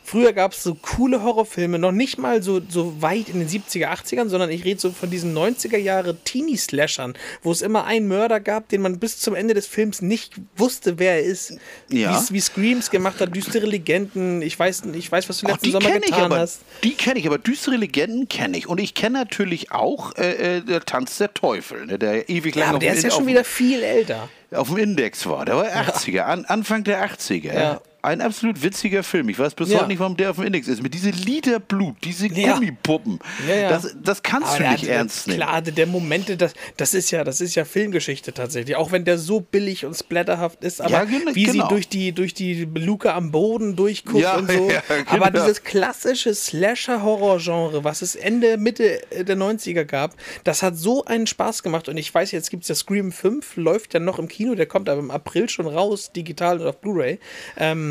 Früher 0.10 0.34
gab 0.34 0.54
es 0.54 0.64
so 0.64 0.74
coole 0.74 1.22
Horrorfilme, 1.22 1.78
noch 1.78 1.92
nicht 1.92 2.18
mal 2.18 2.42
so, 2.42 2.60
so 2.68 3.00
weit 3.00 3.30
in 3.30 3.38
den 3.38 3.48
70er, 3.48 3.90
80ern, 3.92 4.28
sondern 4.28 4.50
ich 4.50 4.66
rede 4.66 4.80
so 4.80 4.90
von 4.92 5.12
diesen 5.12 5.38
90er 5.38 5.78
Jahre 5.78 6.18
Teenie-Slashern, 6.24 7.14
wo 7.44 7.52
es 7.52 7.62
immer 7.62 7.86
einen 7.86 8.08
Mörder 8.08 8.40
gab, 8.40 8.70
den 8.70 8.82
man 8.82 8.98
bis 8.98 9.20
zum 9.20 9.36
Ende 9.36 9.54
des 9.54 9.68
Films 9.68 10.02
nicht 10.02 10.34
wusste, 10.58 10.98
wer 10.98 11.18
er 11.18 11.24
ist. 11.24 11.54
Ja. 11.92 12.20
Wie 12.32 12.42
Screams 12.42 12.90
gemacht 12.90 13.22
hat, 13.22 13.36
düstere 13.36 13.68
Legenden. 13.68 14.42
Ich 14.42 14.58
weiß, 14.58 14.82
ich 14.94 15.12
weiß 15.12 15.30
was 15.30 15.42
du 15.42 15.46
Ach, 15.46 15.52
letzten 15.52 15.66
die 15.66 15.72
Sommer 15.74 15.90
kenne 15.90 16.00
ich 16.06 16.06
getan 16.12 16.24
aber. 16.26 16.40
hast. 16.40 16.62
Die 16.84 16.96
kenne 16.96 17.20
ich, 17.20 17.28
aber 17.28 17.38
düstere 17.38 17.76
Legenden 17.76 18.28
kenne 18.28 18.58
ich. 18.58 18.66
Und 18.66 18.80
ich 18.80 18.96
kenne 18.96 19.20
natürlich 19.20 19.72
auch 19.72 20.16
äh, 20.18 20.58
äh, 20.58 20.62
der 20.62 20.86
Tanz 20.86 21.20
der 21.20 21.36
Teufel, 21.36 21.86
ne, 21.86 22.00
der 22.00 22.30
ewig 22.30 22.56
Ja, 22.56 22.62
lange 22.62 22.70
aber 22.70 22.78
auf 22.78 22.84
der 22.84 22.94
ist 22.96 23.04
ja 23.04 23.12
schon 23.12 23.28
wieder 23.28 23.44
viel 23.44 23.84
älter. 23.84 24.28
auf 24.56 24.70
dem 24.70 24.78
Index 24.78 25.28
war. 25.28 25.46
Der 25.46 25.56
war 25.56 25.66
80er, 25.68 26.22
an, 26.22 26.46
Anfang 26.46 26.84
der 26.84 27.08
80er. 27.08 27.54
Ja. 27.54 27.82
Ein 28.02 28.22
absolut 28.22 28.64
witziger 28.64 29.04
Film. 29.04 29.28
Ich 29.28 29.38
weiß 29.38 29.56
bis 29.56 29.70
Ja. 29.72 29.80
heute 29.80 29.88
nicht, 29.90 30.00
warum 30.00 30.16
der 30.16 30.30
auf 30.30 30.38
dem 30.38 30.46
Index 30.46 30.70
ist. 30.70 30.82
Mit 30.82 30.94
diese 30.94 31.10
Liederblut, 31.10 31.98
diese 32.04 32.28
Ja. 32.28 32.54
Gummipuppen. 32.54 33.20
Ja. 33.48 33.70
Das, 33.70 33.94
das 34.02 34.24
kannst 34.24 34.48
Aber 34.48 34.58
du 34.58 34.64
der 34.64 34.72
nicht 34.72 34.88
ernst 34.88 35.28
nehmen. 35.28 35.40
Klar, 35.42 35.62
der 35.62 35.86
Momente, 35.86 36.38
das, 36.38 36.54
das 36.78 36.94
ist 36.94 37.12
ja, 37.12 37.26
das 37.26 37.42
ist 37.42 37.56
ja 37.56 37.66
Filmgeschichte 37.66 38.34
tatsächlich. 38.34 38.78
Auch 38.78 38.94
wenn 38.94 39.04
der 39.04 39.18
so 39.18 39.42
billig 39.42 39.86
und 39.86 39.96
splatterhaft 39.98 40.64
ist, 40.64 40.80
aber 40.82 40.92
Ja, 40.92 41.04
gen- 41.04 41.36
wie 41.36 41.46
sie 41.46 41.52
genau. 41.52 41.68
durch 41.68 41.90
die, 41.90 42.14
durch 42.14 42.34
die 42.34 42.66
Luke 42.74 43.14
am 43.14 43.32
Boden 43.32 43.76
durchguckt 43.76 44.26
und 44.38 44.50
so. 44.50 44.70
ja, 44.70 44.82
Aber 45.08 45.30
genau. 45.32 45.42
dieses 45.46 45.64
klassische 45.66 46.34
Slasher-Horror-Genre, 46.34 47.84
was 47.84 48.02
es 48.02 48.16
Ende, 48.16 48.58
Mitte 48.58 49.02
der 49.12 49.36
90er 49.38 49.84
gab, 49.84 50.16
das 50.44 50.64
hat 50.64 50.78
so 50.78 51.04
einen 51.06 51.28
Spaß 51.28 51.64
gemacht. 51.64 51.90
Und 51.90 51.98
ich 51.98 52.14
weiß, 52.14 52.32
jetzt 52.32 52.50
gibt 52.50 52.64
es 52.64 52.70
ja 52.70 52.76
Scream 52.76 53.12
5, 53.12 53.58
läuft 53.58 53.94
ja 53.94 54.00
noch 54.00 54.20
im 54.20 54.28
Kino, 54.28 54.56
der 54.56 54.66
kommt 54.68 54.90
aber 54.90 55.00
im 55.00 55.12
April 55.12 55.50
schon 55.50 55.68
raus, 55.68 56.12
digital 56.14 56.62
und 56.62 56.68
auf 56.68 56.80
Blu-ray. 56.80 57.20
Ähm, 57.58 57.89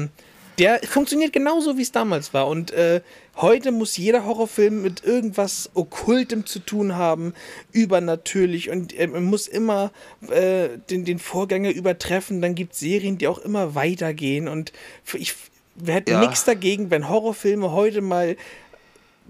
der 0.58 0.80
funktioniert 0.80 1.32
genauso, 1.32 1.76
wie 1.78 1.82
es 1.82 1.92
damals 1.92 2.34
war. 2.34 2.48
Und 2.48 2.72
äh, 2.72 3.00
heute 3.36 3.70
muss 3.70 3.96
jeder 3.96 4.24
Horrorfilm 4.24 4.82
mit 4.82 5.04
irgendwas 5.04 5.70
Okkultem 5.74 6.46
zu 6.46 6.58
tun 6.58 6.96
haben, 6.96 7.32
übernatürlich. 7.72 8.68
Und 8.70 8.92
äh, 8.98 9.06
man 9.06 9.24
muss 9.24 9.46
immer 9.46 9.92
äh, 10.30 10.68
den, 10.90 11.04
den 11.04 11.18
Vorgänger 11.20 11.70
übertreffen. 11.70 12.42
Dann 12.42 12.54
gibt 12.56 12.72
es 12.72 12.80
Serien, 12.80 13.18
die 13.18 13.28
auch 13.28 13.38
immer 13.38 13.74
weitergehen. 13.76 14.48
Und 14.48 14.72
ich 15.14 15.34
wir 15.80 15.94
hätten 15.94 16.10
Ja. 16.10 16.20
nichts 16.20 16.44
dagegen, 16.44 16.90
wenn 16.90 17.08
Horrorfilme 17.08 17.70
heute 17.70 18.00
mal 18.00 18.36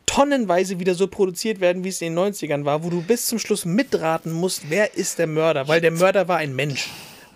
tonnenweise 0.07 0.81
wieder 0.81 0.95
so 0.95 1.07
produziert 1.07 1.61
werden, 1.61 1.85
wie 1.85 1.89
es 1.91 2.01
in 2.01 2.15
den 2.15 2.19
90ern 2.33 2.65
war, 2.65 2.83
wo 2.83 2.91
du 2.91 3.03
bis 3.03 3.27
zum 3.27 3.39
Schluss 3.39 3.67
mitraten 3.67 4.33
musst, 4.33 4.71
wer 4.71 4.97
ist 4.97 5.19
der 5.19 5.27
Mörder, 5.27 5.69
weil 5.69 5.81
der 5.83 5.91
Mörder 5.91 6.29
war 6.29 6.39
ein 6.39 6.57
Mensch. 6.57 6.89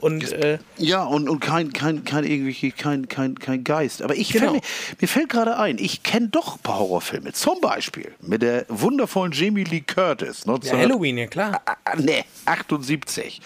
Und 0.02 0.32
äh, 0.32 0.58
Ja, 0.78 1.04
und, 1.04 1.28
und 1.28 1.38
kein, 1.40 1.72
kein, 1.72 2.02
kein, 2.04 2.24
irgendwie, 2.24 2.72
kein, 2.72 3.06
kein, 3.08 3.38
kein 3.38 3.62
Geist. 3.62 4.02
Aber 4.02 4.16
ich 4.16 4.30
Genau. 4.32 4.50
fällt 4.50 4.62
mir, 4.64 4.68
mir 5.00 5.06
fällt 5.08 5.28
gerade 5.28 5.56
ein, 5.56 5.78
ich 5.78 6.02
kenne 6.02 6.28
doch 6.28 6.56
ein 6.56 6.58
paar 6.62 6.80
Horrorfilme. 6.80 7.32
Zum 7.32 7.60
Beispiel 7.60 8.12
mit 8.20 8.42
der 8.42 8.66
wundervollen 8.68 9.32
Jamie 9.32 9.62
Lee 9.64 9.80
Curtis. 9.80 10.42
ja, 10.44 10.52
1900 10.52 10.72
Halloween, 10.90 11.18
ja 11.18 11.26
klar. 11.28 11.62
Ah, 11.64 11.76
ah, 11.84 11.96
nee, 11.96 12.24
78. 12.46 13.40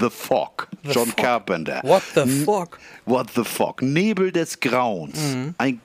The 0.00 0.10
Fog. 0.10 0.66
The 0.82 0.90
John 0.90 1.06
Fog. 1.06 1.16
Carpenter. 1.16 1.80
What 1.84 2.02
the 2.14 2.26
fuck? 2.26 2.78
What 3.06 3.28
the 3.34 3.44
Fog. 3.44 3.80
Nebel 3.80 4.32
des 4.32 4.58
Grauens. 4.58 5.16
Mhm. 5.34 5.54
Ein 5.58 5.80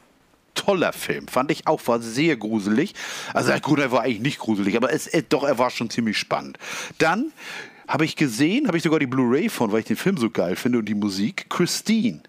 toller 0.55 0.91
Film. 0.93 1.27
Fand 1.27 1.51
ich 1.51 1.67
auch, 1.67 1.81
war 1.85 1.99
sehr 2.01 2.35
gruselig. 2.37 2.93
Also 3.33 3.53
gut, 3.61 3.77
er 3.79 3.91
war 3.91 4.01
eigentlich 4.01 4.21
nicht 4.21 4.39
gruselig, 4.39 4.75
aber 4.75 4.91
es, 4.91 5.05
äh, 5.05 5.21
doch, 5.27 5.43
er 5.43 5.59
war 5.59 5.69
schon 5.69 5.89
ziemlich 5.91 6.17
spannend. 6.17 6.57
Dann 6.97 7.31
habe 7.87 8.05
ich 8.05 8.15
gesehen, 8.15 8.67
habe 8.67 8.77
ich 8.77 8.83
sogar 8.83 8.99
die 8.99 9.07
Blu-ray 9.07 9.49
von, 9.49 9.71
weil 9.71 9.79
ich 9.79 9.85
den 9.85 9.97
Film 9.97 10.17
so 10.17 10.29
geil 10.29 10.55
finde 10.55 10.79
und 10.79 10.85
die 10.85 10.95
Musik, 10.95 11.47
Christine. 11.49 12.21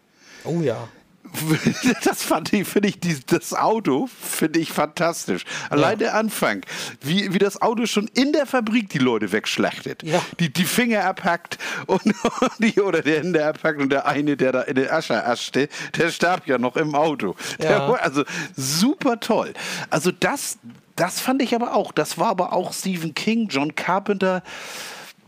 Oh 0.45 0.61
ja. 0.61 0.89
Das 2.05 2.23
fand 2.23 2.53
ich, 2.53 2.67
finde 2.69 2.89
ich, 2.89 3.01
die, 3.01 3.17
das 3.27 3.53
Auto 3.53 4.07
finde 4.07 4.61
ich 4.61 4.71
fantastisch. 4.73 5.45
Allein 5.71 5.99
der 5.99 6.15
Anfang, 6.15 6.65
wie, 7.01 7.35
wie 7.35 7.39
das 7.39 7.61
Auto 7.61 7.87
schon 7.87 8.09
in 8.15 8.33
der 8.33 8.47
Fabrik 8.47 8.89
die 8.91 8.99
Leute 8.99 9.33
wegschlachtet. 9.33 10.03
Ja. 10.05 10.23
Die, 10.39 10.53
die 10.53 10.65
Finger 10.65 11.05
abhackt 11.05 11.59
und, 11.87 12.05
und 12.05 12.15
die, 12.61 12.81
oder 12.81 13.03
der 13.03 13.19
Hände 13.19 13.45
abhackt 13.45 13.81
und 13.81 13.91
der 13.91 14.07
eine, 14.07 14.37
der 14.37 14.53
da 14.53 14.63
in 14.63 14.77
der 14.77 14.93
Asche 14.95 15.27
aschte, 15.27 15.69
der 15.99 16.11
starb 16.11 16.47
ja 16.47 16.59
noch 16.59 16.77
im 16.77 16.95
Auto. 16.95 17.35
Der 17.59 17.71
Ja. 17.73 17.89
war 17.89 18.01
also 18.01 18.25
super 18.57 19.19
toll. 19.21 19.53
Also 19.91 20.13
das, 20.13 20.59
das 20.95 21.21
fand 21.21 21.43
ich 21.43 21.55
aber 21.55 21.75
auch. 21.75 21.93
Das 21.93 22.19
war 22.19 22.29
aber 22.29 22.53
auch 22.53 22.73
Stephen 22.73 23.15
King, 23.15 23.49
John 23.49 23.75
Carpenter. 23.75 24.43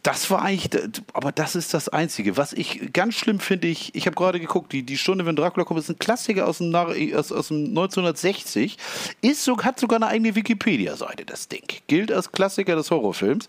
Das 0.08 0.30
war 0.30 0.40
eigentlich, 0.40 0.70
aber 1.12 1.32
das 1.32 1.54
ist 1.54 1.74
das 1.74 1.90
Einzige. 1.90 2.38
Was 2.38 2.54
ich 2.54 2.94
ganz 2.94 3.14
schlimm 3.14 3.40
finde, 3.40 3.68
ich, 3.68 3.94
ich 3.94 4.06
habe 4.06 4.16
gerade 4.16 4.40
geguckt, 4.40 4.72
die, 4.72 4.82
die 4.82 4.96
Stunde, 4.96 5.26
wenn 5.26 5.36
Dracula 5.36 5.66
kommt, 5.66 5.80
ist 5.80 5.90
ein 5.90 5.98
Klassiker 5.98 6.48
aus 6.48 6.58
dem, 6.58 6.70
Nar- 6.70 6.94
aus, 7.14 7.30
aus 7.30 7.48
dem 7.48 7.66
1960. 7.66 8.78
Ist 9.20 9.44
so, 9.44 9.58
hat 9.58 9.78
sogar 9.78 9.96
eine 9.98 10.06
eigene 10.06 10.34
Wikipedia-Seite, 10.34 11.26
das 11.26 11.48
Ding. 11.48 11.64
Gilt 11.88 12.10
als 12.10 12.32
Klassiker 12.32 12.74
des 12.74 12.90
Horrorfilms. 12.90 13.48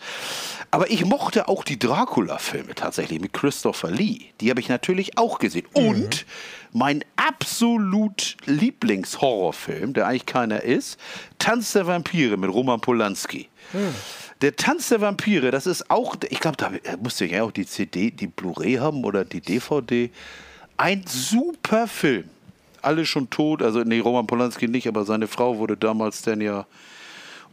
Aber 0.70 0.92
ich 0.92 1.06
mochte 1.06 1.48
auch 1.48 1.64
die 1.64 1.80
Dracula-Filme 1.80 2.76
tatsächlich 2.76 3.22
mit 3.22 3.32
Christopher 3.32 3.90
Lee. 3.90 4.20
Die 4.42 4.50
habe 4.50 4.60
ich 4.60 4.68
natürlich 4.68 5.18
auch 5.18 5.40
gesehen. 5.40 5.66
Und 5.72 6.26
mein 6.74 7.06
absolut 7.16 8.36
Lieblingshorrorfilm, 8.48 9.94
der 9.94 10.08
eigentlich 10.08 10.26
keiner 10.26 10.62
ist, 10.62 11.00
Tanz 11.40 11.72
der 11.72 11.88
Vampire 11.88 12.36
mit 12.36 12.52
Roman 12.52 12.82
Polanski. 12.82 13.48
Der 14.42 14.56
Tanz 14.56 14.88
der 14.88 15.02
Vampire, 15.02 15.52
das 15.52 15.68
ist 15.68 15.92
auch, 15.92 16.16
ich 16.30 16.40
glaube, 16.40 16.56
da 16.56 16.72
musste 17.02 17.26
ich 17.26 17.34
ja 17.34 17.44
auch 17.44 17.52
die 17.52 17.66
CD, 17.66 18.10
die 18.10 18.28
Blu-ray 18.28 18.76
haben 18.76 19.04
oder 19.04 19.26
die 19.26 19.42
DVD. 19.42 20.10
Ein 20.78 21.04
super 21.06 21.88
Film. 21.88 22.30
Alle 22.82 23.06
schon 23.06 23.30
tot, 23.30 23.62
also 23.62 23.82
nee, 23.84 24.00
Roman 24.00 24.28
Polanski 24.28 24.70
nicht, 24.70 24.88
aber 24.88 25.04
seine 25.04 25.28
Frau 25.28 25.58
wurde 25.58 25.76
damals 25.76 26.22
dann 26.22 26.40
ja 26.40 26.66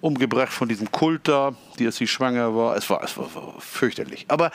umgebracht 0.01 0.53
von 0.53 0.69
diesem 0.69 0.93
Kult 0.93 1.27
da, 1.27 1.57
die 1.81 1.87
als 1.87 1.97
sie 1.97 2.07
schwanger 2.07 2.55
war. 2.55 2.77
Es 2.77 2.89
war, 2.89 3.03
es 3.03 3.17
war, 3.17 3.35
war 3.35 3.55
fürchterlich. 3.59 4.27
Aber 4.29 4.53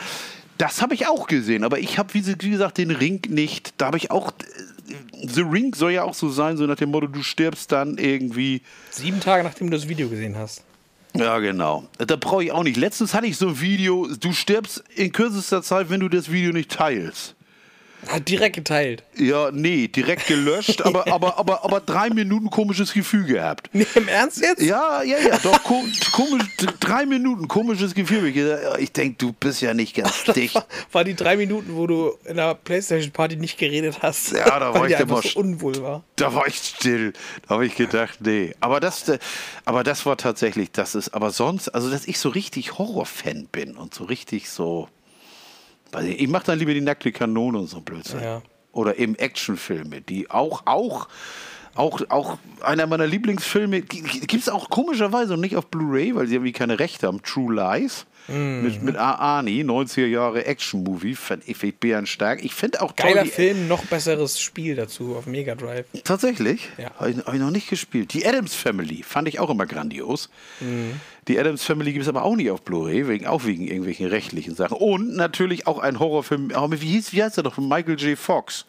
das 0.58 0.82
habe 0.82 0.94
ich 0.94 1.08
auch 1.08 1.28
gesehen. 1.28 1.66
Aber 1.66 1.80
ich 1.80 1.98
habe, 1.98 2.14
wie 2.14 2.22
gesagt, 2.22 2.78
den 2.78 2.92
Ring 2.92 3.22
nicht. 3.28 3.74
Da 3.78 3.88
habe 3.88 3.98
ich 3.98 4.12
auch. 4.12 4.32
äh, 4.32 4.96
The 5.28 5.42
Ring 5.42 5.74
soll 5.76 5.92
ja 5.92 6.04
auch 6.04 6.14
so 6.14 6.30
sein, 6.30 6.56
so 6.56 6.66
nach 6.66 6.76
dem 6.76 6.92
Motto, 6.92 7.08
du 7.08 7.24
stirbst 7.24 7.72
dann 7.72 7.98
irgendwie. 7.98 8.62
Sieben 8.90 9.20
Tage 9.20 9.44
nachdem 9.44 9.70
du 9.70 9.76
das 9.76 9.88
Video 9.90 10.08
gesehen 10.08 10.38
hast. 10.38 10.64
Ja, 11.14 11.40
genau. 11.40 11.88
Da 11.98 12.16
brauche 12.16 12.44
ich 12.44 12.52
auch 12.52 12.64
nicht. 12.64 12.78
Letztens 12.78 13.14
hatte 13.14 13.28
ich 13.28 13.38
so 13.38 13.50
ein 13.50 13.62
Video, 13.62 14.08
du 14.20 14.32
stirbst 14.32 14.84
in 14.96 15.12
kürzester 15.12 15.62
Zeit, 15.62 15.90
wenn 15.90 16.00
du 16.00 16.10
das 16.10 16.32
Video 16.32 16.52
nicht 16.52 16.72
teilst. 16.72 17.36
Hat 18.08 18.28
direkt 18.28 18.56
geteilt. 18.56 19.04
Ja, 19.16 19.52
nee, 19.52 19.88
direkt 19.88 20.28
gelöscht, 20.28 20.82
aber, 20.82 21.08
aber, 21.12 21.38
aber, 21.38 21.64
aber 21.64 21.80
drei 21.82 22.10
Minuten 22.10 22.50
komisches 22.50 22.94
Gefühl 22.94 23.26
gehabt. 23.26 23.70
Nee, 23.74 23.86
im 23.96 24.08
Ernst 24.08 24.42
jetzt? 24.42 24.62
Ja, 24.62 25.04
ja, 25.04 25.18
ja, 25.20 25.38
doch, 25.38 25.64
ko 25.64 25.84
komisch, 26.12 26.44
drei 26.80 27.06
Minuten 27.06 27.48
komisches 27.48 27.94
Gefühl. 27.94 28.28
Ich, 28.28 28.82
ich 28.82 28.92
denke, 28.92 29.16
du 29.18 29.34
bist 29.34 29.62
ja 29.62 29.74
nicht 29.74 29.96
ganz 29.96 30.24
dicht. 30.36 30.56
War, 30.56 30.66
war 30.92 31.04
die 31.04 31.16
drei 31.16 31.38
Minuten, 31.38 31.76
wo 31.76 31.88
du 31.88 32.14
in 32.26 32.38
der 32.38 32.56
Playstation-Party 32.56 33.36
nicht 33.36 33.58
geredet 33.58 34.00
hast. 34.02 34.32
Ja, 34.32 34.60
da 34.60 34.74
war 34.74 34.90
ich 34.90 35.00
immer 35.00 35.22
so 35.22 35.40
unwohl 35.40 35.82
war. 35.82 36.04
Da 36.16 36.34
war 36.34 36.48
ich 36.48 36.56
still. 36.56 37.14
Da 37.48 37.56
habe 37.56 37.66
ich 37.66 37.76
gedacht, 37.76 38.20
nee. 38.22 38.54
Aber 38.60 38.80
das, 38.80 39.08
äh, 39.10 39.20
aber 39.66 39.84
das 39.84 40.06
war 40.06 40.18
tatsächlich, 40.18 40.72
das 40.72 40.96
ist, 40.96 41.10
aber 41.10 41.32
sonst, 41.32 41.70
also 41.70 41.90
dass 41.90 42.06
ich 42.08 42.20
so 42.20 42.30
richtig 42.30 42.78
Horrorfan 42.78 43.48
bin 43.52 43.78
und 43.78 43.94
so 43.94 44.06
richtig 44.06 44.50
so. 44.50 44.88
Ich 46.00 46.28
mache 46.28 46.46
dann 46.46 46.60
lieber 46.60 46.74
die 46.74 46.82
nackte 46.82 47.12
Kanone 47.12 47.60
und 47.60 47.68
so 47.68 47.82
Blödsinn. 47.82 48.22
Ja. 48.22 48.42
Oder 48.72 48.98
eben 48.98 49.16
Actionfilme, 49.16 50.02
die 50.02 50.32
auch, 50.32 50.64
auch, 50.66 51.08
auch, 51.76 52.02
auch 52.10 52.38
einer 52.62 52.88
meiner 52.88 53.08
Lieblingsfilme, 53.08 53.82
gibt 53.82 54.34
es 54.34 54.50
auch 54.50 54.70
komischerweise 54.70 55.34
und 55.34 55.42
nicht 55.42 55.58
auf 55.58 55.68
Blu-ray, 55.68 56.16
weil 56.16 56.28
sie 56.28 56.36
irgendwie 56.36 56.54
keine 56.54 56.80
Rechte 56.80 57.08
haben, 57.08 57.22
True 57.22 57.54
Lies. 57.54 58.06
Mhm. 58.28 58.62
Mit, 58.64 58.84
mit 58.84 58.96
Arnie, 58.96 59.64
90er 59.64 60.06
Jahre 60.06 60.46
Action-Movie, 60.46 61.16
fand 61.16 61.48
ich 61.48 61.62
ich 61.64 61.76
bärenstark. 61.78 62.44
Ich 62.46 62.54
finde 62.54 62.82
auch 62.82 62.92
toll, 62.94 63.10
Geiler 63.10 63.24
die- 63.24 63.30
Film, 63.30 63.68
noch 63.68 63.86
besseres 63.86 64.40
Spiel 64.40 64.76
dazu 64.76 65.16
auf 65.18 65.26
Mega 65.26 65.56
Drive. 65.56 65.86
Tatsächlich? 66.04 66.70
Ja. 66.78 66.92
Habe 67.00 67.12
ich, 67.12 67.18
hab 67.18 67.34
ich 67.34 67.40
noch 67.40 67.52
nicht 67.52 67.70
gespielt. 67.70 68.14
Die 68.14 68.26
Adams 68.26 68.54
Family 68.56 69.04
fand 69.04 69.28
ich 69.28 69.40
auch 69.40 69.50
immer 69.50 69.66
grandios. 69.66 70.30
Die 71.28 71.40
Adams 71.40 71.64
Family 71.64 71.94
gibt 71.94 72.04
es 72.04 72.10
aber 72.10 72.24
auch 72.24 72.36
nicht 72.36 72.50
auf 72.52 72.62
Blu-ray, 72.64 73.08
wegen, 73.08 73.28
auch 73.28 73.46
wegen 73.46 73.68
irgendwelchen 73.68 74.08
rechtlichen 74.08 74.56
Sachen. 74.56 74.78
Und 74.78 75.16
natürlich 75.16 75.68
auch 75.68 75.80
ein 75.80 76.00
Horrorfilm, 76.00 76.52
aber 76.54 76.80
wie, 76.82 76.88
hieß, 76.88 77.14
wie 77.14 77.24
heißt 77.24 77.38
der 77.38 77.44
noch, 77.44 77.56
von 77.56 77.68
Michael 77.68 78.00
J. 78.00 78.18
Fox. 78.18 78.66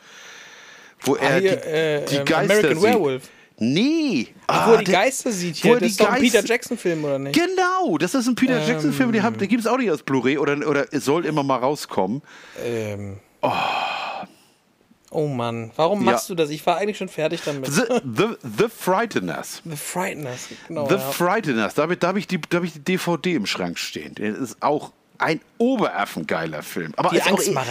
Wo 1.00 1.14
er 1.16 1.36
Ah, 1.36 1.38
hier, 1.38 1.56
die, 1.56 1.68
äh, 1.68 2.04
die 2.06 2.14
ähm, 2.16 2.24
Geister 2.24 2.38
American 2.54 2.74
sieht. 2.74 2.82
Werewolf. 2.84 3.22
Nee. 3.62 4.28
Ach, 4.46 4.68
wo 4.68 4.72
er 4.72 4.78
die 4.78 4.84
der- 4.84 4.94
Geister 4.94 5.30
sieht 5.32 5.56
hier. 5.56 5.74
er 5.74 5.80
Das 5.80 5.90
ist 5.90 6.00
doch 6.00 6.08
ein 6.10 6.20
Peter 6.20 6.44
Jackson-Film, 6.44 7.04
oder 7.04 7.18
nicht? 7.18 7.34
Genau, 7.38 7.96
das 7.98 8.14
ist 8.14 8.26
ein 8.26 8.34
Peter 8.34 8.60
Ähm. 8.60 8.68
Jackson-Film, 8.68 9.12
den, 9.12 9.22
den 9.38 9.48
gibt 9.48 9.60
es 9.60 9.66
auch 9.66 9.78
nicht 9.78 9.90
als 9.90 10.02
Blu-ray 10.02 10.38
oder, 10.38 10.66
oder 10.68 10.86
soll 10.92 11.24
immer 11.26 11.42
mal 11.42 11.58
rauskommen. 11.58 12.22
Ähm. 12.64 13.18
Oh 15.10 15.26
Mann, 15.26 15.70
warum 15.76 16.04
Ja. 16.04 16.12
machst 16.12 16.30
du 16.30 16.34
das? 16.34 16.48
Ich 16.50 16.64
war 16.66 16.78
eigentlich 16.78 16.96
schon 16.96 17.08
fertig 17.08 17.42
damit. 17.44 17.66
The, 17.70 17.82
the, 18.02 18.28
the 18.42 18.64
Frighteners. 18.74 19.60
The 19.64 19.76
Frighteners, 19.76 20.48
genau. 20.68 20.88
The 20.88 20.94
ja. 20.94 21.00
Frighteners, 21.00 21.74
da 21.74 21.82
habe 21.82 21.92
ich, 21.94 21.98
da 21.98 22.08
hab 22.08 22.16
ich, 22.16 22.26
die- 22.26 22.40
da 22.48 22.56
hab 22.58 22.64
ich 22.64 22.72
die 22.72 22.80
DVD 22.80 23.34
im 23.34 23.44
Schrank 23.46 23.78
stehen. 23.78 24.14
Das 24.14 24.38
ist 24.38 24.56
auch 24.62 24.92
ein 25.18 25.40
oberaffengeiler 25.58 26.62
Film. 26.62 26.92
Aber 26.96 27.10
Die 27.10 27.16
ist 27.18 27.26
auch 27.26 27.30
Angstmacher. 27.32 27.68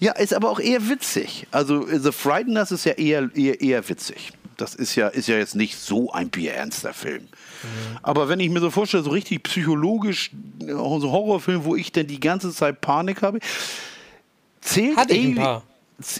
Eher, 0.00 0.06
ja, 0.06 0.12
ist 0.12 0.32
aber 0.32 0.48
auch 0.48 0.58
eher 0.58 0.88
witzig. 0.88 1.46
Also 1.50 1.86
The 1.86 2.12
Frighteners 2.12 2.72
ist 2.72 2.84
ja 2.86 2.92
eher, 2.92 3.28
eher, 3.34 3.60
eher 3.60 3.86
witzig. 3.86 4.32
Das 4.60 4.74
ist 4.74 4.94
ja, 4.94 5.08
ist 5.08 5.28
ja 5.28 5.36
jetzt 5.36 5.54
nicht 5.54 5.78
so 5.78 6.12
ein 6.12 6.28
bierernster 6.30 6.92
Film. 6.92 7.22
Mhm. 7.22 7.98
Aber 8.02 8.28
wenn 8.28 8.40
ich 8.40 8.50
mir 8.50 8.60
so 8.60 8.70
vorstelle, 8.70 9.02
so 9.02 9.10
richtig 9.10 9.42
psychologisch, 9.44 10.30
äh, 10.62 10.66
so 10.72 10.94
ein 10.96 11.02
Horrorfilm, 11.02 11.64
wo 11.64 11.76
ich 11.76 11.92
denn 11.92 12.06
die 12.06 12.20
ganze 12.20 12.52
Zeit 12.52 12.80
Panik 12.80 13.22
habe, 13.22 13.38
zählt 14.60 14.96
Hatte 14.96 15.14
ich 15.14 15.24
ein 15.26 15.34
paar. 15.36 15.62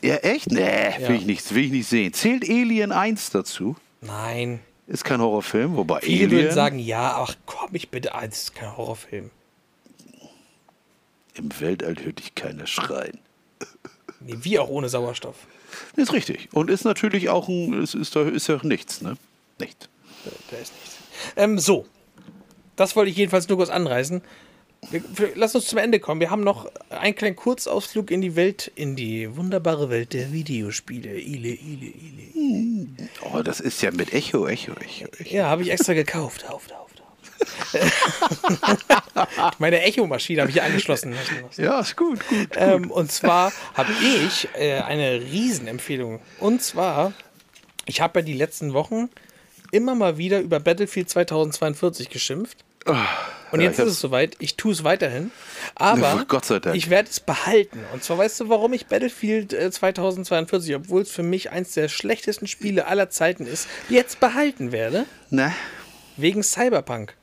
Ja, 0.02 0.16
echt? 0.16 0.50
Nee, 0.50 0.60
Ja. 1.00 1.08
will, 1.08 1.16
ich 1.16 1.26
nicht, 1.26 1.54
will 1.54 1.64
ich 1.64 1.70
nicht 1.70 1.88
sehen. 1.88 2.12
Zählt 2.12 2.48
Alien 2.48 2.92
1 2.92 3.30
dazu? 3.30 3.76
Nein. 4.02 4.60
Ist 4.86 5.04
kein 5.04 5.20
Horrorfilm, 5.20 5.76
wobei 5.76 6.00
Viele 6.00 6.24
Alien 6.26 6.30
würden 6.42 6.54
sagen, 6.54 6.78
ja, 6.78 7.16
ach 7.16 7.34
komm 7.46 7.70
ich 7.74 7.90
bitte, 7.90 8.14
ah, 8.14 8.26
das 8.26 8.42
ist 8.42 8.54
kein 8.54 8.76
Horrorfilm. 8.76 9.30
im 11.34 11.60
Weltall 11.60 11.96
hört 12.02 12.18
dich 12.18 12.34
keiner 12.34 12.66
schreien. 12.66 13.18
Nee, 14.20 14.36
wie 14.42 14.58
auch 14.58 14.68
ohne 14.68 14.88
Sauerstoff. 14.88 15.36
Ist 15.96 16.12
richtig. 16.12 16.48
Und 16.52 16.70
ist 16.70 16.84
natürlich 16.84 17.28
auch 17.28 17.48
ein, 17.48 17.82
ist, 17.82 17.94
ist, 17.94 18.16
da 18.16 18.22
ist 18.22 18.48
ja 18.48 18.58
nichts, 18.62 19.02
ne? 19.02 19.16
Nicht. 19.58 19.88
Da 20.50 20.56
ist 20.56 20.72
nichts. 20.74 20.96
Ähm, 21.36 21.58
so. 21.58 21.86
Das 22.76 22.96
wollte 22.96 23.10
ich 23.10 23.16
jedenfalls 23.16 23.48
nur 23.48 23.58
kurz 23.58 23.70
anreißen. 23.70 24.22
Wir, 24.90 25.02
lass 25.34 25.54
uns 25.54 25.66
zum 25.66 25.78
Ende 25.78 26.00
kommen. 26.00 26.20
Wir 26.20 26.30
haben 26.30 26.42
noch 26.42 26.70
einen 26.88 27.14
kleinen 27.14 27.36
Kurzausflug 27.36 28.10
in 28.10 28.22
die 28.22 28.34
Welt, 28.34 28.72
in 28.74 28.96
die 28.96 29.36
wunderbare 29.36 29.90
Welt 29.90 30.14
der 30.14 30.32
Videospiele. 30.32 31.18
Ile, 31.20 31.50
ile, 31.50 31.92
ile. 32.34 32.86
Oh, 33.20 33.42
das 33.42 33.60
ist 33.60 33.82
ja 33.82 33.90
mit 33.90 34.14
Echo, 34.14 34.46
Echo, 34.46 34.72
Echo. 34.72 35.04
Echo. 35.18 35.34
Ja, 35.34 35.48
habe 35.48 35.62
ich 35.62 35.70
extra 35.70 35.92
gekauft. 35.92 36.46
Auf, 36.48 36.70
auf, 36.70 36.80
auf. 36.80 36.89
Meine 39.58 39.82
Echo-Maschine 39.82 40.40
habe 40.42 40.50
ich 40.50 40.54
hier 40.56 40.64
angeschlossen. 40.64 41.14
Ja, 41.56 41.80
ist 41.80 41.96
gut, 41.96 42.26
gut. 42.28 42.48
Ähm, 42.56 42.90
und 42.90 43.10
zwar 43.12 43.52
habe 43.74 43.92
ich 44.02 44.48
äh, 44.58 44.80
eine 44.80 45.20
Riesenempfehlung. 45.20 46.20
Und 46.38 46.62
zwar, 46.62 47.12
ich 47.86 48.00
habe 48.00 48.20
ja 48.20 48.24
die 48.26 48.34
letzten 48.34 48.72
Wochen 48.72 49.08
immer 49.72 49.94
mal 49.94 50.18
wieder 50.18 50.40
über 50.40 50.60
Battlefield 50.60 51.08
2042 51.10 52.10
geschimpft. 52.10 52.58
Und 53.52 53.60
ja, 53.60 53.66
jetzt 53.68 53.78
ist 53.78 53.88
es 53.88 54.00
soweit, 54.00 54.36
ich 54.38 54.56
tue 54.56 54.72
es 54.72 54.84
weiterhin. 54.84 55.30
Aber 55.74 56.00
Ja, 56.00 56.24
Gott 56.26 56.44
sei 56.44 56.60
Dank. 56.60 56.76
ich 56.76 56.88
werde 56.88 57.10
es 57.10 57.20
behalten. 57.20 57.84
Und 57.92 58.02
zwar 58.02 58.18
weißt 58.18 58.40
du, 58.40 58.48
warum 58.48 58.72
ich 58.72 58.86
Battlefield 58.86 59.52
äh, 59.52 59.70
2042, 59.70 60.74
obwohl 60.76 61.02
es 61.02 61.10
für 61.10 61.22
mich 61.22 61.50
eins 61.50 61.72
der 61.74 61.88
schlechtesten 61.88 62.46
Spiele 62.46 62.86
aller 62.86 63.10
Zeiten 63.10 63.46
ist, 63.46 63.68
jetzt 63.88 64.18
behalten 64.20 64.72
werde? 64.72 65.04
Ne? 65.30 65.52
Wegen 66.16 66.42
Cyberpunk. 66.42 67.16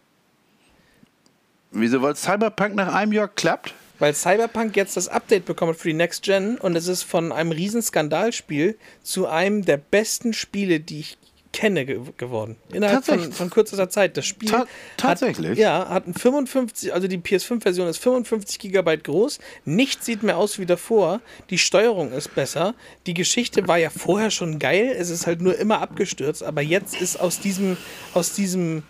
Wieso, 1.79 2.01
weil 2.01 2.15
Cyberpunk 2.15 2.75
nach 2.75 2.93
einem 2.93 3.11
Jahr 3.13 3.27
klappt? 3.27 3.73
weil 3.99 4.13
Cyberpunk 4.13 4.75
jetzt 4.75 4.95
das 4.95 5.07
Update 5.07 5.45
bekommen 5.45 5.71
hat 5.73 5.79
für 5.79 5.87
die 5.87 5.93
Next 5.95 6.21
Gen 6.23 6.57
und 6.57 6.75
es 6.75 6.87
ist 6.87 7.01
von 7.01 7.31
einem 7.31 7.51
riesen 7.51 7.81
Skandalspiel 7.81 8.77
zu 9.01 9.27
einem 9.27 9.65
der 9.65 9.77
besten 9.77 10.33
Spiele, 10.33 10.79
die 10.79 10.99
ich 10.99 11.17
kenne, 11.53 11.85
ge 11.85 11.99
geworden. 12.17 12.57
Innerhalb 12.71 13.03
von, 13.05 13.31
von 13.31 13.49
kürzester 13.49 13.89
Zeit. 13.89 14.15
Das 14.17 14.25
Spiel 14.27 14.49
Ta- 14.51 14.67
tatsächlich? 14.97 15.51
Hat, 15.51 15.57
ja, 15.57 15.89
hat 15.89 16.05
ein 16.05 16.13
55, 16.13 16.93
also 16.93 17.07
die 17.07 17.17
PS5-Version 17.17 17.87
ist 17.87 17.97
55 17.97 18.59
Gigabyte 18.59 19.03
groß. 19.05 19.39
Nichts 19.65 20.05
sieht 20.05 20.21
mehr 20.21 20.37
aus 20.37 20.59
wie 20.59 20.67
davor. 20.67 21.19
Die 21.49 21.57
Steuerung 21.57 22.11
ist 22.11 22.35
besser. 22.35 22.75
Die 23.07 23.15
Geschichte 23.15 23.67
war 23.67 23.77
ja 23.79 23.89
vorher 23.89 24.29
schon 24.29 24.59
geil. 24.59 24.93
Es 24.95 25.09
ist 25.09 25.25
halt 25.25 25.41
nur 25.41 25.57
immer 25.57 25.81
abgestürzt. 25.81 26.43
Aber 26.43 26.61
jetzt 26.61 27.01
ist 27.01 27.19
aus 27.19 27.39
diesem, 27.39 27.77
aus 28.13 28.33
diesem 28.33 28.83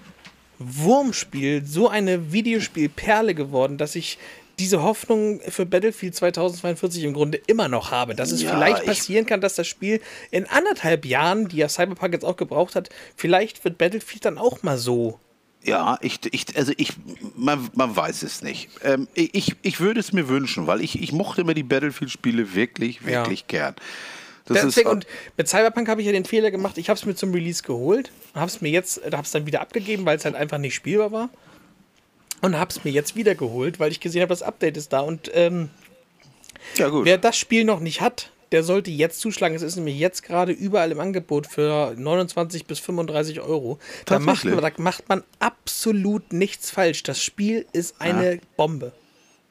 Wurmspiel 0.59 1.63
so 1.65 1.87
eine 1.89 2.31
Videospielperle 2.31 3.35
geworden, 3.35 3.77
dass 3.77 3.95
ich 3.95 4.17
diese 4.59 4.81
Hoffnung 4.81 5.39
für 5.47 5.67
Battlefield 5.67 6.15
2042 6.15 7.03
im 7.03 7.13
Grunde 7.13 7.39
immer 7.45 7.67
noch 7.67 7.91
habe, 7.91 8.15
dass 8.15 8.31
es 8.31 8.41
Ja, 8.41 8.49
vielleicht 8.49 8.79
ich- 8.81 8.85
passieren 8.87 9.25
kann, 9.27 9.39
dass 9.39 9.53
das 9.55 9.67
Spiel 9.67 10.01
in 10.31 10.45
anderthalb 10.47 11.05
Jahren, 11.05 11.47
die 11.47 11.57
ja 11.57 11.69
Cyberpunk 11.69 12.13
jetzt 12.13 12.25
auch 12.25 12.37
gebraucht 12.37 12.75
hat, 12.75 12.89
vielleicht 13.15 13.63
wird 13.63 13.77
Battlefield 13.77 14.25
dann 14.25 14.37
auch 14.39 14.63
mal 14.63 14.77
so. 14.79 15.19
Ja, 15.63 15.97
ich, 16.01 16.19
ich, 16.31 16.55
also 16.57 16.71
ich, 16.77 16.93
man, 17.35 17.69
man 17.75 17.95
weiß 17.95 18.23
es 18.23 18.41
nicht. 18.41 18.69
Ähm, 18.83 19.07
ich, 19.13 19.55
ich 19.61 19.79
würde 19.79 19.99
es 19.99 20.13
mir 20.13 20.27
wünschen, 20.27 20.65
weil 20.65 20.81
ich, 20.81 21.01
ich 21.03 21.11
mochte 21.11 21.41
immer 21.41 21.53
die 21.53 21.63
Battlefield-Spiele 21.63 22.55
wirklich, 22.55 22.99
Ja. 23.01 23.21
wirklich 23.23 23.47
gern. 23.47 23.75
Das 24.47 24.61
Deswegen, 24.61 24.89
und 24.89 25.07
mit 25.35 25.47
Cyberpunk 25.47 25.89
habe 25.89 26.01
ich 26.01 26.07
ja 26.07 26.13
den 26.13 26.25
Fehler 26.25 26.51
gemacht, 26.51 26.77
ich 26.77 26.89
habe 26.89 26.97
es 26.97 27.05
mir 27.05 27.15
zum 27.15 27.33
Release 27.33 27.63
geholt, 27.63 28.11
habe 28.33 28.47
es 28.47 28.61
mir 28.61 28.69
jetzt, 28.69 29.01
habe 29.03 29.23
es 29.23 29.31
dann 29.31 29.45
wieder 29.45 29.61
abgegeben, 29.61 30.05
weil 30.05 30.17
es 30.17 30.25
halt 30.25 30.35
einfach 30.35 30.57
nicht 30.57 30.75
spielbar 30.75 31.11
war. 31.11 31.29
Und 32.41 32.57
habe 32.57 32.69
es 32.69 32.83
mir 32.83 32.91
jetzt 32.91 33.15
wieder 33.15 33.35
geholt, 33.35 33.79
weil 33.79 33.91
ich 33.91 33.99
gesehen 33.99 34.21
habe, 34.21 34.29
das 34.29 34.43
Update 34.43 34.77
ist 34.77 34.93
da. 34.93 34.99
Und 34.99 35.31
ähm, 35.33 35.69
ja. 36.75 36.89
Wer 37.03 37.17
das 37.17 37.37
Spiel 37.37 37.63
noch 37.63 37.79
nicht 37.79 38.01
hat, 38.01 38.31
der 38.51 38.63
sollte 38.63 38.91
jetzt 38.91 39.19
zuschlagen. 39.19 39.55
Es 39.55 39.61
ist 39.61 39.75
nämlich 39.75 39.97
jetzt 39.97 40.23
gerade 40.23 40.51
überall 40.51 40.91
im 40.91 40.99
Angebot 40.99 41.47
für 41.47 41.93
29 41.97 42.65
bis 42.65 42.79
35 42.79 43.41
Euro. 43.41 43.79
Da 44.05 44.19
macht, 44.19 44.45
man, 44.45 44.61
da 44.61 44.71
macht 44.77 45.09
man 45.09 45.23
absolut 45.39 46.33
nichts 46.33 46.71
falsch. 46.71 47.03
Das 47.03 47.21
Spiel 47.21 47.65
ist 47.73 47.99
eine 47.99 48.39
Bombe. 48.55 48.93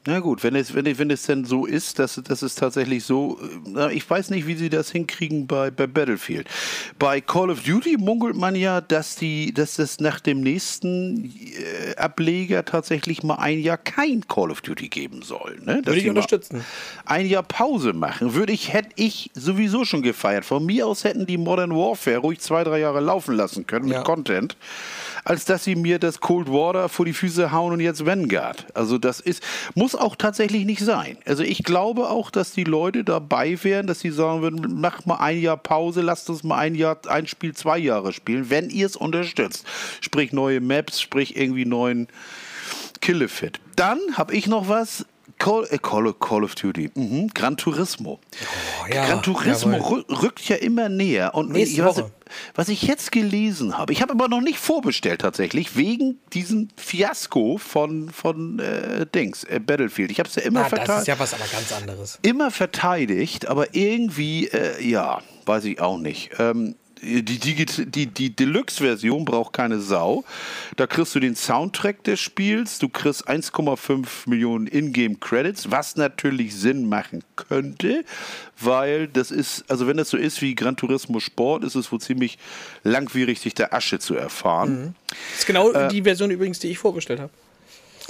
Na 0.09 0.19
gut, 0.21 0.41
wenn 0.41 0.55
es, 0.55 0.73
wenn, 0.73 0.85
es- 0.85 0.97
wenn 0.99 1.09
es 1.11 1.23
denn 1.23 1.43
so 1.43 1.65
ist, 1.65 1.99
dass, 1.99 2.15
dass 2.23 2.41
es 2.41 2.55
tatsächlich 2.55 3.03
so, 3.03 3.37
äh, 3.75 3.93
ich 3.93 4.09
weiß 4.09 4.29
nicht, 4.29 4.47
wie 4.47 4.55
sie 4.55 4.69
das 4.69 4.89
hinkriegen 4.89 5.47
bei, 5.47 5.69
bei 5.69 5.85
Battlefield. 5.85 6.47
Bei 6.97 7.19
Call 7.19 7.49
of 7.49 7.61
Duty 7.63 7.97
munkelt 7.97 8.37
man 8.37 8.55
ja, 8.55 8.79
dass 8.79 9.17
die, 9.17 9.53
dass 9.53 9.75
das 9.75 9.99
nach 9.99 10.21
dem 10.21 10.39
nächsten 10.39 11.25
äh, 11.25 11.95
Ableger 11.97 12.63
tatsächlich 12.63 13.21
mal 13.21 13.35
ein 13.35 13.59
Jahr 13.59 13.77
kein 13.77 14.25
Call 14.27 14.49
of 14.49 14.61
Duty 14.61 14.87
geben 14.87 15.23
soll. 15.23 15.57
Ne? 15.65 15.77
Dass 15.81 15.87
Würde 15.87 15.99
ich 15.99 16.07
unterstützen. 16.09 16.63
Ein 17.05 17.25
Jahr 17.27 17.43
Pause 17.43 17.91
machen, 17.91 18.33
würde 18.33 18.53
ich, 18.53 18.71
hätte 18.71 18.89
ich 18.95 19.29
sowieso 19.33 19.83
schon 19.83 20.03
gefeiert. 20.03 20.45
Von 20.45 20.65
mir 20.65 20.87
aus 20.87 21.03
hätten 21.03 21.25
die 21.25 21.37
Modern 21.37 21.71
Warfare 21.71 22.17
ruhig 22.19 22.39
zwei, 22.39 22.63
drei 22.63 22.79
Jahre 22.79 23.01
laufen 23.01 23.35
lassen 23.35 23.67
können 23.67 23.89
Ja. 23.89 23.97
mit 23.97 24.05
Content, 24.05 24.55
als 25.27 25.43
dass 25.43 25.65
sie 25.65 25.75
mir 25.75 25.99
das 25.99 26.21
Cold 26.21 26.47
Water 26.47 26.87
vor 26.87 27.05
die 27.05 27.11
Füße 27.11 27.51
hauen 27.51 27.73
und 27.73 27.81
jetzt 27.81 28.05
Vanguard. 28.05 28.65
Also 28.73 28.97
das 28.97 29.19
ist, 29.19 29.43
muss 29.75 29.93
auch 29.93 30.15
tatsächlich 30.15 30.63
nicht 30.63 30.79
sein. 30.79 31.17
Also 31.25 31.43
ich 31.43 31.65
glaube 31.65 32.09
auch, 32.09 32.31
dass 32.31 32.53
die 32.53 32.63
Leute 32.63 33.03
dabei 33.03 33.61
wären, 33.61 33.87
dass 33.87 33.99
sie 33.99 34.11
sagen 34.11 34.41
würden, 34.41 34.79
mach 34.79 35.05
mal 35.05 35.17
ein 35.17 35.41
Jahr 35.41 35.57
Pause, 35.57 35.99
lasst 35.99 36.29
uns 36.29 36.45
mal 36.45 36.57
ein 36.59 36.75
Jahr, 36.75 36.97
ein 37.09 37.27
Spiel 37.27 37.53
zwei 37.53 37.77
Jahre 37.77 38.13
spielen, 38.13 38.49
wenn 38.49 38.69
ihr 38.69 38.85
es 38.85 38.95
unterstützt. 38.95 39.65
Sprich 39.99 40.31
neue 40.31 40.61
Maps, 40.61 41.01
sprich 41.01 41.35
irgendwie 41.35 41.65
neuen 41.65 42.07
Killefit. 43.01 43.59
Dann 43.75 43.99
habe 44.13 44.33
ich 44.33 44.47
noch 44.47 44.69
was. 44.69 45.05
Call, 45.39 45.67
äh, 45.69 45.77
Call, 45.77 46.13
Call 46.13 46.43
of 46.43 46.55
Duty, 46.55 46.89
mhm. 46.95 47.27
Gran 47.33 47.57
Turismo. 47.57 48.19
Oh, 48.83 48.93
ja, 48.93 49.05
Gran 49.05 49.21
Turismo 49.21 49.73
jawohl. 49.73 50.01
rü- 50.07 50.21
rückt 50.23 50.49
ja 50.49 50.55
immer 50.55 50.89
näher. 50.89 51.35
Und 51.35 51.51
Nächste 51.51 51.85
was, 51.85 52.03
was 52.55 52.69
ich 52.69 52.81
jetzt 52.83 53.11
gelesen 53.11 53.77
habe, 53.77 53.93
ich 53.93 54.01
habe 54.01 54.13
aber 54.13 54.27
noch 54.27 54.41
nicht 54.41 54.57
vorbestellt 54.57 55.21
tatsächlich, 55.21 55.75
wegen 55.77 56.19
diesem 56.33 56.69
Fiasko 56.75 57.57
von, 57.59 58.09
von 58.09 58.59
äh, 58.59 59.05
Dings, 59.05 59.43
äh, 59.43 59.59
Battlefield. 59.59 60.09
Ich 60.11 60.19
habe 60.19 60.27
es 60.27 60.35
ja 60.35 60.41
immer 60.41 60.61
Na, 60.61 60.69
das 60.69 60.77
verteidigt 60.79 61.01
ist 61.01 61.07
ja 61.07 61.19
was 61.19 61.33
aber 61.33 61.45
ganz 61.51 61.71
anderes. 61.71 62.19
immer 62.23 62.49
verteidigt, 62.51 63.47
aber 63.47 63.75
irgendwie, 63.75 64.47
äh, 64.47 64.83
ja, 64.83 65.21
weiß 65.45 65.65
ich 65.65 65.79
auch 65.79 65.97
nicht. 65.99 66.31
Ähm, 66.39 66.75
die, 67.01 67.23
Digit- 67.39 67.85
die, 67.95 68.07
die 68.07 68.35
Deluxe-Version 68.35 69.25
braucht 69.25 69.53
keine 69.53 69.79
Sau. 69.79 70.23
Da 70.75 70.87
kriegst 70.87 71.13
du 71.15 71.19
den 71.19 71.35
Soundtrack 71.35 72.03
des 72.03 72.19
Spiels, 72.19 72.79
du 72.79 72.89
kriegst 72.89 73.29
1,5 73.29 74.05
Millionen 74.27 74.67
Ingame-Credits, 74.67 75.71
was 75.71 75.95
natürlich 75.95 76.55
Sinn 76.55 76.87
machen 76.89 77.23
könnte, 77.35 78.03
weil 78.59 79.07
das 79.07 79.31
ist, 79.31 79.65
also 79.69 79.87
wenn 79.87 79.97
das 79.97 80.09
so 80.09 80.17
ist 80.17 80.41
wie 80.41 80.55
Gran 80.55 80.75
Turismo 80.75 81.19
Sport, 81.19 81.63
ist 81.63 81.75
es 81.75 81.91
wohl 81.91 81.99
ziemlich 82.01 82.37
langwierig, 82.83 83.39
sich 83.39 83.53
der 83.53 83.73
Asche 83.73 83.99
zu 83.99 84.15
erfahren. 84.15 84.95
Das 85.09 85.39
ist 85.39 85.45
genau 85.47 85.71
Äh, 85.71 85.87
die 85.89 86.03
Version 86.03 86.31
übrigens, 86.31 86.59
die 86.59 86.67
ich 86.69 86.77
vorbestellt 86.77 87.19
habe. 87.19 87.31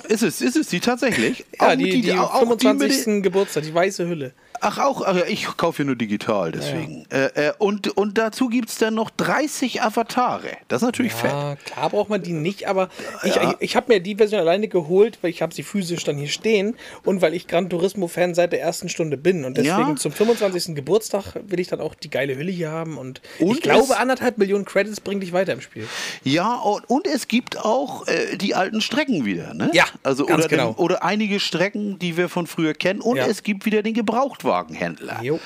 Ist 0.07 0.23
es, 0.23 0.41
ist 0.41 0.55
es 0.55 0.67
die 0.67 0.79
tatsächlich? 0.79 1.45
Ja, 1.59 1.69
Auch 1.69 1.75
die, 1.75 2.01
die, 2.01 2.13
auch- 2.13 2.33
auch 2.35 2.39
die 2.41 2.67
mit 2.67 2.81
den- 2.81 2.91
25. 2.91 3.23
Geburtstag, 3.23 3.63
die 3.63 3.73
weiße 3.73 4.07
Hülle. 4.07 4.31
Ach, 4.59 4.79
auch, 4.79 5.03
ach 5.05 5.15
ja, 5.15 5.25
ich 5.27 5.45
kaufe 5.57 5.77
hier 5.77 5.85
nur 5.85 5.95
digital, 5.95 6.51
deswegen. 6.51 7.05
Äh, 7.11 7.25
äh, 7.49 7.53
und, 7.59 7.95
und 7.95 8.17
dazu 8.17 8.47
gibt 8.47 8.69
es 8.69 8.77
dann 8.77 8.95
noch 8.95 9.11
30 9.11 9.83
Avatare. 9.83 10.49
Das 10.67 10.81
ist 10.81 10.85
natürlich 10.85 11.13
fett. 11.13 11.31
Ja, 11.31 11.55
klar 11.63 11.89
braucht 11.91 12.09
man 12.09 12.23
die 12.23 12.33
nicht, 12.33 12.67
aber 12.67 12.89
ich, 13.23 13.35
ich, 13.35 13.49
ich 13.59 13.75
habe 13.75 13.93
mir 13.93 13.99
die 13.99 14.15
Version 14.15 14.39
alleine 14.39 14.67
geholt, 14.67 15.19
weil 15.21 15.29
ich 15.29 15.43
habe 15.43 15.53
sie 15.53 15.61
physisch 15.61 16.03
dann 16.05 16.17
hier 16.17 16.27
stehen 16.29 16.75
und 17.03 17.21
weil 17.21 17.35
ich 17.35 17.47
Gran 17.47 17.69
Turismo-Fan 17.69 18.33
seit 18.33 18.51
der 18.51 18.61
ersten 18.61 18.89
Stunde 18.89 19.17
bin. 19.17 19.45
Und 19.45 19.57
deswegen 19.57 19.89
Ja. 19.89 19.95
zum 19.95 20.11
25. 20.11 20.73
Geburtstag 20.75 21.35
will 21.47 21.59
ich 21.59 21.67
dann 21.67 21.79
auch 21.81 21.93
die 21.93 22.09
geile 22.09 22.35
Hülle 22.35 22.51
hier 22.51 22.71
haben. 22.71 22.97
Und, 22.97 23.21
Und 23.39 23.55
ich 23.57 23.61
glaube, 23.61 23.97
anderthalb 23.97 24.37
Millionen 24.39 24.65
Credits 24.65 25.01
bringen 25.01 25.21
dich 25.21 25.33
weiter 25.33 25.53
im 25.53 25.61
Spiel. 25.61 25.87
Ja, 26.23 26.55
und, 26.55 26.83
und 26.89 27.05
es 27.07 27.27
gibt 27.27 27.59
auch 27.59 28.07
äh, 28.07 28.37
die 28.37 28.55
alten 28.55 28.81
Strecken 28.81 29.23
wieder, 29.25 29.53
ne? 29.53 29.69
Ja, 29.73 29.85
also 30.03 30.25
ganz 30.25 30.45
oder, 30.45 30.47
genau. 30.49 30.73
den, 30.73 30.75
oder 30.75 31.03
einige 31.03 31.39
Strecken, 31.39 31.99
die 31.99 32.17
wir 32.17 32.29
von 32.29 32.47
früher 32.47 32.73
kennen. 32.73 33.01
Und 33.01 33.17
Ja. 33.17 33.25
es 33.27 33.43
gibt 33.43 33.65
wieder 33.65 33.83
den 33.83 33.93
Gebrauchtwagenhändler. 33.93 35.21
Jo. 35.23 35.39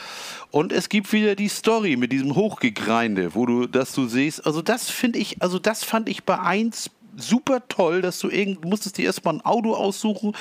Und 0.52 0.74
es 0.74 0.89
gibt 0.89 1.12
wieder 1.14 1.36
die 1.36 1.48
Story 1.48 1.96
mit 1.96 2.12
diesem 2.12 2.36
Hochgegreinde, 2.36 3.36
wo 3.36 3.46
du, 3.46 3.68
dass 3.68 3.94
du 3.94 4.08
siehst, 4.08 4.46
also 4.46 4.62
das 4.62 4.89
finde 4.89 5.20
ich, 5.20 5.42
also 5.42 5.60
das 5.60 5.84
fand 5.84 6.10
ich 6.10 6.24
bei 6.24 6.38
1 6.39 6.89
super 7.18 7.62
toll, 7.68 8.02
dass 8.02 8.20
du 8.20 8.30
irgend, 8.30 8.64
musstest 8.64 8.98
dir 8.98 9.06
erstmal 9.06 9.36
ein 9.36 9.42
Auto 9.42 9.74
aussuchen, 9.74 10.34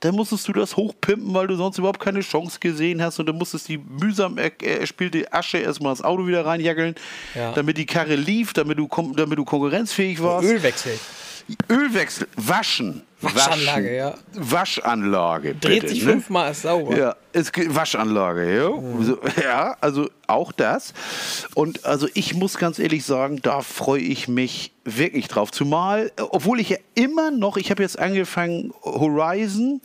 dann 0.00 0.14
musstest 0.14 0.48
du 0.48 0.52
das 0.52 0.76
hochpimpen, 0.76 1.34
weil 1.34 1.46
du 1.46 1.54
sonst 1.56 1.78
überhaupt 1.78 2.00
keine 2.00 2.20
Chance 2.20 2.58
gesehen 2.60 3.02
hast 3.02 3.18
und 3.18 3.26
dann 3.26 3.36
musstest 3.36 3.68
die 3.68 3.76
mühsam 3.78 4.38
er, 4.38 4.50
erspielte 4.62 5.30
Asche 5.32 5.58
erstmal 5.58 5.92
ins 5.92 6.02
Auto 6.02 6.26
wieder 6.26 6.46
reinjaggeln, 6.46 6.94
Ja. 7.34 7.52
damit 7.52 7.76
die 7.76 7.86
Karre 7.86 8.16
lief, 8.16 8.54
damit 8.54 8.78
du, 8.78 8.88
damit 9.14 9.38
du 9.38 9.44
konkurrenzfähig 9.44 10.22
warst. 10.22 10.48
Ölwechsel. 10.48 10.98
Ölwechsel, 11.70 12.28
waschen. 12.36 13.02
Waschanlage, 13.20 13.96
ja. 13.96 14.14
Waschanlage. 14.34 15.54
Dreht 15.54 15.82
bitte, 15.82 15.88
sich 15.88 16.04
ne? 16.04 16.12
fünfmal, 16.12 16.50
ist 16.50 16.62
sauber. 16.62 16.96
Ja, 16.96 17.16
es 17.32 17.52
gibt 17.52 17.74
Waschanlage, 17.74 18.54
ja. 18.54 18.70
So, 19.02 19.18
ja, 19.42 19.76
also 19.80 20.10
auch 20.26 20.52
das. 20.52 20.92
Und 21.54 21.84
also 21.84 22.06
ich 22.14 22.34
muss 22.34 22.58
ganz 22.58 22.78
ehrlich 22.78 23.04
sagen, 23.04 23.40
da 23.42 23.62
freue 23.62 24.00
ich 24.00 24.28
mich 24.28 24.72
wirklich 24.84 25.28
drauf. 25.28 25.50
Zumal, 25.50 26.12
obwohl 26.18 26.60
ich 26.60 26.70
ja 26.70 26.76
immer 26.94 27.30
noch, 27.30 27.56
ich 27.56 27.70
habe 27.70 27.82
jetzt 27.82 27.98
angefangen, 27.98 28.72
Horizon, 28.82 29.80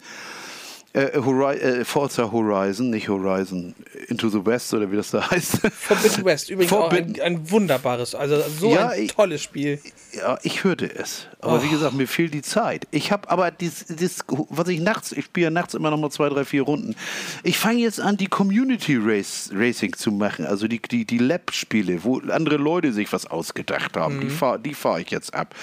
äh, 0.94 1.20
Hori 1.20 1.56
äh, 1.58 1.86
Forza 1.86 2.32
Horizon, 2.32 2.90
nicht 2.90 3.08
Horizon 3.10 3.76
Into 4.08 4.30
the 4.30 4.44
West 4.46 4.74
oder 4.74 4.92
wie 4.92 4.96
das 4.96 5.12
da 5.12 5.30
heißt. 5.30 5.60
Forbidden 5.72 6.26
West, 6.26 6.50
übrigens 6.50 6.72
Forbidden- 6.72 7.16
auch 7.20 7.26
ein, 7.26 7.36
ein 7.38 7.52
wunderbares, 7.52 8.16
also 8.16 8.42
so 8.60 8.72
Ja, 8.74 8.90
ein 8.90 9.04
ich- 9.04 9.14
tolles 9.14 9.42
Spiel. 9.44 9.80
Ja, 10.14 10.40
ich 10.42 10.64
hörte 10.64 10.92
es. 10.94 11.28
Aber 11.40 11.62
wie 11.64 11.70
gesagt, 11.70 11.94
mir 11.94 12.08
fehlt 12.08 12.34
die 12.34 12.42
Zeit. 12.42 12.88
Ich 12.90 13.12
habe 13.12 13.30
aber 13.30 13.52
dies, 13.52 13.86
dies, 13.88 14.24
was 14.50 14.68
ich 14.68 14.80
nachts, 14.80 15.12
ich 15.12 15.26
spiele 15.26 15.52
nachts 15.52 15.76
immer 15.76 15.92
noch 15.92 15.98
mal 16.00 16.10
zwei, 16.10 16.30
drei, 16.30 16.44
vier 16.46 16.64
Runden. 16.64 16.96
Ich 17.44 17.60
fange 17.60 17.80
jetzt 17.82 18.02
an, 18.02 18.18
die 18.18 18.26
Community 18.28 18.98
Race, 19.00 19.52
Racing 19.54 19.94
zu 19.96 20.12
machen, 20.12 20.48
also 20.48 20.68
die, 20.68 20.82
die, 20.82 21.06
die 21.06 21.20
Lab-Spiele, 21.20 22.04
wo 22.04 22.20
andere 22.30 22.58
Leute 22.58 22.92
sich 22.92 23.14
was 23.14 23.28
ausgedacht 23.28 23.96
haben. 23.96 24.20
Die 24.22 24.30
fahre 24.32 24.60
die 24.60 24.74
fahr 24.74 25.00
ich 25.00 25.12
jetzt 25.12 25.34
ab. 25.36 25.54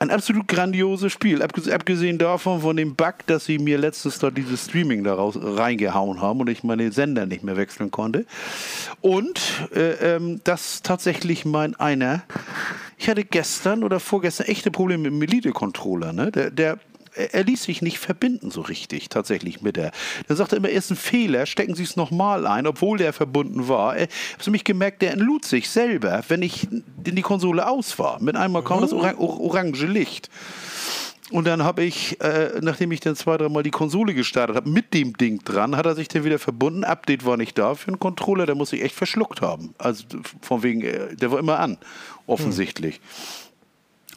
Ein 0.00 0.10
absolut 0.10 0.48
grandioses 0.48 1.12
Spiel. 1.12 1.42
Abges- 1.42 1.68
Abgesehen 1.68 2.16
davon, 2.18 2.62
von 2.62 2.74
dem 2.76 2.94
Bug, 2.96 3.14
dass 3.26 3.44
sie 3.44 3.58
mir 3.58 3.76
letztes 3.78 4.18
da 4.18 4.30
dieses 4.42 4.66
Streaming 4.66 5.04
daraus 5.04 5.38
reingehauen 5.40 6.20
haben 6.20 6.40
und 6.40 6.48
ich 6.48 6.62
meine 6.62 6.92
Sender 6.92 7.26
nicht 7.26 7.42
mehr 7.42 7.56
wechseln 7.56 7.90
konnte. 7.90 8.26
Und 9.00 9.40
äh, 9.74 10.16
ähm, 10.16 10.40
dass 10.44 10.82
tatsächlich 10.82 11.44
mein 11.44 11.74
einer, 11.76 12.22
ich 12.98 13.08
hatte 13.08 13.24
gestern 13.24 13.84
oder 13.84 14.00
vorgestern 14.00 14.46
echte 14.46 14.70
Probleme 14.70 15.10
mit 15.10 15.12
dem 15.12 15.22
Elite-Controller. 15.22 16.12
Ne? 16.12 16.30
Der, 16.30 16.50
der, 16.50 16.78
er 17.14 17.34
er 17.34 17.44
ließ 17.44 17.64
sich 17.64 17.82
nicht 17.82 17.98
verbinden 17.98 18.50
so 18.50 18.60
richtig, 18.60 19.08
tatsächlich 19.08 19.62
mit 19.62 19.76
der. 19.76 19.90
Der 20.28 20.36
sagte 20.36 20.56
immer, 20.56 20.68
erst 20.68 20.90
ein 20.90 20.96
Fehler, 20.96 21.46
stecken 21.46 21.74
Sie 21.74 21.82
es 21.82 21.96
nochmal 21.96 22.46
ein, 22.46 22.66
obwohl 22.66 22.98
der 22.98 23.12
verbunden 23.12 23.68
war. 23.68 23.96
Ich 23.96 24.02
habe 24.02 24.44
nämlich 24.46 24.64
gemerkt, 24.64 25.02
der 25.02 25.12
entlud 25.12 25.44
sich 25.44 25.68
selber, 25.68 26.22
wenn 26.28 26.42
ich 26.42 26.68
in 26.70 27.16
die 27.16 27.22
Konsole 27.22 27.68
aus 27.68 27.98
war. 27.98 28.20
Mit 28.22 28.36
einmal 28.36 28.62
kam 28.62 28.80
das 28.80 28.92
orang 28.92 29.16
or 29.16 29.40
orange 29.40 29.86
Licht. 29.86 30.30
Und 31.30 31.46
dann 31.46 31.62
habe 31.62 31.84
ich, 31.84 32.20
äh, 32.20 32.60
nachdem 32.60 32.90
ich 32.92 33.00
dann 33.00 33.14
zwei, 33.14 33.36
dreimal 33.36 33.62
die 33.62 33.70
Konsole 33.70 34.14
gestartet 34.14 34.56
habe, 34.56 34.68
mit 34.68 34.92
dem 34.94 35.16
Ding 35.16 35.42
dran, 35.44 35.76
hat 35.76 35.86
er 35.86 35.94
sich 35.94 36.08
dann 36.08 36.24
wieder 36.24 36.38
verbunden. 36.38 36.84
Update 36.84 37.24
war 37.24 37.36
nicht 37.36 37.56
da 37.56 37.74
für 37.74 37.88
einen 37.88 38.00
Controller, 38.00 38.46
der 38.46 38.56
muss 38.56 38.72
ich 38.72 38.82
echt 38.82 38.94
verschluckt 38.94 39.40
haben. 39.40 39.74
Also 39.78 40.04
von 40.42 40.62
wegen, 40.62 40.82
äh, 40.82 41.14
der 41.14 41.30
war 41.30 41.38
immer 41.38 41.60
an, 41.60 41.78
offensichtlich. 42.26 43.00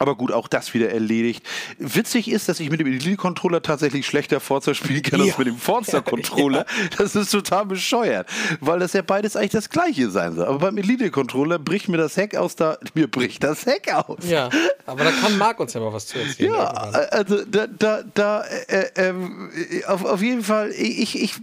Aber 0.00 0.16
gut, 0.16 0.32
auch 0.32 0.48
das 0.48 0.74
wieder 0.74 0.90
erledigt. 0.90 1.44
Witzig 1.78 2.28
ist, 2.28 2.48
dass 2.48 2.58
ich 2.58 2.68
mit 2.68 2.80
dem 2.80 2.88
Elite-Controller 2.88 3.62
tatsächlich 3.62 4.04
schlechter 4.06 4.40
Forza 4.40 4.74
spielen 4.74 5.02
kann 5.02 5.20
Ja. 5.20 5.26
als 5.26 5.38
mit 5.38 5.46
dem 5.46 5.56
Forza-Controller. 5.56 6.66
Das 6.98 7.14
ist 7.14 7.30
total 7.30 7.66
bescheuert, 7.66 8.28
weil 8.60 8.78
das 8.80 8.92
ja 8.92 9.02
beides 9.02 9.36
eigentlich 9.36 9.52
das 9.52 9.68
gleiche 9.70 10.10
sein 10.10 10.34
soll. 10.34 10.46
Aber 10.46 10.58
beim 10.58 10.76
Elite-Controller 10.78 11.58
bricht 11.58 11.88
mir 11.88 11.96
das 11.96 12.16
Heck 12.16 12.34
aus 12.36 12.56
da, 12.56 12.76
mir 12.94 13.08
bricht 13.08 13.44
das 13.44 13.66
Heck 13.66 13.92
aus. 13.92 14.18
Ja, 14.28 14.50
aber 14.86 15.04
da 15.04 15.10
kann 15.12 15.38
Marc 15.38 15.60
uns 15.60 15.74
ja 15.74 15.80
mal 15.80 15.92
was 15.92 16.06
zu 16.06 16.18
erzählen. 16.18 16.52
Ja, 16.54 16.66
also 16.66 17.44
da, 17.44 17.66
da, 17.68 18.02
da 18.14 18.42
äh, 18.68 19.10
äh, 19.10 19.84
auf, 19.86 20.04
auf 20.04 20.20
jeden 20.22 20.42
Fall, 20.42 20.70
ich, 20.72 21.20
ich, 21.22 21.34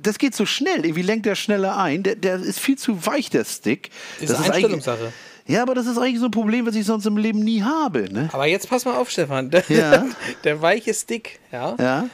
das 0.00 0.18
geht 0.18 0.34
so 0.36 0.46
schnell, 0.46 0.84
irgendwie 0.84 1.02
lenkt 1.02 1.26
er 1.26 1.34
schneller 1.34 1.76
ein. 1.76 2.02
Der, 2.04 2.14
der 2.14 2.36
ist 2.36 2.60
viel 2.60 2.78
zu 2.78 3.04
weich, 3.06 3.30
der 3.30 3.44
Stick. 3.44 3.90
Ist 4.20 4.30
das 4.30 4.48
Einstellungssache. 4.50 5.12
Ja, 5.48 5.62
aber 5.62 5.74
das 5.74 5.86
ist 5.86 5.98
eigentlich 5.98 6.20
so 6.20 6.26
ein 6.26 6.30
Problem, 6.30 6.66
was 6.66 6.74
ich 6.76 6.84
sonst 6.84 7.06
im 7.06 7.16
Leben 7.16 7.40
nie 7.40 7.62
habe. 7.62 8.12
Ne? 8.12 8.28
Aber 8.32 8.46
jetzt 8.46 8.68
pass 8.68 8.84
mal 8.84 8.96
auf, 8.96 9.10
Stefan. 9.10 9.50
Der, 9.50 9.64
Ja. 9.68 10.04
der 10.44 10.62
weiche 10.62 10.94
Stick, 10.94 11.40
ja. 11.50 11.74
Ja, 11.80 12.08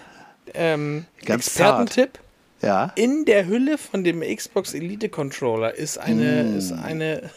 Ähm, 0.55 1.05
Ganz 1.25 1.47
Expertentipp. 1.49 2.19
ja. 2.63 2.93
In 2.95 3.25
der 3.25 3.47
Hülle 3.47 3.77
von 3.77 4.05
dem 4.05 4.21
Xbox 4.21 4.73
Elite 4.73 5.09
Controller 5.09 5.75
ist 5.75 5.99
eine, 5.99 6.45
Hm. 6.45 6.59
ist 6.59 6.73
eine, 6.73 7.31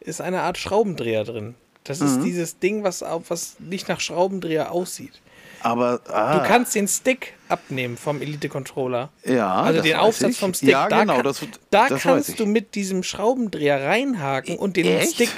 ist 0.00 0.20
eine 0.20 0.42
Art 0.42 0.58
Schraubendreher 0.58 1.24
drin. 1.24 1.54
Das 1.84 2.00
Mhm. 2.00 2.06
ist 2.06 2.22
dieses 2.24 2.58
Ding, 2.58 2.84
was, 2.84 3.02
au- 3.02 3.22
was 3.28 3.56
nicht 3.58 3.88
nach 3.88 4.00
Schraubendreher 4.00 4.70
aussieht. 4.72 5.20
Aber 5.62 6.00
ah, 6.08 6.38
Du 6.38 6.46
kannst 6.48 6.74
den 6.74 6.88
Stick 6.88 7.34
abnehmen 7.48 7.96
vom 7.96 8.20
Elite-Controller. 8.22 9.10
Ja, 9.24 9.62
Also 9.62 9.82
den 9.82 9.96
Aufsatz 9.96 10.32
ich. 10.32 10.38
vom 10.38 10.54
Stick. 10.54 10.70
Ja, 10.70 10.88
da 10.88 11.00
genau, 11.00 11.16
kann- 11.16 11.24
das- 11.24 11.40
da 11.70 11.88
das 11.88 12.02
kannst 12.02 12.38
du 12.40 12.46
mit 12.46 12.74
diesem 12.74 13.02
Schraubendreher 13.02 13.84
reinhaken 13.84 14.56
und 14.58 14.76
den 14.76 14.86
Echt? 14.86 15.14
Stick. 15.14 15.30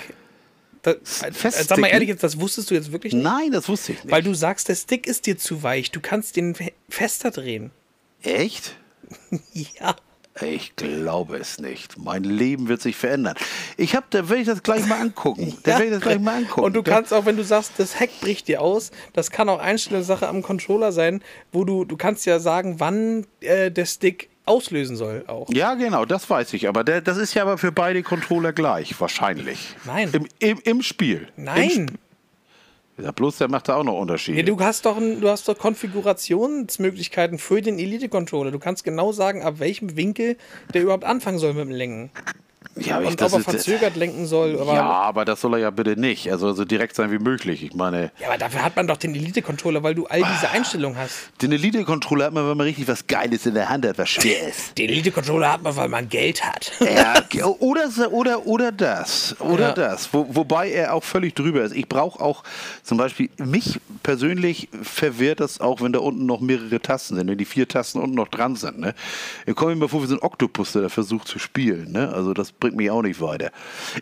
Da, 0.82 0.94
sag 1.04 1.22
mal 1.30 1.32
Feststicken? 1.32 1.84
ehrlich, 1.84 2.08
jetzt, 2.08 2.22
das 2.24 2.40
wusstest 2.40 2.70
du 2.70 2.74
jetzt 2.74 2.90
wirklich 2.90 3.12
nicht? 3.12 3.22
Nein, 3.22 3.52
das 3.52 3.68
wusste 3.68 3.92
ich 3.92 4.02
nicht. 4.02 4.12
Weil 4.12 4.22
du 4.24 4.34
sagst, 4.34 4.68
der 4.68 4.74
Stick 4.74 5.06
ist 5.06 5.26
dir 5.26 5.38
zu 5.38 5.62
weich. 5.62 5.92
Du 5.92 6.00
kannst 6.00 6.34
den 6.36 6.54
fe- 6.56 6.72
fester 6.88 7.30
drehen. 7.30 7.70
Echt? 8.22 8.74
Ja. 9.52 9.94
Ich 10.40 10.76
glaube 10.76 11.36
es 11.36 11.58
nicht. 11.58 11.98
Mein 11.98 12.24
Leben 12.24 12.68
wird 12.68 12.80
sich 12.80 12.96
verändern. 12.96 13.36
Ich 13.76 13.94
habe, 13.94 14.06
da 14.10 14.28
werde 14.28 14.42
ich 14.42 14.46
das 14.48 14.62
gleich 14.62 14.86
mal 14.86 15.00
angucken. 15.00 15.56
Da 15.62 15.72
werde 15.72 15.84
ich 15.84 15.90
das 15.90 16.00
gleich 16.00 16.20
mal 16.20 16.36
angucken. 16.36 16.64
Und 16.64 16.72
du 16.74 16.82
kannst 16.82 17.12
auch, 17.12 17.26
wenn 17.26 17.36
du 17.36 17.44
sagst, 17.44 17.72
das 17.76 18.00
Heck 18.00 18.20
bricht 18.20 18.48
dir 18.48 18.62
aus, 18.62 18.92
das 19.12 19.30
kann 19.30 19.48
auch 19.48 19.58
Einstellungssache 19.58 20.26
am 20.26 20.42
Controller 20.42 20.92
sein, 20.92 21.22
wo 21.52 21.64
du, 21.64 21.84
du 21.84 21.96
kannst 21.96 22.24
ja 22.24 22.38
sagen, 22.38 22.80
wann 22.80 23.26
äh, 23.40 23.70
der 23.70 23.84
Stick 23.84 24.30
auslösen 24.44 24.96
soll 24.96 25.24
auch. 25.26 25.48
Ja, 25.52 25.74
genau, 25.74 26.04
das 26.04 26.28
weiß 26.28 26.54
ich. 26.54 26.66
Aber 26.66 26.82
der, 26.82 27.00
das 27.00 27.18
ist 27.18 27.34
ja 27.34 27.42
aber 27.42 27.58
für 27.58 27.70
beide 27.70 28.02
Controller 28.02 28.52
gleich, 28.52 28.98
wahrscheinlich. 29.00 29.76
Nein. 29.84 30.10
Im, 30.12 30.26
im, 30.38 30.58
im 30.64 30.82
Spiel. 30.82 31.28
Im 31.36 31.44
Nein. 31.44 31.70
Sp 31.70 32.01
ja, 32.98 33.10
bloß 33.10 33.38
der 33.38 33.48
macht 33.48 33.68
da 33.68 33.76
auch 33.76 33.84
noch 33.84 33.98
Unterschiede. 33.98 34.36
Nee, 34.36 34.42
du 34.42 34.58
hast 34.60 34.84
doch, 34.84 34.96
ein, 34.96 35.20
du 35.20 35.28
hast 35.28 35.48
doch 35.48 35.58
Konfigurationsmöglichkeiten 35.58 37.38
für 37.38 37.62
den 37.62 37.78
Elite-Controller. 37.78 38.50
Du 38.50 38.58
kannst 38.58 38.84
genau 38.84 39.12
sagen, 39.12 39.42
ab 39.42 39.58
welchem 39.58 39.96
Winkel 39.96 40.36
der 40.74 40.82
überhaupt 40.82 41.04
anfangen 41.04 41.38
soll 41.38 41.54
mit 41.54 41.64
dem 41.64 41.70
Lenken. 41.70 42.10
Ja, 42.76 42.94
aber 42.96 43.04
ich, 43.04 43.10
Und 43.10 43.20
das 43.20 43.32
ob 43.34 43.40
er 43.40 43.44
verzögert 43.44 43.96
lenken 43.96 44.26
soll. 44.26 44.58
Aber, 44.60 44.74
ja, 44.74 44.82
aber 44.90 45.24
das 45.24 45.40
soll 45.40 45.54
er 45.54 45.60
ja 45.60 45.70
bitte 45.70 45.98
nicht. 46.00 46.30
Also 46.32 46.52
so 46.52 46.64
direkt 46.64 46.96
sein 46.96 47.10
wie 47.10 47.18
möglich. 47.18 47.62
Ich 47.62 47.74
meine, 47.74 48.10
Ja, 48.18 48.28
aber 48.28 48.38
dafür 48.38 48.64
hat 48.64 48.76
man 48.76 48.86
doch 48.86 48.96
den 48.96 49.14
Elite-Controller, 49.14 49.82
weil 49.82 49.94
du 49.94 50.06
all 50.06 50.22
diese 50.22 50.50
Einstellungen 50.50 50.96
hast. 50.98 51.14
den 51.42 51.52
Elite-Controller 51.52 52.26
hat 52.26 52.32
man, 52.32 52.48
wenn 52.48 52.56
man 52.56 52.66
richtig 52.66 52.88
was 52.88 53.06
Geiles 53.06 53.44
in 53.46 53.54
der 53.54 53.68
Hand 53.68 53.86
hat, 53.86 53.98
was 53.98 54.08
schwer 54.08 54.48
ist. 54.48 54.78
Den 54.78 54.88
Elite-Controller 54.88 55.52
hat 55.52 55.62
man, 55.62 55.76
weil 55.76 55.88
man 55.88 56.08
Geld 56.08 56.42
hat. 56.44 56.72
Ja, 56.80 57.22
oder, 57.58 57.88
oder, 58.10 58.46
oder 58.46 58.72
das. 58.72 59.36
Oder 59.40 59.68
Ja. 59.68 59.72
das. 59.74 60.08
Wo, 60.12 60.26
wobei 60.30 60.70
er 60.70 60.94
auch 60.94 61.04
völlig 61.04 61.34
drüber 61.34 61.62
ist. 61.62 61.74
Ich 61.76 61.88
brauche 61.88 62.20
auch 62.22 62.42
zum 62.82 62.96
Beispiel, 62.98 63.28
mich 63.38 63.80
persönlich 64.02 64.68
verwehrt 64.82 65.40
das 65.40 65.60
auch, 65.60 65.80
wenn 65.80 65.92
da 65.92 65.98
unten 66.00 66.26
noch 66.26 66.40
mehrere 66.40 66.80
Tasten 66.80 67.16
sind, 67.16 67.28
wenn 67.28 67.38
die 67.38 67.44
vier 67.44 67.68
Tasten 67.68 67.98
unten 68.00 68.14
noch 68.16 68.28
dran 68.28 68.56
sind. 68.56 68.78
Ne? 68.78 68.94
Ich 69.46 69.54
komme 69.54 69.72
mir 69.74 69.80
mal 69.80 69.88
vor 69.88 70.02
wie 70.02 70.06
so 70.06 70.14
ein 70.14 70.22
Oktopus, 70.22 70.72
der 70.72 70.82
da 70.82 70.88
versucht 70.88 71.28
zu 71.28 71.38
spielen. 71.38 71.92
Ne? 71.92 72.10
Also 72.12 72.32
das 72.34 72.50
bringt 72.62 72.76
mich 72.76 72.90
auch 72.90 73.02
nicht 73.02 73.20
weiter. 73.20 73.50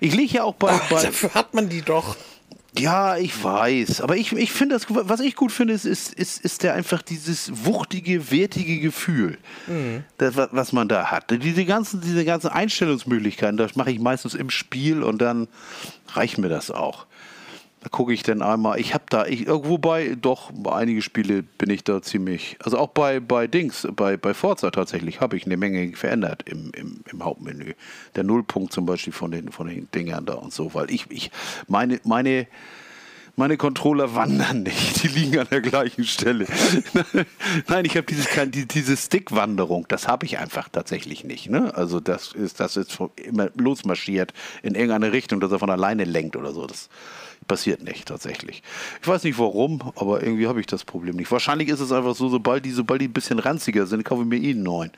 Ich 0.00 0.14
liege 0.14 0.34
ja 0.34 0.44
auch 0.44 0.54
bei. 0.54 0.70
Ach, 0.72 0.88
bei 0.90 1.02
dafür 1.02 1.34
hat 1.34 1.54
man 1.54 1.68
die 1.68 1.82
doch. 1.82 2.16
ja, 2.78 3.16
ich 3.16 3.42
weiß. 3.42 4.00
Aber 4.00 4.16
ich, 4.16 4.32
ich 4.32 4.52
finde 4.52 4.76
das, 4.76 4.86
was 4.88 5.18
ich 5.20 5.34
gut 5.34 5.50
finde, 5.50 5.74
ist, 5.74 5.84
ist, 5.86 6.14
ist, 6.14 6.44
ist 6.44 6.62
der 6.62 6.74
einfach 6.74 7.02
dieses 7.02 7.50
wuchtige, 7.64 8.30
wertige 8.30 8.78
Gefühl, 8.78 9.38
das, 10.18 10.36
wa- 10.36 10.48
was 10.52 10.72
man 10.72 10.86
da 10.88 11.10
hat. 11.10 11.30
Diese 11.42 11.64
ganzen, 11.64 12.00
diese 12.00 12.24
ganzen 12.24 12.48
Einstellungsmöglichkeiten, 12.50 13.56
das 13.56 13.74
mache 13.74 13.90
ich 13.90 13.98
meistens 13.98 14.34
im 14.34 14.50
Spiel 14.50 15.02
und 15.02 15.20
dann 15.20 15.48
reicht 16.14 16.38
mir 16.38 16.48
das 16.48 16.70
auch. 16.70 17.06
Da 17.82 17.88
gucke 17.88 18.12
ich 18.12 18.22
dann 18.22 18.42
einmal, 18.42 18.78
ich 18.78 18.92
habe 18.92 19.04
da, 19.08 19.24
ich, 19.24 19.48
wobei 19.48 20.14
doch, 20.20 20.52
einige 20.70 21.00
Spiele 21.00 21.42
bin 21.42 21.70
ich 21.70 21.82
da 21.82 22.02
ziemlich, 22.02 22.58
also 22.62 22.76
auch 22.76 22.88
bei, 22.88 23.20
bei 23.20 23.46
Dings, 23.46 23.88
bei, 23.96 24.18
bei 24.18 24.34
Forza 24.34 24.70
tatsächlich, 24.70 25.22
habe 25.22 25.38
ich 25.38 25.46
eine 25.46 25.56
Menge 25.56 25.96
verändert 25.96 26.42
im, 26.44 26.72
im, 26.76 27.00
im 27.10 27.24
Hauptmenü. 27.24 27.72
Der 28.16 28.24
Nullpunkt 28.24 28.72
zum 28.74 28.84
Beispiel 28.84 29.14
von 29.14 29.30
den, 29.30 29.50
von 29.50 29.66
den 29.66 29.90
Dingern 29.92 30.26
da 30.26 30.34
und 30.34 30.52
so, 30.52 30.74
weil 30.74 30.90
ich, 30.90 31.10
ich 31.10 31.30
meine, 31.68 32.00
meine, 32.04 32.46
meine 33.36 33.56
Controller 33.56 34.14
wandern 34.14 34.64
nicht, 34.64 35.02
die 35.02 35.08
liegen 35.08 35.38
an 35.38 35.46
der 35.50 35.62
gleichen 35.62 36.04
Stelle. 36.04 36.46
Nein, 37.68 37.86
ich 37.86 37.96
habe 37.96 38.04
dieses, 38.04 38.26
diese 38.68 38.96
Stickwanderung, 38.98 39.86
das 39.88 40.06
habe 40.06 40.26
ich 40.26 40.36
einfach 40.36 40.68
tatsächlich 40.68 41.24
nicht. 41.24 41.48
Ne? 41.48 41.74
Also 41.74 42.00
das 42.00 42.32
ist, 42.32 42.60
das 42.60 42.76
ist 42.76 42.98
immer 43.16 43.48
losmarschiert 43.56 44.34
in 44.62 44.74
irgendeine 44.74 45.12
Richtung, 45.12 45.40
dass 45.40 45.50
er 45.50 45.58
von 45.58 45.70
alleine 45.70 46.04
lenkt 46.04 46.36
oder 46.36 46.52
so. 46.52 46.66
Das 46.66 46.90
passiert 47.50 47.82
nicht 47.82 48.06
tatsächlich. 48.08 48.62
Ich 49.02 49.08
weiß 49.08 49.24
nicht 49.24 49.38
warum, 49.38 49.80
aber 49.96 50.22
irgendwie 50.22 50.46
habe 50.46 50.60
ich 50.60 50.66
das 50.66 50.84
Problem 50.84 51.16
nicht. 51.16 51.30
Wahrscheinlich 51.30 51.68
ist 51.68 51.80
es 51.80 51.90
einfach 51.92 52.14
so, 52.14 52.28
sobald 52.28 52.64
die, 52.64 52.70
sobald 52.70 53.00
die 53.00 53.08
ein 53.08 53.12
bisschen 53.12 53.38
ranziger 53.38 53.86
sind, 53.86 54.04
kaufe 54.04 54.22
ich 54.22 54.28
mir 54.28 54.38
eh 54.38 54.50
einen 54.50 54.62
neuen. 54.62 54.92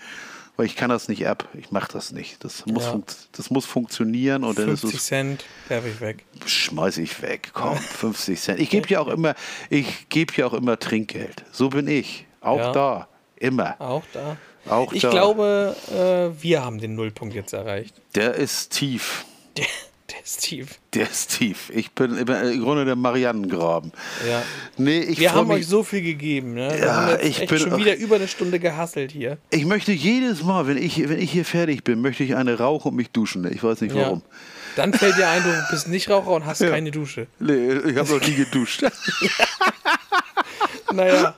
Weil 0.56 0.66
ich 0.66 0.76
kann 0.76 0.90
das 0.90 1.08
nicht 1.08 1.26
ab. 1.26 1.48
Ich 1.54 1.70
mache 1.70 1.90
das 1.90 2.12
nicht. 2.12 2.44
Das 2.44 2.66
muss, 2.66 2.84
Ja. 2.84 3.00
das 3.32 3.50
muss 3.50 3.64
funktionieren 3.64 4.44
und 4.44 4.58
dann 4.58 4.68
ist 4.68 4.80
50 4.82 5.00
es 5.00 5.06
Cent, 5.06 5.44
werfe 5.68 5.88
ich 5.88 6.00
weg. 6.02 6.24
schmeiß 6.44 6.98
ich 6.98 7.22
weg. 7.22 7.50
Komm, 7.54 7.76
50 8.02 8.38
Cent. 8.38 8.60
Ich 8.60 8.68
gebe 8.68 8.86
ja 8.90 9.00
auch 9.00 9.08
immer, 9.08 9.34
ich 9.70 10.10
gebe 10.10 10.34
ja 10.36 10.44
auch 10.46 10.52
immer 10.52 10.78
Trinkgeld. 10.78 11.42
So 11.52 11.70
bin 11.70 11.88
ich. 11.88 12.26
Auch 12.42 12.58
Ja. 12.58 12.72
da. 12.72 13.08
Immer. 13.36 13.80
Auch 13.80 14.04
da. 14.12 14.36
Auch 14.68 14.92
ich 14.92 15.02
da. 15.02 15.10
glaube, 15.10 15.74
äh, 15.90 16.42
wir 16.42 16.62
haben 16.64 16.78
den 16.78 16.94
Nullpunkt 16.96 17.34
jetzt 17.34 17.52
erreicht. 17.54 17.94
Der 18.14 18.34
ist 18.34 18.72
tief. 18.72 19.24
Der, 19.56 19.64
der 20.12 20.22
ist 20.22 20.42
tief. 20.42 20.78
Der 20.94 21.10
ist 21.10 21.38
tief. 21.38 21.70
Ich 21.74 21.92
bin 21.92 22.16
im 22.16 22.62
Grunde 22.62 22.84
der 22.84 22.96
Marianengraben. 22.96 23.92
Ja. 24.28 24.42
Nee, 24.76 25.00
ich 25.00 25.18
Wir 25.18 25.32
haben 25.32 25.48
mich, 25.48 25.58
euch 25.58 25.66
so 25.66 25.82
viel 25.82 26.02
gegeben. 26.02 26.54
Ne? 26.54 26.70
Wir 26.72 26.78
Ja, 26.78 27.18
ich 27.20 27.46
bin 27.46 27.58
schon 27.58 27.76
wieder 27.78 27.96
über 27.96 28.16
eine 28.16 28.28
Stunde 28.28 28.58
gehasselt 28.60 29.10
hier. 29.12 29.38
Ich 29.50 29.64
möchte 29.64 29.92
jedes 29.92 30.42
Mal, 30.42 30.66
wenn 30.66 30.76
ich, 30.76 31.08
wenn 31.08 31.18
ich 31.18 31.30
hier 31.32 31.44
fertig 31.44 31.84
bin, 31.84 32.00
möchte 32.00 32.24
ich 32.24 32.36
eine 32.36 32.58
rauchen 32.58 32.88
und 32.90 32.96
mich 32.96 33.10
duschen. 33.10 33.50
Ich 33.52 33.62
weiß 33.62 33.80
nicht 33.80 33.94
Ja. 33.94 34.02
warum. 34.02 34.22
Dann 34.76 34.92
fällt 34.94 35.18
dir 35.18 35.28
ein, 35.28 35.42
du 35.42 35.50
bist 35.70 35.88
nicht 35.88 36.08
Raucher 36.08 36.30
und 36.30 36.46
hast 36.46 36.60
keine 36.60 36.90
Dusche. 36.90 37.26
Nee, 37.38 37.72
ich 37.72 37.96
habe 37.96 38.10
noch 38.10 38.26
nie 38.26 38.34
geduscht. 38.34 38.82
Naja, 40.92 41.34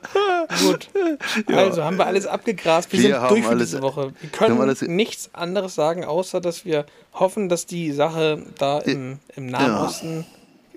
gut. 0.63 0.89
Also 1.47 1.83
haben 1.83 1.97
wir 1.97 2.05
alles 2.05 2.25
abgegrast. 2.27 2.91
Wir, 2.93 2.99
Wir 3.01 3.09
sind 3.19 3.29
durch 3.31 3.45
für 3.45 3.55
diese 3.57 3.81
Woche. 3.81 4.11
Wir 4.19 4.21
wir 4.21 4.29
können 4.29 4.59
alles- 4.61 4.81
nichts 4.81 5.29
anderes 5.33 5.75
sagen, 5.75 6.03
außer 6.05 6.41
dass 6.41 6.65
wir 6.65 6.85
hoffen, 7.13 7.49
dass 7.49 7.65
die 7.65 7.91
Sache 7.91 8.43
da 8.57 8.79
im, 8.79 9.19
im 9.35 9.47
Nahen 9.47 9.67
Ja. 9.67 9.83
Osten, 9.85 10.25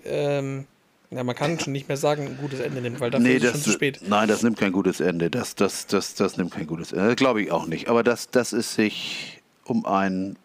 ähm, 0.04 0.66
ja, 1.10 1.24
man 1.24 1.34
kann 1.34 1.58
schon 1.58 1.72
nicht 1.72 1.88
mehr 1.88 1.96
sagen, 1.96 2.26
ein 2.26 2.36
gutes 2.38 2.60
Ende 2.60 2.80
nimmt, 2.82 3.00
weil 3.00 3.10
dafür 3.10 3.26
Nee, 3.26 3.36
ist 3.36 3.44
es 3.44 3.52
das, 3.52 3.52
schon 3.52 3.62
zu 3.64 3.72
spät. 3.72 4.00
nein, 4.06 4.28
das 4.28 4.42
nimmt 4.42 4.58
kein 4.58 4.72
gutes 4.72 5.00
Ende. 5.00 5.30
Das, 5.30 5.54
das, 5.54 5.86
das, 5.86 6.14
das 6.14 6.36
nimmt 6.36 6.52
kein 6.52 6.66
gutes 6.66 6.92
Ende. 6.92 7.06
Das 7.06 7.16
glaube 7.16 7.40
ich 7.42 7.50
auch 7.50 7.66
nicht. 7.66 7.88
Aber 7.88 8.02
dass, 8.02 8.28
dass 8.30 8.52
es 8.52 8.74
sich 8.74 9.40
um 9.64 9.86
einen 9.86 10.36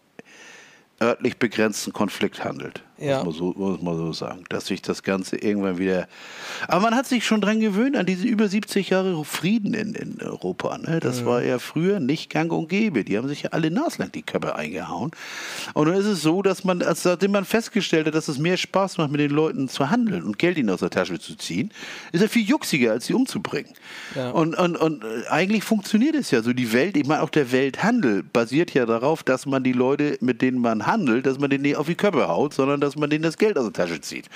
örtlich 1.01 1.37
begrenzten 1.37 1.91
Konflikt 1.91 2.43
handelt. 2.45 2.81
Ja. 2.99 3.23
Muss, 3.23 3.39
man 3.39 3.53
so, 3.53 3.59
muss 3.59 3.81
man 3.81 3.97
so 3.97 4.13
sagen. 4.13 4.43
Dass 4.49 4.67
sich 4.67 4.81
das 4.81 5.03
Ganze 5.03 5.35
irgendwann 5.37 5.77
wieder. 5.77 6.07
Aber 6.67 6.81
man 6.81 6.95
hat 6.95 7.07
sich 7.07 7.25
schon 7.25 7.41
dran 7.41 7.59
gewöhnt, 7.59 7.97
an 7.97 8.05
diese 8.05 8.27
über 8.27 8.47
70 8.47 8.89
Jahre 8.89 9.23
Frieden 9.25 9.73
in, 9.73 9.93
in 9.95 10.21
Europa. 10.21 10.77
Ne? 10.77 10.99
Das 10.99 11.21
Mhm. 11.21 11.25
war 11.25 11.43
ja 11.43 11.59
früher 11.59 11.99
nicht 11.99 12.29
gang 12.29 12.51
und 12.51 12.69
gäbe. 12.69 13.03
Die 13.03 13.17
haben 13.17 13.27
sich 13.27 13.43
ja 13.43 13.49
alle 13.51 13.71
naslang 13.71 14.11
die 14.11 14.21
Köpfe 14.21 14.55
eingehauen. 14.55 15.11
Und 15.73 15.87
dann 15.87 15.95
ist 15.95 16.05
es 16.05 16.21
so, 16.21 16.41
dass 16.41 16.63
man, 16.63 16.81
als 16.81 17.03
seitdem 17.03 17.31
man 17.31 17.45
festgestellt 17.45 18.07
hat, 18.07 18.15
dass 18.15 18.27
es 18.27 18.37
mehr 18.37 18.57
Spaß 18.57 18.97
macht, 18.97 19.11
mit 19.11 19.19
den 19.21 19.31
Leuten 19.31 19.67
zu 19.69 19.89
handeln 19.89 20.23
und 20.23 20.37
Geld 20.39 20.57
ihnen 20.57 20.69
aus 20.69 20.79
der 20.81 20.89
Tasche 20.89 21.19
zu 21.19 21.35
ziehen, 21.35 21.71
ist 22.11 22.21
er 22.21 22.29
viel 22.29 22.43
juxiger, 22.47 22.91
als 22.91 23.07
sie 23.07 23.13
umzubringen. 23.13 23.73
Ja. 24.15 24.29
Und, 24.31 24.55
und, 24.57 24.77
und 24.77 25.03
äh, 25.03 25.27
eigentlich 25.29 25.63
funktioniert 25.63 26.15
es 26.15 26.31
ja 26.31 26.41
so. 26.41 26.53
Die 26.53 26.71
Welt, 26.73 26.95
ich 26.95 27.05
meine, 27.07 27.21
auch 27.23 27.29
der 27.29 27.51
Welthandel 27.51 28.23
basiert 28.23 28.73
ja 28.73 28.85
darauf, 28.85 29.23
dass 29.23 29.45
man 29.45 29.63
die 29.63 29.73
Leute, 29.73 30.17
mit 30.21 30.41
denen 30.41 30.59
man 30.59 30.85
handelt, 30.85 31.25
dass 31.25 31.39
man 31.39 31.49
denen 31.49 31.63
nicht 31.63 31.77
auf 31.77 31.87
die 31.87 31.95
Köpfe 31.95 32.27
haut, 32.27 32.53
sondern 32.53 32.81
dass 32.83 32.95
man 32.95 33.09
denen 33.09 33.23
das 33.23 33.37
Geld 33.37 33.57
aus 33.57 33.63
der 33.63 33.73
Tasche 33.73 34.01
zieht. 34.01 34.29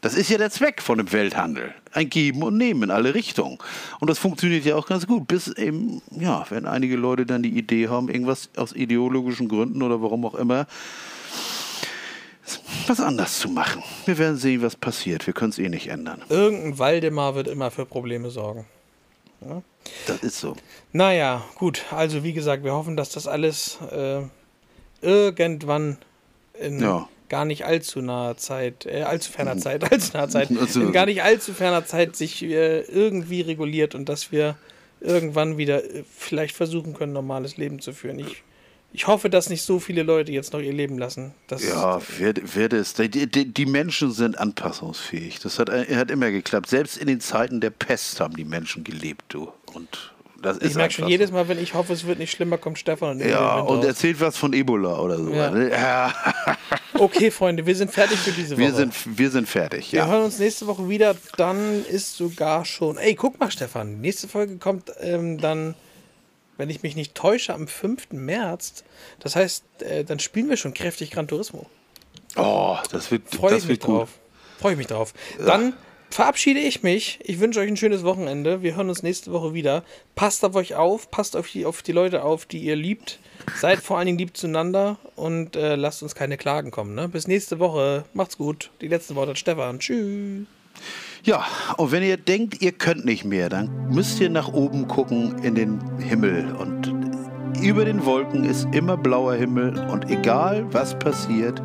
Das 0.00 0.14
ist 0.14 0.30
ja 0.30 0.38
der 0.38 0.50
Zweck 0.50 0.82
von 0.82 0.98
dem 0.98 1.12
Welthandel. 1.12 1.74
Ein 1.92 2.10
Geben 2.10 2.42
und 2.42 2.56
Nehmen 2.56 2.84
in 2.84 2.90
alle 2.90 3.14
Richtungen. 3.14 3.58
Und 4.00 4.08
das 4.10 4.18
funktioniert 4.18 4.64
ja 4.64 4.76
auch 4.76 4.86
ganz 4.86 5.06
gut. 5.06 5.26
Bis 5.26 5.48
eben, 5.48 6.02
ja, 6.10 6.46
wenn 6.50 6.66
einige 6.66 6.96
Leute 6.96 7.26
dann 7.26 7.42
die 7.42 7.56
Idee 7.56 7.88
haben, 7.88 8.08
irgendwas 8.08 8.50
aus 8.56 8.72
ideologischen 8.72 9.48
Gründen 9.48 9.82
oder 9.82 10.02
warum 10.02 10.24
auch 10.26 10.34
immer, 10.34 10.66
was 12.86 13.00
anders 13.00 13.38
zu 13.38 13.48
machen. 13.48 13.82
Wir 14.04 14.18
werden 14.18 14.36
sehen, 14.36 14.62
was 14.62 14.76
passiert. 14.76 15.26
Wir 15.26 15.34
können 15.34 15.50
es 15.50 15.58
eh 15.58 15.68
nicht 15.68 15.88
ändern. 15.88 16.22
Irgendein 16.28 16.78
Waldemar 16.78 17.34
wird 17.34 17.48
immer 17.48 17.70
für 17.70 17.86
Probleme 17.86 18.30
sorgen. 18.30 18.66
Das 20.06 20.22
ist 20.22 20.40
so. 20.40 20.56
Naja, 20.92 21.44
gut. 21.56 21.84
Also 21.90 22.22
wie 22.22 22.32
gesagt, 22.32 22.64
wir 22.64 22.72
hoffen, 22.72 22.96
dass 22.96 23.10
das 23.10 23.26
alles 23.26 23.78
äh, 23.90 24.22
irgendwann 25.02 25.98
in 26.58 26.80
Ja. 26.80 27.08
Gar 27.28 27.44
nicht 27.44 27.64
allzu 27.64 28.00
naher 28.00 28.36
Zeit, 28.36 28.86
äh, 28.86 29.02
allzu 29.02 29.32
ferner 29.32 29.56
Zeit, 29.58 29.90
allzu 29.90 30.10
naher 30.14 30.28
Zeit, 30.28 30.50
in 30.50 30.92
gar 30.92 31.06
nicht 31.06 31.22
allzu 31.22 31.52
ferner 31.52 31.84
Zeit 31.84 32.16
sich 32.16 32.42
äh, 32.42 32.80
irgendwie 32.80 33.40
reguliert 33.40 33.94
und 33.94 34.08
dass 34.08 34.32
wir 34.32 34.56
irgendwann 35.00 35.56
wieder 35.56 35.84
äh, 35.84 36.04
vielleicht 36.16 36.56
versuchen 36.56 36.94
können, 36.94 37.12
normales 37.12 37.56
Leben 37.56 37.80
zu 37.80 37.92
führen. 37.92 38.18
Ich, 38.18 38.42
ich 38.92 39.06
hoffe, 39.06 39.28
dass 39.28 39.50
nicht 39.50 39.62
so 39.62 39.78
viele 39.78 40.02
Leute 40.02 40.32
jetzt 40.32 40.52
noch 40.52 40.60
ihr 40.60 40.72
Leben 40.72 40.98
lassen. 40.98 41.34
Das, 41.48 41.62
Ja, 41.62 42.00
wird, 42.18 42.56
wird 42.56 42.72
es. 42.72 42.94
Die, 42.94 43.08
die, 43.08 43.52
die 43.52 43.66
Menschen 43.66 44.10
sind 44.10 44.38
anpassungsfähig. 44.38 45.40
Das 45.40 45.58
hat, 45.58 45.70
hat 45.70 46.10
immer 46.10 46.30
geklappt. 46.30 46.68
Selbst 46.68 46.96
in 46.96 47.06
den 47.06 47.20
Zeiten 47.20 47.60
der 47.60 47.70
Pest 47.70 48.20
haben 48.20 48.36
die 48.36 48.44
Menschen 48.44 48.84
gelebt, 48.84 49.24
du. 49.28 49.52
Und 49.74 50.14
das 50.42 50.58
ist 50.58 50.70
ich 50.70 50.76
merke 50.76 50.92
schon 50.94 51.08
jedes. 51.08 51.30
Mal, 51.32 51.48
wenn 51.48 51.58
ich 51.58 51.74
hoffe, 51.74 51.92
es 51.92 52.06
wird 52.06 52.18
nicht 52.18 52.30
schlimmer, 52.30 52.58
kommt 52.58 52.78
Stefan 52.78 53.20
und 53.20 53.28
Ja, 53.28 53.60
und 53.60 53.78
raus. 53.78 53.84
erzählt 53.84 54.20
was 54.20 54.36
von 54.36 54.52
Ebola 54.52 54.98
oder 54.98 55.18
so. 55.18 55.30
Ja. 55.30 55.52
Ja, 55.68 56.14
Okay, 56.94 57.30
Freunde, 57.30 57.66
wir 57.66 57.76
sind 57.76 57.90
fertig 57.92 58.18
für 58.18 58.30
diese 58.30 58.54
Woche. 58.56 58.60
wir, 58.62 58.72
sind, 58.72 58.94
wir 59.18 59.30
sind 59.30 59.48
fertig, 59.48 59.92
Wir 59.92 60.00
ja. 60.00 60.06
hören 60.06 60.24
uns 60.24 60.38
nächste 60.38 60.66
Woche 60.66 60.88
wieder. 60.88 61.14
Dann 61.36 61.84
ist 61.84 62.16
sogar 62.16 62.64
schon. 62.64 62.96
Ey, 62.96 63.14
guck 63.14 63.38
mal, 63.38 63.50
Stefan. 63.50 64.00
Nächste 64.00 64.28
Folge 64.28 64.56
kommt 64.56 64.90
ähm, 65.00 65.38
dann, 65.38 65.74
wenn 66.56 66.70
ich 66.70 66.82
mich 66.82 66.96
nicht 66.96 67.14
täusche, 67.14 67.52
am 67.52 67.68
5. 67.68 68.12
März. 68.12 68.82
Das 69.20 69.36
heißt, 69.36 69.64
äh, 69.82 70.04
dann 70.04 70.18
spielen 70.20 70.48
wir 70.48 70.56
schon 70.56 70.72
kräftig 70.72 71.10
Gran 71.10 71.28
Turismo. 71.28 71.66
Oh, 72.36 72.76
das 72.92 73.10
wird, 73.10 73.28
Freue 73.34 73.50
das 73.54 73.68
wird 73.68 73.82
gut. 73.82 74.08
Freue 74.58 74.72
ich 74.72 74.78
mich 74.78 74.86
drauf. 74.86 75.12
Dann 75.44 75.74
verabschiede 76.10 76.60
ich 76.60 76.82
mich. 76.82 77.18
Ich 77.22 77.40
wünsche 77.40 77.60
euch 77.60 77.68
ein 77.68 77.76
schönes 77.76 78.04
Wochenende. 78.04 78.62
Wir 78.62 78.76
hören 78.76 78.88
uns 78.88 79.02
nächste 79.02 79.32
Woche 79.32 79.54
wieder. 79.54 79.84
Passt 80.14 80.44
auf 80.44 80.54
euch 80.54 80.74
auf. 80.74 81.10
Passt 81.10 81.36
auf 81.36 81.48
die, 81.48 81.66
auf 81.66 81.82
die 81.82 81.92
Leute 81.92 82.22
auf, 82.22 82.46
die 82.46 82.58
ihr 82.58 82.76
liebt. 82.76 83.18
Seid 83.56 83.80
vor 83.80 83.98
allen 83.98 84.06
Dingen 84.06 84.18
lieb 84.18 84.36
zueinander 84.36 84.98
und 85.14 85.56
äh, 85.56 85.76
lasst 85.76 86.02
uns 86.02 86.14
keine 86.14 86.36
Klagen 86.36 86.70
kommen. 86.70 86.94
Ne? 86.94 87.08
Bis 87.08 87.28
nächste 87.28 87.58
Woche. 87.58 88.04
Macht's 88.14 88.38
gut. 88.38 88.70
Die 88.80 88.88
letzten 88.88 89.14
Worte 89.14 89.30
hat 89.30 89.38
Stefan. 89.38 89.78
Tschüss. 89.78 90.46
Ja, 91.24 91.44
und 91.76 91.90
wenn 91.90 92.02
ihr 92.02 92.16
denkt, 92.16 92.62
ihr 92.62 92.72
könnt 92.72 93.04
nicht 93.04 93.24
mehr, 93.24 93.48
dann 93.48 93.88
müsst 93.88 94.20
ihr 94.20 94.30
nach 94.30 94.52
oben 94.52 94.86
gucken 94.86 95.38
in 95.42 95.54
den 95.54 95.80
Himmel. 95.98 96.54
Und 96.54 96.94
über 97.60 97.84
den 97.84 98.04
Wolken 98.04 98.44
ist 98.44 98.68
immer 98.72 98.96
blauer 98.96 99.34
Himmel. 99.34 99.78
Und 99.90 100.10
egal 100.10 100.66
was 100.72 100.98
passiert, 100.98 101.62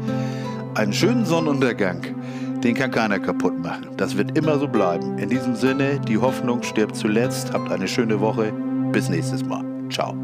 einen 0.74 0.94
schönen 0.94 1.26
Sonnenuntergang, 1.26 2.16
den 2.64 2.76
kann 2.76 2.92
keiner 2.92 3.20
kaputt 3.20 3.58
machen. 3.60 3.88
Das 3.98 4.18
wird 4.18 4.38
immer 4.38 4.60
so 4.60 4.68
bleiben. 4.68 5.18
In 5.18 5.30
diesem 5.30 5.56
Sinne, 5.56 6.00
die 6.00 6.18
Hoffnung 6.18 6.64
stirbt 6.64 6.96
zuletzt. 6.96 7.54
Habt 7.54 7.72
eine 7.72 7.88
schöne 7.88 8.20
Woche. 8.20 8.54
Bis 8.92 9.10
nächstes 9.10 9.44
Mal. 9.44 9.64
Ciao. 9.90 10.16